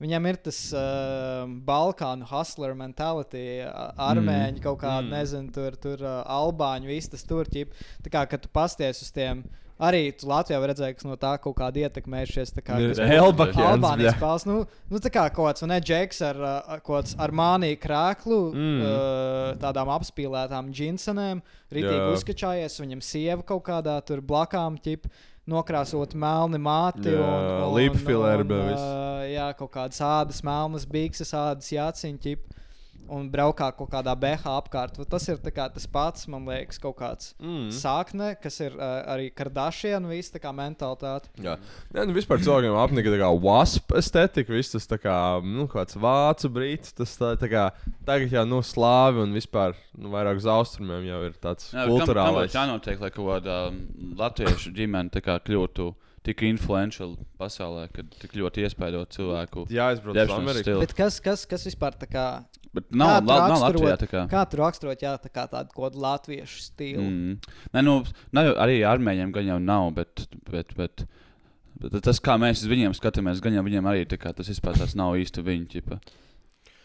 Viņam 0.00 0.26
ir 0.30 0.38
tas 0.40 0.58
uh, 0.72 1.42
Balkānu 1.68 2.24
hustler 2.30 2.72
mentality, 2.72 3.60
uh, 3.66 3.90
armēņi 4.00 4.56
mm. 4.56 4.62
kaut 4.64 4.78
kāda, 4.80 5.04
mm. 5.04 5.12
nezinu, 5.12 5.52
tur, 5.52 5.76
tur 5.76 6.00
uh, 6.06 6.22
albāņu, 6.24 6.88
viss 6.88 7.12
tas 7.12 7.26
tur 7.28 7.48
ķip. 7.52 7.74
Tā 8.06 8.12
kā, 8.14 8.22
kad 8.30 8.40
tu 8.40 8.48
pasties 8.48 9.02
uz 9.04 9.10
tiem, 9.12 9.42
arī 9.80 10.02
Latvijā 10.28 10.60
var 10.60 10.70
redzēt, 10.74 10.94
kas 10.98 11.06
no 11.08 11.16
tā 11.16 11.32
kaut 11.40 11.56
kāda 11.56 11.82
ietekmējušies. 11.88 12.52
tā 12.56 12.62
Kā, 12.66 12.78
Ir 12.80 12.92
kas- 12.94 12.98
Elbakians, 13.16 13.72
Albānijas 13.72 14.18
spēles. 14.18 14.46
Nu, 14.46 14.66
nu, 14.90 14.98
tā 14.98 15.10
kā 15.10 15.24
kaut 15.32 15.48
kāds, 15.56 15.66
ne, 15.66 15.80
džeks 15.80 16.20
ar, 16.28 16.36
uh, 16.36 16.78
kāds 16.84 17.14
ar 17.18 17.30
māniju 17.30 17.78
krāklu, 17.80 18.40
Mm. 18.52 18.82
uh, 18.82 19.56
tādām 19.62 19.88
apspīlētām 19.96 20.70
džinsenēm, 20.72 21.42
rītīgi 21.72 21.98
Jā. 21.98 22.12
uzkačājies, 22.14 22.78
viņam 22.84 23.02
sieva 23.02 23.42
kaut 23.42 23.64
kādā 23.64 23.98
tur 24.04 24.20
blakām, 24.20 24.76
ķip, 24.80 25.04
nokrāsot 25.48 26.14
melni 26.14 26.58
māti. 26.58 27.10
Bļa, 27.10 27.64
uh, 28.60 28.70
viss. 28.70 29.34
jā, 29.34 29.56
kaut 29.56 29.72
kādas 29.72 30.00
ādas, 30.00 30.42
melnas, 30.44 30.84
bikses, 30.86 31.32
ādas 31.32 31.70
jāciņ, 31.72 32.18
ķip. 32.20 32.38
Un 33.10 33.26
braukā 33.32 33.70
kaut 33.74 33.90
kādā 33.90 34.12
BH 34.14 34.52
apkārt. 34.60 34.98
Tas 35.10 35.24
ir 35.32 35.40
tā 35.42 35.50
kā 35.54 35.66
tas 35.72 35.86
pats, 35.90 36.28
man 36.30 36.44
liekas, 36.46 36.78
kaut 36.82 36.96
kāds 37.00 37.32
mm. 37.42 37.70
sākne, 37.74 38.32
kas 38.38 38.60
ir 38.62 38.76
uh, 38.76 39.00
arī 39.10 39.30
Kardashian, 39.34 40.06
viss 40.10 40.30
tā 40.30 40.38
kā 40.42 40.52
mentalitāte. 40.54 41.30
Jā, 41.42 41.56
Nē, 41.94 42.04
nu 42.06 42.14
vispār 42.14 42.42
cilvēkiem 42.44 42.76
apnika 42.78 43.10
tā 43.10 43.18
kā 43.22 43.30
wasp 43.42 43.96
estetika, 43.98 44.54
viss 44.54 44.74
tas 44.74 44.86
tā 44.90 45.00
kā, 45.02 45.16
nu, 45.42 45.66
kāds 45.70 45.98
vācu 45.98 46.52
brīts, 46.54 46.94
tas 46.96 47.16
tā, 47.18 47.32
tā 47.40 47.50
kā, 47.50 47.64
tagad 48.06 48.36
jau, 48.36 48.44
nu, 48.48 48.60
slāvi 48.66 49.24
un 49.24 49.34
vispār, 49.34 49.74
nu, 49.98 50.12
vairāk 50.14 50.38
uz 50.38 50.46
austrumiem 50.50 51.08
jau 51.10 51.24
ir 51.26 51.34
tāds 51.42 51.72
Jā, 51.74 51.88
kulturālais. 51.90 52.52
būtu 52.52 52.60
jānotiek, 52.60 53.02
lai 53.02 53.10
kaut 53.14 53.32
kāda 53.32 53.58
um, 53.72 53.82
latviešu 54.20 54.74
ģimene 54.76 55.10
tā 55.16 55.24
kā 55.24 55.40
kļūtu 55.42 55.90
tik 56.26 56.42
influential 56.44 57.14
pasaulē, 57.40 57.86
kad 57.94 58.08
tik 58.20 58.34
ļoti 58.36 58.66
iespaidot 58.66 59.14
cilvēku. 59.16 59.64
Jāaizbrauc 59.72 60.14
uz 60.14 60.20
ģērbšanas 60.20 60.60
Ameriku. 60.60 60.96
kas, 60.98 61.20
kas, 61.24 61.46
kas 61.48 61.64
vispār 61.68 61.96
tā 62.00 62.08
kā. 62.10 62.26
Bet 62.74 62.92
nav, 62.94 63.08
kā 63.16 63.20
tu 63.24 63.30
la, 63.32 63.48
nav 63.50 63.62
Latvijā 63.64 63.94
tā 63.98 64.06
kā. 64.10 64.20
Kā 64.30 64.44
tu 64.46 64.60
raksturot, 64.60 65.00
jā, 65.02 65.16
tā 65.18 65.30
kā 65.32 65.46
tādu 65.50 65.72
kaut 65.74 65.88
kādu 65.88 66.02
latviešu 66.04 66.60
stilu? 66.68 67.02
Mm. 67.02 67.56
Nē, 67.74 67.82
nu, 67.82 67.96
jau- 68.46 68.54
arī 68.62 68.76
armēņiem 68.86 69.32
gan 69.34 69.48
jau 69.50 69.58
nav, 69.58 69.88
bet, 69.96 70.26
bet, 70.46 70.70
bet, 70.78 71.04
bet 71.82 71.98
tas, 72.06 72.22
kā 72.22 72.38
mēs 72.38 72.62
uz 72.62 72.70
viņiem 72.70 72.94
skatāmies, 72.94 73.42
gan 73.42 73.58
jau 73.58 73.66
viņiem 73.66 73.90
arī 73.90 74.06
kā, 74.14 74.30
tas 74.36 74.46
izpētās 74.54 74.94
nav 74.94 75.18
īsti 75.18 75.42
viņa 75.42 75.70
ķipa. 75.74 76.00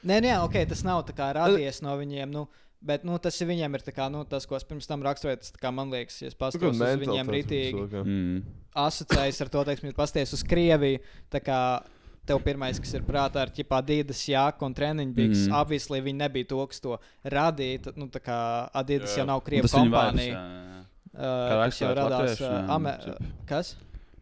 Nē, 0.05 0.21
nē, 0.25 0.33
ok, 0.45 0.57
tas 0.69 0.81
nav 0.85 1.05
tā 1.05 1.13
kā 1.17 1.31
radies 1.37 1.81
no 1.85 1.97
viņiem. 2.01 2.33
Nu, 2.33 2.47
Bet 2.85 3.01
nu, 3.07 3.15
tas 3.17 3.33
ir 3.41 3.47
viņiem 3.49 3.73
ir 3.73 3.81
kā, 3.95 4.05
nu, 4.13 4.19
tas, 4.29 4.45
ko 4.45 4.53
es 4.59 4.65
pirms 4.67 4.85
tam 4.85 5.01
raksturoju. 5.01 5.39
Tas, 5.41 5.53
kā, 5.57 5.71
man 5.73 5.89
liekas, 5.89 6.19
ja 6.21 6.27
es 6.29 6.35
paskatos 6.37 6.77
uz 6.77 6.99
viņiem 7.01 7.31
rītīgi 7.33 8.03
Mm. 8.03 8.43
asociējas 8.77 9.41
ar 9.41 9.49
to, 9.49 9.63
teiksim, 9.65 9.89
ja 9.89 9.97
pasties 9.97 10.33
uz 10.37 10.43
Krieviju. 10.45 10.99
tā 11.33 11.41
kā 11.41 11.81
Tev 12.25 12.39
pirmais, 12.41 12.79
kas 12.81 12.93
ir 12.97 13.03
prātā, 13.05 13.43
ir 13.45 13.51
ķipā 13.53 13.79
Adidas 13.83 14.23
jāka 14.25 14.65
un 14.65 14.73
treniņbiks. 14.73 15.43
Mm. 15.45 15.57
Obviously, 15.59 15.99
viņi 16.01 16.17
nebija 16.23 16.47
to, 16.49 16.61
kas 16.71 16.81
to 16.81 16.97
radīja. 17.23 17.83
Tad, 17.87 17.97
Nu, 18.01 18.07
tā 18.09 18.21
kā 18.25 18.37
Adidas 18.73 19.13
Jā. 19.13 19.21
jau 19.21 19.27
nav 19.29 19.43
Un 19.43 19.45
Krievijas 19.45 19.75
viņa 19.75 19.91
vairs, 19.93 20.15
kompānija. 20.15 20.33
jā, 20.33 20.71
jā. 20.71 20.81
Uh, 21.15 21.51
tas 21.63 21.81
jau 21.81 21.91
radās. 21.95 22.41
Uh, 22.41 22.73
Amer... 22.75 22.97
čip. 23.05 23.27
Kas? 23.47 23.75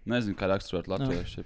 Nezinu, 0.04 0.36
kā 0.36 0.50
raksturot 0.52 0.90
latviešu. 0.92 1.46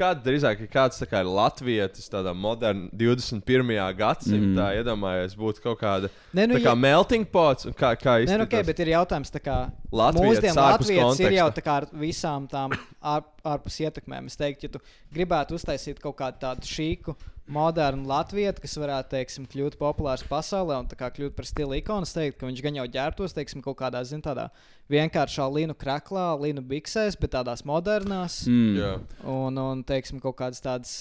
Kāda 0.00 0.22
drīzāk 0.24 0.62
ir 0.64 0.68
kāds 0.72 1.00
tā 1.02 1.08
kā 1.10 1.20
ir 1.20 1.28
latvietis, 1.28 2.06
tādā 2.08 2.32
modernā 2.32 2.88
21. 2.96 3.72
gadsimtā, 3.98 4.68
mm. 4.70 4.78
iedomājies, 4.80 5.34
būtu 5.36 5.60
kaut 5.66 5.80
kāda 5.82 6.08
Nē, 6.32 6.46
nu, 6.48 6.56
tā 6.56 6.62
kā 6.64 6.72
ja- 6.72 6.80
melting 6.86 7.28
pots, 7.28 7.68
un 7.68 7.76
kā, 7.76 7.92
kā 8.00 8.16
Nē, 8.22 8.38
nu, 8.40 8.46
okay, 8.46 8.62
izskatās? 8.62 8.70
bet 8.70 8.80
ir 8.80 8.92
jautājums, 8.94 9.34
tā 9.34 9.42
kā 9.44 9.58
Latvietis 9.92 10.30
mūsdienu 10.30 10.56
Latvijas 10.56 11.20
ir 11.20 11.36
jau 11.36 11.50
tā 11.52 11.66
kā 11.66 11.76
ar 11.82 11.88
visām 11.92 12.48
tām 12.48 12.72
ār, 13.12 13.28
ārpus 13.44 13.76
ietekmēm. 13.84 14.32
Es 14.32 14.40
teiktu, 14.40 14.70
ja 14.70 14.72
tu 14.78 14.80
gribētu 15.12 15.58
uztaisīt 15.60 16.00
kaut 16.00 16.16
kādu 16.16 16.40
tādu 16.46 16.72
šīku, 16.72 17.12
modernu 17.50 18.06
Latviju, 18.08 18.52
kas 18.62 18.76
varētu, 18.78 19.10
teiksim, 19.16 19.46
kļūt 19.50 19.78
populārs 19.80 20.22
pasaulē 20.28 20.78
un 20.82 20.86
kļūt 20.88 21.34
par 21.36 21.48
stila 21.48 21.78
ikonu, 21.78 22.06
es 22.06 22.14
teiktu, 22.14 22.38
ka 22.40 22.48
viņš 22.48 22.62
gan 22.62 22.78
jau 22.78 22.86
ģērbtos, 22.96 23.34
teiksim, 23.36 23.62
kaut 23.64 23.78
kādā, 23.80 24.02
zin, 24.06 24.22
tādā 24.22 24.48
vienkāršā 24.92 25.46
līnu 25.50 25.74
kraklā, 25.78 26.28
līnu 26.38 26.62
biksēs, 26.68 27.16
bet 27.20 27.34
tādās 27.34 27.64
modernās. 27.68 28.42
Mm. 28.50 28.76
Jā. 28.78 28.92
Un, 29.28 29.58
un 29.58 29.82
teiksim, 29.88 30.20
kaut 30.22 30.36
kādas 30.38 30.62
tādas 30.62 30.94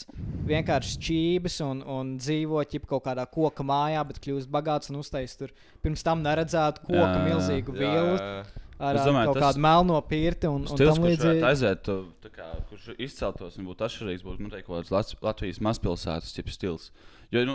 vienkāršas 0.49 0.97
čības, 1.01 1.59
un, 1.65 1.83
un 1.85 2.15
dzīvo 2.21 2.63
ķip 2.71 2.87
kaut 2.89 3.05
kādā 3.09 3.27
koka 3.29 3.65
mājā, 3.67 4.03
bet 4.07 4.21
kļūst 4.23 4.51
bagāts 4.51 4.91
un 4.91 5.01
uztaisīt 5.03 5.45
tur 5.45 5.55
pirms 5.83 6.05
tam 6.05 6.25
neredzētu 6.25 6.89
jā, 6.89 7.05
jā. 7.05 7.23
milzīgu 7.29 7.77
vilnu 7.77 8.17
jā. 8.17 8.43
Ar, 8.81 8.95
Es 8.95 9.01
ar 9.01 9.07
domāju, 9.11 9.25
kaut 9.31 9.37
tas- 9.39 9.55
kādu 9.55 9.61
melno 9.67 10.01
pirti 10.09 10.47
un, 10.49 10.61
un 10.65 10.67
Stils, 10.67 10.95
tam 10.97 11.05
līdzīgi. 11.05 11.43
aiziet, 11.51 11.83
tu, 11.83 11.97
tā 12.25 12.29
kā, 12.33 12.49
kurš 12.69 12.95
izceltos 12.97 13.57
un 13.57 13.65
būtu 13.69 13.85
atšķirīgs, 13.87 14.23
būtu 14.25 14.39
noteikti 14.49 14.65
kaut 14.67 14.85
kāds 14.89 15.21
Latvijas 15.21 15.59
mazpilsētas 15.59 16.33
tips 16.35 16.53
stils. 16.59 16.91
Jo, 17.31 17.45
nu, 17.47 17.53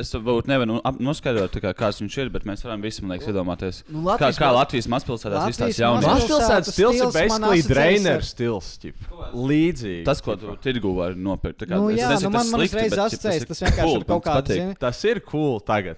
es 0.00 0.08
varbūt 0.14 0.46
nevaru 0.48 0.66
nu, 0.70 0.80
noskaidrot, 1.04 1.50
tā 1.52 1.60
kā, 1.60 1.74
kāds 1.76 1.98
viņš 2.00 2.14
ir, 2.22 2.30
bet 2.32 2.46
mēs 2.48 2.62
varam 2.64 2.80
visi, 2.80 3.02
man 3.04 3.12
liekas, 3.12 3.28
iedomāties, 3.28 3.82
Nu, 3.92 4.00
kā, 4.00 4.14
Latvijas 4.16 4.38
kā 4.40 4.46
ma- 4.48 4.54
Latvijas 4.56 4.86
mazpilsētās 4.88 5.34
Latvijas 5.36 5.58
izstāsta 5.58 5.82
jaunieši. 5.84 6.08
mazpilsētas 6.08 6.48
Mazpilsētas 6.48 6.72
stils 6.72 6.96
ir 6.96 7.10
basically 7.12 7.62
drainer 7.68 8.14
ar- 8.14 8.24
stils. 8.24 8.70
Līdzīgi. 9.34 10.04
Tas, 10.06 10.22
ko 10.24 10.36
tu 10.40 10.54
tirgu 10.64 10.94
vari 10.96 11.14
nopirkt. 11.20 11.58
tā 11.60 11.66
kā, 11.68 11.76
Nu, 11.76 11.90
es 11.90 12.00
jā, 12.00 12.08
nezinu, 12.08 12.30
nu, 12.30 12.38
man, 12.38 12.40
tas 12.42 12.50
man 12.52 12.60
slikti, 12.60 12.76
uzreiz 12.76 12.92
asociējas 13.04 13.42
ir 13.42 13.46
tas 13.52 13.60
vienkārši 13.66 13.84
cool, 13.84 13.98
ar 13.98 14.04
kaut 14.08 14.24
zini, 14.48 14.74
Tas 14.78 15.04
ir 15.04 15.20
cool 15.20 15.60
tagad. 15.60 15.96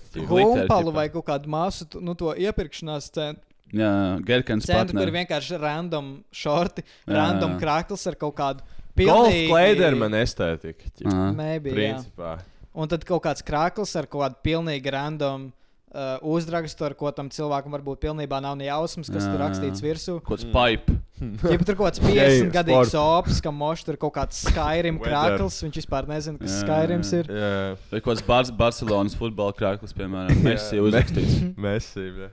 ķipa. 0.91 0.95
vai 0.99 1.09
kaut 1.09 1.27
kādu 1.27 1.47
māsu, 1.47 1.87
nu, 2.03 2.15
to 2.15 2.35
iepirkšanās 2.35 3.11
centru. 3.15 3.45
Jā, 3.73 4.19
Gerkens 4.27 4.67
Centru, 4.67 4.99
kur 4.99 5.13
vienkārši 5.15 5.61
random 5.63 6.25
šorti, 6.35 6.83
Jā, 7.07 7.15
random 7.15 7.57
jā. 7.57 7.61
krāklis 7.63 8.07
ar 8.11 8.17
kaut 8.19 8.35
kādu 8.41 8.61
Golf 9.01 9.31
pilnīgi- 9.31 9.49
Kleiderman 9.49 10.13
estētika. 10.19 10.91
ķip. 10.99 11.07
Ā. 11.07 11.35
Maybe, 11.37 11.71
jā. 11.71 11.95
Principā. 11.95 12.41
Un 12.75 12.89
tad 12.89 13.05
kaut 13.05 13.23
kāds 13.23 13.43
krāklis 13.47 13.95
ar 13.97 14.07
kaut 14.07 14.23
kādu 14.27 14.37
pilnīgi 14.45 14.91
random 14.93 15.53
uh, 15.93 16.19
uzrakstu, 16.23 16.85
ar 16.87 16.95
ko 16.95 17.11
tam 17.11 17.29
cilvēkam 17.31 17.73
varbūt 17.75 17.99
pilnībā 18.03 18.41
nav 18.43 18.57
ne 18.57 18.67
jausmas, 18.69 19.09
kas 19.11 19.25
Jā, 19.25 19.31
tur 19.33 19.41
jā. 19.41 19.47
rakstīts 19.49 19.81
virsū. 19.83 20.21
Kāds 20.23 20.45
pipe. 20.51 20.99
Ja 21.21 21.59
tur 21.61 21.75
kaut 21.77 21.91
kāds 21.93 22.01
Gay 22.01 22.17
50 22.41 22.53
gadīgs 22.55 22.95
opis, 22.97 23.41
kam 23.45 23.55
mošs 23.61 23.85
tur 23.85 23.97
kaut 24.01 24.15
kāds 24.15 24.39
Skyrim 24.47 24.97
Weather. 24.99 25.37
krāklis, 25.37 25.59
viņš 25.67 25.75
vispār 25.83 26.07
nezina, 26.09 26.39
kas 26.41 26.55
Jā, 26.55 26.61
Skyrims 26.65 27.11
jā. 27.13 27.19
ir. 27.21 27.27
Jā, 27.29 27.77
Vai 27.91 28.01
kaut 28.01 28.15
kāds 28.17 28.27
Bar 28.27 28.45
Barcelonas 28.57 29.15
futbola 29.19 29.53
krāklis, 29.53 29.93
piemēram, 29.93 30.33
Messi 30.47 30.79
Jā. 30.79 30.87
uzrakstīts. 30.87 31.55
mesība. 31.61 32.31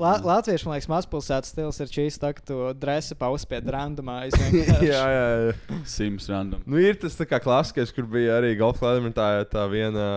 La 0.00 0.14
Latviešu, 0.18 0.70
liekas, 0.72 0.88
mazpilsētas 0.90 1.52
stils 1.52 1.78
ir 1.82 1.90
šīs, 1.92 2.16
tā, 2.18 2.32
ka 2.34 2.42
tu 2.46 2.56
dresi 2.78 3.14
pauspied 3.18 3.68
randomā. 3.70 4.24
jā, 4.28 4.80
jā, 4.82 5.02
jā. 5.06 5.78
Sims 5.88 6.26
random. 6.30 6.64
Nu, 6.66 6.80
ir 6.82 6.98
tas 7.00 7.14
tā 7.18 7.26
kā 7.30 7.38
klasiskais, 7.42 7.92
kur 7.94 8.08
bija 8.10 8.40
arī 8.40 8.54
Golf 8.58 8.80
Kleiderman 8.82 9.14
tā, 9.14 9.66
viena. 9.70 10.08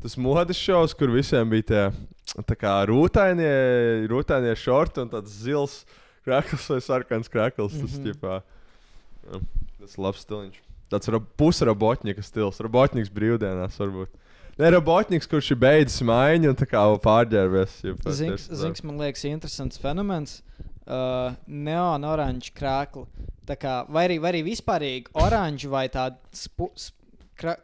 Tas 0.00 0.14
modes 0.16 0.56
šovs, 0.56 0.94
kur 0.96 1.10
visiem 1.12 1.50
bija 1.50 1.66
tie 1.70 1.82
tā 2.46 2.56
kā 2.56 2.76
rūtainie, 2.88 4.06
rūtainie 4.08 4.54
šorti 4.56 5.02
un 5.02 5.10
tāds 5.12 5.34
zils 5.42 5.80
krāklis 6.24 6.68
vai 6.70 6.80
sarkans 6.84 7.28
krāklis. 7.32 7.76
Tas, 7.76 7.98
mm. 7.98 8.12
-hmm. 8.14 8.42
jā, 9.34 9.42
tas 9.82 9.98
labs 9.98 10.24
stiliņš. 10.24 10.62
Tāds 10.90 11.10
ra- 11.10 11.22
pusrobotņika 11.38 12.22
stils. 12.22 12.62
Robotņiks 12.62 13.12
brīvdienās 13.14 13.78
varbūt. 13.78 14.14
Ne 14.60 14.68
robotņiks, 14.74 15.28
kurš 15.30 15.54
ir 15.54 15.58
beidzis 15.62 16.02
maiņu 16.04 16.52
un 16.52 16.58
tā 16.58 16.66
kā 16.68 16.82
pārģērbies. 17.04 17.78
Zings, 18.18 18.46
zings, 18.60 18.82
man 18.84 19.00
liekas, 19.00 19.24
interesants 19.30 19.80
fenomens. 19.80 20.40
Uh, 20.90 21.32
Neon-oranžs 21.46 22.52
krāklis. 22.56 23.08
Tā 23.48 23.56
kā, 23.58 23.74
vai 23.90 24.04
arī, 24.08 24.18
vai 24.22 24.34
arī 24.34 24.42
vispārīgi 24.50 25.14
oranži 25.18 25.70
vai 25.70 25.86
tādi 25.90 26.18
spu- 26.36 26.70
sp- 26.76 26.99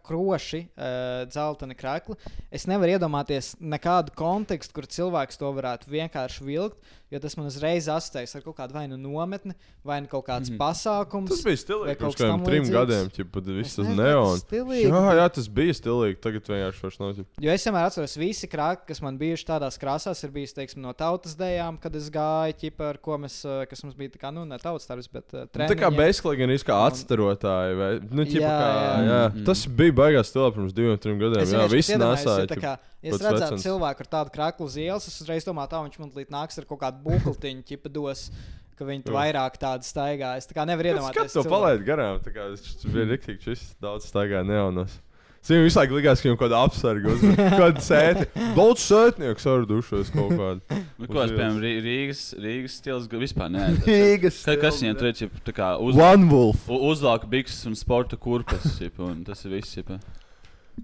kroši, 0.07 0.63
uh, 0.75 1.25
dzelteni 1.31 1.77
krākli. 1.79 2.17
Es 2.55 2.67
nevaru 2.71 2.97
iedomāties 2.97 3.55
nekādu 3.61 4.15
kontekstu, 4.17 4.77
kur 4.77 4.89
cilvēks 4.91 5.41
to 5.41 5.51
varētu 5.57 5.91
vienkārši 5.93 6.47
vilkt, 6.47 6.95
jo 7.13 7.21
tas 7.23 7.37
man 7.39 7.47
uzreiz 7.51 7.87
asociējas 7.93 8.35
ar 8.39 8.43
kaut 8.43 8.57
kādu 8.59 8.75
vai 8.75 8.87
nu 8.91 8.99
nometni, 8.99 9.55
vai 9.87 10.01
nu 10.03 10.11
kaut 10.11 10.27
kāds 10.27 10.51
mm 10.51 10.57
pasākums. 10.57 11.29
Tas 11.29 11.43
bija 11.45 11.59
stilīgi. 11.61 11.97
Pirms 12.01 12.17
kādiem 12.17 12.45
trim 12.47 12.69
gadiem, 12.73 13.11
jau 13.13 13.27
tas 13.35 13.57
viss 13.59 13.77
tas 13.77 13.91
neons. 13.93 14.45
Jā, 14.49 15.03
jā, 15.19 15.27
tas 15.37 15.49
bija 15.53 15.75
stilīgi. 15.77 16.17
Tagad 16.25 16.49
vienkārši 16.49 16.83
vairs 16.83 16.97
nav. 17.03 17.13
ķip. 17.19 17.43
Jo 17.45 17.53
es 17.53 17.67
vienmēr 17.67 17.91
atceros, 17.91 18.17
visi 18.17 18.49
krāki, 18.49 18.87
kas 18.89 19.03
man 19.05 19.19
bijuši 19.21 19.47
tādās 19.51 19.77
krāsās, 19.81 20.23
ir 20.25 20.33
bijis 20.33 20.57
teiksim, 20.57 20.81
no 20.81 20.95
tautas 20.97 21.37
dejām, 21.37 21.77
kad 21.83 21.95
es 21.99 22.09
gāju, 22.15 22.57
ķipa, 22.63 22.89
ar 22.95 23.01
ko 23.05 23.21
mēs, 23.21 23.37
uh, 23.45 23.67
kas 23.69 23.85
mums 23.85 23.99
bija 23.99 24.15
tā 24.17 24.23
kā, 24.23 24.33
nu, 24.35 24.47
ne 24.49 24.59
tautas 24.63 24.89
darbs, 24.89 25.11
bet 25.13 25.37
uh, 25.37 25.45
Nu, 25.57 25.69
Tā 25.75 25.79
kā 25.79 25.91
bezklīgi 25.93 26.45
gan 26.45 26.55
kā 26.67 26.79
atstarotāji. 26.87 27.77
Vai, 27.79 27.91
nu, 28.11 28.27
ķipa, 28.29 28.43
Jā, 28.43 28.57
kā, 28.57 28.73
jā. 28.73 29.07
jā. 29.11 29.21
Mm. 29.31 29.45
Tas 29.49 29.66
bija 29.79 29.95
baigās 29.97 30.31
stilā 30.31 30.51
pirms 30.55 30.75
diviem, 30.77 30.99
trim 31.01 31.17
gadiem. 31.21 31.43
Es 31.43 31.55
jā, 31.55 31.65
viss 31.73 31.93
nesāja. 31.93 32.45
ja 32.49 32.61
kā, 32.61 32.75
ja 33.03 33.15
es 33.15 33.23
redzētu 33.23 33.43
vecens. 33.43 33.65
cilvēku 33.67 34.05
ar 34.05 34.11
tādu 34.13 34.35
krāklu 34.35 34.69
uz 34.69 34.77
ielas, 34.81 35.09
es 35.11 35.19
uzreiz 35.25 35.47
domāju, 35.47 35.73
tā 35.73 35.83
viņš 35.87 35.99
man 36.03 36.13
līdz 36.17 36.35
nāks 36.35 36.61
ar 36.61 36.69
kaut 36.69 36.83
kādu 36.85 37.03
bukletiņu, 37.07 37.67
ķipa 37.73 37.93
dos. 37.93 38.29
ka 38.77 38.85
viņi 38.85 39.09
vairāk 39.09 39.55
tādu 39.57 39.89
staigā. 39.89 40.35
Es 40.37 40.45
tā 40.45 40.53
kā 40.59 40.67
nevaru 40.69 40.91
iedomāties. 40.91 41.33
to 41.33 41.41
cilvēku. 41.41 41.53
palaid 41.55 41.85
garām? 41.87 42.19
Tā 42.21 42.33
kā 42.35 42.51
tas 42.53 42.85
bija 42.85 43.07
rīktīgi, 43.09 43.41
šis 43.47 43.63
daudz 43.81 44.05
staigāja 44.05 44.45
neonos. 44.45 44.99
Visu 45.47 45.79
laiku 45.79 45.95
likās, 45.99 46.19
ka 46.23 46.27
viņam 46.29 46.39
kaut 46.41 46.49
kāda 46.49 46.61
apsarga 46.67 47.13
uz 47.13 47.23
kāda 47.61 47.83
sēta. 47.85 48.27
Daudz 48.57 48.83
sētnieku 48.83 49.47
ar 49.53 49.67
dušos 49.71 50.11
kaut 50.15 50.33
kādu. 50.35 50.81
Nu, 50.99 51.07
ko 51.07 51.23
es, 51.23 51.31
piemēram, 51.31 51.61
Rī- 51.63 51.79
Rīgas, 51.85 52.23
Rīgas 52.43 52.77
stils 52.81 53.07
vispār 53.13 53.53
neesmu. 53.55 53.85
Rīgas 53.91 54.41
Ka, 54.47 54.57
kas 54.59 54.79
stils, 54.79 54.83
viņam 54.83 54.93
jā. 54.95 54.99
tur 55.03 55.11
ir? 55.13 55.41
Tā 55.47 55.55
kā 55.57 55.71
uz, 55.79 56.01
One 56.03 56.27
Wolf. 56.33 56.67
uzlāka 56.69 57.31
bikses 57.31 57.63
un 57.71 57.79
sporta 57.79 58.19
kurpes. 58.19 58.67
Ķip, 58.81 58.99
un 59.07 59.23
tas 59.29 59.45
ir 59.47 59.55
viss. 59.59 59.77
Ķip, 59.79 59.95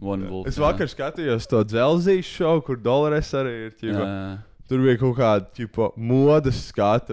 One 0.00 0.24
wolf. 0.30 0.46
Es 0.48 0.56
jā. 0.56 0.62
vakar 0.64 0.88
skatījos 0.88 1.44
to 1.50 1.58
dzelzīšu 1.68 2.30
šovu, 2.38 2.62
kur 2.70 2.78
dolārs 2.80 3.28
arī 3.36 3.50
ir. 3.66 3.66
Jā, 3.68 3.76
Ķipa. 3.82 4.06
jā. 4.06 4.22
Tur 4.72 4.80
bija 4.80 4.96
kaut 5.02 5.18
kāda 5.18 5.50
ķipa, 5.52 5.90
modes 6.00 6.62
skata. 6.70 7.12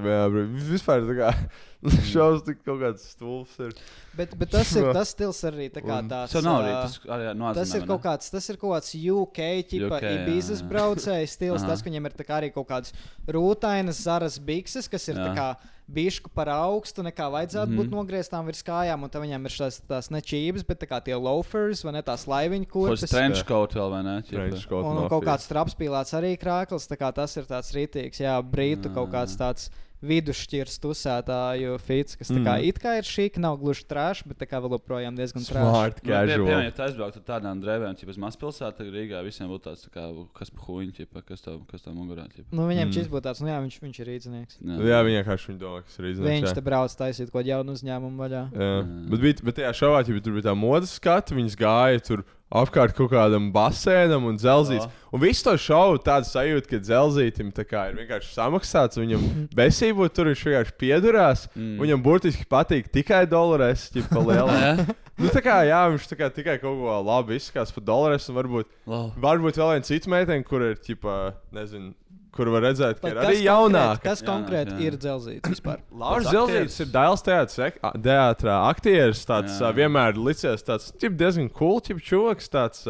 Vispār 0.70 1.02
tā 1.10 1.16
kā 1.18 1.32
šausmas 2.08 2.46
tik 2.46 2.62
kaut 2.64 2.78
kāds 2.80 3.04
stulbs. 3.12 3.58
Ir. 3.66 3.74
Bet, 4.16 4.36
bet 4.40 4.54
tas 4.54 4.72
ir 4.80 4.88
tas 4.96 5.12
stils 5.12 5.42
arī 5.50 5.68
tā 5.76 5.84
kā 5.84 5.98
tāds. 6.08 6.38
Tas 6.38 6.46
nav 6.46 6.62
arī 6.62 6.72
tas, 6.78 6.96
arī 7.18 7.34
no 7.36 7.52
Tas 7.58 7.74
ir 7.76 7.84
kaut 7.90 8.06
kāds, 8.06 8.32
tas 8.32 8.48
ir 8.54 8.60
kaut 8.62 8.78
kāds 8.78 8.94
UK, 8.96 9.42
ķipa, 9.74 10.00
Ibizas 10.14 10.64
jā. 10.64 10.70
braucējs 10.72 11.36
stils. 11.36 11.68
Tas, 11.68 11.84
ka 11.84 11.92
viņam 11.92 12.08
ir 12.08 12.16
kā 12.22 12.38
arī 12.38 12.54
kaut 12.56 12.70
kāds 12.72 12.96
rūtainas 13.28 14.00
zaras 14.08 14.40
bikses, 14.40 14.88
kas 14.88 15.12
ir 15.12 15.20
tā 15.20 15.34
kā 15.36 15.50
bišku 15.90 16.30
par 16.34 16.50
augstu, 16.54 17.02
nekā 17.04 17.26
vajadzētu 17.34 17.66
mm 17.68 17.74
Mhm. 17.74 17.82
-hmm. 17.82 17.90
būt 17.90 17.98
nogrieztām 17.98 18.46
virs 18.46 18.64
kājām, 18.64 19.04
un 19.04 19.10
tad 19.10 19.22
viņam 19.24 19.46
ir 19.46 19.52
šās 19.52 19.82
tās 19.90 20.10
nečības, 20.14 20.64
bet 20.68 20.80
tā 20.84 20.88
kā 20.88 21.02
tie 21.04 21.16
loafers 21.16 21.84
vai 21.84 21.92
ne 21.94 22.02
tās 22.02 22.26
laiviņu 22.28 22.68
kurpes. 22.70 23.10
trench 23.10 23.44
coat 23.46 23.74
vēl 23.74 23.90
vai 23.92 24.04
ne? 24.04 24.22
Trench 24.22 24.68
coat 24.70 24.86
Un, 24.86 24.98
un 25.04 25.10
kaut 25.10 25.24
kāds 25.26 25.48
trapspīlāts 25.50 26.14
arī 26.14 26.38
krāklis, 26.38 26.88
tā 26.88 26.98
kā 26.98 27.14
tas 27.14 27.36
ir 27.38 27.44
tāds 27.46 27.74
rītīgs, 27.74 28.20
jā, 28.22 28.38
brītu 28.42 28.94
kaut 28.94 29.10
kāds 29.12 29.36
tāds 29.38 29.70
vidusšķirs 30.02 30.80
tusētāju 30.80 31.74
fits, 31.84 32.16
kas 32.16 32.30
tā 32.32 32.40
kā 32.40 32.54
Mm. 32.60 32.64
it 32.70 32.80
kā 32.80 32.98
ir 32.98 33.04
šīk, 33.04 33.38
nav 33.38 33.58
gluži 33.60 33.84
trāšs, 33.90 34.24
bet 34.28 34.38
tā 34.40 34.48
kā 34.48 34.62
vēl 34.64 34.72
joprojām 34.80 35.16
diezgan 35.18 35.44
trāšs. 35.44 35.60
Nu, 35.60 36.02
pie- 36.02 36.38
piemēram, 36.40 36.64
ja 36.64 36.72
tu 36.72 36.82
aizbrauktu 36.84 37.20
tādām 37.28 37.60
drēbēm, 37.62 38.00
jau 38.00 38.10
uz 38.10 38.18
mazpilsētu, 38.18 38.78
tad 38.80 38.88
Rīgā 38.88 39.20
visiem 39.26 39.50
būtu 39.52 39.64
tāds, 39.68 39.84
tā 39.88 39.92
kā, 39.92 40.28
kas 40.34 40.50
pa 40.50 40.62
huņķi, 40.68 40.96
ķip, 41.04 41.26
kas 41.28 41.42
tev, 41.42 41.60
kas 41.68 41.82
tev 41.82 41.94
mugurā. 41.94 42.28
Nu, 42.52 42.64
viņam 42.68 42.88
Mm. 42.88 42.94
šis 42.96 43.08
būtu 43.08 43.22
tāds, 43.28 43.42
nu 43.42 43.48
jā, 43.48 43.60
viņš, 43.60 43.80
viņš 43.80 44.00
ir 44.00 44.08
rīznieks. 44.08 44.56
Jā, 44.64 45.00
viņa 45.04 45.24
vienkārši 45.24 45.48
viņa 45.52 45.60
domā, 45.60 45.84
kas 45.84 46.00
ir 46.00 46.06
Viņš 46.06 46.16
izdevies. 46.16 46.54
te 46.56 46.62
brauc 46.62 46.96
taisīt 46.96 47.32
kaut 47.32 47.44
kādu 47.44 47.52
jaunu 47.52 47.72
uzņēmumu 47.76 48.18
vaļā. 48.18 48.44
Jā, 48.54 48.60
Jā. 48.80 49.10
bet, 49.10 49.20
bija, 49.20 49.44
bet 49.44 49.56
tajā 49.56 49.72
šovā 49.76 50.00
ja 50.08 50.20
tur 50.22 50.34
bija 50.34 50.48
tā 50.52 50.56
modes 50.58 51.00
skata, 51.00 51.36
viņas 51.36 51.56
gāja 51.56 52.00
tur 52.06 52.24
apkārt 52.50 52.96
kaut 52.98 53.12
kādam 53.14 53.52
basēnam 53.54 54.26
un 54.30 54.38
dzelzītam. 54.40 54.90
Un 55.14 55.22
visu 55.24 55.46
to 55.46 55.56
šovu 55.58 56.00
tādu 56.06 56.28
sajūtu, 56.30 56.70
ka 56.70 56.80
dzelzītam 56.86 57.50
ir 57.54 57.98
vienkārši 57.98 58.34
samaksāts. 58.36 59.00
Viņam 59.02 59.24
besību 59.60 60.10
tur 60.14 60.30
viņš 60.32 60.44
vienkārši 60.48 60.76
piedurās. 60.82 61.46
Mm. 61.56 61.78
Viņam 61.82 62.04
burtiski 62.06 62.46
patīk 62.50 62.92
tikai 62.94 63.24
dolārs, 63.30 63.90
ja 63.96 64.06
pa 64.10 64.26
lielu. 64.26 64.88
Nu, 65.20 65.28
tā 65.28 65.42
kā 65.44 65.58
jā, 65.68 65.82
viņš 65.92 66.06
kā 66.16 66.30
tikai 66.32 66.54
kaut 66.62 66.78
ko 66.80 66.94
labi 67.04 67.36
izskatās 67.36 67.74
par 67.76 67.84
dolārs. 67.84 68.30
Un 68.32 68.38
varbūt, 68.38 68.70
Wow. 68.88 69.10
varbūt 69.20 69.58
vēl 69.60 69.74
viens 69.74 69.90
cits 69.92 70.08
meitene, 70.08 70.46
kur 70.48 70.64
ir, 70.64 70.78
ķipa, 70.80 71.16
nezinu, 71.52 71.92
kur 72.40 72.50
var 72.56 72.64
redzēt, 72.70 73.02
ka 73.04 73.12
ir 73.12 73.18
arī 73.20 73.36
konkrēt- 73.36 73.46
jaunāka. 73.46 74.04
Kas 74.08 74.24
konkrēti 74.24 74.76
jā. 74.80 74.82
ir 74.88 75.00
dzelzīts 75.04 75.52
vispār? 75.52 75.82
Tas 75.92 76.30
Zelzīts 76.32 76.80
ir 76.86 76.92
Dāls 76.96 77.26
teātrā 77.28 78.60
aktieris. 78.70 79.26
Tāds 79.28 79.58
Jā. 79.60 79.74
vienmēr 79.76 80.16
licies 80.20 80.64
tāds 80.64 80.94
ķip, 80.96 81.18
diezgan 81.20 81.50
cool, 81.52 81.82
ķip, 81.84 82.00
čoks, 82.06 82.48
tāds, 82.54 82.86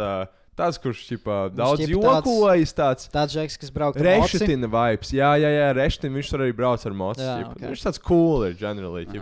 tāds 0.60 0.80
kurš 0.84 1.02
ķip, 1.10 1.28
daudz 1.56 1.86
jokojas. 1.88 2.74
Tāds, 2.78 3.10
Tāds 3.14 3.36
žeks, 3.38 3.58
kas 3.62 3.72
brauc 3.76 3.97
ar 3.97 4.04
moci. 4.04 4.38
Rešetina 4.38 4.70
vibes. 4.72 5.14
Jā, 5.16 5.34
jā, 5.41 5.52
jā 5.56 5.70
Rešetina. 5.78 6.16
Viņš 6.20 6.34
arī 6.39 6.50
brauc 6.58 6.86
ar 6.86 6.97
mocu. 7.04 7.24
Jā, 7.26 7.38
ķip. 7.41 7.54
ok. 7.56 7.64
Viņš 7.74 7.86
tāds 7.88 8.02
cool 8.10 8.47
ir. 8.50 8.58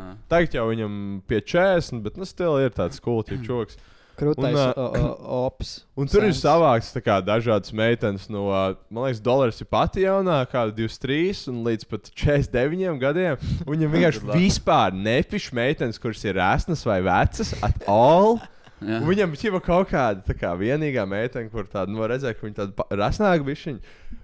Aha. 0.02 0.16
Tagad 0.34 0.58
jau 0.60 0.66
viņam 0.72 0.98
pie 1.30 1.42
40, 1.54 2.02
bet 2.08 2.18
nu 2.18 2.26
still 2.28 2.58
ir 2.64 2.74
tāds 2.76 3.00
cool 3.04 3.24
ķip, 3.24 3.46
čoks. 3.50 3.78
Krūtais 4.18 4.56
Un, 4.56 4.58
ā, 4.58 4.68
o- 4.74 4.88
o- 4.98 5.46
ops. 5.48 5.72
Un 5.98 6.10
tur 6.10 6.26
ir 6.26 6.34
Sens. 6.34 6.42
savāks 6.48 6.90
tā 6.96 7.02
kā, 7.06 7.20
dažādas 7.22 7.72
meitenes 7.78 8.26
no, 8.34 8.48
uh, 8.50 8.74
man 8.90 9.06
liekas, 9.08 9.22
dolārs 9.22 9.62
ir 9.62 9.70
pati 9.70 10.04
jaunākā, 10.08 10.66
23 10.74 11.48
un 11.54 11.64
līdz 11.68 11.86
pat 11.92 12.10
49 12.18 12.98
gadiem. 13.02 13.38
Viņam 13.70 13.92
vienkārši 13.96 14.26
vispār 14.34 14.98
nepišķi 14.98 15.58
meitenes, 15.62 16.02
kuras 16.02 16.24
ir 16.26 16.42
ēsnas 16.42 16.82
vai 16.90 17.00
vecas, 17.06 17.54
at 17.66 17.86
all. 17.88 18.40
Viņam 18.82 19.32
bija 19.34 19.60
kaut 19.64 19.90
kāda 19.90 20.22
tā 20.22 20.36
kā 20.38 20.52
vienīgā 20.58 21.08
meitene, 21.10 21.50
kur 21.50 21.66
tāda 21.66 21.90
no 21.90 22.06
redzēja, 22.06 22.38
ka 22.38 22.46
viņa 22.46 22.58
tāda 22.60 22.98
rasnāka 23.00 23.46
bija. 23.48 23.74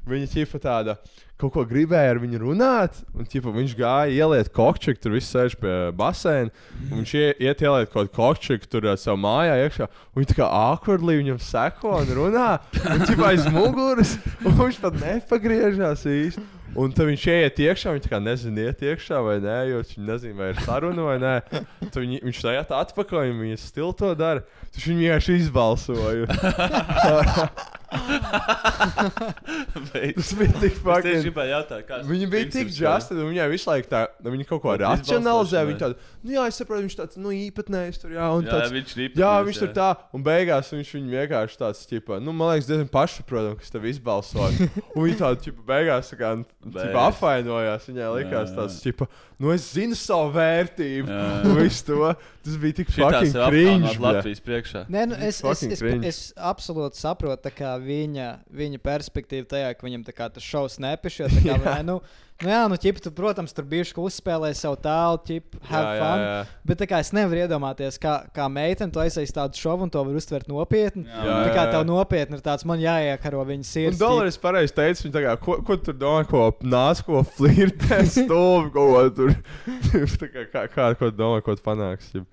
Viņa 0.06 0.28
ķipa 0.30 0.60
tāda 0.62 0.98
kaut 1.42 1.56
ko 1.56 1.64
gribēja 1.68 2.14
ar 2.14 2.20
viņu 2.22 2.40
runāt, 2.44 3.00
un 3.18 3.26
ķipa, 3.28 3.52
viņš 3.56 3.74
gāja 3.80 4.14
ieliet 4.14 4.52
kokčiku, 4.54 5.02
tur 5.02 5.16
viss 5.18 5.34
sēž 5.34 5.58
pie 5.60 5.74
basēna. 5.98 6.54
Viņš 6.92 7.14
ie, 7.18 7.26
iet 7.48 7.64
ieliet 7.66 7.90
kaut 7.90 8.12
kādu 8.12 8.16
kokčiku 8.20 8.70
tur 8.70 8.90
savā 8.94 9.18
mājā 9.26 9.58
iekšā. 9.66 9.90
Viņa 10.16 10.32
tā 10.32 10.38
kā 10.38 10.50
awkwardly 10.70 11.18
viņam 11.24 11.42
seko 11.44 11.98
un 12.04 12.14
runā. 12.20 12.50
Un 12.94 13.08
ķipa 13.10 13.32
aiz 13.34 13.50
muguras, 13.52 14.18
un 14.46 14.60
viņš 14.62 14.84
pat 14.86 15.00
nepagriežās 15.02 16.06
īsti. 16.14 16.46
Un 16.80 16.94
tad 16.96 17.06
viņš 17.10 17.26
ieiet 17.30 17.60
iekšā, 17.62 17.94
viņš 17.98 18.08
kā 18.10 18.20
nezina, 18.24 18.66
iet 18.70 18.82
iekšā 18.82 19.20
vai 19.26 19.38
nē, 19.44 19.58
jo 19.70 19.82
viņš 19.84 19.94
nezina, 20.08 20.38
vai 20.40 20.50
ir 20.54 20.62
saruna 20.66 21.06
vai 21.06 21.20
nē. 21.22 21.36
Tad 21.84 22.00
viņi, 22.02 22.24
viņš 22.26 22.42
iet 22.56 22.74
atpakaļ, 22.80 23.36
viņa 23.44 23.60
stila 23.62 23.94
to 24.00 24.10
dara. 24.18 24.46
Viņš 24.74 24.90
vienkārši 24.90 25.40
izbalsoja. 25.44 26.26
Tas 30.14 30.34
bija 30.38 30.52
tik 30.60 30.74
Es 30.74 30.74
tieši 30.74 30.82
fucking. 30.84 31.22
gribēju 31.28 31.52
jautāt, 31.54 31.84
kāds 31.88 32.08
Viņa 32.10 32.28
bija 32.32 32.48
tik 32.54 32.68
žasta, 32.76 33.16
un 33.18 33.30
viņai 33.32 33.48
visu 33.52 33.70
laiku 33.70 33.90
tā, 33.92 34.02
nu, 34.24 34.28
viņa 34.34 34.46
kaut 34.50 34.62
ko 34.64 34.68
Kaut 34.74 34.82
racionalizē. 34.84 35.20
izbalsošana, 35.20 35.70
Viņa 35.70 35.82
tāda, 35.84 35.96
nu 36.24 36.30
jā, 36.36 36.44
es 36.52 36.56
saprotu, 36.62 36.86
viņš 36.88 36.96
tāds, 37.00 37.20
nu, 37.22 37.30
īpatnējs 37.38 38.02
tur, 38.02 38.10
jā, 38.16 38.28
un 38.38 38.42
Jā, 38.48 38.52
tāds. 38.58 38.74
viņš 38.76 38.90
ir 38.98 39.02
Jā, 39.22 39.32
viņš 39.48 39.58
tur 39.64 39.70
jā. 39.70 39.76
tā, 39.78 39.90
un 40.18 40.26
beigās 40.26 40.72
viņš 40.74 40.90
viņu 40.98 41.10
vienkārši 41.18 41.60
tāds, 41.62 41.80
ķipa, 41.90 42.14
nu, 42.24 42.30
man 42.38 42.54
liekas, 42.54 42.70
diezgan 42.72 42.90
pašsaprotami, 42.94 43.60
kas 43.62 43.74
tev 43.74 43.84
izbalsoja. 43.92 44.70
Un 44.96 45.02
viņa 45.08 45.18
tāda, 45.24 45.42
ķipa, 45.48 45.62
beigās 45.70 46.08
kā, 46.18 46.30
Beigās. 46.64 47.00
apvainojās. 47.10 47.82
Viņai 47.90 48.10
likās 48.20 48.34
Jā, 48.34 48.38
jā. 48.52 48.56
tāds, 48.60 48.76
ķipa, 48.84 49.06
nu, 49.42 49.46
es 49.56 49.64
zinu 49.74 49.96
savu 49.98 50.30
vērtību. 50.36 51.08
Jā. 51.10 51.24
Un 51.50 51.58
visu 51.58 51.82
to, 51.90 52.12
tas 52.44 52.58
bija 52.60 52.78
tik 52.82 52.92
fucking 52.92 53.32
ir 53.32 53.48
cringe. 53.50 53.94
Latvijas 54.04 54.44
priekšā. 54.44 54.86
Nē, 54.92 55.06
nu, 55.12 55.18
es, 55.18 55.40
es, 55.44 55.64
es, 55.78 55.84
cringe. 55.84 56.10
es 56.10 56.20
absolūti 56.38 57.00
saprotu 57.00 57.52
viņa, 57.84 58.28
viņa 58.52 58.82
perspektīvu 58.84 59.48
tajā, 59.54 59.74
ka 59.78 59.88
viņam 59.88 60.04
tā 60.08 60.16
kā 60.16 60.30
tas 60.34 60.46
šovs 60.46 60.80
nepišķi. 60.84 61.30
Jā, 62.42 62.48
nu, 62.48 62.50
jā, 62.50 62.62
nu, 62.72 62.78
ķip, 62.82 62.98
tu, 63.06 63.12
protams, 63.16 63.54
tur 63.56 63.64
bijuši 63.70 63.94
uzspēlēji 64.04 64.58
savu 64.58 64.76
tēlu, 64.84 65.20
ķip, 65.28 65.58
have 65.70 65.84
Jā, 65.86 65.94
jā, 65.94 66.02
fun. 66.02 66.24
jā. 66.24 66.40
Bet 66.66 66.80
tā 66.82 66.88
kā 66.90 67.00
es 67.04 67.12
nevaru 67.16 67.40
iedomāties, 67.44 68.00
kā, 68.02 68.16
kā 68.36 68.48
meitene 68.52 68.92
to 68.92 69.00
aizsākt 69.04 69.36
tādu 69.38 69.60
šovu 69.62 69.86
un 69.86 69.92
to 69.94 70.02
var 70.04 70.18
uztvert 70.20 70.50
nopietni. 70.52 71.06
Jā, 71.08 71.22
Jā, 71.24 71.38
Tā 71.46 71.54
kā 71.54 71.62
jā, 71.62 71.72
tev 71.72 71.80
jā. 71.84 71.88
nopietni 71.92 72.40
ir 72.40 72.44
tāds, 72.44 72.66
man 72.68 72.82
jāiekaro 72.84 73.46
viņas 73.48 73.70
Un 73.70 73.70
sirds. 73.70 74.02
dolārs 74.02 74.40
pareizi 74.42 74.74
teica, 74.76 75.06
viņa 75.08 75.24
kā, 75.28 75.38
ko, 75.46 75.58
ko 75.70 75.78
tur 75.78 75.94
domā, 76.02 76.26
ko 76.28 76.44
nāc, 76.64 77.04
ko 77.06 77.22
flirtē, 77.38 78.02
stūvi, 78.18 78.74
ko 78.76 78.88
tur. 79.16 79.36
kā, 80.34 80.46
kā, 80.52 80.66
kā, 80.74 80.90
ko 81.00 81.12
domā, 81.14 81.40
ko 81.46 81.56
tu 81.56 81.64
panāks. 81.64 82.12
ķip. 82.12 82.28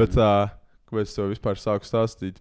Bet, 0.00 0.16
uh, 0.16 0.48
kāpēc 0.88 1.12
to 1.14 1.28
vispār 1.30 1.60
sāku 1.60 1.84
stāstīt? 1.86 2.40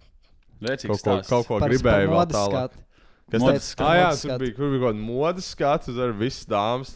Vecīgs 0.63 1.03
Kaut 1.03 1.03
ko, 1.05 1.15
kaut 1.29 1.47
ko 1.51 1.57
par, 1.61 1.69
gribēju 1.69 2.07
par 2.09 2.15
vēl 2.15 2.29
tālāk. 2.33 2.53
skatu. 2.71 2.86
Kas 3.31 3.43
tas 3.43 3.71
skatu. 3.73 3.87
ah, 3.89 3.95
jā, 3.99 4.11
tur 4.21 4.37
bija, 4.39 4.53
kur 4.55 4.69
bija 4.71 4.79
kaut 4.85 4.93
kāda 4.95 5.03
modes 5.03 5.49
skats, 5.51 5.89
tur 5.91 6.13
visas 6.15 6.45
dāmas. 6.47 6.93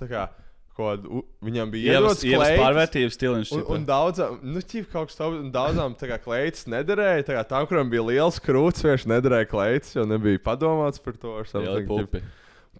kaut, 0.81 1.03
u- 1.05 1.25
viņam 1.43 1.69
bija 1.73 1.97
ievas 1.99 2.21
kleitas, 2.23 2.59
pārvērtības 2.61 3.17
stiliņš. 3.17 3.51
Un, 3.57 3.63
un 3.75 3.85
daudzām, 3.85 4.37
nu, 4.41 4.61
ķip, 4.63 4.87
kaut 4.93 5.09
kas 5.11 5.17
tāds, 5.19 5.39
un 5.43 5.51
daudzām 5.51 5.95
tā 5.99 6.07
kā 6.09 6.17
kleitas 6.23 6.63
nederēja. 6.71 7.25
Tā 7.27 7.35
kā 7.37 7.43
tām, 7.51 7.67
kurām 7.69 7.91
bija 7.91 8.05
liels 8.07 8.39
krūts, 8.39 8.81
vienkārši 8.85 9.11
nederēja 9.11 9.49
kleitas, 9.51 9.91
jo 9.95 10.05
nebija 10.07 10.39
padomāts 10.39 11.03
par 11.03 11.13
to. 11.19 11.43
something, 11.51 11.85
ķip. 11.87 12.07
pupi. 12.07 12.23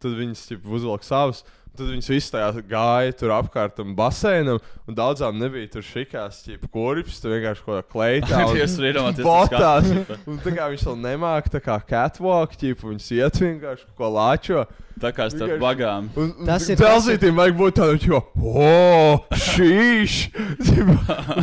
Tad 0.02 0.16
viņas 0.18 0.48
ķip, 0.50 0.64
uzvilka 0.66 1.04
savus. 1.06 1.44
Tad 1.72 1.88
viņas 1.88 2.10
visas 2.12 2.34
tajā 2.34 2.62
gāja 2.68 3.14
tur 3.16 3.32
apkārt 3.32 3.78
tam 3.78 3.94
basēnam, 3.96 4.58
un 4.90 4.96
daudzām 4.98 5.38
nebija 5.40 5.70
tur 5.72 5.86
šikās, 5.88 6.42
ķip, 6.44 6.66
kurpes, 6.74 7.22
tur 7.24 7.32
vienkārši 7.38 7.64
kaut 7.64 7.78
kā 7.80 7.86
kleitā. 7.96 8.42
un 8.52 8.58
Jūs 8.60 8.76
tur 8.76 8.88
iedomājaties, 8.90 9.24
tas 9.24 9.30
Botās. 9.30 9.88
skats, 9.88 10.24
Un 10.30 10.42
tā 10.44 10.52
kā 10.58 10.68
viņš 10.74 10.84
vēl 10.90 11.00
nemāca, 11.08 11.54
tā 11.56 11.62
kā 11.64 11.78
catwalk, 11.94 12.58
ķip, 12.60 12.84
viņas 12.84 13.08
iet 13.16 13.40
vienkārši 13.46 13.88
kaut 13.88 13.98
ko 14.02 14.10
lāčo. 14.18 14.66
Tā 15.02 15.10
kā 15.16 15.26
starp 15.32 15.54
Vienkārši- 15.56 15.64
bagām. 15.64 16.10
Un, 16.20 16.34
un 16.44 16.46
Tas 16.52 16.68
ir- 16.70 16.78
Dzelzītiem 16.78 17.40
vajag 17.40 17.56
būt 17.58 17.78
tādam, 17.80 18.04
jo, 18.06 18.20
oh, 18.52 19.24
šīs! 19.34 20.18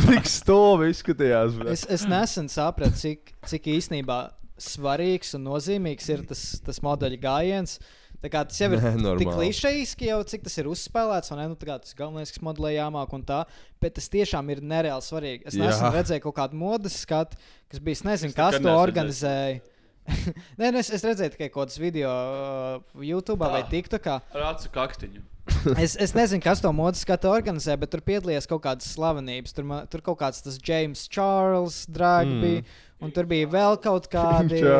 Tik 0.05 0.29
stulbi 0.29 0.91
izskatījās. 0.93 1.57
bļa. 1.57 1.73
Es, 1.73 1.83
es 1.89 2.05
nesen 2.07 2.47
sapratu, 2.53 2.95
cik, 3.01 3.33
cik 3.49 3.67
īstenībā 3.75 4.19
svarīgs 4.59 5.33
un 5.35 5.43
nozīmīgs 5.49 6.07
ir 6.13 6.23
tas, 6.29 6.45
tas 6.63 6.79
modeļa 6.85 7.19
gājiens. 7.25 7.79
Tā 8.19 8.31
kā 8.31 8.43
tas 8.47 8.59
jau 8.59 8.69
ir 8.75 8.83
Nē, 8.83 9.15
tik 9.21 9.31
klišejiski, 9.31 10.09
jau 10.11 10.19
cik 10.27 10.45
tas 10.47 10.57
ir 10.59 10.69
uzspēlēts, 10.71 11.31
vai 11.31 11.41
ne? 11.41 11.47
Nu, 11.53 11.57
tā 11.59 11.69
kā 11.69 11.79
tas 11.83 11.95
galvenais, 11.97 12.33
kas 12.35 12.43
modelē 12.45 12.75
jāmāk 12.75 13.15
un 13.15 13.25
tā, 13.27 13.41
bet 13.83 13.95
tas 13.99 14.11
tiešām 14.11 14.51
ir 14.55 14.63
nereāli 14.65 15.05
svarīgi. 15.05 15.47
Es 15.49 15.59
nesen 15.59 15.95
redzēju 15.95 16.25
kaut 16.27 16.37
kādu 16.41 16.59
modes 16.59 16.99
skatu, 17.05 17.39
kas 17.71 17.83
bija, 17.83 18.01
es 18.01 18.05
nezinu, 18.07 18.35
Es 18.35 18.39
kas 18.39 18.59
to 18.59 18.75
organizēja. 18.75 19.61
Nē, 20.59 20.71
nu 20.73 20.79
es, 20.81 20.89
es 20.93 21.03
redzēju 21.05 21.35
tikai 21.35 21.49
kaut 21.49 21.67
kādus 21.67 21.79
video 21.81 22.09
uh, 22.09 23.03
YouTube 23.05 23.45
vai 23.45 23.61
TikTokā. 23.69 24.21
Ar 24.35 24.47
acu 24.53 24.71
kaktiņu. 24.75 25.25
Es, 25.81 25.95
es 25.97 26.13
nezinu, 26.13 26.43
kas 26.45 26.61
to 26.61 26.69
modes 26.75 27.01
skatu 27.01 27.31
organizē, 27.31 27.73
bet 27.81 27.89
tur 27.89 28.03
piedalījās 28.05 28.45
kaut 28.47 28.61
kādas 28.67 28.85
slavenības. 28.93 29.55
Tur, 29.57 29.65
ma- 29.65 29.81
tur 29.89 30.03
kaut 30.05 30.19
kāds 30.21 30.43
tas 30.45 30.59
James 30.61 31.07
Charles, 31.09 31.81
Dragby, 31.89 32.59
mm. 32.59 32.75
un 33.01 33.13
tur 33.15 33.25
bija 33.29 33.49
vēl 33.49 33.79
kaut 33.81 34.05
bija. 34.11 34.75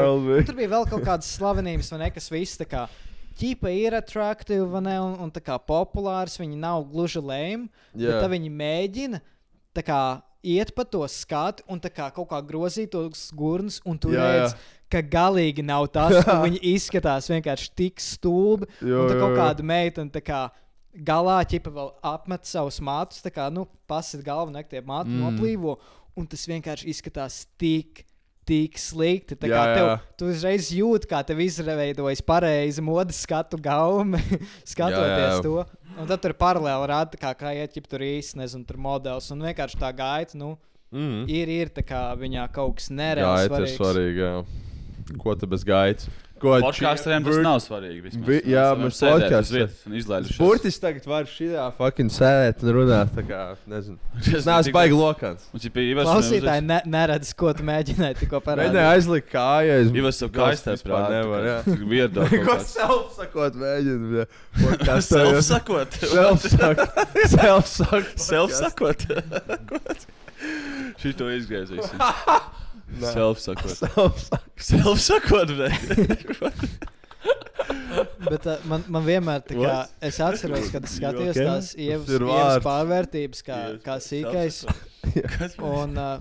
tur 0.46 0.60
bija 0.60 0.72
vēl 0.76 0.86
kaut 0.92 1.04
kādas 1.08 1.32
slavenības, 1.40 1.90
vai 1.96 2.04
ne, 2.04 2.12
kas 2.14 2.30
viss 2.32 2.62
tā 2.62 2.70
kā. 2.70 2.86
Ķipa 3.40 3.72
ir 3.72 3.96
attraktīva, 3.96 4.82
un, 4.84 5.14
un 5.24 5.30
tā 5.32 5.42
kā 5.44 5.56
populārs. 5.62 6.40
Viņi 6.42 6.60
nav 6.60 6.84
gluži 6.92 7.22
lēmi, 7.24 7.70
yeah. 7.94 8.02
bet 8.02 8.16
Jā. 8.18 8.24
tā 8.24 8.32
viņi 8.34 8.52
mēģina 8.62 9.22
tā 9.78 9.86
kā 9.86 10.02
iet 10.44 10.72
pa 10.76 10.86
to 10.88 11.04
skatu 11.12 11.64
un 11.68 11.80
tā 11.84 11.92
kā 11.92 12.08
kaut 12.16 12.30
kā 12.32 12.40
grozīt 12.46 12.92
tos 12.94 13.30
gurnus, 13.36 13.80
un 13.88 14.00
tu 14.00 14.14
Jā, 14.14 14.24
jā. 14.24 14.32
redz, 14.36 14.56
ka 14.92 15.02
galīgi 15.04 15.64
nav 15.66 15.90
tas, 15.94 16.16
ka 16.26 16.40
viņi 16.46 16.62
izskatās 16.74 17.30
vienkārši 17.32 17.72
tik 17.78 18.04
stulbi. 18.04 18.70
Jo, 18.82 19.04
un 19.04 19.12
tā 19.12 19.20
kaut 19.20 19.38
kāda 19.38 19.66
meitene 19.66 20.14
tā 20.14 20.24
kā 20.24 20.48
galā 21.06 21.40
ķipa 21.48 21.74
vēl 21.74 21.92
apmet 22.12 22.48
savus 22.50 22.80
matus, 22.84 23.24
tā 23.24 23.32
kā, 23.34 23.50
nu, 23.54 23.68
pasit 23.90 24.24
galvu, 24.26 24.54
naktī 24.56 24.82
matu 24.82 25.12
mm. 25.12 25.26
noplīvo, 25.26 25.78
un 26.18 26.28
tas 26.30 26.48
vienkārši 26.50 26.90
izskatās 26.92 27.44
tik. 27.60 28.06
Tik 28.50 28.80
slikti. 28.82 29.36
Tā 29.38 29.50
Jā, 29.52 29.64
tev, 29.78 29.88
jā. 29.92 29.98
tu 30.18 30.30
uzreiz 30.34 30.72
jūti, 30.74 31.06
kā 31.12 31.20
tev 31.28 31.38
izveidojas 31.46 32.24
pareizi 32.26 32.82
modes 32.82 33.20
skatu 33.22 33.60
gaumi, 33.62 34.18
skatoties 34.72 35.22
Jā, 35.22 35.36
jā. 35.38 35.44
to. 35.46 35.66
Un 36.00 36.08
tad 36.10 36.22
tur 36.24 36.34
paralēli 36.40 36.88
rāda, 36.90 37.20
kā, 37.22 37.34
kā 37.38 37.52
iet, 37.58 37.76
ja 37.78 37.84
tur 37.86 38.02
īsti 38.06 38.40
nezinu, 38.42 38.66
tur 38.66 38.80
modelis. 38.82 39.30
Un 39.36 39.46
vienkārši 39.46 39.80
tā 39.82 39.94
gaita, 39.96 40.38
nu, 40.40 40.56
Mm. 40.90 41.28
ir, 41.30 41.46
ir 41.54 41.70
tā 41.70 41.84
kā 41.86 42.00
viņā 42.18 42.48
kaut 42.50 42.80
kas 42.80 42.88
nereāls. 42.90 43.44
Gaita 43.46 43.60
ir 43.62 43.74
svarīga. 43.76 44.30
Ko 45.22 45.36
tu 45.38 45.46
bez 45.46 45.62
gaitas? 45.62 46.08
Podkāstiem 46.40 47.26
tas 47.26 47.38
nav 47.44 47.58
svarīgi. 47.64 48.02
vismaz. 48.06 48.26
Vi- 48.28 48.42
jā, 48.54 48.66
mēs 48.80 49.00
un 49.88 49.96
izlaidušies. 50.00 50.38
Burtiski 50.40 50.82
tagad 50.84 51.06
var 51.10 51.24
šitā 51.30 51.66
fucking 51.78 52.10
sēdēt 52.14 52.64
un 52.64 52.74
runāt. 52.78 53.12
Tā 53.16 53.24
kā, 53.28 53.42
nezinu. 53.68 53.98
Es 54.20 54.28
Es 54.40 54.46
neesmu 54.48 54.74
baigi 54.76 54.96
lokāns. 54.98 55.48
Klausītāji 55.54 56.66
ne, 56.66 56.82
neredz, 56.86 57.34
ko 57.36 57.52
tu 57.54 57.64
mēģināji 57.68 58.20
tikko 58.24 58.40
parādīt. 58.46 58.80
aizlikt 58.94 59.30
kājas. 59.34 59.92
Ivas 59.96 60.20
savu 60.22 60.32
kaistē 60.36 60.76
vispār 60.78 61.10
nevar. 61.12 61.50
jā. 61.50 61.58
Vierdo. 61.90 62.28
Ko 62.48 62.58
self 62.64 63.14
sakot, 63.18 63.56
mēģinu. 63.60 64.26
Kas 64.86 65.10
Self 65.10 65.42
sakot. 65.48 66.00
Self 66.00 67.68
sakot. 67.68 68.16
Self 68.20 68.52
sakot. 68.56 69.06
Šito 71.00 71.28
izgriezīsim. 71.36 72.00
Self 73.00 73.40
sakot. 73.44 73.76
Self 73.76 74.24
sakot. 74.24 74.64
Self 74.70 75.04
sakot, 75.04 75.50
bet. 75.58 75.74
Uh, 78.46 78.58
man, 78.70 78.84
man 78.92 79.04
vienmēr 79.06 79.42
tā 79.46 79.54
kā 79.58 79.62
What? 79.62 79.90
es 80.06 80.20
atceros, 80.24 80.70
kad 80.74 80.84
es 80.88 80.94
skatījos 80.98 81.36
okay? 81.36 81.46
tās 81.48 81.68
ievas, 81.76 82.10
ievas 82.16 82.60
pārvērtības, 82.66 83.40
kā, 83.46 83.58
Ievas 83.68 83.84
kā 83.86 83.96
sīkais. 84.04 84.56
Un 85.66 85.90
uh, 86.00 86.18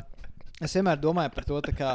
es 0.64 0.74
vienmēr 0.78 0.98
domāju 1.02 1.30
par 1.34 1.44
to, 1.48 1.56
kā, 1.78 1.90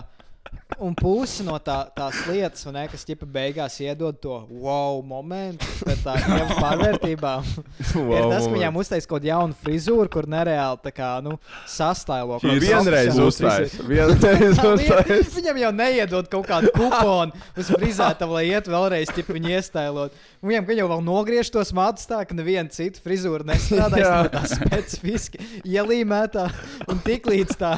un 0.81 0.93
pusi 0.97 1.43
no 1.45 1.55
tā, 1.61 1.77
tās 1.95 2.23
lietas, 2.27 2.65
ne, 2.73 2.85
kas 2.91 3.05
ķipa 3.07 3.27
beigās 3.29 3.75
iedod 3.83 4.17
to 4.21 4.35
wow 4.49 5.01
momentu 5.05 5.67
pēc 5.83 6.01
tā 6.05 6.15
ievas 6.19 6.53
pārvērtībām. 6.57 7.49
Wow, 7.93 8.13
ir 8.15 8.25
tas, 8.25 8.43
ka 8.43 8.47
moment. 8.47 8.55
viņām 8.57 8.79
uztais 8.81 9.07
kaut 9.07 9.19
kādu 9.19 9.29
jaunu 9.29 9.57
frizūru, 9.63 10.07
kur 10.11 10.27
nereāli 10.29 10.81
tā 10.83 10.93
kā, 10.95 11.09
nu, 11.25 11.35
sastālo. 11.69 12.39
Ir 12.47 12.61
vienreiz 12.63 13.19
uzstājas. 13.21 13.75
Vienreiz 13.85 14.61
uzstājas. 14.73 15.31
Viņam 15.37 15.61
jau 15.61 15.71
neiedod 15.77 16.29
kaut 16.31 16.49
kādu 16.49 16.73
kuponu 16.75 17.43
uz 17.59 17.71
frizētavu, 17.73 18.37
lai 18.39 18.45
iet 18.49 18.69
vēlreiz, 18.71 19.13
ja 19.13 19.27
viņu 19.29 19.53
iestēlot. 19.59 20.17
Un 20.43 20.51
Viņam 20.53 20.73
jau 20.75 20.89
vēl 20.91 21.03
nogriež 21.05 21.49
tos 21.53 21.71
matus 21.75 22.09
tā, 22.09 22.19
ka 22.27 22.35
neviena 22.35 22.67
cita 22.73 23.01
frizūra 23.03 23.45
nestrādājas 23.47 24.29
tā, 24.33 24.43
specifiski 24.51 25.39
ielīmētā. 25.63 26.49
Un 26.91 26.99
tiklīdz 27.05 27.55
tā 27.61 27.75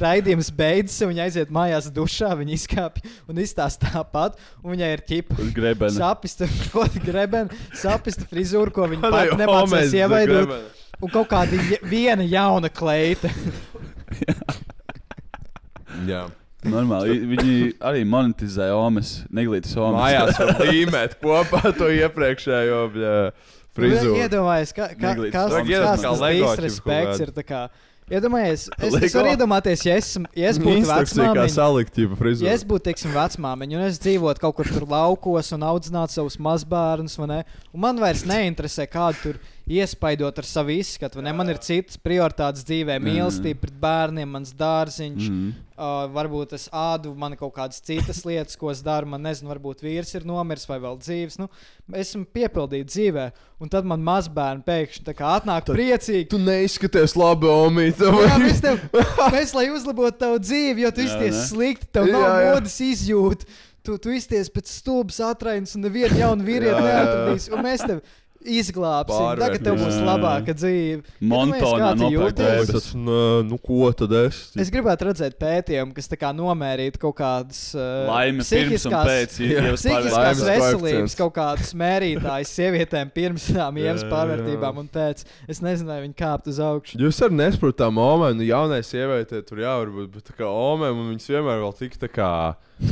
raidījums 0.00 0.50
beidzas, 0.56 0.98
un 1.04 1.12
viņa 1.12 1.28
aiziet 1.28 1.54
mājās 1.54 1.90
dušā, 2.00 2.32
viņa 2.40 2.56
izkāpj 2.56 3.06
un 3.30 3.40
izstāsta 3.44 3.92
tāpat. 3.94 4.40
Un 4.64 4.74
viņai 4.74 4.90
ir 4.96 5.04
ķipa. 5.12 5.38
Grebena. 5.56 5.94
Sapista, 6.00 6.48
ko 6.72 6.88
tā 6.90 7.04
grebena, 7.04 7.62
sapista 7.76 8.26
frizūra, 8.30 8.72
ko 8.74 8.88
viņa 8.90 9.06
pat 9.06 9.36
nemācīs 9.38 9.64
homēs 9.68 9.96
ieveidot. 10.00 10.58
Un 11.00 11.08
kaut 11.14 11.30
kāda 11.30 11.56
je- 11.70 11.80
viena 11.88 12.26
jauna 12.28 12.68
kleita. 12.68 13.30
Jā. 16.10 16.26
Normāli. 16.60 17.14
Viņi 17.24 17.54
arī 17.88 18.02
monetizē 18.04 18.66
omas, 18.76 19.22
neglītas 19.32 19.72
omas. 19.80 20.02
Mājās 20.02 20.40
var 20.42 20.60
līmēt 20.68 21.16
kopā 21.22 21.62
to 21.76 21.88
iepriekšējo 21.94 22.80
bļā, 22.96 23.14
frizūru. 23.78 24.18
Iedomājieties, 24.20 24.74
ka, 24.76 24.90
ka, 24.92 25.14
kas 25.32 25.56
kā 25.56 25.78
tas 26.04 26.20
disrespekts 26.20 27.24
ir. 27.24 27.32
Iedomājies, 28.10 28.66
es, 28.86 28.96
es 29.06 29.14
varu 29.14 29.30
iedomāties, 29.30 29.84
ja 29.86 29.94
es, 30.00 30.08
ja 30.34 30.50
es 30.50 30.58
būtu 30.62 30.82
vecmāmiņa. 30.88 31.46
salikt. 31.54 32.00
Ja 32.42 32.56
es 32.56 32.64
būtu, 32.66 32.84
teiksim, 32.88 33.14
vecmāmiņa, 33.14 33.78
un 33.78 33.86
es 33.86 34.00
dzīvotu 34.02 34.42
kaut 34.42 34.58
kur 34.58 34.70
tur 34.70 34.88
laukos 34.90 35.52
un 35.54 35.66
audzinātu 35.70 36.18
savus 36.18 36.38
mazbērnus? 36.42 37.16
Un 37.22 37.36
man 37.86 38.02
vairs 38.02 38.26
neinteresē, 38.26 38.88
kādu 38.90 39.22
tur 39.22 39.40
iespaidot 39.70 40.38
ar 40.40 40.46
savu 40.46 40.74
izskatu. 40.74 41.22
ne? 41.22 41.32
Man 41.36 41.50
ir 41.52 41.60
citas 41.62 41.98
prioritātes 42.00 42.64
dzīvē, 42.66 42.98
mīlestība 43.02 43.62
pret 43.64 43.76
bērniem, 43.82 44.30
mans 44.36 44.54
dārziņš. 44.58 45.28
Mm. 45.30 45.50
Uh, 45.80 46.02
varbūt 46.12 46.50
es 46.58 46.66
ādu, 46.76 47.14
man 47.16 47.32
kaut 47.40 47.54
kādas 47.56 47.80
citas 47.80 48.18
lietas, 48.28 48.58
ko 48.60 48.68
es 48.72 48.82
daru. 48.84 49.08
Man 49.08 49.22
nezinu, 49.24 49.48
varbūt 49.48 49.80
vīrs 49.86 50.12
ir 50.18 50.26
nomiris 50.28 50.66
vai 50.68 50.76
vēl 50.82 50.98
dzīves. 51.00 51.38
Nu, 51.40 51.48
esmu 51.96 52.26
piepildīts 52.34 52.92
dzīvē, 52.92 53.30
un 53.62 53.72
tad 53.72 53.88
man 53.88 54.04
mazbērni 54.04 54.66
pēkšņi 54.66 55.16
atnāk 55.16 55.70
tad... 55.70 55.78
priecīgi. 55.78 56.28
Tu 56.34 56.42
neizskaties 56.42 57.16
labi, 57.16 57.48
Omīte. 57.48 58.12
Mēs, 58.42 58.60
tev, 58.64 58.82
mēs, 59.36 59.56
lai 59.56 59.70
uzlabotu 59.72 60.20
tavu 60.26 60.42
dzīvi, 60.42 60.84
jo 60.84 60.92
tu 60.92 61.06
izties 61.06 61.46
slikti, 61.48 61.88
tev 61.94 62.10
nav 62.12 62.26
Jā, 62.26 62.36
jā. 62.44 62.54
modes 62.58 62.78
izjūta. 62.90 63.60
Tu, 63.80 63.94
tu 63.96 64.12
izties 64.12 64.50
pēc 64.52 64.68
stulbas 64.68 65.22
atrainas, 65.24 65.72
un 65.72 65.86
nevienu 65.86 66.18
jaunu 66.20 66.44
vīrieti 66.44 66.82
neatradīs. 66.84 67.46
Un 67.48 67.62
mēs 67.64 67.80
tev 67.88 68.02
izglābsim. 68.40 69.38
Tagad 69.40 69.64
tev 69.64 69.76
būs 69.80 69.96
Jā. 69.98 70.04
labāka 70.06 70.54
dzīve. 70.56 71.02
Montonā 71.30 71.90
drēbes. 71.98 72.70
Tas, 72.72 72.88
nu, 72.96 73.58
ko 73.62 73.90
tad 73.96 74.14
es? 74.22 74.40
Es 74.60 74.72
gribētu 74.72 75.10
redzēt 75.10 75.36
pētījumu, 75.40 75.94
kas 75.96 76.08
tā 76.10 76.18
kā 76.20 76.32
nomērītu 76.36 77.00
kaut 77.02 77.18
kādas 77.20 77.60
uh, 77.76 78.08
Laime 78.08 78.46
pirms 78.46 78.86
un 78.88 78.96
pēc 78.96 79.36
Psihiskās 79.36 80.10
Laimes 80.14 80.44
veselības, 80.46 81.18
kaut 81.18 81.34
kādas 81.36 81.74
mērītājas 81.78 82.54
sievietēm 82.56 83.12
pirms 83.14 83.50
tām 83.52 83.80
ievas 83.82 84.06
pārvērtībām 84.10 84.80
un 84.84 84.90
pēc. 84.92 85.26
Es 85.50 85.62
nezinu, 85.64 85.90
vai 85.92 86.00
viņi 86.06 86.16
kāpt 86.18 86.50
uz 86.50 86.60
augšu. 86.64 87.00
Jūs 87.00 87.20
arī 87.26 87.40
nesaprotat, 87.42 87.92
momā, 87.94 88.32
nu, 88.36 88.46
jaunai 88.46 88.82
sievietei 88.86 89.44
tur 89.46 89.62
jau 89.64 89.76
var 89.82 89.94
būt, 89.98 90.10
bet 90.16 90.28
tā 90.30 90.36
kā 90.38 90.48
omēm, 90.48 91.04
un 91.04 91.12
viņas 91.14 91.30
vienmēr 91.34 91.62
vēl 91.64 91.76
tik 91.80 91.96
tā 92.00 92.10
kā, 92.12 92.32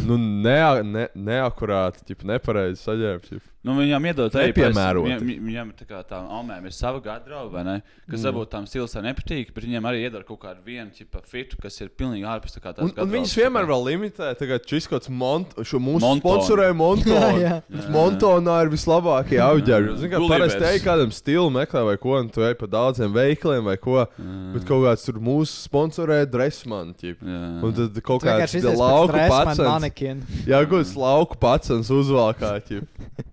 nu, 0.07 0.17
nea, 0.19 0.83
ne, 0.83 1.09
neakurāti, 1.17 2.05
ķip, 2.11 2.25
nepareizi 2.29 2.83
saģērbti. 2.85 3.41
Nu, 3.67 3.75
viņam 3.75 4.05
iedod 4.07 4.33
arī 4.39 4.53
Nepiemēroti. 4.53 5.09
Viņam, 5.19 5.45
viņam- 5.45 5.71
ir 5.73 5.77
tā 5.77 5.85
kā 5.91 5.99
tā 6.07 6.19
omēm 6.31 6.65
ir 6.65 6.73
sava 6.73 7.01
garderoba, 7.05 7.51
vai 7.53 7.65
ne? 7.67 7.83
Kas 8.09 8.23
Mm. 8.23 8.29
varbūt 8.31 8.51
tam 8.51 8.65
stils 8.71 8.95
tā 8.95 9.03
nepatīk, 9.03 9.53
bet 9.53 9.65
viņam 9.65 9.83
arī 9.91 10.05
iedod 10.07 10.25
kaut 10.25 10.39
kādu 10.41 10.63
vienu 10.65 10.91
tipu 10.95 11.21
fitu, 11.27 11.59
kas 11.61 11.79
ir 11.83 11.89
pilnīgi 11.91 12.23
ārpus 12.25 12.55
tā 12.55 12.63
kā 12.63 12.73
tās 12.73 12.85
Un, 12.87 12.93
un 12.97 13.11
viņas 13.11 13.35
vienmēr 13.37 13.67
vēl 13.67 13.83
limitē, 13.89 14.31
tagad 14.39 14.65
šis 14.65 14.87
kaut 14.89 15.03
kāds 15.03 15.11
mont, 15.11 15.53
šo 15.59 15.79
mūsu 15.83 16.01
Montonu. 16.01 16.23
sponsorē 16.23 16.73
Montonu. 16.85 17.41
Jā, 17.43 17.61
jā. 17.69 17.91
Montonā 17.91 18.63
ir 18.65 18.71
vislabākie 18.73 19.41
auģeri. 19.43 19.99
Zini, 19.99 20.13
kā 20.15 20.23
parasti 20.31 20.65
ej 20.65 20.79
kādam 20.87 21.11
stilu 21.13 21.51
meklē 21.51 21.85
vai 21.85 21.97
ko, 21.99 22.15
un 22.21 22.29
tu 22.31 22.41
ej 22.47 22.55
pa 22.55 22.67
daudziem 22.67 23.13
veikaliem 23.13 23.65
vai 23.65 23.77
ko, 23.77 24.07
bet 24.55 24.65
kaut 24.65 24.87
kāds 24.87 25.05
tur 25.05 25.19
mūsu 25.21 25.67
sponsorē 25.69 26.25
Dressman, 26.31 26.95
ķip. 26.95 27.21
Un 27.27 27.73
tad 27.75 28.01
kaut 28.07 28.23
kāds 28.23 28.55
lauku 28.79 29.13
Dressman 29.13 29.45
pats. 29.57 29.59
Manekina. 29.79 30.27
Jā, 30.47 30.61
gudrs 30.69 30.95
lauku 30.99 31.39
pats 31.41 31.71
uzvalkā, 31.95 32.53
ķip. 32.67 32.87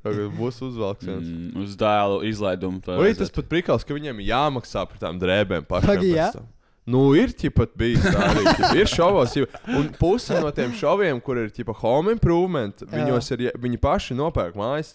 Tagad 0.05 0.33
būs 0.37 0.61
uzvalks 0.65 1.05
viens. 1.05 1.25
Mm, 1.27 1.63
uz 1.65 1.75
dēlu 1.79 2.21
izlaidumu. 2.29 2.81
Vai 2.85 3.13
tas 3.17 3.33
pat 3.33 3.49
prikals, 3.51 3.83
ka 3.87 3.97
viņiem 3.97 4.21
jāmaksā 4.25 4.85
par 4.89 5.01
tām 5.01 5.17
drēbēm 5.21 5.65
pašiem? 5.67 5.89
Pagi, 5.95 6.13
jā? 6.15 6.29
Nu, 6.85 7.15
ir 7.17 7.31
pat 7.57 7.71
bijis 7.73 8.03
tā 8.05 8.27
arī. 8.29 8.43
ķip, 8.45 8.75
Ir 8.77 8.85
šovos, 8.91 9.33
jau- 9.33 9.47
un 9.73 9.89
puse 9.97 10.37
no 10.37 10.51
tiem 10.53 10.69
šoviem, 10.77 11.17
kur 11.23 11.39
ir 11.41 11.49
tipa 11.49 11.73
home 11.73 12.13
improvement, 12.13 12.85
viņos 12.91 13.31
ir, 13.33 13.51
viņi 13.57 13.79
paši 13.81 14.13
nopērk 14.19 14.53
mājas. 14.53 14.93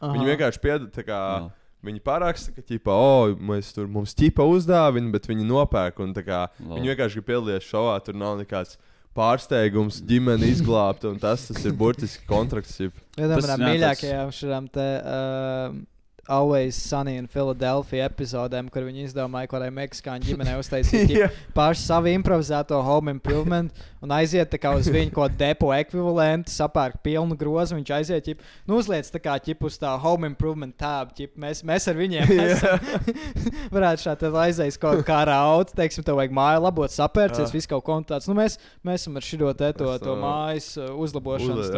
Viņi 0.00 0.28
vienkārši 0.32 0.60
piedod, 0.62 0.88
tā 0.92 1.04
kā 1.04 1.18
Jā. 1.20 1.50
viņi 1.84 2.00
paraksta, 2.04 2.54
ka, 2.56 2.64
ķipa, 2.64 2.88
oh, 2.92 3.34
mēs 3.36 3.74
tur 3.76 3.86
mums 3.86 4.14
ķipa 4.16 4.44
uzdāvina, 4.48 5.12
bet 5.12 5.28
viņi 5.28 5.44
nopērk. 5.44 6.00
Un, 6.00 6.14
tā 6.16 6.24
kā, 6.24 6.46
viņi 6.60 6.92
vienkārši 6.94 7.20
grib 7.20 7.28
piedalīties 7.28 7.68
šovā, 7.68 7.98
tur 8.04 8.14
nav 8.16 8.40
nekāds 8.40 8.78
pārsteigums, 9.16 10.02
ģimene 10.06 10.52
izglābta, 10.52 11.10
un 11.10 11.20
tas, 11.22 11.48
tas 11.48 11.64
ir 11.64 11.74
burtiski 11.76 12.28
kontrakts. 12.28 12.76
Ķip. 12.78 13.02
Viena 13.16 13.40
no 13.40 13.58
mīļākajām 13.64 14.32
šādām 14.36 14.70
te. 14.72 14.88
Uh, 15.02 15.84
Always 16.28 16.74
Sunny 16.76 17.16
in 17.20 17.26
Philadelphia 17.30 18.08
epizodēm, 18.10 18.68
kur 18.72 18.82
viņi 18.88 19.04
izdomāja, 19.06 19.48
kādai 19.52 19.68
meksikāņu 19.74 20.26
ģimenei 20.30 20.56
uztaisīt 20.62 21.12
ģip- 21.12 21.36
pašu 21.54 21.84
savu 21.86 22.10
improvizēto 22.10 22.80
home 22.82 23.12
improvement 23.14 23.70
un 24.02 24.12
aiziet 24.14 24.50
uz 24.76 24.88
viņu 24.92 25.10
kaut 25.14 25.32
kādu 25.32 25.38
depo 25.40 25.70
ekvivalentu, 25.74 26.50
sapērk 26.52 27.00
pilnu 27.02 27.34
grozu. 27.38 27.74
Viņš 27.78 27.92
aiziet, 27.96 28.26
ģip, 28.28 28.42
nu 28.68 28.76
uzliec 28.78 29.08
tā 29.10 29.18
kā 29.22 29.34
ģip 29.42 29.64
uz 29.66 29.78
tā 29.82 29.92
home 29.98 30.28
improvement 30.30 30.74
tab. 30.78 31.10
Ģip, 31.16 31.32
mēs, 31.42 31.62
mēs 31.66 31.88
ar 31.90 31.98
viņiem 31.98 32.30
esam. 32.44 32.78
varētu 33.74 34.04
šādi 34.06 34.30
aiziet 34.44 34.78
kaut 34.82 35.02
kā 35.06 35.20
raut, 35.26 35.72
teiksim, 35.76 36.04
tev 36.06 36.18
vajag 36.20 36.34
māju 36.36 36.62
labot, 36.66 36.92
sapērcies, 36.92 37.48
Jā. 37.50 37.54
visu 37.56 37.70
kaut 37.72 37.84
ko 37.86 37.96
un 37.98 38.06
tāds. 38.06 38.28
Nu, 38.30 38.36
mēs, 38.38 38.58
mēs 38.86 39.02
esam 39.06 39.18
ar 39.18 39.26
šo 39.26 39.52
te 39.58 39.72
to, 39.78 39.90
to 40.02 40.14
mājas 40.20 40.68
uzlabošanas. 40.78 41.70
Uz- 41.70 41.74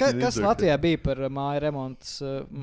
Ka- 0.00 0.12
Kas. 0.20 0.36
Latvijā 0.44 0.76
bija 0.80 1.00
par 1.04 1.22
māju 1.32 1.62
remontu? 1.64 2.12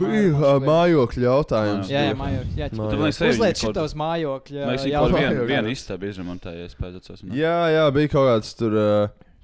Bija 0.02 0.30
lietu? 0.62 0.68
Mājokļu 1.12 1.26
jautājums. 1.28 1.90
Jā, 1.92 2.02
jā, 2.06 2.14
bija. 2.14 2.20
mājokļi. 2.22 2.56
Jā, 2.58 2.70
Mājokļi. 2.72 2.72
Tu 2.72 2.78
man 2.78 3.06
liekas, 3.06 3.20
viņi 3.22 3.38
kaut- 3.42 3.62
šitos 3.66 3.94
mājokļa 4.02 4.70
Mēs 4.72 4.86
jau 4.92 5.04
vienu, 5.12 5.46
vienu 5.48 5.68
istabu 5.76 6.08
izremontējies 6.12 6.76
pēc 6.80 7.02
tam. 7.08 7.36
Jā, 7.36 7.58
jā, 7.76 7.86
bija 7.94 8.08
kaut 8.16 8.28
kāds 8.32 8.56
tur, 8.58 8.72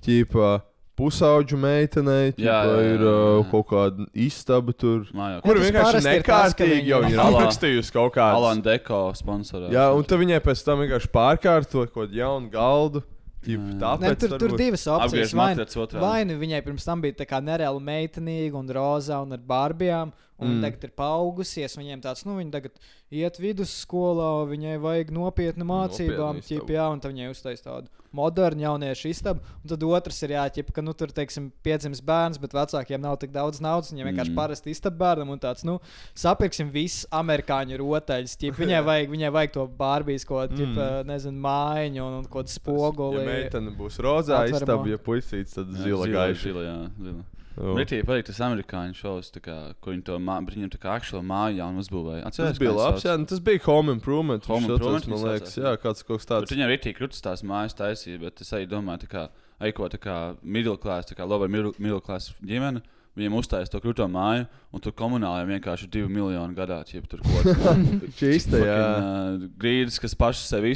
ķīpa, 0.05 0.61
pusauģu 0.97 1.57
meitenei, 1.61 2.33
Jā, 2.41 2.63
jā, 2.65 2.71
jā, 2.73 2.93
ir 2.95 3.01
jā. 3.05 3.51
kaut 3.51 3.67
kāda 3.69 4.07
istaba 4.13 4.73
tur. 4.73 5.05
Mājā. 5.13 5.41
Kur 5.43 5.59
vienkārši 5.61 6.01
nekārtīgi 6.07 6.87
jau 6.89 7.01
ir 7.05 7.19
aprakstījusi 7.27 7.93
kaut 7.93 8.15
kādu. 8.15 8.39
Alan 8.39 8.61
Deko 8.65 9.13
sponsorē. 9.13 9.69
Jā, 9.75 9.91
un 9.93 10.03
tad 10.03 10.19
viņai 10.23 10.41
pēc 10.41 10.63
tam 10.65 10.81
vienkārši 10.81 11.11
pārkārto 11.13 11.85
kaut 11.91 12.07
kādu 12.09 12.17
jaunu 12.17 12.49
galdu. 12.49 13.03
Tāpēc 13.47 14.01
Ne, 14.01 14.15
tur, 14.19 14.33
tur 14.41 14.57
divas 14.57 14.81
opcijas. 14.91 15.31
Apgriež 15.31 15.93
Vai, 16.01 16.25
nu 16.25 16.33
viņai 16.35 16.63
pirms 16.65 16.83
tam 16.83 16.99
bija 17.01 17.13
tā 17.21 17.27
kā 17.29 17.37
nereāli 17.39 17.79
meitenīga 17.79 18.57
un 18.59 18.67
rozā 18.67 19.21
un 19.23 19.31
ar 19.31 19.39
barbijām, 19.39 20.11
un 20.39 20.57
Mm. 20.57 20.61
tagad 20.61 20.83
ir 20.83 20.91
paaugusies. 20.97 21.77
Viņiem 21.77 22.01
tāds, 22.01 22.25
nu, 22.25 22.35
viņa 22.37 22.51
tagad 22.51 22.71
iet 23.11 23.37
vidusskolā, 23.41 24.45
viņai 24.49 24.75
vajag 24.81 25.11
nopietnu 25.15 25.65
mācībām, 25.65 26.41
ķip, 26.45 26.67
jā, 26.69 26.91
un 26.91 26.99
tad 26.99 27.11
viņai 27.13 27.29
uztais 27.31 27.61
tādu 27.61 27.87
modernu 28.13 28.61
jauniešu 28.61 29.09
istabu. 29.09 29.41
Un 29.63 29.69
tad 29.69 29.83
otrs 29.83 30.21
ir 30.23 30.29
jāķip, 30.35 30.71
ka, 30.73 30.81
nu, 30.81 30.93
tur, 30.93 31.07
teiksim, 31.07 31.51
piedzimis 31.63 32.01
bērns, 32.01 32.39
bet 32.41 32.51
vecākiem 32.55 33.01
nav 33.01 33.17
tik 33.19 33.31
daudz 33.31 33.59
naudas. 33.61 33.91
Viņiem 33.91 34.11
vienkārši 34.13 34.31
Mm. 34.31 34.35
parasti 34.35 34.69
istabu 34.71 34.97
bērnam 34.97 35.29
un 35.29 35.39
tāds, 35.39 35.63
nu, 35.65 35.79
sapirksim 36.15 36.71
visus 36.71 37.05
amerikāņu 37.11 37.77
rotaļus. 37.77 38.37
Ķip, 38.37 38.55
viņai, 38.61 38.83
vajag, 38.85 39.09
viņai 39.09 39.31
vajag 39.31 39.51
to 39.53 39.67
barbijas, 39.67 40.25
ko, 40.25 40.45
ķip, 40.47 40.67
Mm. 40.67 40.75
mm. 40.77 41.05
nezinu, 41.07 41.39
mājiņu 41.41 42.01
un, 42.07 42.13
un 42.21 42.25
ko 42.25 42.39
Ja 42.39 42.53
spoguli. 42.53 43.25
meitene 43.25 43.71
būs 43.75 43.97
rozā, 43.99 44.45
istaba, 44.49 44.85
ja 44.87 44.97
puisīts, 44.97 45.53
tad 45.57 45.67
zila 45.73 46.05
gaiša. 46.07 46.43
Zila, 46.43 46.61
jā, 46.61 46.77
zila. 47.01 47.23
Britijai 47.57 48.05
patīk 48.05 48.27
tas 48.29 48.39
amerikāņu 48.45 48.97
šovs, 48.97 49.31
kā, 49.41 49.55
kur 49.81 49.95
viņi 49.95 50.03
to 50.05 50.17
mā, 50.21 50.35
viņam 50.45 50.69
tā 50.75 50.79
kā 50.81 50.91
aktuāli 50.99 51.25
māju 51.25 51.57
jaunu 51.57 51.81
uzbūvēja. 51.81 52.25
Tas 52.27 52.37
Atceries, 52.37 52.59
bija 52.61 52.73
kā 52.73 52.77
labs, 52.77 53.05
jā, 53.07 53.15
nu, 53.17 53.25
tas 53.31 53.41
bija 53.47 53.63
home 53.65 53.95
improvement. 53.97 54.45
Home 54.51 54.69
Improvement 54.69 55.09
man 55.09 55.23
liekas, 55.25 55.55
jā, 55.57 55.73
kāds 55.81 56.05
kaut 56.05 56.21
kas 56.21 56.27
Bet 56.27 56.33
tāds. 56.35 56.53
viņam 56.53 56.73
ir 56.75 56.83
tik 56.83 56.99
krūtis 56.99 57.25
tās 57.25 57.41
mājas 57.47 57.77
taisīja, 57.79 58.21
bet 58.21 58.43
es 58.45 58.53
arī 58.53 58.69
domāju, 58.69 59.07
tā 59.07 59.09
kā, 59.15 59.23
ai, 59.57 59.71
ko 59.73 59.89
tā 59.89 59.97
kā 60.01 60.17
middle 60.43 60.77
class, 60.77 61.09
tā 61.09 61.17
kā 61.17 61.25
lower 61.25 61.49
middle, 61.49 61.73
middle 61.81 62.03
class 62.03 62.35
ģimene. 62.45 62.83
Viņiem 63.17 63.35
uztaisīja 63.39 63.73
to 63.73 63.81
krūto 63.81 64.05
māju, 64.11 64.45
un 64.75 64.83
tur 64.83 64.93
komunāliem 64.97 65.55
vienkārši 65.55 65.87
ir 65.87 65.91
divi 65.95 66.11
miljoni 66.19 66.53
gadā. 66.57 66.79
Tur 66.85 67.23
kaut 67.25 67.47
kāds 67.47 68.17
Čīsta, 68.19 68.59
jā. 68.61 68.75
uh, 68.77 69.47
grīdas, 69.57 69.97
kas 70.03 70.13
pašas 70.17 70.51
sev 70.51 70.67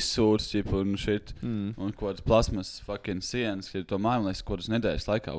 ķip, 0.49 0.71
un 0.79 0.95
šit. 0.99 1.35
Mm. 1.43 1.73
Un 1.77 1.93
kaut 1.93 2.07
kādas 2.07 2.25
plasmas 2.25 2.73
fucking 2.87 3.21
sienas, 3.25 3.69
ka 3.69 3.83
to 3.87 3.99
māju, 4.01 4.25
liekas, 4.27 4.41
kaut 4.41 4.57
kādas 4.57 4.71
nedēļas 4.73 5.07
laikā 5.11 5.35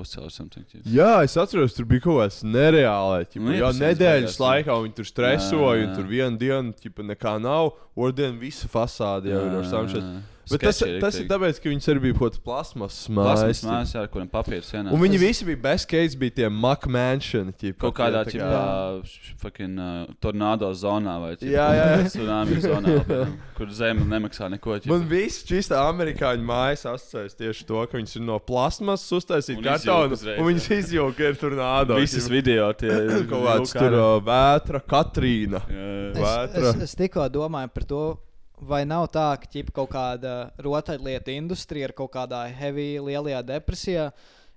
ķip. 0.71 0.87
Jā, 0.95 1.13
es 1.27 1.35
atceros, 1.41 1.75
tur 1.77 1.89
bija 1.91 2.07
kaut 2.07 2.21
kas 2.23 2.43
nereāls. 2.47 3.35
Nu, 3.43 3.55
Jā, 3.57 3.73
nedēļas 3.77 4.39
laikā 4.41 4.79
viņi 4.85 4.99
tur 5.01 5.09
stresoja, 5.11 5.89
un 5.89 5.97
tur 5.99 6.07
vienu 6.09 6.39
dienu 6.39 6.77
ķipa, 6.79 7.09
nekā 7.13 7.37
nav. 7.43 7.75
Otru 7.97 8.33
visa 8.41 8.69
fasāde 8.73 9.33
jau 9.35 9.47
ir 9.49 9.59
ar 9.63 9.67
samšanu. 9.69 10.21
Bet 10.51 10.59
tas, 10.59 10.81
tas 11.01 11.17
ir 11.21 11.29
tāpēc, 11.31 11.59
ka 11.63 11.71
viņas 11.71 11.85
arī 11.93 12.01
bija 12.03 12.15
kaut 12.19 12.33
kādas 12.35 12.41
plasmas 12.43 12.97
Plasmas 13.07 13.45
mājas. 13.45 13.61
mājas, 13.63 13.93
jā, 13.95 14.01
ar 14.03 14.09
kuriem 14.11 14.27
papīrs 14.29 14.73
ienāk. 14.75 14.91
Un 14.97 15.01
viņi 15.05 15.21
visi 15.23 15.45
bija 15.47 15.61
best 15.69 15.87
case, 15.89 16.17
bija 16.19 16.35
tie. 16.35 16.49
Ķipa, 17.55 17.79
Kaut 17.79 17.95
kādā 17.95 18.25
tā 18.27 18.33
tādā 18.35 18.65
fucking 19.39 19.79
uh, 19.79 20.11
tornado 20.21 20.73
zonā 20.75 21.15
vai 21.23 21.31
ķip, 21.39 21.47
Jā, 21.47 21.67
jā, 21.79 21.85
jā. 21.93 22.09
tsunami 22.17 22.59
zonā, 22.65 22.95
apmēram, 23.05 23.37
kur 23.55 23.71
zeme 23.79 24.09
nemaksā 24.11 24.49
neko. 24.57 24.81
ķip. 24.83 24.91
Man 24.91 25.07
viss 25.13 25.47
šīs 25.47 25.71
amerikāņu 25.79 26.45
mājas 26.51 26.85
asociējas 26.91 27.39
tieši 27.39 27.69
to, 27.71 27.87
ka 27.87 28.01
viņas 28.01 28.19
ir 28.19 28.27
no 28.27 28.41
plasmas 28.43 29.07
uztaisītas 29.15 29.63
kartona. 29.63 30.19
izjūg 30.19 30.43
Un 30.43 30.51
viņas 30.51 30.69
izjūga, 30.81 31.31
ir 31.31 31.41
tornado. 31.41 32.01
Visas 32.03 32.27
video 32.33 32.67
tie 32.83 32.91
Kaut 33.31 33.47
kāds 33.47 33.77
tur 33.79 33.95
uh, 33.95 34.19
vētra, 34.27 34.83
Katrīna. 34.91 35.63
Es, 35.71 36.19
Vētra. 36.19 36.67
es, 36.75 36.83
es 36.91 36.99
tikko 36.99 37.31
domāju 37.33 37.71
par 37.79 37.82
to, 37.89 38.03
vai 38.63 38.85
nav 38.87 39.09
tā, 39.15 39.27
ka 39.43 39.49
ķipa, 39.51 39.75
kaut 39.75 39.91
kāda 39.95 40.35
rotaļlietu 40.63 41.35
industrija 41.35 41.91
ir 41.91 41.95
kaut 41.99 42.13
kādā 42.15 42.45
heavy, 42.55 42.95
lielajā 43.03 43.43
depresijā. 43.47 44.11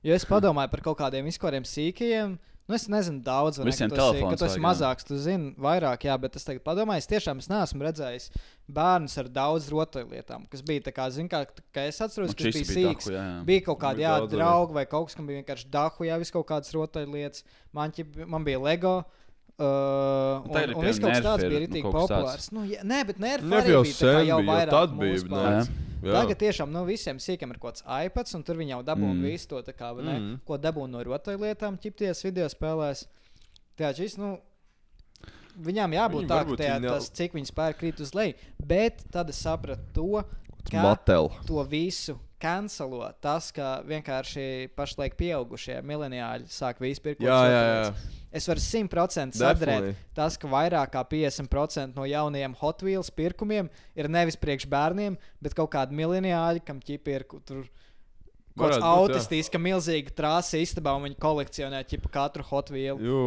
Jo 0.05 0.13
es 0.13 0.25
padomāju 0.29 0.69
par 0.69 0.83
kaut 0.85 0.99
kādiem 0.99 1.25
izkoriem 1.31 1.65
sīkajiem. 1.65 2.35
Nu, 2.65 2.73
es 2.73 2.87
nezinu, 2.89 3.19
daudz 3.21 3.59
vai 3.59 3.67
Visiem 3.67 3.91
ne, 3.91 3.97
ka 3.97 4.37
tas 4.41 4.55
ir- 4.57 4.61
mazāks. 4.61 5.05
Tu 5.05 5.17
zini, 5.21 5.51
vairāk, 5.61 6.01
jā, 6.07 6.15
bet 6.21 6.35
es 6.35 6.43
tagad 6.43 6.63
padomāju, 6.65 6.97
es 6.97 7.09
tiešām 7.11 7.37
es 7.37 7.47
neesmu 7.49 7.83
redzējis 7.85 8.31
bērnus 8.73 9.17
ar 9.21 9.29
daudz 9.29 9.67
rotaļlietām, 9.69 10.47
kas 10.49 10.63
bija 10.65 10.81
tā 10.87 10.93
kā, 10.93 11.05
zini, 11.13 11.29
kā, 11.29 11.43
kā 11.73 11.83
es 11.85 12.01
atceros, 12.01 12.33
Un 12.33 12.39
kas 12.39 12.57
bija 12.57 12.65
sīks. 12.65 13.05
dahu, 13.05 13.13
jā, 13.13 13.21
jā. 13.21 13.43
Bija 13.45 13.65
kaut 13.67 13.79
kādi 13.83 14.01
Bija 14.01 14.15
jā, 14.17 14.29
draugi 14.33 14.73
vai 14.73 14.85
kaut 14.89 15.05
kas, 15.11 15.15
kam 15.15 15.27
bija 15.29 15.43
vienkārši 15.43 15.69
dahu, 15.69 16.05
jā, 16.09 16.17
vis 16.17 16.33
kaut 16.33 16.47
kādas 16.49 16.73
rotaļlietas. 16.73 17.43
Man, 17.71 17.91
ķip, 17.91 18.25
man 18.25 18.43
bija 18.43 18.59
Lego. 18.59 18.97
Uh, 18.97 19.24
Un 19.57 20.49
un 20.49 20.51
tagad 20.51 20.69
ir 20.69 20.75
un 20.75 20.81
pie 20.83 20.89
viss 20.89 20.99
kaut 20.99 21.11
kas 21.13 21.23
tāds 21.23 21.43
ir, 21.45 21.49
bija 21.49 21.59
nu, 21.59 21.75
arī 21.75 21.81
populārs. 21.95 22.47
Nu, 22.51 22.63
jā, 22.67 22.81
nē, 22.83 22.97
bet 23.07 23.19
nerfi 23.23 23.45
Ne 23.47 23.55
arī 23.61 23.71
jau 23.71 23.83
bija 23.85 23.93
sen 23.95 24.25
jau 24.27 24.39
bija, 24.43 24.65
tad 24.73 24.95
bija. 24.99 25.65
Tagad 26.05 26.37
tiešām 26.43 26.69
nu, 26.75 26.81
visiem 26.85 27.17
sīkiem 27.23 27.53
ir 27.55 27.57
kaut 27.63 27.79
kāds 27.79 27.85
iPads, 28.05 28.35
un 28.35 28.43
tur 28.43 28.59
viņi 28.59 28.75
jau 28.75 28.81
dabūna 28.83 29.15
Mm. 29.15 29.23
visu 29.23 29.47
to, 29.47 29.61
kā, 29.73 29.93
vai 29.95 30.03
ne, 30.03 30.17
Mm. 30.19 30.35
ko 30.45 30.57
dabūna 30.57 30.89
no 30.91 31.03
rotaļlietām, 31.03 31.79
ķipties 31.79 32.23
video 32.27 32.45
spēlēs. 32.51 33.05
Tā 33.79 33.93
šis, 33.95 34.17
nu, 34.17 34.37
viņām 35.57 35.95
jābūt 35.95 36.25
Viņi 36.25 36.29
tā, 36.29 36.37
varbūt 36.43 36.57
ka 36.57 36.63
tajā, 36.63 36.81
tas, 36.89 37.09
cik 37.09 37.33
viņi 37.33 37.49
spēr 37.51 37.73
krīt 37.79 37.99
uz 38.01 38.11
leju, 38.13 38.35
bet 38.59 39.03
tad 39.11 39.29
es 39.29 39.39
sapratu 39.41 39.81
to, 39.93 40.23
ka 40.69 40.81
Matel. 40.83 41.31
to 41.47 41.63
visu 41.63 42.19
kancelo 42.39 43.09
tas, 43.21 43.51
ka 43.51 43.81
vienkārši 43.87 44.69
pašlaik 44.75 45.15
pieaugušie 45.17 45.81
mileniāļi 45.81 46.45
sāk 46.51 46.79
visu 46.83 47.01
pirkt. 47.01 47.21
Jā, 47.21 47.39
jā, 47.49 47.63
jā. 47.65 47.93
Es 48.35 48.49
varu 48.49 48.59
simtprocentīgi 48.59 49.39
sadarīt 49.39 50.01
tas, 50.17 50.35
ka 50.39 50.49
vairāk 50.51 50.91
kā 50.91 51.03
50% 51.07 51.95
no 51.95 52.03
jaunajiem 52.09 52.55
Hot 52.59 52.83
Wheels 52.83 53.11
pirkumiem 53.15 53.69
ir 53.95 54.09
nevis 54.11 54.35
priekš 54.39 54.67
bērniem, 54.71 55.15
bet 55.39 55.55
kaut 55.55 55.71
kādi 55.71 55.95
mileniāļi, 55.95 56.63
kam 56.67 56.81
ķipi 56.83 57.15
ir 57.15 57.25
tur. 57.47 57.65
Kāds 58.55 58.77
jā. 58.79 58.87
autistisks, 58.87 59.59
milzīga 59.59 60.13
trāsa 60.15 60.59
istabā, 60.63 60.93
un 60.95 61.09
viņi 61.09 61.17
kolekcionē 61.19 61.81
ķipa 61.87 62.11
katru 62.11 62.43
Hot 62.51 62.71
Wheel. 62.71 62.99
Jū. 63.03 63.23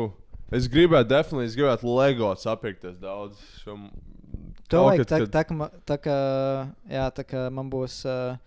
Es 0.56 0.64
gribētu, 0.72 1.10
definitīvi, 1.10 1.48
es 1.50 1.56
gribētu 1.58 1.90
LEGO 1.92 2.30
sapirkties 2.40 2.96
daudz. 3.02 3.40
Šum, 3.60 3.90
tā, 4.64 4.80
kad- 5.02 5.28
tā, 5.32 5.42
ka 5.44 5.56
ma- 5.56 5.72
tā, 5.84 5.98
ka, 6.00 6.14
jā, 6.88 7.04
tā 7.12 7.24
kā 7.28 7.42
man 7.52 7.68
būs, 7.68 8.00
uh, 8.08 8.38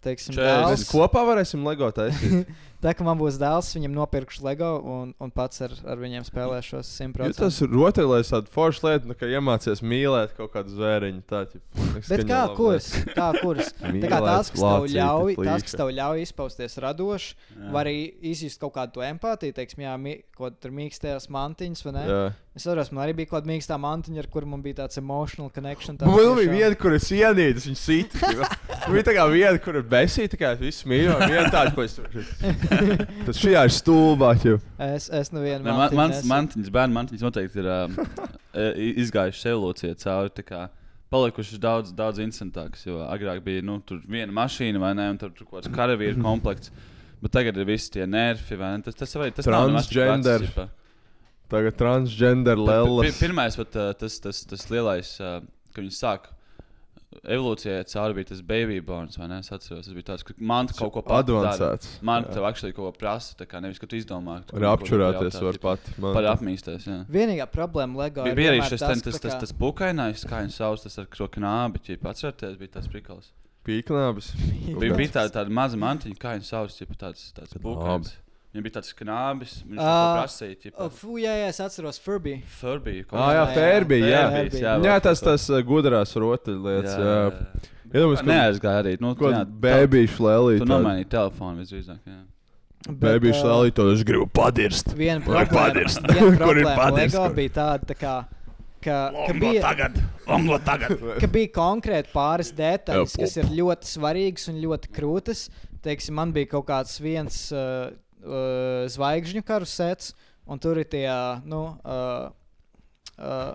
teiksim, 0.00 0.32
Četrdesmit. 0.36 0.72
Mēs 0.72 0.86
dēls. 0.86 0.92
kopā 0.92 1.24
varēsim 1.28 1.64
LEGO 1.68 1.90
taisīt. 1.92 2.48
Tā 2.84 2.92
kā 2.92 3.04
man 3.06 3.16
būs 3.16 3.38
dēls, 3.40 3.70
viņam 3.78 3.94
nopirkšu 3.96 4.42
LEGO 4.44 4.70
un, 4.92 5.12
un 5.16 5.30
pats 5.32 5.62
ar, 5.64 5.72
ar 5.88 6.00
viņiem 6.02 6.26
spēlēšos 6.26 6.90
100%. 6.98 7.38
tas 7.38 7.60
rotaļlietas 7.64 8.32
tāda 8.34 8.52
forša 8.52 8.84
lieta, 8.84 9.08
nu, 9.08 9.16
ka 9.16 9.30
iemācies 9.32 9.80
mīlēt 9.80 10.34
kaut 10.36 10.52
kādu 10.52 10.74
zvēriņu. 10.76 11.22
Tā, 11.30 11.46
ķip, 11.48 11.64
Bet 12.10 12.26
kā 12.28 12.42
viņa 12.44 12.58
kurs? 12.58 12.90
Kā 13.16 13.30
kurs? 13.40 13.72
Tā 14.04 14.12
kā 14.12 14.20
tās, 14.26 14.52
kas 14.52 14.60
tev 14.60 14.88
ļauj, 14.92 15.38
tās, 15.40 15.64
kas 15.64 15.78
tev 15.80 15.94
ļauj 15.96 16.24
izpausties 16.26 16.76
radoši, 16.84 17.34
Jā. 17.56 17.72
var 17.72 17.88
arī 17.88 18.04
izjust 18.34 18.60
kaut 18.60 18.76
kādu 18.76 18.98
to 18.98 19.08
empātiju, 19.08 19.56
teiksim, 19.56 19.86
jā, 19.86 19.96
mi, 20.00 20.18
ko 20.36 20.52
tur 20.52 20.76
mīkstējās 20.76 21.30
mantiņas, 21.32 21.86
vai 21.88 21.96
ne? 21.96 22.08
Jā. 22.10 22.24
Es 22.54 22.62
saprotu, 22.62 22.94
man 22.94 23.02
arī 23.02 23.16
bija 23.18 23.32
kaut 23.32 23.40
kāda 23.40 23.50
mīkstā 23.50 23.76
mantiņa, 23.82 24.20
ar 24.22 24.28
kuru 24.30 24.46
man 24.46 24.60
bija 24.62 24.76
tāds 24.84 25.00
emotional 25.00 25.48
connection. 25.50 25.96
tāds 25.98 26.06
Man 26.06 26.36
bija 26.38 26.52
viena, 26.52 26.76
kur 26.78 26.94
es 26.94 27.08
ienīdu, 27.10 27.64
viņa 27.64 27.80
sita. 27.80 28.30
Man 28.30 28.94
bija 28.94 29.06
tā 29.08 29.14
kā 29.16 29.24
viena, 29.32 29.58
kur 29.64 29.80
ir 29.80 29.88
besīta, 29.90 30.38
kā 30.38 30.52
viss 30.60 30.86
mīl. 30.86 31.10
Viena 31.24 31.48
tāda, 31.50 31.72
ko 31.74 31.82
es 31.82 31.96
tur. 31.98 32.06
Tas 33.26 33.40
šajā 33.42 33.64
ir 33.68 33.72
stulbā. 33.74 34.30
ķip. 34.42 34.62
Es, 34.90 35.10
es 35.10 35.30
nu 35.34 35.42
vienu 35.44 35.64
man, 35.66 35.76
mantiņu 35.80 35.98
mans 36.00 36.16
nesu. 36.18 36.30
mantiņas, 36.30 36.70
bērnu 36.76 36.96
mantiņas 36.98 37.24
noteikti 37.26 37.62
ir 37.62 37.68
um, 37.74 37.98
i- 38.86 38.94
izgājušas 39.04 39.46
evolūcijā 39.52 39.98
cauri. 40.04 40.32
tā 40.40 40.46
kā 40.48 40.62
Palikušas 41.14 41.60
daudz, 41.62 41.92
daudz 41.94 42.18
interesantākas. 42.18 42.86
Jo 42.88 43.04
agrāk 43.06 43.42
bija 43.44 43.62
nu, 43.62 43.76
tur 43.86 44.00
viena 44.10 44.32
mašīna, 44.34 44.80
vai 44.82 44.94
ne? 44.98 45.04
Un 45.12 45.18
tur 45.20 45.30
tur 45.36 45.46
kaut 45.46 45.60
kāds 45.62 45.70
karavīru 45.76 46.18
komplekts. 46.24 46.72
Bet 47.22 47.30
tagad 47.36 47.56
ir 47.60 47.68
visi 47.68 47.92
tie 47.94 48.06
nerfi, 48.10 48.56
vai 48.58 48.72
ne? 48.74 48.82
Tas, 48.82 48.96
tas, 48.98 49.12
vai, 49.20 49.28
tas 49.32 49.46
nav 49.46 49.68
Transgender. 49.70 50.42
ģipa. 50.48 50.64
Tagad 51.54 51.76
transgender 51.78 52.58
lēlas. 52.58 53.04
pi- 53.12 53.20
Pirmais, 53.28 53.54
vat, 53.60 53.76
uh, 53.78 53.92
tas, 54.00 54.16
tas, 54.24 54.40
tas 54.48 54.66
lielais, 54.72 55.12
uh, 55.22 55.38
ka 55.76 55.84
viņi 55.84 55.94
sāk 55.94 56.26
evolūcijai 57.22 57.84
cauri 57.90 58.14
bija 58.18 58.28
tas 58.32 58.40
baby 58.42 58.80
borns, 58.80 59.18
vai 59.20 59.28
ne? 59.30 59.38
Es 59.44 59.50
atceros, 59.54 59.86
tas 59.86 59.94
bija 59.94 60.08
tāds, 60.12 60.24
ka 60.26 60.34
man 60.38 60.66
kaut 60.68 60.92
ko. 60.96 61.02
Advancēts. 61.18 62.00
Man 62.02 62.24
Jā. 62.24 62.34
tev 62.34 62.48
actually 62.48 62.72
kaut 62.76 62.90
ko 62.90 62.98
prasa, 62.98 63.36
tā 63.38 63.46
kā 63.46 63.60
nevis, 63.62 63.78
ka 63.78 63.86
tu 63.86 63.96
izdomā. 63.96 64.40
tu 64.46 64.56
Var 64.56 64.66
apčurāties, 64.76 65.38
var 65.42 65.58
pat. 65.62 65.80
Man- 65.98 66.14
Par 66.14 66.28
apmīsties, 66.34 66.88
jā. 66.90 66.98
Vienīgā 67.06 67.46
problēma 67.50 67.96
LEGO 68.04 68.24
Bija, 68.24 68.34
bija 68.34 68.52
arī 68.52 68.62
šis 68.62 68.80
tas, 68.80 68.80
tas, 68.80 69.02
tas, 69.02 69.20
tas, 69.20 69.32
tā 69.32 69.36
kā- 69.36 69.40
tas 69.40 69.52
pukainais, 69.52 70.24
kā 70.24 70.42
viņš 70.44 70.58
sauc, 70.60 70.82
tas 70.82 70.98
ar 70.98 71.06
šo 71.06 71.28
knābi, 71.28 71.80
ja 71.88 71.96
atcerieties, 72.10 72.58
bija 72.58 72.72
tas 72.80 72.86
prikals. 72.88 73.30
Pīknābis. 73.64 74.34
Bija, 74.80 74.92
bija 74.94 75.08
tāda, 75.08 75.30
tāda 75.38 75.48
maza 75.48 75.76
mantiņa, 75.80 76.18
kā 76.20 76.34
viņš 76.36 76.50
sauc, 76.52 76.80
ja 76.80 76.86
tāds, 77.00 77.32
tāds 77.32 77.54
Knābi. 77.56 78.12
Viņam 78.54 78.64
bija 78.68 78.74
tāds 78.76 78.92
knābis, 78.94 79.52
viņš 79.66 79.78
to 79.80 79.86
Ā, 79.90 80.02
prasīja, 80.14 80.70
O, 80.78 80.84
ja 80.86 80.90
Fū, 80.94 81.14
jā, 81.18 81.32
jā, 81.40 81.46
es 81.50 81.56
atceros 81.58 81.96
Furby. 81.98 82.36
Furby. 82.60 83.00
Ah, 83.10 83.32
jā, 83.34 83.46
Furby, 83.50 83.98
jā. 84.06 84.20
Furby, 84.30 84.60
Jā, 84.62 84.74
jā 84.84 84.98
tas 85.02 85.22
tas 85.26 85.46
uh, 85.50 85.58
gudrās 85.66 86.12
rotaļlietas. 86.14 86.92
Jā, 86.94 87.16
jā. 87.34 87.72
Iedomājieties, 87.94 88.22
ka- 88.22 88.28
Neaizgāja 88.30 88.84
arī. 88.84 88.92
Nu, 89.02 89.10
Ko 89.18 89.32
jā, 89.34 89.40
bēbīšu 89.64 90.22
lēlī. 90.22 90.60
Tu 90.62 90.70
nomainīji 90.70 91.08
telefonu 91.16 91.64
visdrīzāk. 91.64 91.98
jā. 92.06 92.20
Bēbīšu 93.02 93.42
ā, 93.42 93.50
lēlī, 93.50 93.74
to 93.74 93.88
es 93.90 94.06
gribu 94.06 94.30
padirst. 94.30 94.94
Viena 94.94 95.18
problēma, 95.26 96.38
Kur 96.46 96.62
ir 96.62 96.70
padirst? 96.70 97.18
LEGO 97.18 97.34
bija 97.34 97.54
tāda, 97.58 97.90
tā 97.90 97.98
kā, 97.98 98.14
ka, 98.86 98.98
ka, 99.26 99.36
bija, 99.40 99.90
Longo 100.28 100.58
tagad. 100.62 100.94
ka 101.22 101.32
bija 101.32 101.50
konkrēti 101.58 102.14
pāris 102.14 102.54
detaļas, 102.54 103.18
Jā, 103.18 103.26
kas 103.26 103.36
ir 103.42 103.50
ļoti 103.58 103.90
svarīgas 103.96 104.46
un 104.52 104.62
ļoti 104.62 104.94
krūtas. 104.94 105.48
Teiksim, 105.84 106.14
man 106.16 106.30
bija 106.32 106.54
kaut 106.54 106.68
kāds 106.70 106.94
viens 107.02 107.40
uh, 107.52 107.90
uh, 108.24 108.84
zvaigžņu 108.90 109.44
karusets, 109.46 110.14
un 110.46 110.60
tur 110.60 110.80
ir 110.80 110.88
tie, 110.88 111.06
nu, 111.48 111.62
uh, 111.84 112.32
uh, 113.18 113.54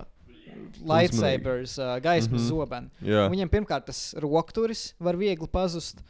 lightsabers, 0.86 1.78
uh, 1.80 1.98
gaismas 2.04 2.42
mm. 2.42 2.46
-hmm. 2.46 2.50
zobeni. 2.50 2.90
Jā. 3.02 3.28
Viņam 3.32 3.50
pirmkārt 3.50 3.86
tas 3.90 4.14
rokturis 4.18 4.94
var 5.00 5.18
viegli 5.18 5.48
pazust. 5.48 6.04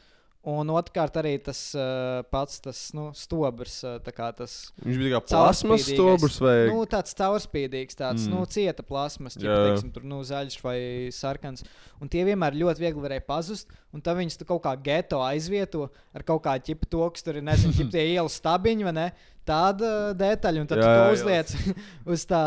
Un 0.47 0.69
otrkārt, 0.71 1.17
arī 1.19 1.33
tas 1.43 1.57
uh, 1.75 2.21
pats 2.31 2.61
tas, 2.63 2.77
nu, 2.95 3.09
stobrs, 3.11 3.81
kā 4.15 4.29
tas 4.37 4.53
Viņš 4.85 4.99
bija 5.01 5.17
kā 5.17 5.19
plasmas 5.27 5.83
stobrs 5.83 6.37
vai? 6.39 6.53
Nu, 6.71 6.85
tāds 6.87 7.11
caurspīdīgs, 7.19 7.97
tāds 7.99 8.23
Mm. 8.23 8.31
mm. 8.31 8.37
nu, 8.39 8.45
cieta 8.47 8.85
plasmas, 8.87 9.35
Jā. 9.35 9.57
teiksim, 9.67 9.91
tur 9.91 10.05
nu, 10.07 10.21
zaļš 10.23 10.55
vai 10.63 10.77
sarkans. 11.11 11.65
Un 11.99 12.07
tie 12.07 12.23
vienmēr 12.23 12.55
ļoti 12.55 12.85
viegli 12.85 13.03
varēja 13.03 13.25
pazust. 13.27 13.67
Un 13.91 13.99
tad 14.05 14.15
viņus 14.15 14.39
tu 14.39 14.47
kaut 14.47 14.63
kā 14.63 14.71
geto 14.79 15.19
aizvieto 15.25 15.89
ar 16.15 16.23
kaut 16.23 16.43
kādu 16.47 16.71
ķipu 16.71 16.87
to, 16.87 17.03
kas 17.11 17.25
tur 17.25 17.35
ir, 17.35 17.43
nezinu, 17.43 17.75
ķip 17.75 17.91
tie 17.91 18.07
ielas 18.15 18.39
stabiņi 18.39 18.87
vai 18.87 18.95
ne. 18.95 19.07
Tāda 19.49 20.13
detaļa, 20.15 20.61
un 20.61 20.67
tad 20.69 20.79
Jā, 20.79 20.87
jā, 20.87 20.95
tu 20.95 21.03
jā, 21.03 21.13
uzliec 21.19 21.77
uz 22.15 22.25
tā 22.29 22.41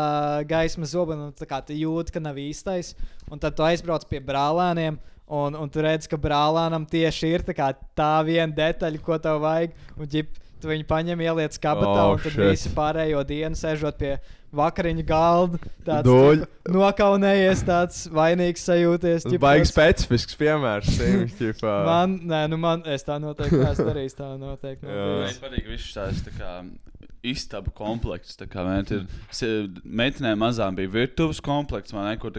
gaismas 0.49 0.93
zobena, 0.95 1.29
un 1.29 1.33
tā 1.37 1.45
kā 1.45 1.61
tu 1.61 1.77
jūti, 1.77 2.15
ka 2.15 2.21
nav 2.23 2.41
īstais. 2.41 2.95
Un 3.29 3.37
tad 3.43 3.53
tu 3.53 3.65
aizbrauc 3.67 4.07
pie 4.09 4.21
brālēniem, 4.23 4.97
un, 5.33 5.55
un 5.57 5.69
tu 5.73 5.81
redz, 5.81 6.05
ka 6.11 6.19
brālēnam 6.21 6.85
tieši 6.89 7.33
ir 7.33 7.43
tā, 7.47 7.71
tā 7.97 8.11
viena 8.27 8.53
detaļa, 8.53 9.01
ko 9.05 9.17
tev 9.23 9.41
vajag. 9.43 9.73
Un, 9.97 10.05
ģip, 10.13 10.29
tu 10.61 10.69
viņu 10.71 10.85
paņem, 10.87 11.19
ieliec 11.25 11.57
kabatā, 11.59 12.05
Oh, 12.05 12.13
un 12.15 12.21
tad 12.23 12.31
shit. 12.35 12.45
visi 12.53 12.69
pārējo 12.77 13.23
dienu 13.27 13.57
sēžot 13.59 13.97
pie 13.99 14.13
vakariņu 14.53 15.03
galda. 15.09 15.57
Tāds 15.83 16.05
Doļ. 16.05 16.43
ķipa, 16.45 16.73
nokaunējies, 16.77 17.63
tāds 17.67 18.03
vainīgs 18.13 18.63
sajūties. 18.69 19.25
tas- 19.65 19.73
specifisks 19.73 20.37
piemērs. 20.39 20.91
tiem, 21.01 21.25
ķipā. 21.39 21.73
Man, 21.89 22.19
nē, 22.29 22.43
nu 22.53 22.57
man, 22.61 22.83
es 22.85 23.03
tā 23.03 23.17
noteikti 23.19 23.57
neesmu 23.63 23.87
darījis. 23.89 24.15
Tā 24.21 24.29
noteikti. 24.37 24.85
Nav 24.85 25.25
Man 25.25 25.41
patīk 25.41 25.67
viss 25.73 25.89
šis 25.89 26.21
tā 26.29 26.35
kā 26.37 26.53
istabu 27.23 27.71
ne, 28.67 28.83
tur 28.87 29.05
si- 29.31 29.69
Meitenēm 29.85 30.37
mazām 30.43 30.75
bija 30.75 30.91
virtuves 30.91 31.39
komplekts, 31.43 31.93
vai 31.95 32.09
ne, 32.11 32.17
kur 32.21 32.31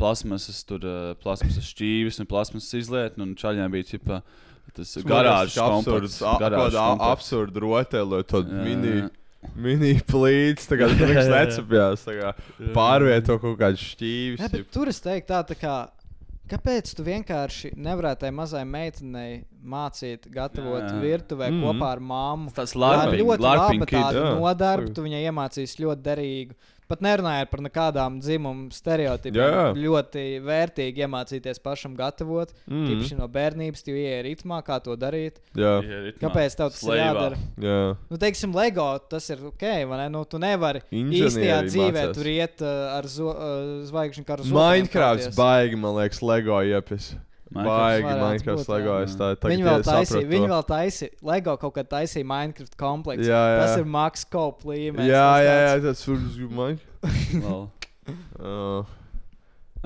plasmasas, 0.00 0.62
tur, 0.68 0.80
plasmasas 1.22 1.68
šķīvis 1.74 2.20
un 2.20 2.26
plasmasas 2.30 2.74
izlietni, 2.80 3.22
un 3.28 3.34
čaļiem 3.36 3.70
bija 3.72 3.90
ķipa, 3.92 4.22
tas 4.76 4.96
garāžas 5.04 5.56
komplekts. 5.60 6.18
garāžas 6.40 6.80
komplekts. 6.80 7.12
Absurds 7.12 7.62
rotaļu, 7.66 8.20
Jā, 8.50 8.64
mini. 8.64 9.08
Mini 9.54 9.92
plīts, 10.02 10.64
tā 10.66 10.74
kā 10.80 10.88
tas 10.90 10.98
kā 12.18 12.32
Pārvieto 12.74 13.36
kaut 13.38 13.58
kādu 13.60 13.78
šķīvi. 13.78 14.64
Tur 14.74 14.88
es 14.90 14.98
teiktu, 15.04 15.28
tā, 15.30 15.42
tā 15.46 15.54
kā, 15.60 15.74
kāpēc 16.50 16.92
tu 16.96 17.04
vienkārši 17.06 17.72
nevarētu 17.76 18.24
tai 18.24 18.30
mazai 18.34 18.62
meitenei 18.68 19.40
mācīt, 19.66 20.28
gatavot 20.32 20.82
Jā, 20.84 20.92
jā. 20.92 21.00
virtuvē 21.02 21.50
mm. 21.50 21.64
kopā 21.66 21.90
ar 21.96 22.02
mammu? 22.12 22.54
Tas 22.56 22.74
Tā 22.74 22.78
ir 22.78 22.82
larping, 22.84 23.22
ļoti 23.22 23.46
larping 23.46 23.82
laba 23.82 23.90
kid. 23.90 23.98
tāda 23.98 24.24
nodarbe, 24.36 24.92
tu 24.94 25.06
viņai 25.06 25.22
iemācīs 25.26 25.76
ļoti 25.82 26.06
derīgu. 26.06 26.58
Pat 26.86 27.00
nerunājot 27.02 27.50
par 27.50 27.62
nekādām 27.66 28.20
dzimumu 28.22 28.68
stereotipiem. 28.74 29.40
Jā, 29.40 29.46
jā. 29.50 29.64
Ļoti 29.86 30.24
vērtīgi 30.44 31.02
iemācīties 31.02 31.58
pašam 31.64 31.96
gatavot. 31.98 32.52
Mm. 32.70 32.84
Tīpaši 32.86 33.18
no 33.18 33.26
bērnības, 33.32 33.82
tu 33.82 33.94
ienāc 33.96 34.22
ritmā, 34.28 34.60
kā 34.66 34.78
to 34.84 34.94
darīt. 35.00 35.40
Jā. 35.58 35.80
Kāpēc 36.20 36.54
tev 36.60 36.70
tas 36.74 36.84
ir 36.86 37.00
jādara? 37.00 37.40
jā. 37.58 37.80
Nu, 38.06 38.20
teiksim, 38.22 38.54
LEGO 38.54 38.86
tas 39.10 39.26
ir 39.34 39.42
ok, 39.50 39.66
vai 39.90 40.00
ne? 40.04 40.08
Nu, 40.14 40.22
tu 40.30 40.38
nevari 40.42 40.84
Inženieri 40.90 41.26
īstajā 41.26 41.60
dzīvē 41.66 42.04
mācās. 42.06 42.16
tur 42.16 42.30
iet 42.30 42.62
uh, 42.62 42.74
ar 42.94 43.10
zo, 43.10 43.32
uh, 43.34 43.62
zvaigžņu 43.90 44.26
karu. 44.28 44.46
Minecrafts 44.54 45.34
baigi, 45.36 45.78
man 45.80 45.98
liekas, 45.98 46.22
Lego 46.22 46.62
iepis. 46.62 47.16
Baigi, 47.54 48.02
jā. 48.02 48.58
Lego. 48.68 48.94
Es 49.06 49.14
tā 49.14 49.28
tagad 49.38 49.52
Viņi 49.52 49.64
vēl 49.68 49.84
taisīja, 49.86 50.26
viņi 50.32 50.48
vēl 50.50 50.64
taisīja, 50.66 51.12
LEGO 51.22 51.56
kaut 51.62 51.74
kad 51.78 51.88
taisīja 51.92 52.26
Minecraft 52.26 52.74
kompleksu. 52.80 53.28
Jā, 53.30 53.42
jā. 53.54 53.60
Tas 53.62 53.76
ir 53.78 53.84
Max 53.86 54.24
Cope 54.26 54.66
līmenis. 54.66 55.06
Jā, 55.06 55.24
tas 55.30 55.46
jā, 55.46 55.56
jā, 55.62 55.80
tas 55.86 56.06
ir 56.08 56.50
Minecraft. 56.50 57.42
Vēl. 57.46 58.86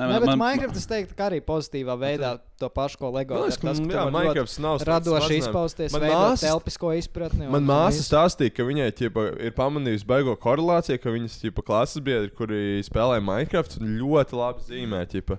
Nē, 0.01 0.07
man- 0.09 0.21
bet 0.23 0.29
man- 0.31 0.39
Minecraft 0.41 0.77
es 0.81 0.87
teiktu, 0.89 1.15
ka 1.19 1.27
arī 1.29 1.41
pozitīvā 1.45 1.93
veidā 2.01 2.39
to 2.59 2.69
pašu, 2.73 2.97
ko 2.97 3.11
LEGO. 3.13 3.35
Man 3.37 3.51
liekas. 3.51 3.59
Tas, 3.61 3.81
ka, 3.81 3.85
ka 3.85 3.99
jā, 3.99 4.05
Minecrafts 4.15 4.59
nav 4.65 4.79
radoši 4.89 5.37
izpausties, 5.43 5.93
Man 5.93 6.07
māsas- 6.09 6.45
telpisko 6.47 6.93
izpratni. 6.97 7.51
Man 7.51 7.67
māsa 7.69 8.01
stāstīja, 8.07 8.55
ka 8.55 8.63
viņai 8.65 8.89
ķipa, 8.97 9.27
ir 9.45 9.53
pamanījusi 9.53 10.07
baigo 10.09 10.37
korelāciju, 10.41 11.03
ka 11.03 11.11
viņas 11.13 11.37
ķipa, 11.45 11.63
klases 11.67 12.01
biedri, 12.01 12.33
kuri 12.33 12.81
spēlē 12.87 13.21
Minecraft, 13.21 13.77
ļoti 13.83 14.33
labi 14.41 14.65
zīmē. 14.71 15.05
Ķipa. 15.11 15.37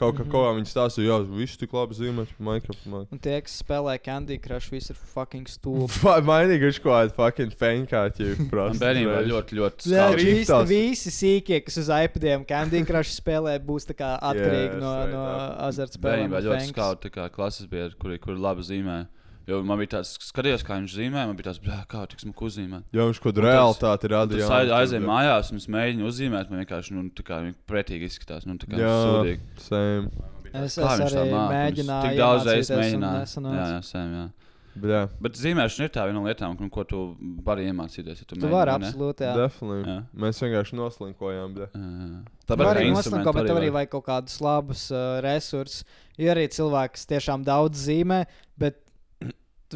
Kaut 0.00 0.16
kā, 0.16 0.24
Mhm. 0.24 0.30
ko 0.32 0.40
viņa 0.56 0.66
stāstīja, 0.66 1.06
jā, 1.12 1.16
viņš 1.28 1.52
tik 1.60 1.72
labi 1.76 1.94
zīmē 1.94 2.24
Minecraft. 2.40 2.86
Man. 2.90 3.06
Un 3.12 3.18
tie, 3.22 3.36
kas 3.44 3.62
spēlē 3.62 3.98
Candy 4.02 4.38
Crush, 4.40 4.70
visi 4.72 4.90
ir 4.90 4.96
fucking 4.96 5.44
stūri. 5.46 5.86
Mainīgi 6.30 6.64
viņš 6.70 6.80
kaut 6.82 6.96
kādu 6.96 7.14
fucking. 7.20 7.52
Man 7.60 8.48
prasa 8.50 8.80
bērnībā 8.80 9.20
ļoti, 9.28 9.58
ļoti. 9.60 9.92
Krītas. 10.16 10.66
visi, 10.66 10.72
visi 10.72 11.12
sīkie, 11.14 11.60
kas 11.64 11.76
uz 11.84 11.88
iPadiem 11.92 12.46
Candy 12.48 12.82
Crush 12.88 13.12
spēlē, 13.20 13.58
būs 13.62 13.86
tā 13.86 13.94
kā 13.94 14.14
atkarīgi 14.18 14.72
Yes, 14.72 14.80
no, 14.80 14.92
right, 14.96 15.12
no 15.12 15.26
azartspēlēm. 15.68 16.28
Bērnībā 16.32 16.42
ļoti 16.48 16.72
skauji 16.72 17.02
tā 17.06 17.10
kā 17.20 17.28
klases 17.30 17.66
biedri, 17.70 17.94
kuri, 18.00 18.18
kuri 18.18 18.38
labi 18.40 18.62
zīmē. 18.66 19.06
Jo 19.46 19.62
man 19.66 19.78
bija 19.80 19.98
tāds, 19.98 20.12
skatījos, 20.22 20.62
kā 20.62 20.76
viņš 20.78 20.92
zīmē, 20.94 21.24
man 21.26 21.34
bija 21.36 21.50
tāds, 21.50 21.58
"Bļā, 21.64 21.80
kā 21.90 22.06
tik 22.08 22.20
smuki 22.20 22.44
uzzīmē. 22.46 22.82
Jā, 22.94 23.06
viņš 23.08 23.18
kaut 23.20 23.34
kādu 23.34 23.42
realitāti 23.46 24.10
rada. 24.12 24.36
es 24.36 24.44
jā, 24.44 24.60
aizēju 24.78 25.02
jā. 25.02 25.08
mājās 25.08 25.50
un 25.50 25.56
es 25.56 25.66
mēģināju 25.66 26.10
uzzīmēt, 26.12 26.50
man 26.50 26.64
vienkārši 26.64 26.90
nu, 26.92 27.10
tā 27.10 27.22
kā 27.26 27.54
pretīgi 27.66 28.06
izskatās. 28.06 28.46
Nu, 28.46 28.54
tā 28.54 28.66
kā 28.70 28.78
Jā, 28.78 28.94
sūdīgi. 29.02 29.40
same. 29.58 30.10
Es, 30.52 30.76
Kā 30.76 30.94
es 31.00 31.12
arī 31.14 31.32
mēģināju. 31.32 32.02
Tik 32.10 32.18
daudz 32.18 32.44
reizes 32.46 32.76
mēģināju. 32.76 33.54
Jā, 33.56 33.66
jā, 33.72 33.82
same, 33.84 34.14
jā. 34.14 34.30
Bļā, 34.72 35.08
Bet 35.20 35.32
zīmēšana 35.36 35.84
ir 35.84 35.90
tā 35.92 36.04
viena 36.08 36.14
no 36.14 36.22
lietām, 36.24 36.56
ko- 36.56 36.70
ko 36.70 36.84
tu 36.84 37.16
vari 37.44 37.66
iemācīties. 37.70 38.20
Ja 38.20 38.24
tu, 38.24 38.36
Tu 38.36 38.40
mēģini, 38.40 38.50
vari 38.50 38.70
absolūti. 38.70 39.20
Jā. 39.20 39.34
definitely. 39.36 39.84
Jā. 39.84 40.04
Mēs 40.16 40.40
vienkārši 40.40 40.72
noslinkojām. 40.78 41.56
Jā, 41.56 41.68
jā. 41.74 42.24
Tāpēc 42.48 42.64
vari 42.64 42.84
kā 42.86 42.94
noslinko, 42.94 43.34
bet 43.34 43.46
tev 43.46 43.56
arī 43.60 43.70
vajag 43.70 43.90
kaut 43.90 44.06
kādus 44.06 44.40
labus 44.40 44.90
uh, 44.90 45.20
resursus. 45.20 45.84
Ir 46.16 46.34
arī 46.34 46.48
cilvēki, 46.48 46.92
kas 46.92 47.06
tiešām 47.06 47.44
daudz 47.44 47.84
zīmē, 47.86 48.24
bet 48.58 48.81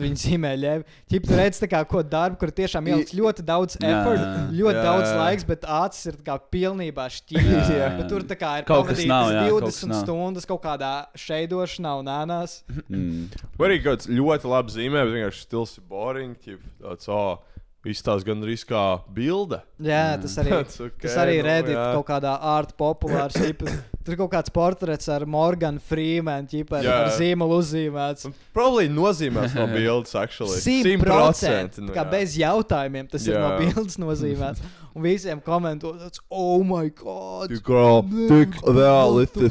viņi 0.00 0.20
zīmē 0.22 0.52
ļēvi. 0.60 0.84
Čipa, 1.12 1.28
tu 1.30 1.38
redz, 1.38 1.60
kā, 1.70 1.80
ko 1.88 2.02
darbu, 2.06 2.38
kur 2.40 2.52
tiešām 2.54 2.90
ielikts 2.92 3.16
ļoti 3.16 3.44
daudz 3.46 3.78
effort, 3.80 4.22
jā. 4.22 4.44
ļoti 4.60 4.78
Jā, 4.78 4.84
daudz 4.86 5.10
laiks, 5.20 5.46
bet 5.48 5.66
acis 5.78 6.10
ir 6.12 6.20
kā 6.26 6.36
pilnībā 6.52 7.08
šķīvis. 7.16 7.72
Tur 8.10 8.26
kā 8.36 8.52
ir 8.60 8.68
Kaut 8.68 8.90
kas 8.90 9.02
nav, 9.08 9.32
jā, 9.34 9.46
kaut 9.50 9.68
kas 9.68 9.80
20 9.82 9.92
nav. 9.92 10.04
stundas 10.04 10.48
kaut 10.48 10.62
kādā 10.64 10.92
šeidošanā 11.18 11.96
un 12.02 12.12
ēnās. 12.16 12.58
Mm. 12.86 13.26
Vai 13.58 13.70
arī 13.70 13.80
kaut 13.82 14.00
kāds 14.00 14.10
ļoti 14.12 14.52
labi 14.52 14.76
zīmē, 14.76 15.04
bet 15.06 15.14
vienkārši 15.16 15.44
stils 15.46 15.76
ir 15.80 15.86
boring. 15.90 16.36
Ķip, 16.46 16.62
tāds, 16.82 17.10
oh, 17.12 17.40
izstāsta 17.92 18.28
gan 18.28 18.44
arī 18.44 18.56
kā 18.68 18.84
bilde. 19.14 19.60
Jā, 19.82 20.16
tas 20.22 20.38
arī, 20.42 20.52
Tāds, 20.56 20.80
ok, 20.82 20.96
tas 21.02 21.18
arī 21.22 21.36
nu, 21.40 21.44
Reddit 21.48 21.76
jā. 21.76 21.84
kaut 21.98 22.08
kādā 22.08 22.32
ārta 22.54 22.76
populārs. 22.78 23.36
Tur 24.06 24.14
ir 24.14 24.18
kaut 24.20 24.30
kāds 24.30 24.52
portrets 24.54 25.08
ar 25.10 25.24
Morganu 25.26 25.82
Freemanu, 25.82 26.46
ķipa, 26.46 26.78
ar, 26.78 26.86
Jā. 26.86 26.98
zīmolu 27.16 27.56
uzzīmēts. 27.58 28.28
Problēma 28.54 28.94
nozīmēs 28.94 29.56
no 29.58 29.64
bildes, 29.72 30.14
actually. 30.14 30.60
100% 30.62 31.80
nu, 31.82 31.90
kā 31.90 32.04
jā. 32.04 32.10
bez 32.12 32.36
jautājumiem 32.38 33.08
tas 33.10 33.26
ir 33.26 33.34
no 33.34 33.48
Jā. 33.50 33.56
bildes 33.64 33.98
nozīmēts. 33.98 34.62
Un 34.96 35.04
visiem 35.04 35.42
komentot, 35.44 36.20
oh, 36.30 36.62
my 36.64 36.86
God! 36.94 37.50
Tik, 37.50 37.64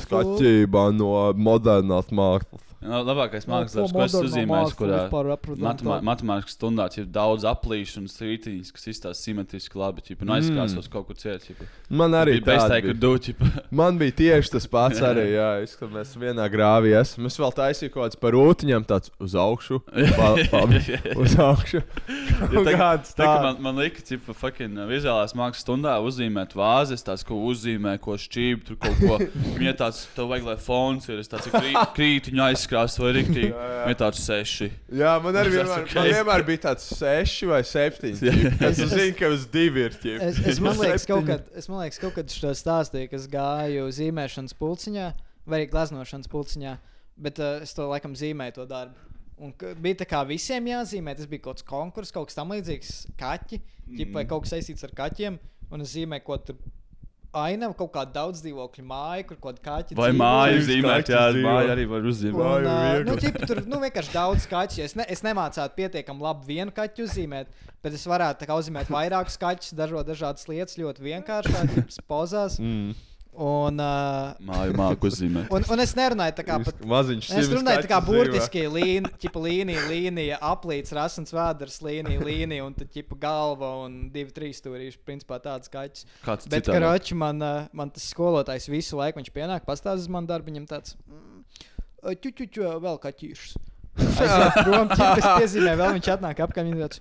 fuck? 0.08 0.24
atšķirība 0.24 0.88
no 0.96 1.12
modernās 1.36 2.08
mākslas. 2.16 2.65
No, 2.86 3.02
labākais 3.06 3.48
mākslinieks, 3.50 3.92
ko 3.92 4.00
ko 4.00 4.06
es 4.06 4.14
moderno 4.14 4.30
uzzīmēju, 4.30 4.52
mākslu 4.52 4.80
kurā 4.80 5.38
matemā, 5.66 5.98
matemātikas 6.06 6.58
stundā 6.58 6.88
ir 7.00 7.08
daudz 7.10 7.46
aplīšu 7.50 8.02
un 8.04 8.10
strītiņas, 8.12 8.72
kas 8.76 8.90
izstāsta 8.92 9.28
simetriski 9.28 9.80
labi. 9.80 10.04
Ķipa, 10.06 10.28
nu, 10.28 10.36
aizkrāsos 10.38 10.86
mm. 10.86 10.92
kaut 10.94 11.10
kur 11.10 11.20
ciet. 11.20 11.46
Ķipa. 11.48 11.68
Man 12.02 12.18
arī 12.18 12.38
Bija 12.40 12.46
bezteikta 12.52 12.94
bija. 12.94 13.02
duķa. 13.02 13.52
Man 13.82 14.00
bija 14.02 14.16
tieši 14.22 14.54
tas 14.56 14.70
pats 14.70 15.02
arī. 15.06 15.26
Jā, 15.38 15.50
es, 15.66 15.76
kad 15.80 15.92
mēs 15.94 16.14
vienā 16.20 16.46
grāvī 16.52 16.94
esam. 17.00 17.28
Es 17.30 17.40
vēl 17.42 17.54
taisīju 17.58 17.94
kaut 17.94 18.06
kāds 18.06 18.22
par 18.22 18.36
rūtiņām, 18.38 18.86
tāds 18.90 19.14
uz 19.22 19.36
augšu. 19.40 19.82
Pa, 20.18 20.32
pa, 20.52 20.64
uz 21.26 21.38
augšu. 21.42 21.84
Kāds 22.76 23.16
Tā 23.16 23.24
kā 23.26 23.36
tāds. 23.40 23.44
man, 23.46 23.60
man 23.64 23.82
lika, 23.82 24.04
ka 24.06 24.36
fucking 24.38 24.80
vizuālās 24.90 25.36
mākslas 25.38 25.64
stundā 25.66 25.96
uzzīmēt 26.06 26.56
vāzes, 26.58 27.04
tās, 27.06 27.24
ko 27.26 27.38
uzzīmē, 27.50 27.96
ko 28.04 28.18
šķīvi, 28.20 28.62
tur 28.68 28.80
kaut 28.82 29.02
ko. 29.02 29.20
Viņa 29.60 29.76
tāds, 29.80 30.04
tev 30.16 30.30
vajag, 30.32 30.50
lai 30.50 30.58
fons 30.62 31.10
ir, 31.10 31.22
es 31.24 31.32
tāds 31.32 31.50
krī, 31.54 31.74
krītiņu 31.96 32.44
aizskrās 32.80 32.98
vai 33.02 33.12
riktīgi. 33.20 33.52
Viņa 33.86 33.98
tāds 34.00 34.22
seši. 34.26 34.68
Jā, 35.00 35.14
man 35.24 35.40
arī 35.40 35.54
vienmēr, 35.56 35.88
man 35.96 36.10
vienmēr 36.10 36.46
bija 36.48 36.62
tāds 36.68 36.88
seši 37.00 37.50
vai 37.50 37.62
septiņi. 37.68 38.34
Es 38.70 38.82
zinu, 38.82 39.14
ka 39.18 39.30
uz 39.34 39.46
divi 39.52 39.86
ir 39.86 39.96
tie. 40.02 40.16
Es, 40.24 40.40
es, 40.54 40.62
man 40.64 40.78
liekas, 40.82 41.08
kaut 41.10 41.26
kad, 41.30 41.48
es 41.58 41.70
man 41.72 41.84
liekas, 41.84 42.02
kaut 42.02 42.16
kad 42.18 42.32
šo 42.34 42.54
stāstīju, 42.58 43.10
ka 43.12 43.20
es 43.20 43.28
gāju 43.32 43.88
zīmēšanas 43.96 44.58
pulciņā 44.60 45.10
vai 45.46 45.60
arī 45.60 45.70
gleznošanas 45.72 46.32
pulciņā, 46.32 46.78
bet 47.22 47.42
uh, 47.42 47.60
es 47.66 47.76
to 47.78 47.90
laikam 47.90 48.16
zīmēju 48.18 48.58
to 48.60 48.70
darbu. 48.70 49.12
Un 49.46 49.52
ka 49.60 49.74
bija 49.82 50.00
tā 50.02 50.08
kā 50.10 50.22
visiem 50.28 50.72
jāzīmē, 50.72 51.14
tas 51.18 51.28
bija 51.30 51.44
kaut 51.44 51.60
kāds 51.60 51.68
konkurss, 51.68 52.14
kaut 52.16 52.30
kas 52.30 52.38
tam 52.38 52.54
līdzīgs, 52.56 52.94
kaķi, 53.20 53.60
mm. 53.90 54.16
vai 54.16 54.24
kaut 54.30 54.46
kas 54.46 54.56
saistīts 54.56 54.88
ar 54.88 54.96
kaķiem, 54.96 55.38
un 55.76 55.84
es 55.84 55.94
zīmēju 55.98 56.26
ko 56.26 56.40
tur. 56.48 56.60
Ainavu 57.36 57.76
kaut 57.78 57.92
kādu 57.96 58.14
daudz 58.16 58.42
dzīvokļu 58.46 58.86
māju, 58.88 59.26
kur 59.30 59.40
kaut 59.44 59.60
kāda 59.60 59.90
kaķa 59.90 59.98
Vai 60.00 60.12
māju 60.16 60.62
zīmēt, 60.68 61.12
jā, 61.12 61.24
māju 61.44 61.74
arī 61.74 61.88
var 61.92 62.08
uzzīmēt. 62.12 62.46
Un, 62.46 62.70
uh, 62.72 63.00
nu, 63.08 63.18
ķipa, 63.22 63.50
tur 63.50 63.62
nu, 63.68 63.80
vienkārši 63.84 64.14
daudz 64.16 64.48
kaķu. 64.52 64.84
Es, 64.86 64.96
ne, 65.00 65.08
es 65.12 65.24
nemācītu 65.26 65.76
pietiekami 65.80 66.26
labi 66.26 66.54
vienu 66.54 66.76
kaķu 66.76 67.08
uzzīmēt, 67.08 67.52
bet 67.84 67.98
es 67.98 68.06
varētu 68.10 68.48
uzzīmēt 68.56 68.94
vairākus 68.94 69.40
kaķus, 69.42 69.76
dažādas 69.76 70.48
lietas 70.52 70.80
ļoti 70.80 71.10
vienkāršās 71.10 72.00
pozās. 72.12 72.60
Mm. 72.64 72.96
Un, 73.36 73.80
uh, 73.84 74.32
Māju 74.48 74.76
māku 74.80 75.10
uzzīmēt. 75.10 75.50
un, 75.56 75.66
un 75.76 75.84
es 75.84 75.92
nerunāju 75.98 76.36
tā 76.38 76.46
kā 76.48 76.56
pat. 76.64 76.78
Maziņš 76.88 77.30
Es 77.36 77.50
runāju 77.52 77.84
tā 77.84 77.90
kā 77.92 78.00
burtiski 78.06 78.64
līn, 78.72 79.10
ķipa, 79.22 79.42
līnija, 79.44 79.84
līnija, 79.92 80.40
aplīts, 80.54 80.94
rasns 80.96 81.36
vēders, 81.36 81.82
līnija, 81.84 82.24
līnija, 82.24 82.64
un 82.64 82.78
tad 82.78 82.94
ķipa 82.96 83.20
galva 83.20 83.74
un 83.84 84.06
divi, 84.14 84.32
trīs 84.36 84.64
stūrīši. 84.64 85.02
Principā 85.04 85.42
tāds 85.44 85.72
kaķis. 85.74 86.08
Kāds 86.24 86.48
Bet, 86.52 86.72
karoči, 86.72 87.18
man, 87.20 87.44
man 87.76 87.92
tas 87.92 88.08
skolotājs 88.16 88.70
visu 88.72 89.02
laiku, 89.02 89.20
viņš 89.20 89.36
pienāk, 89.36 89.68
pastāsta 89.68 90.00
uz 90.00 90.12
manu 90.12 90.32
darbu, 90.32 90.54
viņam 90.54 90.72
tāds- 90.72 90.96
ķuķuķu, 92.24 92.70
vēl 92.86 93.02
kaķīšus. 93.04 93.58
Prom, 94.66 94.90
ķip, 94.92 95.20
es 95.22 95.26
piezīmēju, 95.26 95.80
vēl 95.80 95.94
viņš 95.96 96.10
atnāk 96.18 96.42
apkārt. 96.44 96.68
Viņš 96.68 96.82
tāds 96.84 97.00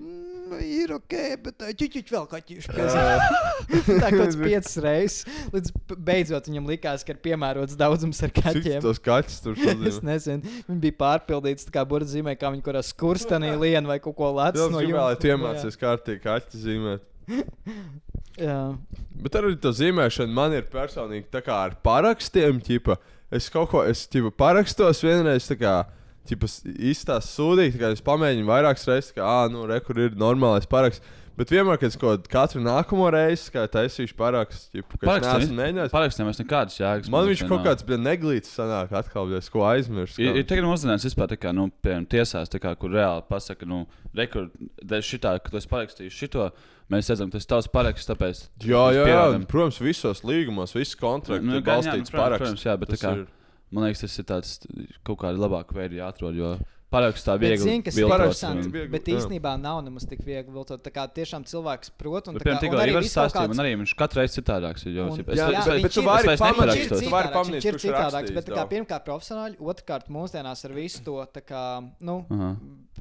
mm,- 0.00 0.19
ir 0.64 0.92
ok, 0.96 1.14
bet 1.44 1.62
ķuķuķu 1.80 2.14
vēl 2.16 2.26
kaķīšu 2.32 2.74
piezīmēju. 2.74 3.40
Tā 4.02 4.08
kaut 4.10 4.18
kāds 4.20 4.38
piecas 4.40 4.76
reizes, 4.84 5.18
līdz 5.54 5.72
beidzot 6.08 6.48
viņam 6.50 6.66
likās, 6.72 7.04
ka 7.06 7.14
ir 7.14 7.20
piemērots 7.24 7.76
daudzums 7.80 8.20
ar 8.26 8.32
Cik 8.34 8.42
kaķiem. 8.48 8.80
tos 8.84 8.98
kaķus 9.04 9.38
tur 9.44 9.56
Es 9.60 9.68
sazina? 9.70 10.08
nezinu, 10.10 10.54
viņi 10.68 10.80
bija 10.86 10.96
pārpildīti. 11.04 11.68
Tā 11.68 11.76
kā 11.78 11.84
burbuļs 11.86 12.14
zīmē, 12.16 12.34
kā 12.40 12.50
viņi 12.54 12.64
kaut 12.64 12.72
kādā 12.74 12.82
skurstenī 12.90 13.52
lien 13.64 13.86
vai 13.88 14.00
kaut 14.02 14.16
ko 14.18 14.32
lēcu 14.36 14.64
Es 14.66 14.72
no 14.74 14.82
gribēju, 14.82 14.98
lai 14.98 15.14
jumta. 15.14 15.22
tu 15.22 15.32
iemācies 15.34 15.80
kārtīgi 15.80 16.24
kaķi 16.26 16.62
zīmēt. 16.66 17.06
Jā. 18.40 18.58
Bet 19.20 19.36
arī 19.38 19.54
tā 19.60 19.70
zīmēšana 19.76 20.32
man 20.34 20.54
ir 20.56 20.66
personīgi 20.72 21.28
tā 21.32 21.42
kā 21.44 21.56
ar 21.68 21.74
parakstiem. 21.84 22.60
Ķipa. 22.64 22.96
Es 23.30 23.46
kaut 23.52 23.68
ko 23.70 23.82
es 23.86 24.06
ķipa, 24.10 24.32
parakstos 24.40 25.02
vienreiz, 25.04 25.44
tā 25.46 25.54
kā 25.60 25.74
īstās 26.28 27.30
sūdīgi, 27.36 27.76
tā 27.76 27.80
kā 27.86 27.92
es 27.96 28.04
pamēģinu 28.04 28.46
vairākas 28.50 28.86
reizes, 28.90 29.14
kā, 29.16 29.24
ah, 29.24 29.48
nu, 29.50 29.64
re, 29.66 29.80
kur 29.80 29.98
ir 29.98 30.10
normālais 30.20 30.68
paraksts. 30.70 31.02
Bet 31.40 31.48
vienmēr, 31.48 31.78
kad 31.80 31.88
es 31.88 31.96
kaut 31.96 32.26
katru 32.28 32.60
nākamo 32.60 33.06
reizi, 33.14 33.46
kā 33.54 33.62
taisīšu 33.72 34.12
parakstu, 34.18 34.82
ka 34.82 34.98
es 34.98 35.06
Parakstiem 35.06 35.38
neesmu 35.40 35.56
mēģinājis. 35.56 35.92
Parakstiem 35.94 36.26
vairs 36.28 36.40
nekādas 36.42 36.76
jēgas. 36.76 37.08
Man 37.14 37.24
viņš 37.30 37.44
kaut 37.48 37.62
kāds 37.64 37.86
bija 37.88 37.96
neglīts, 38.02 38.50
sanāk, 38.58 38.92
atkal, 38.92 39.30
es 39.38 39.48
ko 39.48 39.62
aizmirsu. 39.64 40.20
Ir, 40.20 40.36
ir 40.42 40.44
tagad 40.50 40.68
uzzināts, 40.68 41.06
vispār, 41.08 41.30
tā 41.32 41.38
kā, 41.40 41.54
nu, 41.56 41.70
piemēram, 41.80 42.04
tiesās, 42.12 42.52
tā 42.52 42.60
kā, 42.60 42.74
kur 42.76 42.92
reāli 42.92 43.24
pasaka, 43.30 43.64
nu, 43.64 43.86
rekur, 44.12 44.50
dēļ 44.84 45.06
šitā, 45.14 45.32
ka 45.40 45.54
tu 45.54 45.56
esi 45.62 45.70
parakstījis 45.72 46.20
šito, 46.20 46.50
mēs 46.92 47.08
redzam, 47.08 47.32
tas 47.32 47.46
ir 47.48 47.52
tavs 47.54 47.72
paraksts, 47.72 48.10
tāpēc. 48.10 48.44
Jā, 48.60 48.84
jā, 48.98 49.08
jā. 49.08 49.24
Protams, 49.48 49.80
visos 49.80 50.20
līgumos, 50.28 50.76
viss 50.76 50.98
kontrakts 50.98 51.46
Nu, 51.46 51.56
ir 51.56 51.64
gan, 51.64 51.80
jā, 51.80 51.94
nu, 51.94 52.04
balstīts 52.04 52.12
protams, 52.12 52.20
paraksts. 52.20 52.44
protams, 52.50 52.66
jā, 52.68 52.76
bet 52.84 52.92
tā 52.92 52.98
Tas 52.98 53.06
kā- 53.06 53.16
ir- 53.16 53.28
Man 53.70 53.84
liekas, 53.86 54.00
tas 54.02 54.18
ir 54.18 54.24
tāds 54.26 54.56
kaut 55.06 55.18
kāda 55.22 55.38
labāka 55.38 55.74
veida 55.76 55.94
jāatrod, 55.94 56.34
jo 56.34 56.58
paraksts 56.90 57.22
tā 57.22 57.36
Bet, 57.38 57.52
viegli. 57.52 57.62
zini, 57.62 57.82
kas 57.86 57.94
ir 58.00 58.08
viegli, 58.10 58.88
bet 58.90 59.04
jā. 59.06 59.14
īstenībā 59.20 59.52
nav 59.62 59.84
nemaz 59.86 60.08
tik 60.10 60.24
viegli 60.26 60.50
viltot. 60.50 60.82
Tā 60.82 60.90
kā 60.90 61.04
tiešām 61.06 61.44
cilvēks 61.46 61.92
prot 61.96 62.26
un, 62.26 62.34
Bet, 62.34 62.42
tā 62.42 62.50
kā, 62.50 62.56
piemēram, 62.56 62.58
un 62.58 62.64
tikko 62.66 62.80
arī 62.82 62.94
kaut 62.96 63.06
stāstīja, 63.12 63.44
kāds- 63.46 63.54
man 63.54 63.62
arī 63.66 63.76
viņš 63.78 63.92
katru 64.00 64.18
reizi 64.18 64.34
citādāks 64.42 64.86
ir. 64.86 64.92
Jo, 64.98 65.04
Un- 65.06 65.20
es, 65.20 65.22
es, 65.22 65.38
Jā, 65.38 65.46
es, 65.76 65.82
bet 65.86 65.92
tu 65.94 66.02
vari 66.02 66.26
pamanīt, 66.26 66.34
Viņš 66.34 66.42
ir 66.42 66.50
neparakstot. 66.50 66.98
tu 66.98 67.10
vari 67.14 67.28
citādāks, 67.28 67.38
pamanīt, 67.38 67.62
viņš 67.62 67.70
ir 67.70 67.78
citādāks, 67.86 68.34
bet 68.34 68.44
tā 68.50 68.58
kā 68.58 68.64
pirmkārt 68.74 69.04
profesionāli, 69.06 69.56
otrkārt 69.62 70.10
mūsdienās 70.10 70.64
ar 70.66 70.72
visu 70.74 71.04
to 71.04 71.14
tā 71.32 71.42
kā, 71.46 71.62
nu, 72.00 72.26
Aha. 72.28 72.56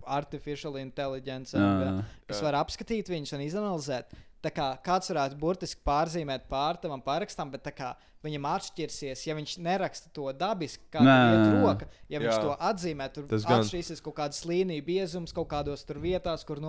artificial 0.05 0.77
intelligence, 0.77 1.53
Jā, 1.57 1.59
jā, 1.59 1.89
jā. 1.89 2.03
kas 2.29 2.41
var 2.45 2.53
apskatīt 2.63 3.09
viņus 3.09 3.33
un 3.33 3.39
izanalizēt. 3.41 4.03
Kā 4.39 4.69
kāds 4.79 5.09
varētu 5.11 5.35
burtiski 5.35 5.81
pārzīmēt 5.83 6.45
pār 6.47 6.77
tavam 6.79 7.01
parakstam, 7.03 7.49
bet 7.51 7.65
kā 7.75 7.89
viņam 8.23 8.45
atšķirsies, 8.53 9.25
ja 9.27 9.35
viņš 9.35 9.57
neraksta 9.63 10.11
to 10.15 10.31
dabiski, 10.35 10.83
kā 10.91 11.03
ir 11.03 11.57
roka, 11.59 11.87
ja 12.11 12.21
viņš 12.23 12.31
Jā. 12.31 12.39
to 12.45 12.55
atzīmē, 12.69 13.07
tur 13.15 13.27
Tas 13.31 13.43
gan. 13.47 13.63
atšķirsies 13.63 14.01
kaut 14.03 14.15
kādas 14.15 14.45
līniju 14.47 14.83
biezums, 14.87 15.35
kaut 15.35 15.49
kādos 15.51 15.83
tur 15.87 15.99
vietās, 16.03 16.45
kur 16.47 16.59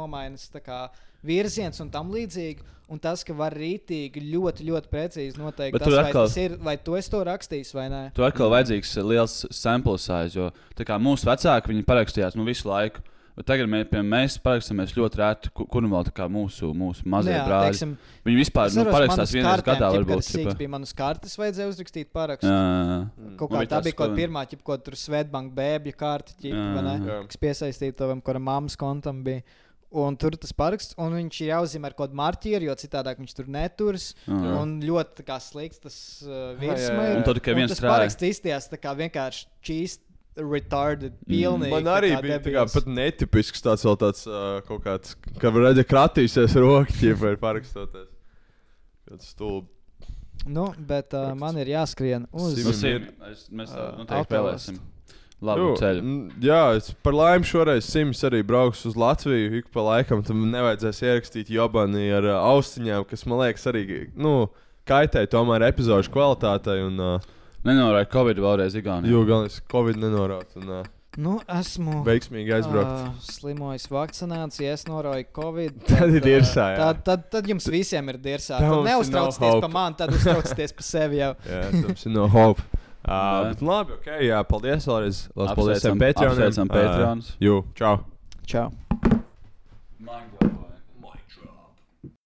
kā 0.66 0.88
virziens 1.22 1.80
un 1.80 1.90
tam 1.90 2.10
līdzīgi. 2.10 2.66
Un 2.90 2.98
tas, 2.98 3.22
ka 3.22 3.30
var 3.38 3.54
rītīgi 3.54 4.18
ļoti, 4.32 4.64
ļoti 4.66 4.90
precīzi 4.90 5.38
noteikt, 5.38 5.78
tas, 5.78 5.94
atkal- 5.94 6.26
tas 6.26 6.36
ir, 6.36 6.56
vai 6.58 6.76
tu 6.76 6.96
esi 6.98 7.10
to 7.10 7.22
rakstījis 7.22 7.74
vai 7.74 7.88
nē. 7.88 8.00
Tur 8.14 8.26
atkal 8.26 8.50
vajadzīgs 8.50 8.96
liels 9.06 9.46
sample 9.54 9.96
size, 9.96 10.34
jo 10.34 10.50
tā 10.74 10.82
kā 10.84 10.98
mūsu 10.98 11.22
vecāki 11.30 11.70
viņi 11.70 11.86
parakstījās 11.86 12.34
nu, 12.34 12.42
visu 12.44 12.66
laiku. 12.66 12.98
Bet 13.40 13.46
tagad 13.48 13.70
mē, 13.72 13.78
mēs 14.04 14.34
parakstāmies 14.44 14.90
ļoti 14.92 15.16
rēti, 15.16 15.50
ku- 15.56 15.64
kur 15.64 15.80
nu 15.80 15.88
vēl 15.88 16.04
tā 16.04 16.12
kā 16.12 16.26
mūsu, 16.28 16.74
mūsu 16.76 17.06
mazie 17.08 17.32
Nu 17.32 17.38
jā, 17.38 17.44
brāļi. 17.48 17.70
teiksim, 17.72 17.94
Viņi 18.28 18.36
vispār 18.36 18.74
nu, 18.76 18.84
parakstās 18.92 19.32
kartēm, 19.32 19.64
gadā. 19.64 19.88
Varbūt, 19.96 20.18
es 20.20 20.28
sīks 20.28 20.44
ķipa. 20.50 20.58
biju 20.60 20.72
manas 20.74 20.92
kartes, 20.92 21.36
vajadzēja 21.40 21.70
uzrakstīt 21.72 22.10
parakstu. 22.12 22.50
Jā, 22.52 22.60
jā, 22.60 22.84
jā. 22.90 23.36
Kaut 23.40 23.50
Man 23.50 23.56
kā 23.56 23.62
bija 23.64 23.70
tā 23.70 23.78
tas, 23.78 23.84
bija 23.88 23.96
kaut 23.96 24.10
ko- 24.12 24.18
pirmā, 24.20 24.42
ķip, 24.50 24.62
ko 24.62 24.76
tur 24.76 24.92
Svetbank 25.00 25.54
bēbju 25.56 25.96
kārta, 25.96 26.36
kas 27.30 27.36
piesaistīta 27.40 27.96
tam, 28.04 28.20
kuram 28.20 28.42
mammas 28.44 28.76
kontam 28.76 29.24
bija. 29.24 29.42
Un 29.90 30.14
tur 30.20 30.30
tas 30.38 30.52
paraksts, 30.54 30.94
un 31.02 31.10
viņš 31.16 31.40
ir 31.42 31.48
jāuzzīmē 31.50 31.86
ar 31.88 31.94
kādu 31.98 32.14
marķieru, 32.14 32.68
jo 32.68 32.74
citādi 32.78 33.16
viņš 33.18 33.32
tur 33.34 33.46
neturas. 33.50 34.14
Jā. 34.28 34.60
Un 34.60 34.76
ļoti 34.84 35.16
tā 35.18 35.24
kā 35.26 35.40
slikts 35.42 35.80
tas 35.82 35.96
uh, 36.22 36.28
jā, 36.30 36.52
jā. 36.52 36.60
virsma. 36.60 37.08
Un 37.16 37.24
tur 37.26 37.34
tikai 37.40 37.56
viens 37.58 37.72
tas 37.72 37.80
paraksts 37.80 38.22
izties 38.22 38.68
tā 38.70 38.78
kā 38.78 38.92
vienkārši 38.94 39.46
čīst, 39.66 39.98
retarded, 40.36 41.12
pilnīgi. 41.28 41.72
Man 41.74 41.84
tā 41.88 41.96
arī 42.00 42.12
kā 42.14 42.20
bija 42.22 42.38
tā 42.44 42.52
kā, 42.54 42.64
pat 42.72 42.86
netipisks 42.86 43.62
tāds 43.64 43.84
vēl 43.84 43.96
tāds 44.00 44.22
uh, 44.30 44.60
kaut 44.68 44.84
kāds, 44.86 45.16
ka 45.40 45.50
var 45.52 45.66
redzēt, 45.70 45.88
kratīsies 45.90 46.54
rokas, 46.60 47.00
ja 47.02 47.16
ir 47.16 47.36
parakstoties. 47.42 48.08
Kāds 49.10 49.32
stulbi. 49.34 49.68
Nu, 50.48 50.70
bet 50.78 51.12
uh, 51.18 51.34
man 51.36 51.58
ir 51.60 51.68
jāskrien 51.74 52.24
uz 52.32 52.54
Sim- 52.56 52.64
Nu, 52.64 52.72
Viņam 52.72 52.86
ir- 52.88 53.10
sim, 53.10 53.26
es- 53.32 53.48
Mēs 53.52 53.74
Ā, 53.76 53.90
noteikti 53.98 54.16
autolastu. 54.22 54.72
spēlēsim. 54.72 54.86
Labu 55.42 55.74
ceļu. 55.80 56.00
n- 56.04 56.32
jā, 56.44 56.76
es 56.76 56.90
par 57.02 57.12
laimi 57.16 57.44
šoreiz 57.48 57.84
Sims 57.88 58.20
arī 58.28 58.42
brauks 58.44 58.84
uz 58.86 58.94
Latviju. 58.94 59.54
Ik 59.60 59.70
pa 59.72 59.80
laikam 59.80 60.22
tam 60.24 60.42
nevajadzēs 60.52 61.00
ierakstīt 61.00 61.48
jobani 61.52 62.10
ar 62.12 62.24
uh, 62.28 62.38
austiņām, 62.54 63.06
kas 63.08 63.24
man 63.26 63.38
liekas 63.40 63.64
arī 63.72 64.10
nu, 64.16 64.50
kaitē 64.86 65.26
tomēr 65.32 65.64
epizodu 65.68 66.08
kvalitātei. 66.12 66.86
Un, 66.86 67.00
uh, 67.00 67.20
Nenorāda 67.64 68.06
Covid 68.12 68.38
vēlreiz 68.40 68.74
Igaunijā. 68.78 69.10
jo 69.12 69.42
es 69.44 69.60
Covid 69.70 69.96
nenorādu 70.00 70.62
un 70.62 70.68
uh, 70.80 70.88
Nu, 71.20 71.40
esmu 71.50 72.04
veiksmīgi 72.06 72.52
aizbraukt. 72.54 73.08
Uh, 73.10 73.16
slimojis 73.26 73.88
vakcināciju, 73.90 74.68
es 74.72 74.84
norauju 74.86 75.26
Covid. 75.36 75.80
Tad 75.90 76.14
ir 76.14 76.22
ā, 76.22 76.24
dirsā, 76.24 76.66
jā. 76.70 76.76
Tad, 76.78 77.00
tad, 77.04 77.24
tad 77.34 77.48
jums 77.50 77.66
visiem 77.68 78.08
ir 78.12 78.18
dirsā. 78.22 78.60
Tam 78.62 78.70
Tad 78.70 78.76
mums 78.76 78.86
ir 78.86 78.92
neuztraucieties 78.92 79.40
no 79.42 79.60
par 79.60 79.66
hope. 79.66 79.72
mani, 79.74 79.98
tad 79.98 80.14
uztraucieties 80.14 80.72
par 80.78 80.86
sevi 80.86 81.18
jau. 81.20 81.32
Jā, 81.50 81.64
tas 81.90 82.06
ir 82.06 82.14
no 82.14 82.28
hope. 82.30 82.62
Uh, 82.70 83.10
Nē. 83.10 83.50
bet 83.50 83.64
labi, 83.66 83.98
ok, 83.98 84.08
jā, 84.30 84.40
paldies 84.54 84.86
vēlreiz. 84.88 85.20
Lielas 85.34 85.58
Paldies 85.58 85.82
Apsveicam- 85.82 85.82
saviem 85.82 86.04
Patreoniem. 86.06 86.46
apsveicam 86.46 86.72
Patreons. 86.76 87.32
Uh, 87.34 87.42
Jū, 87.48 87.58
čau! 87.82 87.94
Čau! 88.46 88.68
Mango. 89.98 90.39